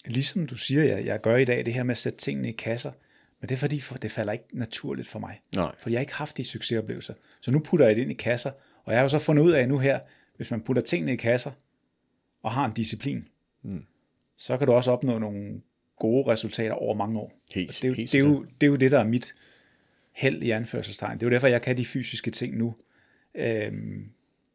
ligesom 0.06 0.46
du 0.46 0.56
siger, 0.56 0.82
jeg, 0.84 1.06
jeg 1.06 1.20
gør 1.20 1.36
i 1.36 1.44
dag, 1.44 1.64
det 1.66 1.74
her 1.74 1.82
med 1.82 1.90
at 1.92 1.98
sætte 1.98 2.18
tingene 2.18 2.48
i 2.48 2.52
kasser, 2.52 2.92
men 3.40 3.48
det 3.48 3.54
er 3.54 3.58
fordi, 3.58 3.80
for, 3.80 3.94
det 3.96 4.10
falder 4.10 4.32
ikke 4.32 4.44
naturligt 4.52 5.08
for 5.08 5.18
mig. 5.18 5.40
Nej. 5.54 5.74
Fordi 5.78 5.92
jeg 5.92 5.98
har 5.98 6.02
ikke 6.02 6.14
haft 6.14 6.36
de 6.36 6.44
succesoplevelser. 6.44 7.14
Så 7.40 7.50
nu 7.50 7.58
putter 7.58 7.86
jeg 7.86 7.96
det 7.96 8.02
ind 8.02 8.10
i 8.10 8.14
kasser, 8.14 8.50
og 8.84 8.92
jeg 8.92 8.98
har 8.98 9.02
jo 9.02 9.08
så 9.08 9.18
fundet 9.18 9.42
ud 9.42 9.52
af 9.52 9.68
nu 9.68 9.78
her, 9.78 10.00
hvis 10.36 10.50
man 10.50 10.60
putter 10.60 10.82
tingene 10.82 11.12
i 11.12 11.16
kasser, 11.16 11.50
og 12.42 12.52
har 12.52 12.64
en 12.66 12.72
disciplin, 12.72 13.28
Mm. 13.62 13.84
så 14.36 14.56
kan 14.58 14.66
du 14.66 14.72
også 14.72 14.90
opnå 14.90 15.18
nogle 15.18 15.60
gode 15.98 16.30
resultater 16.32 16.72
over 16.72 16.94
mange 16.94 17.18
år. 17.18 17.32
Helt- 17.54 17.68
Og 17.70 17.74
det, 17.74 17.84
er 17.84 17.88
jo, 17.88 17.94
helt 17.94 18.12
det, 18.12 18.18
er 18.18 18.22
jo, 18.22 18.42
det 18.60 18.66
er 18.66 18.70
jo 18.70 18.76
det, 18.76 18.90
der 18.90 18.98
er 18.98 19.04
mit 19.04 19.34
held 20.12 20.42
i 20.42 20.50
anførselstegn. 20.50 21.14
Det 21.14 21.22
er 21.22 21.26
jo 21.26 21.30
derfor, 21.32 21.46
jeg 21.46 21.62
kan 21.62 21.76
de 21.76 21.86
fysiske 21.86 22.30
ting 22.30 22.56
nu. 22.56 22.74
Øhm, 23.34 24.10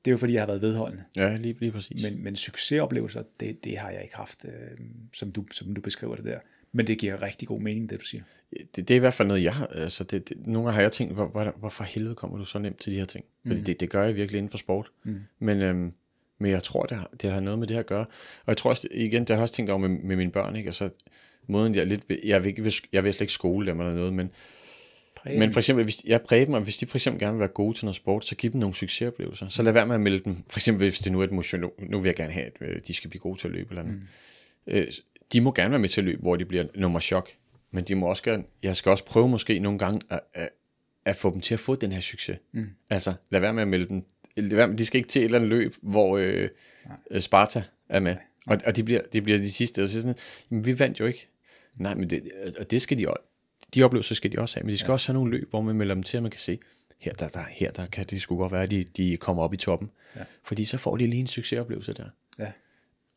det 0.05 0.11
er 0.11 0.13
jo 0.13 0.17
fordi, 0.17 0.33
jeg 0.33 0.41
har 0.41 0.47
været 0.47 0.61
vedholdende. 0.61 1.03
Ja, 1.15 1.37
lige, 1.37 1.55
lige 1.59 1.71
præcis. 1.71 2.03
Men, 2.03 2.23
men 2.23 2.35
succesoplevelser, 2.35 3.23
det, 3.39 3.63
det 3.63 3.77
har 3.77 3.89
jeg 3.89 4.03
ikke 4.03 4.15
haft, 4.15 4.45
øh, 4.45 4.85
som, 5.13 5.31
du, 5.31 5.45
som 5.51 5.75
du 5.75 5.81
beskriver 5.81 6.15
det 6.15 6.25
der. 6.25 6.39
Men 6.71 6.87
det 6.87 6.97
giver 6.97 7.21
rigtig 7.21 7.47
god 7.47 7.61
mening, 7.61 7.89
det 7.89 7.99
du 7.99 8.05
siger. 8.05 8.23
det, 8.51 8.75
det 8.75 8.91
er 8.91 8.95
i 8.95 8.99
hvert 8.99 9.13
fald 9.13 9.27
noget, 9.27 9.43
jeg 9.43 9.53
har, 9.53 9.65
altså 9.67 10.03
det, 10.03 10.29
det, 10.29 10.47
nogle 10.47 10.65
gange 10.65 10.73
har 10.73 10.81
jeg 10.81 10.91
tænkt, 10.91 11.13
hvor, 11.13 11.27
hvor, 11.27 11.53
hvorfor 11.59 11.83
helvede 11.83 12.15
kommer 12.15 12.37
du 12.37 12.45
så 12.45 12.59
nemt 12.59 12.79
til 12.79 12.93
de 12.93 12.97
her 12.97 13.05
ting? 13.05 13.25
Fordi 13.47 13.61
det, 13.61 13.79
det 13.79 13.89
gør 13.89 14.03
jeg 14.03 14.15
virkelig 14.15 14.37
inden 14.37 14.49
for 14.49 14.57
sport. 14.57 14.91
Mm. 15.03 15.19
Men, 15.39 15.61
øhm, 15.61 15.93
men 16.37 16.51
jeg 16.51 16.63
tror, 16.63 16.85
det 16.85 16.97
har, 16.97 17.09
det 17.21 17.31
har 17.31 17.39
noget 17.39 17.59
med 17.59 17.67
det 17.67 17.73
her 17.73 17.79
at 17.79 17.85
gøre. 17.85 18.05
Og 18.39 18.47
jeg 18.47 18.57
tror 18.57 18.69
også, 18.69 18.87
igen, 18.91 19.21
det 19.21 19.29
har 19.29 19.35
jeg 19.35 19.41
også 19.41 19.55
tænkt 19.55 19.71
over 19.71 19.79
med, 19.79 19.89
med 19.89 20.15
mine 20.15 20.31
børn, 20.31 20.55
ikke? 20.55 20.67
Altså, 20.67 20.89
måden 21.47 21.75
jeg 21.75 21.87
lidt, 21.87 22.03
jeg 22.23 22.43
vil, 22.43 22.49
ikke, 22.49 22.71
jeg 22.93 23.03
vil 23.03 23.13
slet 23.13 23.21
ikke 23.21 23.33
skole 23.33 23.67
dem 23.67 23.79
eller 23.79 23.93
noget, 23.93 24.13
men, 24.13 24.31
Prægen. 25.23 25.39
men 25.39 25.53
for 25.53 25.59
eksempel, 25.59 25.83
hvis 25.83 26.03
jeg 26.05 26.21
præger 26.21 26.45
dem, 26.45 26.53
og 26.53 26.61
hvis 26.61 26.77
de 26.77 26.85
for 26.85 26.97
eksempel 26.97 27.19
gerne 27.19 27.33
vil 27.33 27.39
være 27.39 27.49
gode 27.49 27.77
til 27.77 27.85
noget 27.85 27.95
sport, 27.95 28.25
så 28.25 28.35
giv 28.35 28.51
dem 28.51 28.59
nogle 28.59 28.75
succesoplevelser. 28.75 29.47
Så 29.47 29.63
lad 29.63 29.73
være 29.73 29.87
med 29.87 29.95
at 29.95 30.01
melde 30.01 30.19
dem, 30.19 30.43
for 30.49 30.59
eksempel 30.59 30.89
hvis 30.89 30.99
det 30.99 31.11
nu 31.11 31.19
er 31.19 31.23
et 31.23 31.31
motion, 31.31 31.61
nu 31.89 31.99
vil 31.99 32.09
jeg 32.09 32.15
gerne 32.15 32.33
have, 32.33 32.45
at 32.45 32.53
øh, 32.61 32.81
de 32.87 32.93
skal 32.93 33.09
blive 33.09 33.19
gode 33.19 33.39
til 33.39 33.47
at 33.47 33.53
løbe 33.53 33.69
eller 33.69 33.83
noget. 33.83 33.99
Mm. 34.67 34.73
Øh, 34.73 34.87
de 35.33 35.41
må 35.41 35.51
gerne 35.51 35.69
være 35.69 35.79
med 35.79 35.89
til 35.89 36.01
at 36.01 36.05
løbe, 36.05 36.21
hvor 36.21 36.35
de 36.35 36.45
bliver 36.45 36.65
nummer 36.75 36.99
chok, 36.99 37.29
men 37.71 37.83
de 37.83 37.95
må 37.95 38.05
også 38.05 38.23
gerne, 38.23 38.43
jeg 38.63 38.75
skal 38.75 38.89
også 38.89 39.05
prøve 39.05 39.29
måske 39.29 39.59
nogle 39.59 39.79
gange 39.79 40.01
at, 40.09 40.19
at, 40.33 40.49
at 41.05 41.15
få 41.15 41.31
dem 41.33 41.41
til 41.41 41.53
at 41.53 41.59
få 41.59 41.75
den 41.75 41.91
her 41.91 42.01
succes. 42.01 42.37
Mm. 42.51 42.69
Altså, 42.89 43.13
lad 43.29 43.39
være 43.39 43.53
med 43.53 43.61
at 43.61 43.67
melde 43.67 43.87
dem, 43.89 44.03
lad 44.35 44.55
være 44.55 44.67
med, 44.67 44.77
de 44.77 44.85
skal 44.85 44.97
ikke 44.97 45.09
til 45.09 45.19
et 45.19 45.25
eller 45.25 45.37
andet 45.37 45.49
løb, 45.49 45.75
hvor 45.81 46.17
øh, 46.17 46.49
øh, 47.11 47.21
Sparta 47.21 47.63
er 47.89 47.99
med, 47.99 48.15
og, 48.47 48.57
og 48.65 48.75
de, 48.75 48.83
bliver, 48.83 49.01
de 49.13 49.21
bliver 49.21 49.37
de 49.37 49.51
sidste, 49.51 49.83
og 49.83 49.89
så 49.89 50.01
sådan, 50.01 50.15
jamen, 50.51 50.65
vi 50.65 50.79
vandt 50.79 50.99
jo 50.99 51.05
ikke. 51.05 51.27
Nej, 51.75 51.95
men 51.95 52.09
det, 52.09 52.31
og 52.59 52.71
det 52.71 52.81
skal 52.81 52.99
de 52.99 53.07
også, 53.07 53.23
de 53.75 53.83
oplevelser 53.83 54.15
skal 54.15 54.31
de 54.31 54.39
også 54.39 54.55
have, 54.55 54.63
men 54.63 54.71
de 54.73 54.77
skal 54.77 54.87
ja. 54.89 54.93
også 54.93 55.07
have 55.07 55.13
nogle 55.13 55.31
løb, 55.31 55.49
hvor 55.49 55.61
man 55.61 55.75
melder 55.75 55.93
dem 55.93 56.03
til, 56.03 56.17
at 56.17 56.23
man 56.23 56.31
kan 56.31 56.39
se, 56.39 56.59
her 56.99 57.13
der, 57.13 57.27
der, 57.27 57.43
her 57.51 57.71
der 57.71 57.85
kan 57.85 58.05
det 58.05 58.21
sgu 58.21 58.37
godt 58.37 58.51
være, 58.51 58.63
at 58.63 58.71
de, 58.71 58.83
de 58.97 59.17
kommer 59.17 59.43
op 59.43 59.53
i 59.53 59.57
toppen. 59.57 59.89
Ja. 60.15 60.21
Fordi 60.43 60.65
så 60.65 60.77
får 60.77 60.97
de 60.97 61.07
lige 61.07 61.19
en 61.19 61.27
succesoplevelse 61.27 61.93
der. 61.93 62.05
Ja. 62.39 62.51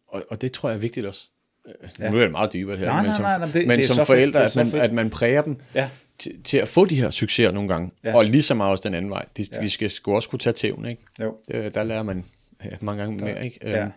Og, 0.08 0.22
og 0.30 0.40
det 0.40 0.52
tror 0.52 0.68
jeg 0.68 0.76
er 0.76 0.80
vigtigt 0.80 1.06
også. 1.06 1.28
Ja. 1.66 2.04
Ja. 2.04 2.10
Nu 2.10 2.16
er 2.16 2.20
det 2.22 2.30
meget 2.30 2.52
dybere 2.52 2.76
her, 2.76 2.86
Nej, 2.86 3.02
men 3.02 3.12
som, 3.14 3.22
nej, 3.22 3.38
nej, 3.38 3.48
det- 3.52 3.66
men 3.66 3.78
det 3.78 3.86
som 3.86 3.94
så 3.94 4.00
fedt, 4.00 4.06
forældre, 4.06 4.44
at 4.44 4.56
man, 4.56 4.74
at 4.74 4.92
man 4.92 5.10
præger 5.10 5.42
dem 5.42 5.56
Ja. 5.74 5.90
til, 6.18 6.42
til 6.42 6.56
at 6.58 6.68
få 6.68 6.84
de 6.84 6.94
her 6.96 7.10
succeser 7.10 7.52
nogle 7.52 7.68
gange. 7.68 7.90
Ja. 8.04 8.16
Og 8.16 8.24
lige 8.24 8.42
så 8.42 8.54
meget 8.54 8.70
også 8.72 8.82
den 8.88 8.94
anden 8.94 9.10
vej. 9.10 9.24
De, 9.36 9.46
ja. 9.52 9.60
Vi 9.60 9.68
skal 9.68 9.90
sgu 9.90 10.14
også 10.14 10.28
kunne 10.28 10.38
tage 10.38 10.52
tævn, 10.54 10.86
ikke? 10.86 11.02
Jo. 11.20 11.36
Det, 11.48 11.74
der 11.74 11.84
lærer 11.84 12.02
man 12.02 12.24
ja, 12.64 12.70
mange 12.80 13.02
gange 13.02 13.24
mere, 13.24 13.44
ikke? 13.44 13.58
Ja. 13.62 13.80
Øhm, 13.82 13.90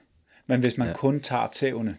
Men 0.48 0.60
hvis 0.62 0.78
man 0.78 0.88
ja. 0.88 0.94
kun 0.94 1.20
tager 1.20 1.48
tævne, 1.54 1.98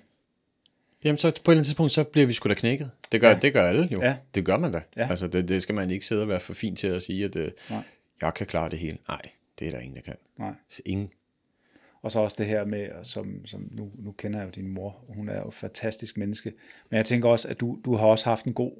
Jamen, 1.04 1.18
så 1.18 1.28
på 1.30 1.32
et 1.32 1.38
eller 1.38 1.50
andet 1.52 1.66
tidspunkt, 1.66 1.92
så 1.92 2.04
bliver 2.04 2.26
vi 2.26 2.32
sgu 2.32 2.48
da 2.48 2.54
knækket. 2.54 2.90
Det 3.12 3.20
gør, 3.20 3.28
Ja. 3.30 3.38
det 3.42 3.52
gør 3.52 3.62
alle 3.68 3.88
jo. 3.92 4.02
Ja. 4.02 4.16
Det 4.34 4.44
gør 4.44 4.56
man 4.56 4.72
da. 4.72 4.82
Ja. 4.96 5.10
Altså, 5.10 5.26
det, 5.26 5.48
det 5.48 5.62
skal 5.62 5.74
man 5.74 5.90
ikke 5.90 6.06
sidde 6.06 6.22
og 6.22 6.28
være 6.28 6.40
for 6.40 6.54
fin 6.54 6.76
til 6.76 6.86
at 6.86 7.02
sige, 7.02 7.24
at 7.24 7.36
øh, 7.36 7.50
Nej. 7.70 7.82
jeg 8.22 8.34
kan 8.34 8.46
klare 8.46 8.70
det 8.70 8.78
hele. 8.78 8.98
Nej, 9.08 9.22
det 9.58 9.66
er 9.68 9.72
der 9.72 9.78
ingen, 9.78 9.96
der 9.96 10.02
kan. 10.02 10.16
nej. 10.38 10.52
Så 10.68 10.82
ingen. 10.86 11.10
Og 12.02 12.10
så 12.12 12.18
også 12.20 12.36
det 12.38 12.46
her 12.46 12.64
med, 12.64 12.88
som, 13.02 13.46
som 13.46 13.68
nu, 13.72 13.90
nu 13.98 14.12
kender 14.12 14.38
jeg 14.38 14.46
jo 14.46 14.50
din 14.50 14.68
mor, 14.68 15.04
hun 15.08 15.28
er 15.28 15.36
jo 15.36 15.48
et 15.48 15.54
fantastisk 15.54 16.16
menneske. 16.16 16.52
Men 16.90 16.96
jeg 16.96 17.04
tænker 17.06 17.28
også, 17.28 17.48
at 17.48 17.60
du, 17.60 17.78
du 17.84 17.94
har 17.96 18.06
også 18.06 18.24
haft 18.24 18.44
en 18.44 18.52
god, 18.54 18.72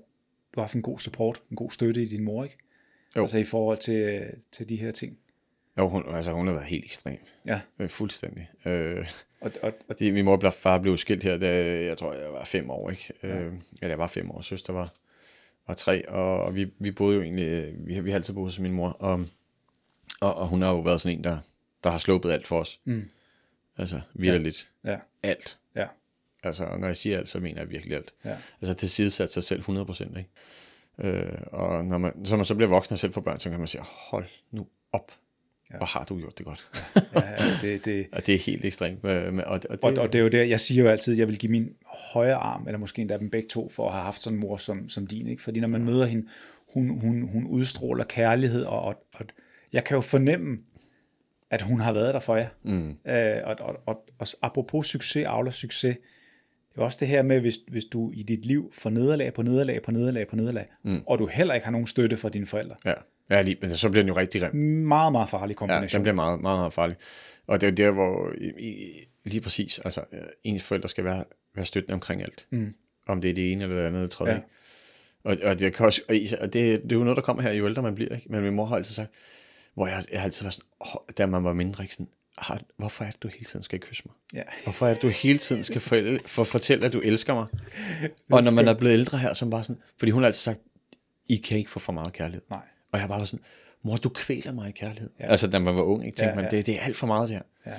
du 0.54 0.60
har 0.60 0.62
haft 0.62 0.74
en 0.74 0.82
god 0.82 0.98
support, 0.98 1.40
en 1.50 1.56
god 1.56 1.70
støtte 1.70 2.02
i 2.02 2.06
din 2.06 2.24
mor, 2.24 2.44
ikke? 2.44 2.56
Jo. 3.16 3.22
Altså 3.22 3.38
i 3.38 3.44
forhold 3.44 3.78
til, 3.78 4.22
til 4.52 4.68
de 4.68 4.76
her 4.76 4.90
ting. 4.90 5.18
Jo, 5.80 5.88
hun, 5.88 6.14
altså, 6.14 6.32
hun 6.32 6.46
har 6.46 6.54
været 6.54 6.66
helt 6.66 6.84
ekstrem. 6.84 7.18
Ja, 7.46 7.60
Øh, 7.78 7.88
fuldstændig. 7.88 8.50
Øh, 8.64 9.06
og, 9.40 9.52
og, 9.62 9.72
og 9.88 9.98
det, 9.98 10.14
min 10.14 10.24
mor 10.24 10.46
og 10.46 10.54
far 10.54 10.78
blev 10.78 10.96
skilt 10.96 11.24
her, 11.24 11.36
da 11.38 11.84
jeg 11.84 11.98
tror, 11.98 12.12
jeg 12.14 12.32
var 12.32 12.44
fem 12.44 12.70
år, 12.70 12.90
ikke? 12.90 13.12
Ja. 13.22 13.28
Øh, 13.28 13.52
eller 13.82 13.88
jeg 13.88 13.98
var 13.98 14.06
fem 14.06 14.30
år, 14.30 14.40
søster 14.40 14.72
var, 14.72 14.92
var 15.66 15.74
tre, 15.74 16.08
og, 16.08 16.42
og 16.42 16.54
vi, 16.54 16.72
vi 16.78 16.90
boede 16.90 17.16
jo 17.16 17.22
egentlig, 17.22 17.44
øh, 17.46 17.86
vi, 17.86 18.00
vi 18.00 18.10
har 18.10 18.16
altid 18.16 18.34
boet 18.34 18.46
hos 18.46 18.58
min 18.58 18.72
mor, 18.72 18.88
og, 18.88 19.24
og, 20.20 20.34
og 20.34 20.48
hun 20.48 20.62
har 20.62 20.70
jo 20.70 20.80
været 20.80 21.00
sådan 21.00 21.18
en, 21.18 21.24
der, 21.24 21.38
der 21.84 21.90
har 21.90 21.98
sluppet 21.98 22.30
alt 22.30 22.46
for 22.46 22.60
os. 22.60 22.80
Mm. 22.84 23.08
Altså, 23.78 24.00
virkelig 24.14 24.42
lidt. 24.44 24.70
ja, 24.84 24.96
Alt. 25.22 25.58
ja, 25.74 25.86
Altså, 26.42 26.64
og 26.64 26.80
når 26.80 26.86
jeg 26.86 26.96
siger 26.96 27.18
alt, 27.18 27.28
så 27.28 27.40
mener 27.40 27.60
jeg 27.60 27.70
virkelig 27.70 27.96
alt. 27.96 28.14
ja, 28.24 28.36
Altså, 28.60 28.74
til 28.74 28.90
side 28.90 29.10
sat 29.10 29.32
sig 29.32 29.44
selv 29.44 29.62
100%, 29.62 30.18
ikke? 30.18 30.30
Øh, 30.98 31.38
og 31.46 31.84
når 31.84 31.98
man, 31.98 32.24
så 32.24 32.36
man 32.36 32.44
så 32.44 32.54
bliver 32.54 32.68
voksen 32.68 32.92
og 32.92 32.98
selv 32.98 33.12
får 33.12 33.20
børn, 33.20 33.36
så 33.40 33.50
kan 33.50 33.58
man 33.58 33.68
sige, 33.68 33.82
hold 33.84 34.26
nu 34.50 34.66
op. 34.92 35.12
Ja. 35.72 35.76
Hvor 35.76 35.86
har 35.86 36.04
du 36.04 36.18
gjort 36.18 36.38
det 36.38 36.46
godt? 36.46 36.70
ja 37.14 37.56
det, 37.60 37.84
det, 37.84 38.06
og 38.12 38.26
det 38.26 38.34
er 38.34 38.38
helt 38.38 38.64
ekstremt. 38.64 39.04
øh, 39.04 39.36
Og, 39.36 39.42
og, 39.46 39.62
det, 39.62 39.70
og, 39.82 39.92
og 39.98 40.12
det 40.12 40.18
er 40.18 40.22
jo 40.22 40.28
der, 40.28 40.42
jeg 40.42 40.60
siger 40.60 40.82
jo 40.82 40.90
altid, 40.90 41.12
at 41.12 41.18
jeg 41.18 41.28
vil 41.28 41.38
give 41.38 41.50
min 41.52 41.68
højre 42.12 42.34
arm, 42.34 42.66
eller 42.66 42.78
måske 42.78 43.02
endda 43.02 43.18
dem 43.18 43.30
begge 43.30 43.48
to, 43.48 43.68
for 43.68 43.86
at 43.86 43.92
have 43.92 44.04
haft 44.04 44.22
sådan 44.22 44.36
en 44.36 44.40
mor 44.40 44.56
som, 44.56 44.88
som 44.88 45.06
din. 45.06 45.26
Ikke? 45.26 45.42
Fordi 45.42 45.60
når 45.60 45.68
man 45.68 45.84
møder 45.84 46.06
hende, 46.06 46.26
hun, 46.74 46.98
hun, 47.00 47.28
hun 47.32 47.46
udstråler 47.46 48.04
kærlighed, 48.04 48.64
og, 48.64 48.82
og, 48.82 49.06
og 49.14 49.24
jeg 49.72 49.84
kan 49.84 49.94
jo 49.94 50.00
fornemme, 50.00 50.58
at 51.50 51.62
hun 51.62 51.80
har 51.80 51.92
været 51.92 52.14
der 52.14 52.20
for 52.20 52.36
jer. 52.36 52.48
Mm. 52.62 52.90
Øh, 53.06 53.36
og, 53.44 53.56
og, 53.60 53.76
og, 53.86 54.04
og 54.18 54.26
apropos 54.42 54.86
succes, 54.86 55.26
avler 55.26 55.50
succes, 55.50 55.96
det 56.72 56.78
er 56.78 56.82
også 56.82 56.98
det 57.00 57.08
her 57.08 57.22
med, 57.22 57.40
hvis, 57.40 57.58
hvis 57.68 57.84
du 57.84 58.12
i 58.14 58.22
dit 58.22 58.44
liv 58.44 58.72
får 58.72 58.90
nederlag 58.90 59.34
på 59.34 59.42
nederlag 59.42 59.82
på 59.82 59.90
nederlag 59.90 60.28
på 60.28 60.36
nederlag, 60.36 60.66
mm. 60.84 61.02
og 61.06 61.18
du 61.18 61.26
heller 61.26 61.54
ikke 61.54 61.64
har 61.64 61.72
nogen 61.72 61.86
støtte 61.86 62.16
fra 62.16 62.28
dine 62.28 62.46
forældre. 62.46 62.76
Ja, 62.84 62.94
ja 63.30 63.42
lige, 63.42 63.56
men 63.60 63.76
så 63.76 63.88
bliver 63.88 64.02
den 64.02 64.08
jo 64.08 64.16
rigtig 64.16 64.40
grim. 64.40 64.54
Meget, 64.54 65.12
meget 65.12 65.28
farlig 65.28 65.54
Ja, 65.54 65.58
kombination. 65.58 65.98
den 65.98 66.02
bliver 66.02 66.14
meget, 66.14 66.40
meget, 66.40 66.58
meget 66.58 66.72
farlig. 66.72 66.96
Og 67.46 67.60
det 67.60 67.66
er 67.66 67.70
jo 67.84 67.88
der, 67.88 67.94
hvor 67.94 68.32
i, 68.58 68.92
lige 69.24 69.40
præcis, 69.40 69.78
altså 69.78 70.04
øh, 70.12 70.20
ens 70.44 70.62
forældre 70.62 70.88
skal 70.88 71.04
være, 71.04 71.24
være 71.54 71.66
støttende 71.66 71.94
omkring 71.94 72.22
alt. 72.22 72.46
Mm. 72.50 72.74
Om 73.06 73.20
det 73.20 73.30
er 73.30 73.34
det 73.34 73.52
ene 73.52 73.62
eller 73.64 73.76
det 73.76 73.82
andet 73.82 73.98
eller 73.98 74.08
tredje. 74.08 74.32
Ja. 74.32 74.38
Ja. 75.24 75.30
Og, 75.30 75.36
og, 75.42 75.60
det, 75.60 75.74
kan 75.74 75.86
også, 75.86 76.02
og, 76.08 76.14
det, 76.14 76.52
det 76.52 76.92
er 76.92 76.96
jo 76.96 77.04
noget, 77.04 77.16
der 77.16 77.22
kommer 77.22 77.42
her, 77.42 77.52
jo 77.52 77.66
ældre 77.66 77.82
man 77.82 77.94
bliver. 77.94 78.14
Ikke? 78.14 78.32
Men 78.32 78.42
min 78.42 78.54
mor 78.54 78.64
har 78.64 78.76
altid 78.76 78.94
sagt, 78.94 79.10
hvor 79.74 79.86
jeg, 79.86 80.04
jeg 80.12 80.20
har 80.20 80.24
altid 80.24 80.44
været 80.44 80.54
sådan, 80.54 80.68
oh, 80.80 81.00
da 81.18 81.26
man 81.26 81.44
var 81.44 81.52
mindre, 81.52 81.84
ikke 81.84 81.94
sådan, 81.94 82.08
har, 82.38 82.60
hvorfor 82.76 83.04
er 83.04 83.10
det, 83.10 83.22
du 83.22 83.28
hele 83.28 83.44
tiden 83.44 83.62
skal 83.62 83.80
kysse 83.80 84.02
mig? 84.06 84.14
Ja. 84.34 84.42
Hvorfor 84.64 84.86
er 84.86 84.94
det, 84.94 85.02
du 85.02 85.08
hele 85.08 85.38
tiden 85.38 85.64
skal 85.64 85.80
forælde, 85.80 86.20
for 86.26 86.44
fortælle, 86.44 86.86
at 86.86 86.92
du 86.92 87.00
elsker 87.00 87.34
mig? 87.34 87.46
Og 88.32 88.44
når 88.44 88.50
man 88.50 88.68
er 88.68 88.74
blevet 88.74 88.92
ældre 88.92 89.18
her, 89.18 89.34
så 89.34 89.46
bare 89.46 89.64
sådan, 89.64 89.82
fordi 89.98 90.10
hun 90.10 90.22
har 90.22 90.26
altid 90.26 90.40
sagt, 90.40 90.60
I 91.28 91.36
kan 91.36 91.58
ikke 91.58 91.70
få 91.70 91.78
for 91.78 91.92
meget 91.92 92.12
kærlighed. 92.12 92.42
Nej. 92.50 92.66
Og 92.92 93.00
jeg 93.00 93.08
bare 93.08 93.18
været 93.18 93.28
sådan, 93.28 93.44
mor, 93.82 93.96
du 93.96 94.08
kvæler 94.08 94.52
mig 94.52 94.68
i 94.68 94.72
kærlighed. 94.72 95.10
Ja. 95.20 95.26
Altså, 95.26 95.46
da 95.50 95.58
man 95.58 95.76
var 95.76 95.82
ung, 95.82 96.06
ikke? 96.06 96.16
Tænkte 96.16 96.24
Ja, 96.24 96.30
ja, 96.30 96.42
man, 96.42 96.50
det, 96.50 96.66
det 96.66 96.74
er 96.76 96.80
alt 96.80 96.96
for 96.96 97.06
meget 97.06 97.28
det 97.28 97.36
her. 97.36 97.42
Ja. 97.72 97.78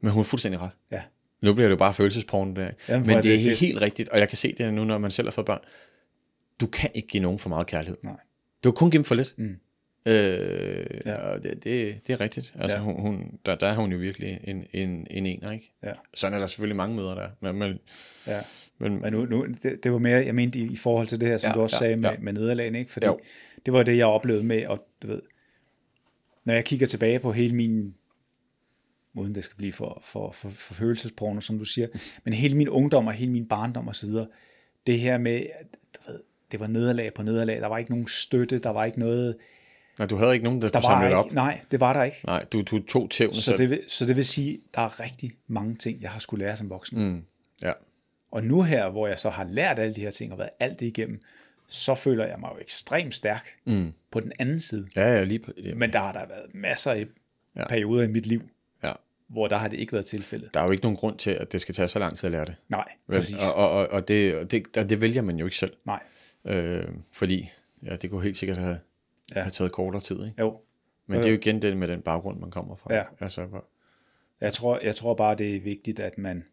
Men 0.00 0.12
hun 0.12 0.20
er 0.20 0.24
fuldstændig 0.24 0.60
ret. 0.60 0.70
Ja. 0.90 1.02
Nu 1.42 1.54
bliver 1.54 1.68
det 1.68 1.72
jo 1.72 1.78
bare 1.78 1.94
følelsesporn 1.94 2.56
der. 2.56 2.70
Jamen, 2.88 3.06
Men 3.06 3.16
det 3.16 3.16
er 3.16 3.22
det 3.22 3.34
er 3.34 3.38
fedt. 3.50 3.58
helt 3.58 3.80
rigtigt, 3.80 4.08
og 4.08 4.18
jeg 4.18 4.28
kan 4.28 4.36
se 4.38 4.54
det 4.58 4.74
nu, 4.74 4.84
når 4.84 4.98
man 4.98 5.10
selv 5.10 5.26
har 5.28 5.32
fået 5.32 5.46
børn. 5.46 5.60
Du 6.60 6.66
kan 6.66 6.90
ikke 6.94 7.08
give 7.08 7.22
nogen 7.22 7.38
for 7.38 7.48
meget 7.48 7.66
kærlighed. 7.66 7.96
Nej. 8.04 8.14
Du 8.64 8.70
kan 8.70 8.76
kun 8.76 8.90
give 8.90 8.98
dem 8.98 9.04
for 9.04 9.14
lidt. 9.14 9.34
Mm. 9.38 9.56
Øh, 10.06 10.86
Ja. 11.06 11.14
og 11.16 11.42
det, 11.42 11.64
det, 11.64 12.06
det 12.06 12.12
er 12.12 12.20
rigtigt. 12.20 12.54
Altså, 12.60 12.76
Ja. 12.76 12.82
hun, 12.82 13.00
hun, 13.00 13.38
der, 13.46 13.54
der 13.54 13.66
er 13.68 13.74
hun 13.74 13.92
jo 13.92 13.98
virkelig 13.98 14.40
en, 14.44 14.64
en, 14.72 15.06
en 15.10 15.26
ener, 15.26 15.52
ikke? 15.52 15.72
Ja. 15.82 15.92
Sådan 16.14 16.34
er 16.34 16.38
der 16.38 16.46
selvfølgelig 16.46 16.76
mange 16.76 16.96
møder 16.96 17.14
der. 17.14 17.28
Men, 17.40 17.56
men, 17.56 17.78
Ja. 18.26 18.40
men, 18.78 19.00
Men 19.00 19.12
nu, 19.12 19.24
nu 19.24 19.46
det, 19.62 19.84
det 19.84 19.92
var 19.92 19.98
mere, 19.98 20.24
jeg 20.24 20.34
mente 20.34 20.58
i, 20.58 20.72
i 20.72 20.76
forhold 20.76 21.06
til 21.06 21.20
det 21.20 21.28
her, 21.28 21.38
som 21.38 21.48
ja, 21.48 21.54
du 21.54 21.60
også 21.60 21.76
ja, 21.76 21.78
sagde 21.78 21.96
med, 21.96 22.10
ja. 22.10 22.16
med 22.18 22.32
nederlagen, 22.32 22.74
ikke? 22.74 22.92
Fordi 22.92 23.06
Jo. 23.06 23.18
Det 23.66 23.74
var 23.74 23.82
det, 23.82 23.96
jeg 23.96 24.06
oplevede 24.06 24.44
med, 24.44 24.66
og 24.66 24.86
du 25.02 25.06
ved, 25.06 25.22
når 26.44 26.54
jeg 26.54 26.64
kigger 26.64 26.86
tilbage 26.86 27.18
på 27.18 27.32
hele 27.32 27.54
min, 27.56 27.94
uden 29.14 29.34
det 29.34 29.44
skal 29.44 29.56
blive 29.56 29.72
for, 29.72 30.00
for, 30.04 30.30
for, 30.32 30.48
for 30.48 30.74
følelsesporno, 30.74 31.40
som 31.40 31.58
du 31.58 31.64
siger, 31.64 31.88
men 32.24 32.34
hele 32.34 32.54
min 32.56 32.68
ungdom 32.68 33.06
og 33.06 33.12
hele 33.12 33.32
min 33.32 33.46
barndom 33.48 33.88
og 33.88 33.96
så 33.96 34.06
videre, 34.06 34.26
det 34.86 34.98
her 35.00 35.18
med, 35.18 35.42
du 35.94 36.12
ved, 36.12 36.20
det 36.52 36.60
var 36.60 36.66
nederlag 36.66 37.14
på 37.14 37.22
nederlag, 37.22 37.60
der 37.60 37.66
var 37.66 37.78
ikke 37.78 37.90
nogen 37.90 38.08
støtte, 38.08 38.58
der 38.58 38.70
var 38.70 38.84
ikke 38.84 38.98
noget, 38.98 39.36
Nej, 39.98 40.06
du 40.06 40.16
havde 40.16 40.32
ikke 40.34 40.44
nogen, 40.44 40.62
der, 40.62 40.68
Der 40.68 41.04
ikke, 41.04 41.16
op. 41.16 41.32
nej, 41.32 41.60
det 41.70 41.80
var 41.80 41.92
der 41.92 42.02
ikke. 42.02 42.16
Nej, 42.26 42.44
du, 42.44 42.62
du 42.62 42.82
tog 42.82 43.10
tævne 43.10 43.34
Så 43.34 43.42
selv. 43.42 43.58
det, 43.58 43.70
vil, 43.70 43.82
så 43.88 44.06
det 44.06 44.16
vil 44.16 44.26
sige, 44.26 44.58
der 44.74 44.80
er 44.80 45.00
rigtig 45.00 45.32
mange 45.46 45.74
ting, 45.74 46.02
jeg 46.02 46.10
har 46.10 46.20
skulle 46.20 46.44
lære 46.44 46.56
som 46.56 46.70
voksen. 46.70 47.08
Mm. 47.08 47.22
Ja. 47.62 47.72
Og 48.30 48.44
nu 48.44 48.62
her, 48.62 48.90
hvor 48.90 49.06
jeg 49.06 49.18
så 49.18 49.30
har 49.30 49.44
lært 49.44 49.78
alle 49.78 49.94
de 49.94 50.00
her 50.00 50.10
ting 50.10 50.32
og 50.32 50.38
været 50.38 50.50
alt 50.60 50.80
det 50.80 50.86
igennem, 50.86 51.20
så 51.68 51.94
føler 51.94 52.26
jeg 52.26 52.40
mig 52.40 52.50
jo 52.54 52.58
ekstremt 52.60 53.14
stærk 53.14 53.48
Mm. 53.64 53.92
på 54.10 54.20
den 54.20 54.32
anden 54.38 54.60
side. 54.60 54.88
Ja, 54.96 55.02
ja, 55.14 55.24
lige 55.24 55.38
på, 55.38 55.52
ja. 55.64 55.74
Men 55.74 55.92
der 55.92 55.98
har 55.98 56.12
der 56.12 56.26
været 56.26 56.54
masser 56.54 56.92
af 56.92 57.06
Ja. 57.56 57.68
perioder 57.68 58.02
i 58.02 58.08
mit 58.08 58.26
liv, 58.26 58.42
ja. 58.84 58.92
hvor 59.28 59.48
der 59.48 59.56
har 59.56 59.68
det 59.68 59.78
ikke 59.80 59.92
været 59.92 60.04
tilfældet. 60.06 60.54
Der 60.54 60.60
er 60.60 60.64
jo 60.64 60.70
ikke 60.70 60.82
nogen 60.84 60.96
grund 60.96 61.18
til, 61.18 61.30
at 61.30 61.52
det 61.52 61.60
skal 61.60 61.74
tage 61.74 61.88
så 61.88 61.98
lang 61.98 62.16
tid 62.16 62.26
at 62.26 62.32
lære 62.32 62.44
det. 62.44 62.54
Nej, 62.68 62.88
præcis. 63.10 63.36
Og, 63.36 63.54
og, 63.54 63.70
og, 63.70 63.88
og, 63.90 64.08
det, 64.08 64.36
og 64.36 64.50
det, 64.50 64.76
og 64.76 64.90
det 64.90 65.00
vælger 65.00 65.22
man 65.22 65.38
jo 65.38 65.44
ikke 65.44 65.56
selv. 65.56 65.72
Nej, 65.84 66.02
Øh, 66.44 66.84
fordi 67.12 67.50
ja, 67.82 67.96
det 67.96 68.10
kunne 68.10 68.22
helt 68.22 68.38
sikkert 68.38 68.58
have, 68.58 68.78
ja. 69.34 69.40
Have 69.42 69.50
taget 69.50 69.72
kortere 69.72 70.02
tid. 70.02 70.16
Ikke? 70.24 70.34
jo. 70.38 70.60
Men 71.06 71.18
det 71.18 71.24
er 71.24 71.28
jo. 71.30 71.34
jo 71.34 71.40
igen 71.40 71.62
det 71.62 71.76
med 71.76 71.88
den 71.88 72.02
baggrund, 72.02 72.40
man 72.40 72.50
kommer 72.50 72.76
fra. 72.76 72.94
Ja. 72.94 73.02
Altså, 73.20 73.44
hvor, 73.44 73.64
Jeg 74.40 74.52
tror, 74.52 74.78
jeg 74.82 74.94
tror 74.96 75.14
bare, 75.14 75.34
det 75.34 75.56
er 75.56 75.60
vigtigt, 75.60 76.00
at 76.00 76.18
man... 76.18 76.44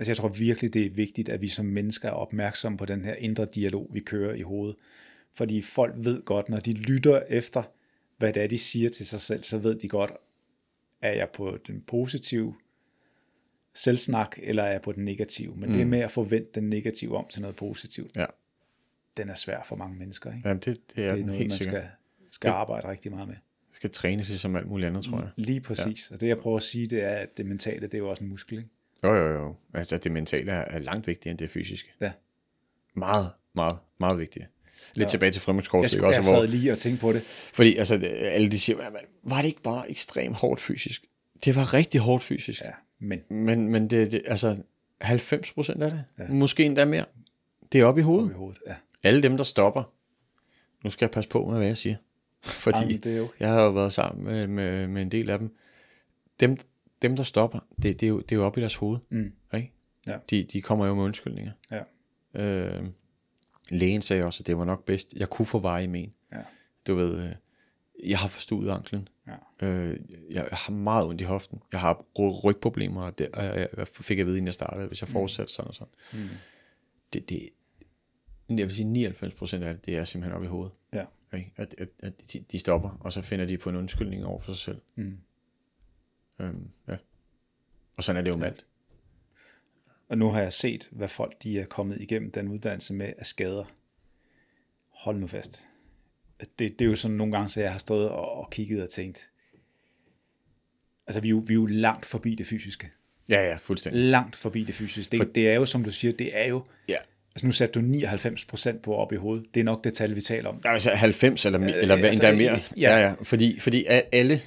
Altså 0.00 0.10
jeg 0.10 0.16
tror 0.16 0.28
virkelig, 0.28 0.74
det 0.74 0.86
er 0.86 0.90
vigtigt, 0.90 1.28
at 1.28 1.40
vi 1.40 1.48
som 1.48 1.66
mennesker 1.66 2.08
er 2.08 2.12
opmærksomme 2.12 2.78
på 2.78 2.84
den 2.84 3.04
her 3.04 3.14
indre 3.14 3.44
dialog, 3.44 3.90
vi 3.92 4.00
kører 4.00 4.34
i 4.34 4.42
hovedet. 4.42 4.76
Fordi 5.32 5.62
folk 5.62 5.94
ved 5.96 6.22
godt, 6.22 6.48
når 6.48 6.60
de 6.60 6.72
lytter 6.72 7.22
efter, 7.28 7.62
hvad 8.18 8.32
det 8.32 8.42
er, 8.42 8.46
de 8.46 8.58
siger 8.58 8.88
til 8.88 9.06
sig 9.06 9.20
selv, 9.20 9.42
så 9.42 9.58
ved 9.58 9.74
de 9.74 9.88
godt, 9.88 10.12
er 11.02 11.12
jeg 11.12 11.28
på 11.34 11.58
den 11.66 11.80
positive 11.86 12.54
selvsnak, 13.74 14.38
eller 14.42 14.62
er 14.62 14.72
jeg 14.72 14.82
på 14.82 14.92
den 14.92 15.04
negative. 15.04 15.56
Men 15.56 15.70
mm. 15.70 15.76
det 15.76 15.86
med 15.86 16.00
at 16.00 16.10
forvente 16.10 16.50
den 16.54 16.70
negative 16.70 17.16
om 17.16 17.26
til 17.30 17.42
noget 17.42 17.56
positivt, 17.56 18.16
ja. 18.16 18.26
den 19.16 19.28
er 19.28 19.34
svær 19.34 19.62
for 19.62 19.76
mange 19.76 19.98
mennesker. 19.98 20.32
Ikke? 20.34 20.48
Jamen, 20.48 20.62
det, 20.64 20.80
det 20.96 21.04
er, 21.04 21.12
det 21.12 21.20
er 21.20 21.26
noget, 21.26 21.38
helt 21.38 21.52
man 21.52 21.58
sikkert. 21.58 21.82
skal, 21.82 21.90
skal 22.30 22.48
arbejde 22.50 22.88
rigtig 22.88 23.12
meget 23.12 23.28
med. 23.28 23.36
Skal 23.72 23.90
trænes 23.90 24.28
ligesom 24.28 24.56
alt 24.56 24.68
muligt 24.68 24.86
andet, 24.86 25.04
tror 25.04 25.18
jeg. 25.20 25.30
Lige 25.36 25.60
præcis. 25.60 26.10
Ja. 26.10 26.14
Og 26.14 26.20
det 26.20 26.28
jeg 26.28 26.38
prøver 26.38 26.56
at 26.56 26.62
sige, 26.62 26.86
det 26.86 27.02
er, 27.02 27.14
at 27.14 27.36
det 27.36 27.46
mentale, 27.46 27.86
det 27.86 27.94
er 27.94 27.98
jo 27.98 28.10
også 28.10 28.24
en 28.24 28.30
muskel. 28.30 28.58
Ikke? 28.58 28.70
Jo, 29.04 29.14
jo, 29.14 29.32
jo. 29.32 29.56
Altså, 29.74 29.96
det 29.96 30.12
mentale 30.12 30.52
er, 30.52 30.78
langt 30.78 31.06
vigtigere 31.06 31.30
end 31.30 31.38
det 31.38 31.50
fysiske. 31.50 31.88
Ja. 32.00 32.12
Meget, 32.96 33.30
meget, 33.54 33.76
meget 34.00 34.18
vigtigere. 34.18 34.48
Lidt 34.94 35.06
Ja. 35.06 35.10
tilbage 35.10 35.32
til 35.32 35.38
Jeg, 35.38 35.42
fremmedskors, 35.42 35.90
skulle, 35.90 35.98
ikke 36.06 36.08
jeg 36.10 36.18
også, 36.18 36.30
hvor, 36.32 36.40
sad 36.40 36.48
lige 36.48 36.72
og 36.72 36.78
tænkte 36.78 37.00
på 37.00 37.12
det. 37.12 37.22
fordi 37.52 37.76
altså, 37.76 37.94
alle 38.20 38.50
de 38.50 38.58
siger, 38.58 38.76
"Hvad- 38.76 39.00
var 39.22 39.36
det 39.42 39.48
ikke 39.48 39.62
bare 39.62 39.90
ekstremt 39.90 40.36
hårdt 40.36 40.60
fysisk? 40.60 41.04
Det 41.44 41.56
var 41.56 41.74
rigtig 41.74 42.00
hårdt 42.00 42.22
fysisk. 42.24 42.60
Ja, 42.60 42.70
men 42.98 43.20
Men, 43.28 43.68
men 43.68 43.90
det, 43.90 44.10
det, 44.12 44.22
altså, 44.26 44.56
90 45.00 45.52
procent 45.52 45.82
af 45.82 45.90
det, 45.90 46.04
ja. 46.18 46.24
Måske 46.28 46.64
endda 46.64 46.84
mere, 46.84 47.04
det 47.72 47.80
er 47.80 47.84
oppe 47.84 48.00
i 48.00 48.04
hovedet. 48.04 48.30
i 48.30 48.34
hovedet. 48.34 48.62
Ja. 48.66 48.74
Alle 49.02 49.22
dem, 49.22 49.36
der 49.36 49.44
stopper, 49.44 49.92
nu 50.84 50.90
skal 50.90 51.04
jeg 51.06 51.10
passe 51.10 51.30
på 51.30 51.44
med, 51.44 51.56
hvad 51.56 51.66
jeg 51.66 51.78
siger. 51.78 51.96
Fordi 52.42 52.78
Jamen, 52.80 52.96
det 53.00 53.12
er 53.12 53.16
jo 53.16 53.28
jeg 53.40 53.48
har 53.48 53.62
jo 53.62 53.70
været 53.70 53.92
sammen 53.92 54.24
med, 54.24 54.46
med, 54.46 54.86
med 54.88 55.02
en 55.02 55.10
del 55.12 55.30
af 55.30 55.38
dem. 55.38 55.56
Dem, 56.40 56.56
dem 57.02 57.16
der 57.16 57.22
stopper, 57.22 57.58
det, 57.82 58.00
det, 58.00 58.02
er 58.02 58.08
jo, 58.08 58.20
det 58.20 58.32
er 58.32 58.36
jo 58.36 58.44
oppe 58.44 58.60
i 58.60 58.62
deres 58.62 58.74
hoved. 58.74 58.98
Mm. 59.10 59.32
Ikke? 59.54 59.72
Ja. 60.06 60.18
De, 60.30 60.44
de 60.44 60.62
kommer 60.62 60.86
jo 60.86 60.94
med 60.94 61.04
undskyldninger. 61.04 61.52
Ja. 61.70 61.82
Øh, 62.34 62.86
lægen 63.70 64.02
sagde 64.02 64.24
også, 64.24 64.42
at 64.42 64.46
det 64.46 64.58
var 64.58 64.64
nok 64.64 64.84
bedst. 64.84 65.14
Jeg 65.16 65.30
kunne 65.30 65.46
få 65.46 65.58
veje 65.58 65.84
i 65.84 65.86
men. 65.86 66.12
Ja. 66.32 66.42
Du 66.86 66.94
ved, 66.94 67.24
øh, 67.28 67.34
jeg 68.10 68.18
har 68.18 68.28
forstuet 68.28 68.70
anklen. 68.70 69.08
Ja. 69.26 69.66
Øh, 69.66 70.00
jeg 70.32 70.48
har 70.52 70.72
meget 70.72 71.06
ondt 71.06 71.20
i 71.20 71.24
hoften. 71.24 71.58
Jeg 71.72 71.80
har 71.80 72.04
ry- 72.18 72.44
rygproblemer, 72.44 73.02
og, 73.02 73.18
det, 73.18 73.28
og 73.28 73.44
jeg, 73.44 73.68
jeg 73.76 73.88
fik 73.88 74.18
at 74.18 74.26
vide, 74.26 74.36
inden 74.36 74.46
jeg 74.46 74.54
startede, 74.54 74.86
hvis 74.88 75.00
jeg 75.00 75.08
fortsatte 75.08 75.52
sådan 75.52 75.68
og 75.68 75.74
sådan. 75.74 75.92
Mm. 76.12 76.28
Det, 77.12 77.28
det, 77.28 77.48
jeg 78.48 78.66
vil 78.66 78.72
sige 78.74 78.84
99 78.86 79.34
procent 79.34 79.64
af 79.64 79.74
det, 79.74 79.86
det 79.86 79.96
er 79.96 80.04
simpelthen 80.04 80.34
oppe 80.34 80.46
i 80.46 80.48
hovedet. 80.48 80.72
Ja. 80.92 81.04
Ikke? 81.34 81.52
At, 81.56 81.74
at, 81.78 81.88
at 81.98 82.12
de, 82.32 82.44
de 82.52 82.58
stopper, 82.58 82.90
og 83.00 83.12
så 83.12 83.22
finder 83.22 83.46
de 83.46 83.58
på 83.58 83.70
en 83.70 83.76
undskyldning 83.76 84.24
over 84.24 84.40
for 84.40 84.52
sig 84.52 84.60
selv. 84.60 84.80
Mm. 84.94 85.16
Øhm, 86.40 86.68
ja. 86.88 86.96
Og 87.96 88.04
sådan 88.04 88.16
er 88.20 88.22
det 88.24 88.32
jo 88.32 88.38
med 88.38 88.46
alt. 88.46 88.66
Og 90.08 90.18
nu 90.18 90.28
har 90.30 90.40
jeg 90.42 90.52
set, 90.52 90.88
hvad 90.92 91.08
folk 91.08 91.42
de 91.42 91.60
er 91.60 91.64
kommet 91.66 92.00
igennem 92.00 92.30
den 92.30 92.48
uddannelse 92.48 92.94
med 92.94 93.12
af 93.18 93.26
skader. 93.26 93.64
Hold 94.88 95.16
nu 95.18 95.26
fast. 95.26 95.66
Det, 96.40 96.78
det 96.78 96.80
er 96.80 96.88
jo 96.88 96.94
sådan 96.94 97.16
nogle 97.16 97.32
gange, 97.32 97.48
så 97.48 97.60
jeg 97.60 97.72
har 97.72 97.78
stået 97.78 98.08
og, 98.08 98.32
og 98.32 98.50
kigget 98.50 98.82
og 98.82 98.90
tænkt, 98.90 99.30
altså 101.06 101.20
vi 101.20 101.28
er, 101.28 101.30
jo, 101.30 101.42
vi 101.46 101.52
er 101.52 101.58
jo 101.58 101.66
langt 101.66 102.06
forbi 102.06 102.34
det 102.34 102.46
fysiske. 102.46 102.90
Ja, 103.28 103.48
ja, 103.48 103.56
fuldstændig. 103.56 104.02
Langt 104.04 104.36
forbi 104.36 104.64
det 104.64 104.74
fysiske. 104.74 105.10
Det, 105.12 105.18
For- 105.26 105.32
det 105.32 105.48
er 105.48 105.54
jo, 105.54 105.66
som 105.66 105.84
du 105.84 105.90
siger, 105.90 106.12
det 106.12 106.36
er 106.38 106.48
jo, 106.48 106.64
Ja. 106.88 106.96
altså 107.34 107.46
nu 107.46 107.52
satte 107.52 107.80
du 107.80 107.86
99% 107.86 108.78
på 108.78 108.94
op 108.96 109.12
i 109.12 109.16
hovedet. 109.16 109.54
Det 109.54 109.60
er 109.60 109.64
nok 109.64 109.84
det 109.84 109.94
tal, 109.94 110.14
vi 110.16 110.20
taler 110.20 110.48
om. 110.48 110.60
Altså 110.64 110.90
90 110.90 111.46
eller, 111.46 111.60
Øh, 111.60 111.68
eller 111.68 111.96
altså, 111.96 112.26
endda 112.26 112.36
mere. 112.44 112.58
ja. 112.76 112.98
Ja, 112.98 113.06
ja. 113.08 113.14
Fordi, 113.22 113.58
fordi 113.60 113.84
alle, 114.12 114.40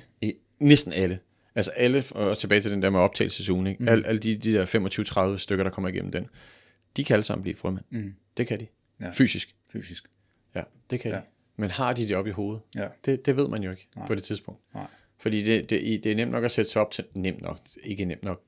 næsten 0.59 0.93
alle, 0.93 1.19
altså 1.55 1.71
alle, 1.71 2.03
og 2.11 2.37
tilbage 2.37 2.61
til 2.61 2.71
den 2.71 2.81
der 2.81 2.89
med 2.89 2.99
optagelsesugen, 2.99 3.67
ikke? 3.67 3.83
Mm. 3.83 3.89
Alle, 3.89 4.07
alle 4.07 4.19
de, 4.19 4.35
de 4.37 4.53
der 4.53 5.33
25-30 5.35 5.37
stykker, 5.37 5.63
der 5.63 5.71
kommer 5.71 5.89
igennem 5.89 6.11
den, 6.11 6.27
de 6.97 7.03
kan 7.03 7.13
alle 7.13 7.23
sammen 7.23 7.41
blive 7.43 7.55
frømænd. 7.55 7.85
Mm. 7.89 8.13
Det 8.37 8.47
kan 8.47 8.59
de. 8.59 8.67
Ja. 9.01 9.09
Fysisk. 9.09 9.55
Fysisk. 9.73 10.05
Ja, 10.55 10.61
det 10.89 10.99
kan 10.99 11.11
Ja. 11.11 11.17
de. 11.17 11.21
Men 11.55 11.69
har 11.69 11.93
de 11.93 12.07
det 12.07 12.15
op 12.15 12.27
i 12.27 12.31
hovedet? 12.31 12.61
Ja. 12.75 12.87
Det, 13.05 13.25
det 13.25 13.37
ved 13.37 13.47
man 13.47 13.63
jo 13.63 13.71
ikke 13.71 13.87
Nej. 13.95 14.07
på 14.07 14.15
det 14.15 14.23
tidspunkt. 14.23 14.61
Nej. 14.73 14.87
Fordi 15.17 15.43
det, 15.43 15.69
det, 15.69 16.03
det 16.03 16.11
er 16.11 16.15
nemt 16.15 16.31
nok 16.31 16.43
at 16.43 16.51
sætte 16.51 16.71
sig 16.71 16.81
op 16.81 16.91
til, 16.91 17.03
nemt 17.15 17.41
nok, 17.41 17.59
ikke 17.83 18.05
nemt 18.05 18.23
nok, 18.23 18.41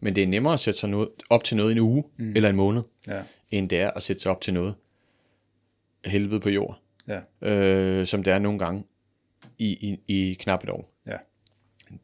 men 0.00 0.14
det 0.14 0.22
er 0.22 0.26
nemmere 0.26 0.52
at 0.52 0.60
sætte 0.60 0.80
sig 0.80 0.88
noget, 0.88 1.08
op 1.30 1.44
til 1.44 1.56
noget 1.56 1.70
i 1.70 1.72
en 1.72 1.78
uge 1.78 2.04
mm. 2.16 2.32
eller 2.36 2.48
en 2.48 2.56
måned, 2.56 2.82
Ja. 3.08 3.22
end 3.50 3.68
det 3.68 3.80
er 3.80 3.90
at 3.90 4.02
sætte 4.02 4.22
sig 4.22 4.30
op 4.30 4.40
til 4.40 4.54
noget 4.54 4.74
helvede 6.04 6.40
på 6.40 6.48
jord, 6.50 6.82
Ja. 7.08 7.20
øh, 7.52 8.06
som 8.06 8.22
det 8.22 8.32
er 8.32 8.38
nogle 8.38 8.58
gange 8.58 8.84
i, 9.58 9.66
i, 9.68 10.00
i 10.30 10.34
knap 10.34 10.64
et 10.64 10.70
år. 10.70 10.91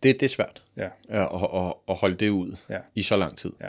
Det, 0.03 0.20
det 0.20 0.22
er 0.22 0.28
svært 0.28 0.64
Ja. 0.76 0.89
at, 1.09 1.20
at, 1.55 1.74
at, 1.89 1.95
holde 1.97 2.14
det 2.16 2.28
ud 2.28 2.57
Ja. 2.70 2.78
i 2.95 3.03
så 3.03 3.16
lang 3.16 3.36
tid. 3.36 3.53
Ja. 3.61 3.68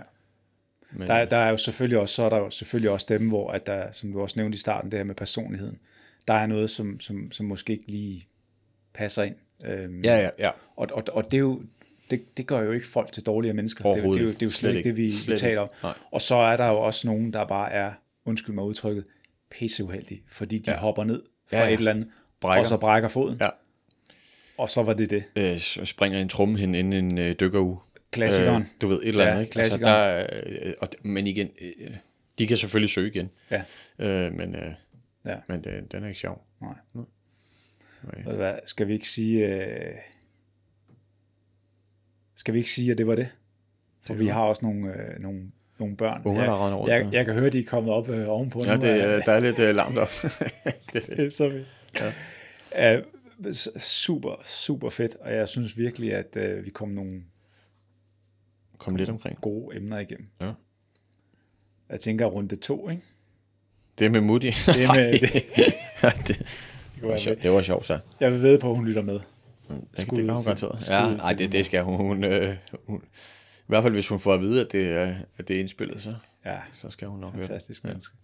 Men, 0.91 1.07
Der, 1.07 1.13
er- 1.13 1.25
der 1.25 1.37
er 1.37 1.49
jo 1.49 1.57
selvfølgelig 1.57 1.97
også, 1.99 2.15
så 2.15 2.23
er 2.23 2.29
der 2.29 2.37
jo 2.37 2.49
selvfølgelig 2.49 2.91
også 2.91 3.05
dem, 3.09 3.27
hvor 3.27 3.51
at 3.51 3.67
der, 3.67 3.91
som 3.91 4.11
du 4.11 4.21
også 4.21 4.39
nævnte 4.39 4.55
i 4.55 4.59
starten, 4.59 4.91
det 4.91 4.99
her 4.99 5.03
med 5.03 5.15
personligheden, 5.15 5.79
der 6.27 6.33
er 6.33 6.47
noget, 6.47 6.69
som, 6.71 6.99
som, 6.99 7.31
som 7.31 7.45
måske 7.45 7.73
ikke 7.73 7.87
lige 7.91 8.27
passer 8.93 9.23
ind. 9.23 9.35
Øhm, 9.65 10.01
ja, 10.03 10.17
ja, 10.19 10.29
ja. 10.39 10.49
Og, 10.75 10.87
og, 10.93 11.03
og 11.11 11.23
det 11.31 11.33
er 11.33 11.41
jo, 11.41 11.61
det, 12.09 12.37
det 12.37 12.47
gør 12.47 12.61
jo 12.61 12.71
ikke 12.71 12.87
folk 12.87 13.11
til 13.11 13.23
dårligere 13.25 13.53
mennesker. 13.55 13.91
Det, 13.91 13.99
er 14.03 14.07
jo- 14.07 14.13
det, 14.13 14.19
er 14.21 14.23
jo, 14.23 14.29
det 14.29 14.41
er 14.41 14.45
jo 14.45 14.49
slet, 14.49 14.53
Slet 14.53 14.75
ikke 14.75 14.89
det, 14.89 14.97
vi, 14.97 15.03
ikke. 15.03 15.15
vi 15.15 15.21
Slet 15.21 15.39
taler 15.39 15.61
om. 15.61 15.69
Nej. 15.83 15.93
Og 16.11 16.21
så 16.21 16.35
er 16.35 16.57
der 16.57 16.67
jo 16.67 16.77
også 16.79 17.07
nogen, 17.07 17.33
der 17.33 17.45
bare 17.47 17.71
er, 17.71 17.91
undskyld 18.25 18.55
mig 18.55 18.63
udtrykket, 18.63 19.05
pisseuheldige, 19.51 20.23
fordi 20.27 20.57
de. 20.59 20.71
Ja. 20.71 20.77
hopper 20.77 21.03
ned 21.03 21.23
fra 21.49 21.57
Ja, 21.57 21.63
ja. 21.63 21.69
et 21.73 21.77
eller 21.77 21.91
andet, 21.91 22.07
Brækker. 22.39 22.61
og 22.61 22.67
så 22.67 22.77
brækker 22.77 23.09
foden, 23.09 23.37
Ja. 23.41 23.49
Og 24.59 24.69
så 24.69 24.83
var 24.83 24.93
det 24.93 25.09
det. 25.09 25.23
Øh, 25.35 25.59
springer 25.85 26.19
en 26.19 26.29
tromme 26.29 26.57
hen 26.59 26.75
inden 26.75 26.93
en 27.11 27.17
øh, 27.17 27.35
dykker 27.39 27.85
Klassikeren. 28.11 28.61
Øh, 28.61 28.67
du 28.81 28.87
ved, 28.87 29.01
et 29.01 29.07
eller 29.07 29.23
Ja, 29.23 29.29
andet. 29.29 29.41
ikke? 29.41 29.51
klassikeren. 29.51 29.93
der, 29.93 29.99
er, 29.99 30.27
øh, 30.45 30.73
og, 30.81 30.87
men 31.01 31.27
igen, 31.27 31.49
øh, 31.61 31.91
de 32.39 32.47
kan 32.47 32.57
selvfølgelig 32.57 32.89
søge 32.89 33.07
igen. 33.07 33.29
Ja. 33.51 33.61
Øh, 33.99 34.33
men 34.33 34.55
øh, 34.55 34.71
Ja. 35.25 35.35
men 35.47 35.63
det, 35.63 35.91
den 35.91 36.03
er 36.03 36.07
ikke 36.07 36.19
sjov. 36.19 36.43
Nej. 36.61 36.73
Nej. 36.93 37.05
Du 38.25 38.31
hvad, 38.35 38.53
skal 38.65 38.87
vi 38.87 38.93
ikke 38.93 39.09
sige, 39.09 39.47
øh... 39.47 39.93
skal 42.35 42.53
vi 42.53 42.59
ikke 42.59 42.69
sige, 42.71 42.91
at 42.91 42.97
det 42.97 43.07
var 43.07 43.15
det? 43.15 43.27
For 44.01 44.13
vi 44.13 44.27
har 44.27 44.41
også 44.41 44.65
nogle, 44.65 44.93
øh, 44.93 45.19
nogle, 45.21 45.51
nogle 45.79 45.95
børn. 45.97 46.21
Unger, 46.25 46.43
der 46.45 46.65
render 46.65 46.77
rundt, 46.77 46.91
jeg, 46.93 47.03
ja. 47.03 47.09
jeg 47.17 47.25
kan 47.25 47.33
høre, 47.33 47.49
de 47.49 47.59
er 47.59 47.63
kommet 47.65 47.93
op 47.93 48.09
øh, 48.09 48.29
ovenpå 48.29 48.63
Ja, 48.65 48.75
nu. 48.75 48.81
det, 48.81 48.89
er- 49.03 49.15
øh, 49.17 49.25
der 49.25 49.31
er 49.31 49.39
lidt 49.39 49.59
øh, 49.59 49.75
larmt 49.75 49.97
op. 49.97 50.09
det 50.93 51.25
er 51.25 51.29
så 51.29 51.49
fedt. 51.49 51.67
Ja. 52.75 52.97
Uh, 52.97 53.03
super, 53.79 54.41
super 54.45 54.89
fedt, 54.89 55.15
og 55.15 55.33
jeg 55.33 55.49
synes 55.49 55.77
virkelig, 55.77 56.13
at 56.13 56.37
uh, 56.57 56.65
vi 56.65 56.69
kom 56.69 56.89
nogle 56.89 57.23
Kom 58.77 58.95
lidt 58.95 59.09
omkring. 59.09 59.41
gode 59.41 59.75
emner 59.75 59.99
igennem. 59.99 60.27
Ja. 60.41 60.51
Jeg 61.89 61.99
tænker 61.99 62.25
runde 62.25 62.55
to, 62.55 62.89
ikke? 62.89 63.03
Det 63.99 64.11
med 64.11 64.21
Moody. 64.21 64.45
Det 64.67 64.87
med- 64.95 65.11
det, 65.19 65.21
det- 65.55 65.73
ja, 66.03 66.09
det, 66.27 66.45
Det, 66.95 67.07
var 67.07 67.17
sjovt, 67.17 67.43
det 67.43 67.51
var 67.51 67.61
sjovt, 67.61 67.85
så. 67.85 67.99
Jeg 68.19 68.31
vil 68.31 68.41
ved 68.41 68.59
på, 68.59 68.69
at 68.69 68.75
hun 68.75 68.85
lytter 68.85 69.01
med. 69.01 69.13
Det, 69.13 69.23
det 69.91 70.01
Skud 70.01 70.17
kan 70.17 70.29
hun 70.29 70.43
garanteret. 70.43 70.89
Ja, 70.89 71.15
nej, 71.15 71.33
det, 71.33 71.51
det 71.51 71.65
skal 71.65 71.83
hun. 71.83 71.95
hun, 71.97 72.23
øh, 72.23 72.55
hun. 72.85 73.01
I 73.03 73.67
hvert 73.67 73.83
fald, 73.83 73.93
hvis 73.93 74.07
hun 74.07 74.19
får 74.19 74.33
at 74.33 74.39
vide, 74.41 74.65
at 74.65 74.71
det, 74.71 74.89
er, 74.89 75.15
at 75.37 75.47
det 75.47 75.55
er 75.55 75.59
indspillet, 75.59 76.01
så, 76.01 76.15
Ja, 76.45 76.57
så 76.73 76.89
skal 76.89 77.07
hun 77.07 77.19
nok 77.19 77.31
høre 77.31 77.41
det. 77.41 77.47
fantastisk 77.47 77.83
Ja. 77.83 77.89
menneske. 77.89 78.17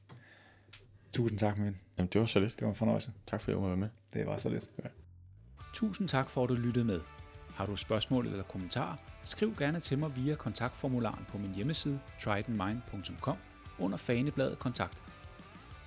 Tusind 1.13 1.39
tak, 1.39 1.57
min. 1.57 1.75
Jamen, 1.97 2.09
det 2.13 2.21
var 2.21 2.27
så 2.27 2.39
lidt. 2.39 2.53
Det 2.55 2.61
var 2.61 2.69
en 2.69 2.75
fornøjelse. 2.75 3.11
Tak 3.27 3.41
fordi 3.41 3.55
du 3.55 3.61
var 3.61 3.75
med. 3.75 3.87
Det 4.13 4.25
var 4.25 4.37
så 4.37 4.49
lidt. 4.49 4.69
Tusind 5.75 6.07
tak 6.07 6.29
for, 6.29 6.43
at 6.43 6.49
du 6.49 6.53
lyttede 6.53 6.85
med. 6.85 6.99
Har 7.55 7.65
du 7.65 7.75
spørgsmål 7.75 8.27
eller 8.27 8.43
kommentarer, 8.43 8.95
skriv 9.23 9.55
gerne 9.57 9.79
til 9.79 9.97
mig 9.97 10.15
via 10.15 10.35
kontaktformularen 10.35 11.25
på 11.29 11.37
min 11.37 11.55
hjemmeside 11.55 11.99
tridentmind.com 12.21 13.37
under 13.79 13.97
fanebladet 13.97 14.59
kontakt. 14.59 15.03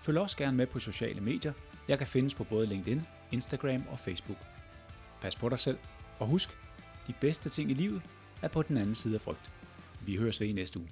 Følg 0.01 0.19
også 0.19 0.37
gerne 0.37 0.57
med 0.57 0.67
på 0.67 0.79
sociale 0.79 1.21
medier. 1.21 1.53
Jeg 1.89 1.99
kan 1.99 2.07
findes 2.07 2.35
på 2.35 2.45
både 2.45 2.67
LinkedIn, 2.67 3.03
Instagram 3.33 3.83
og 3.91 3.99
Facebook. 3.99 4.39
Pas 5.21 5.37
på 5.37 5.49
dig 5.49 5.59
selv, 5.59 5.79
og 6.19 6.27
husk, 6.27 6.51
de 7.07 7.15
bedste 7.21 7.49
ting 7.49 7.71
i 7.71 7.75
livet 7.75 8.03
er 8.43 8.49
på 8.49 8.63
den 8.63 8.77
anden 8.77 8.95
side 8.95 9.15
af 9.15 9.21
frygt. 9.21 9.51
Vi 10.01 10.17
høres 10.17 10.41
ved 10.41 10.49
i 10.49 10.53
næste 10.53 10.79
uge. 10.79 10.89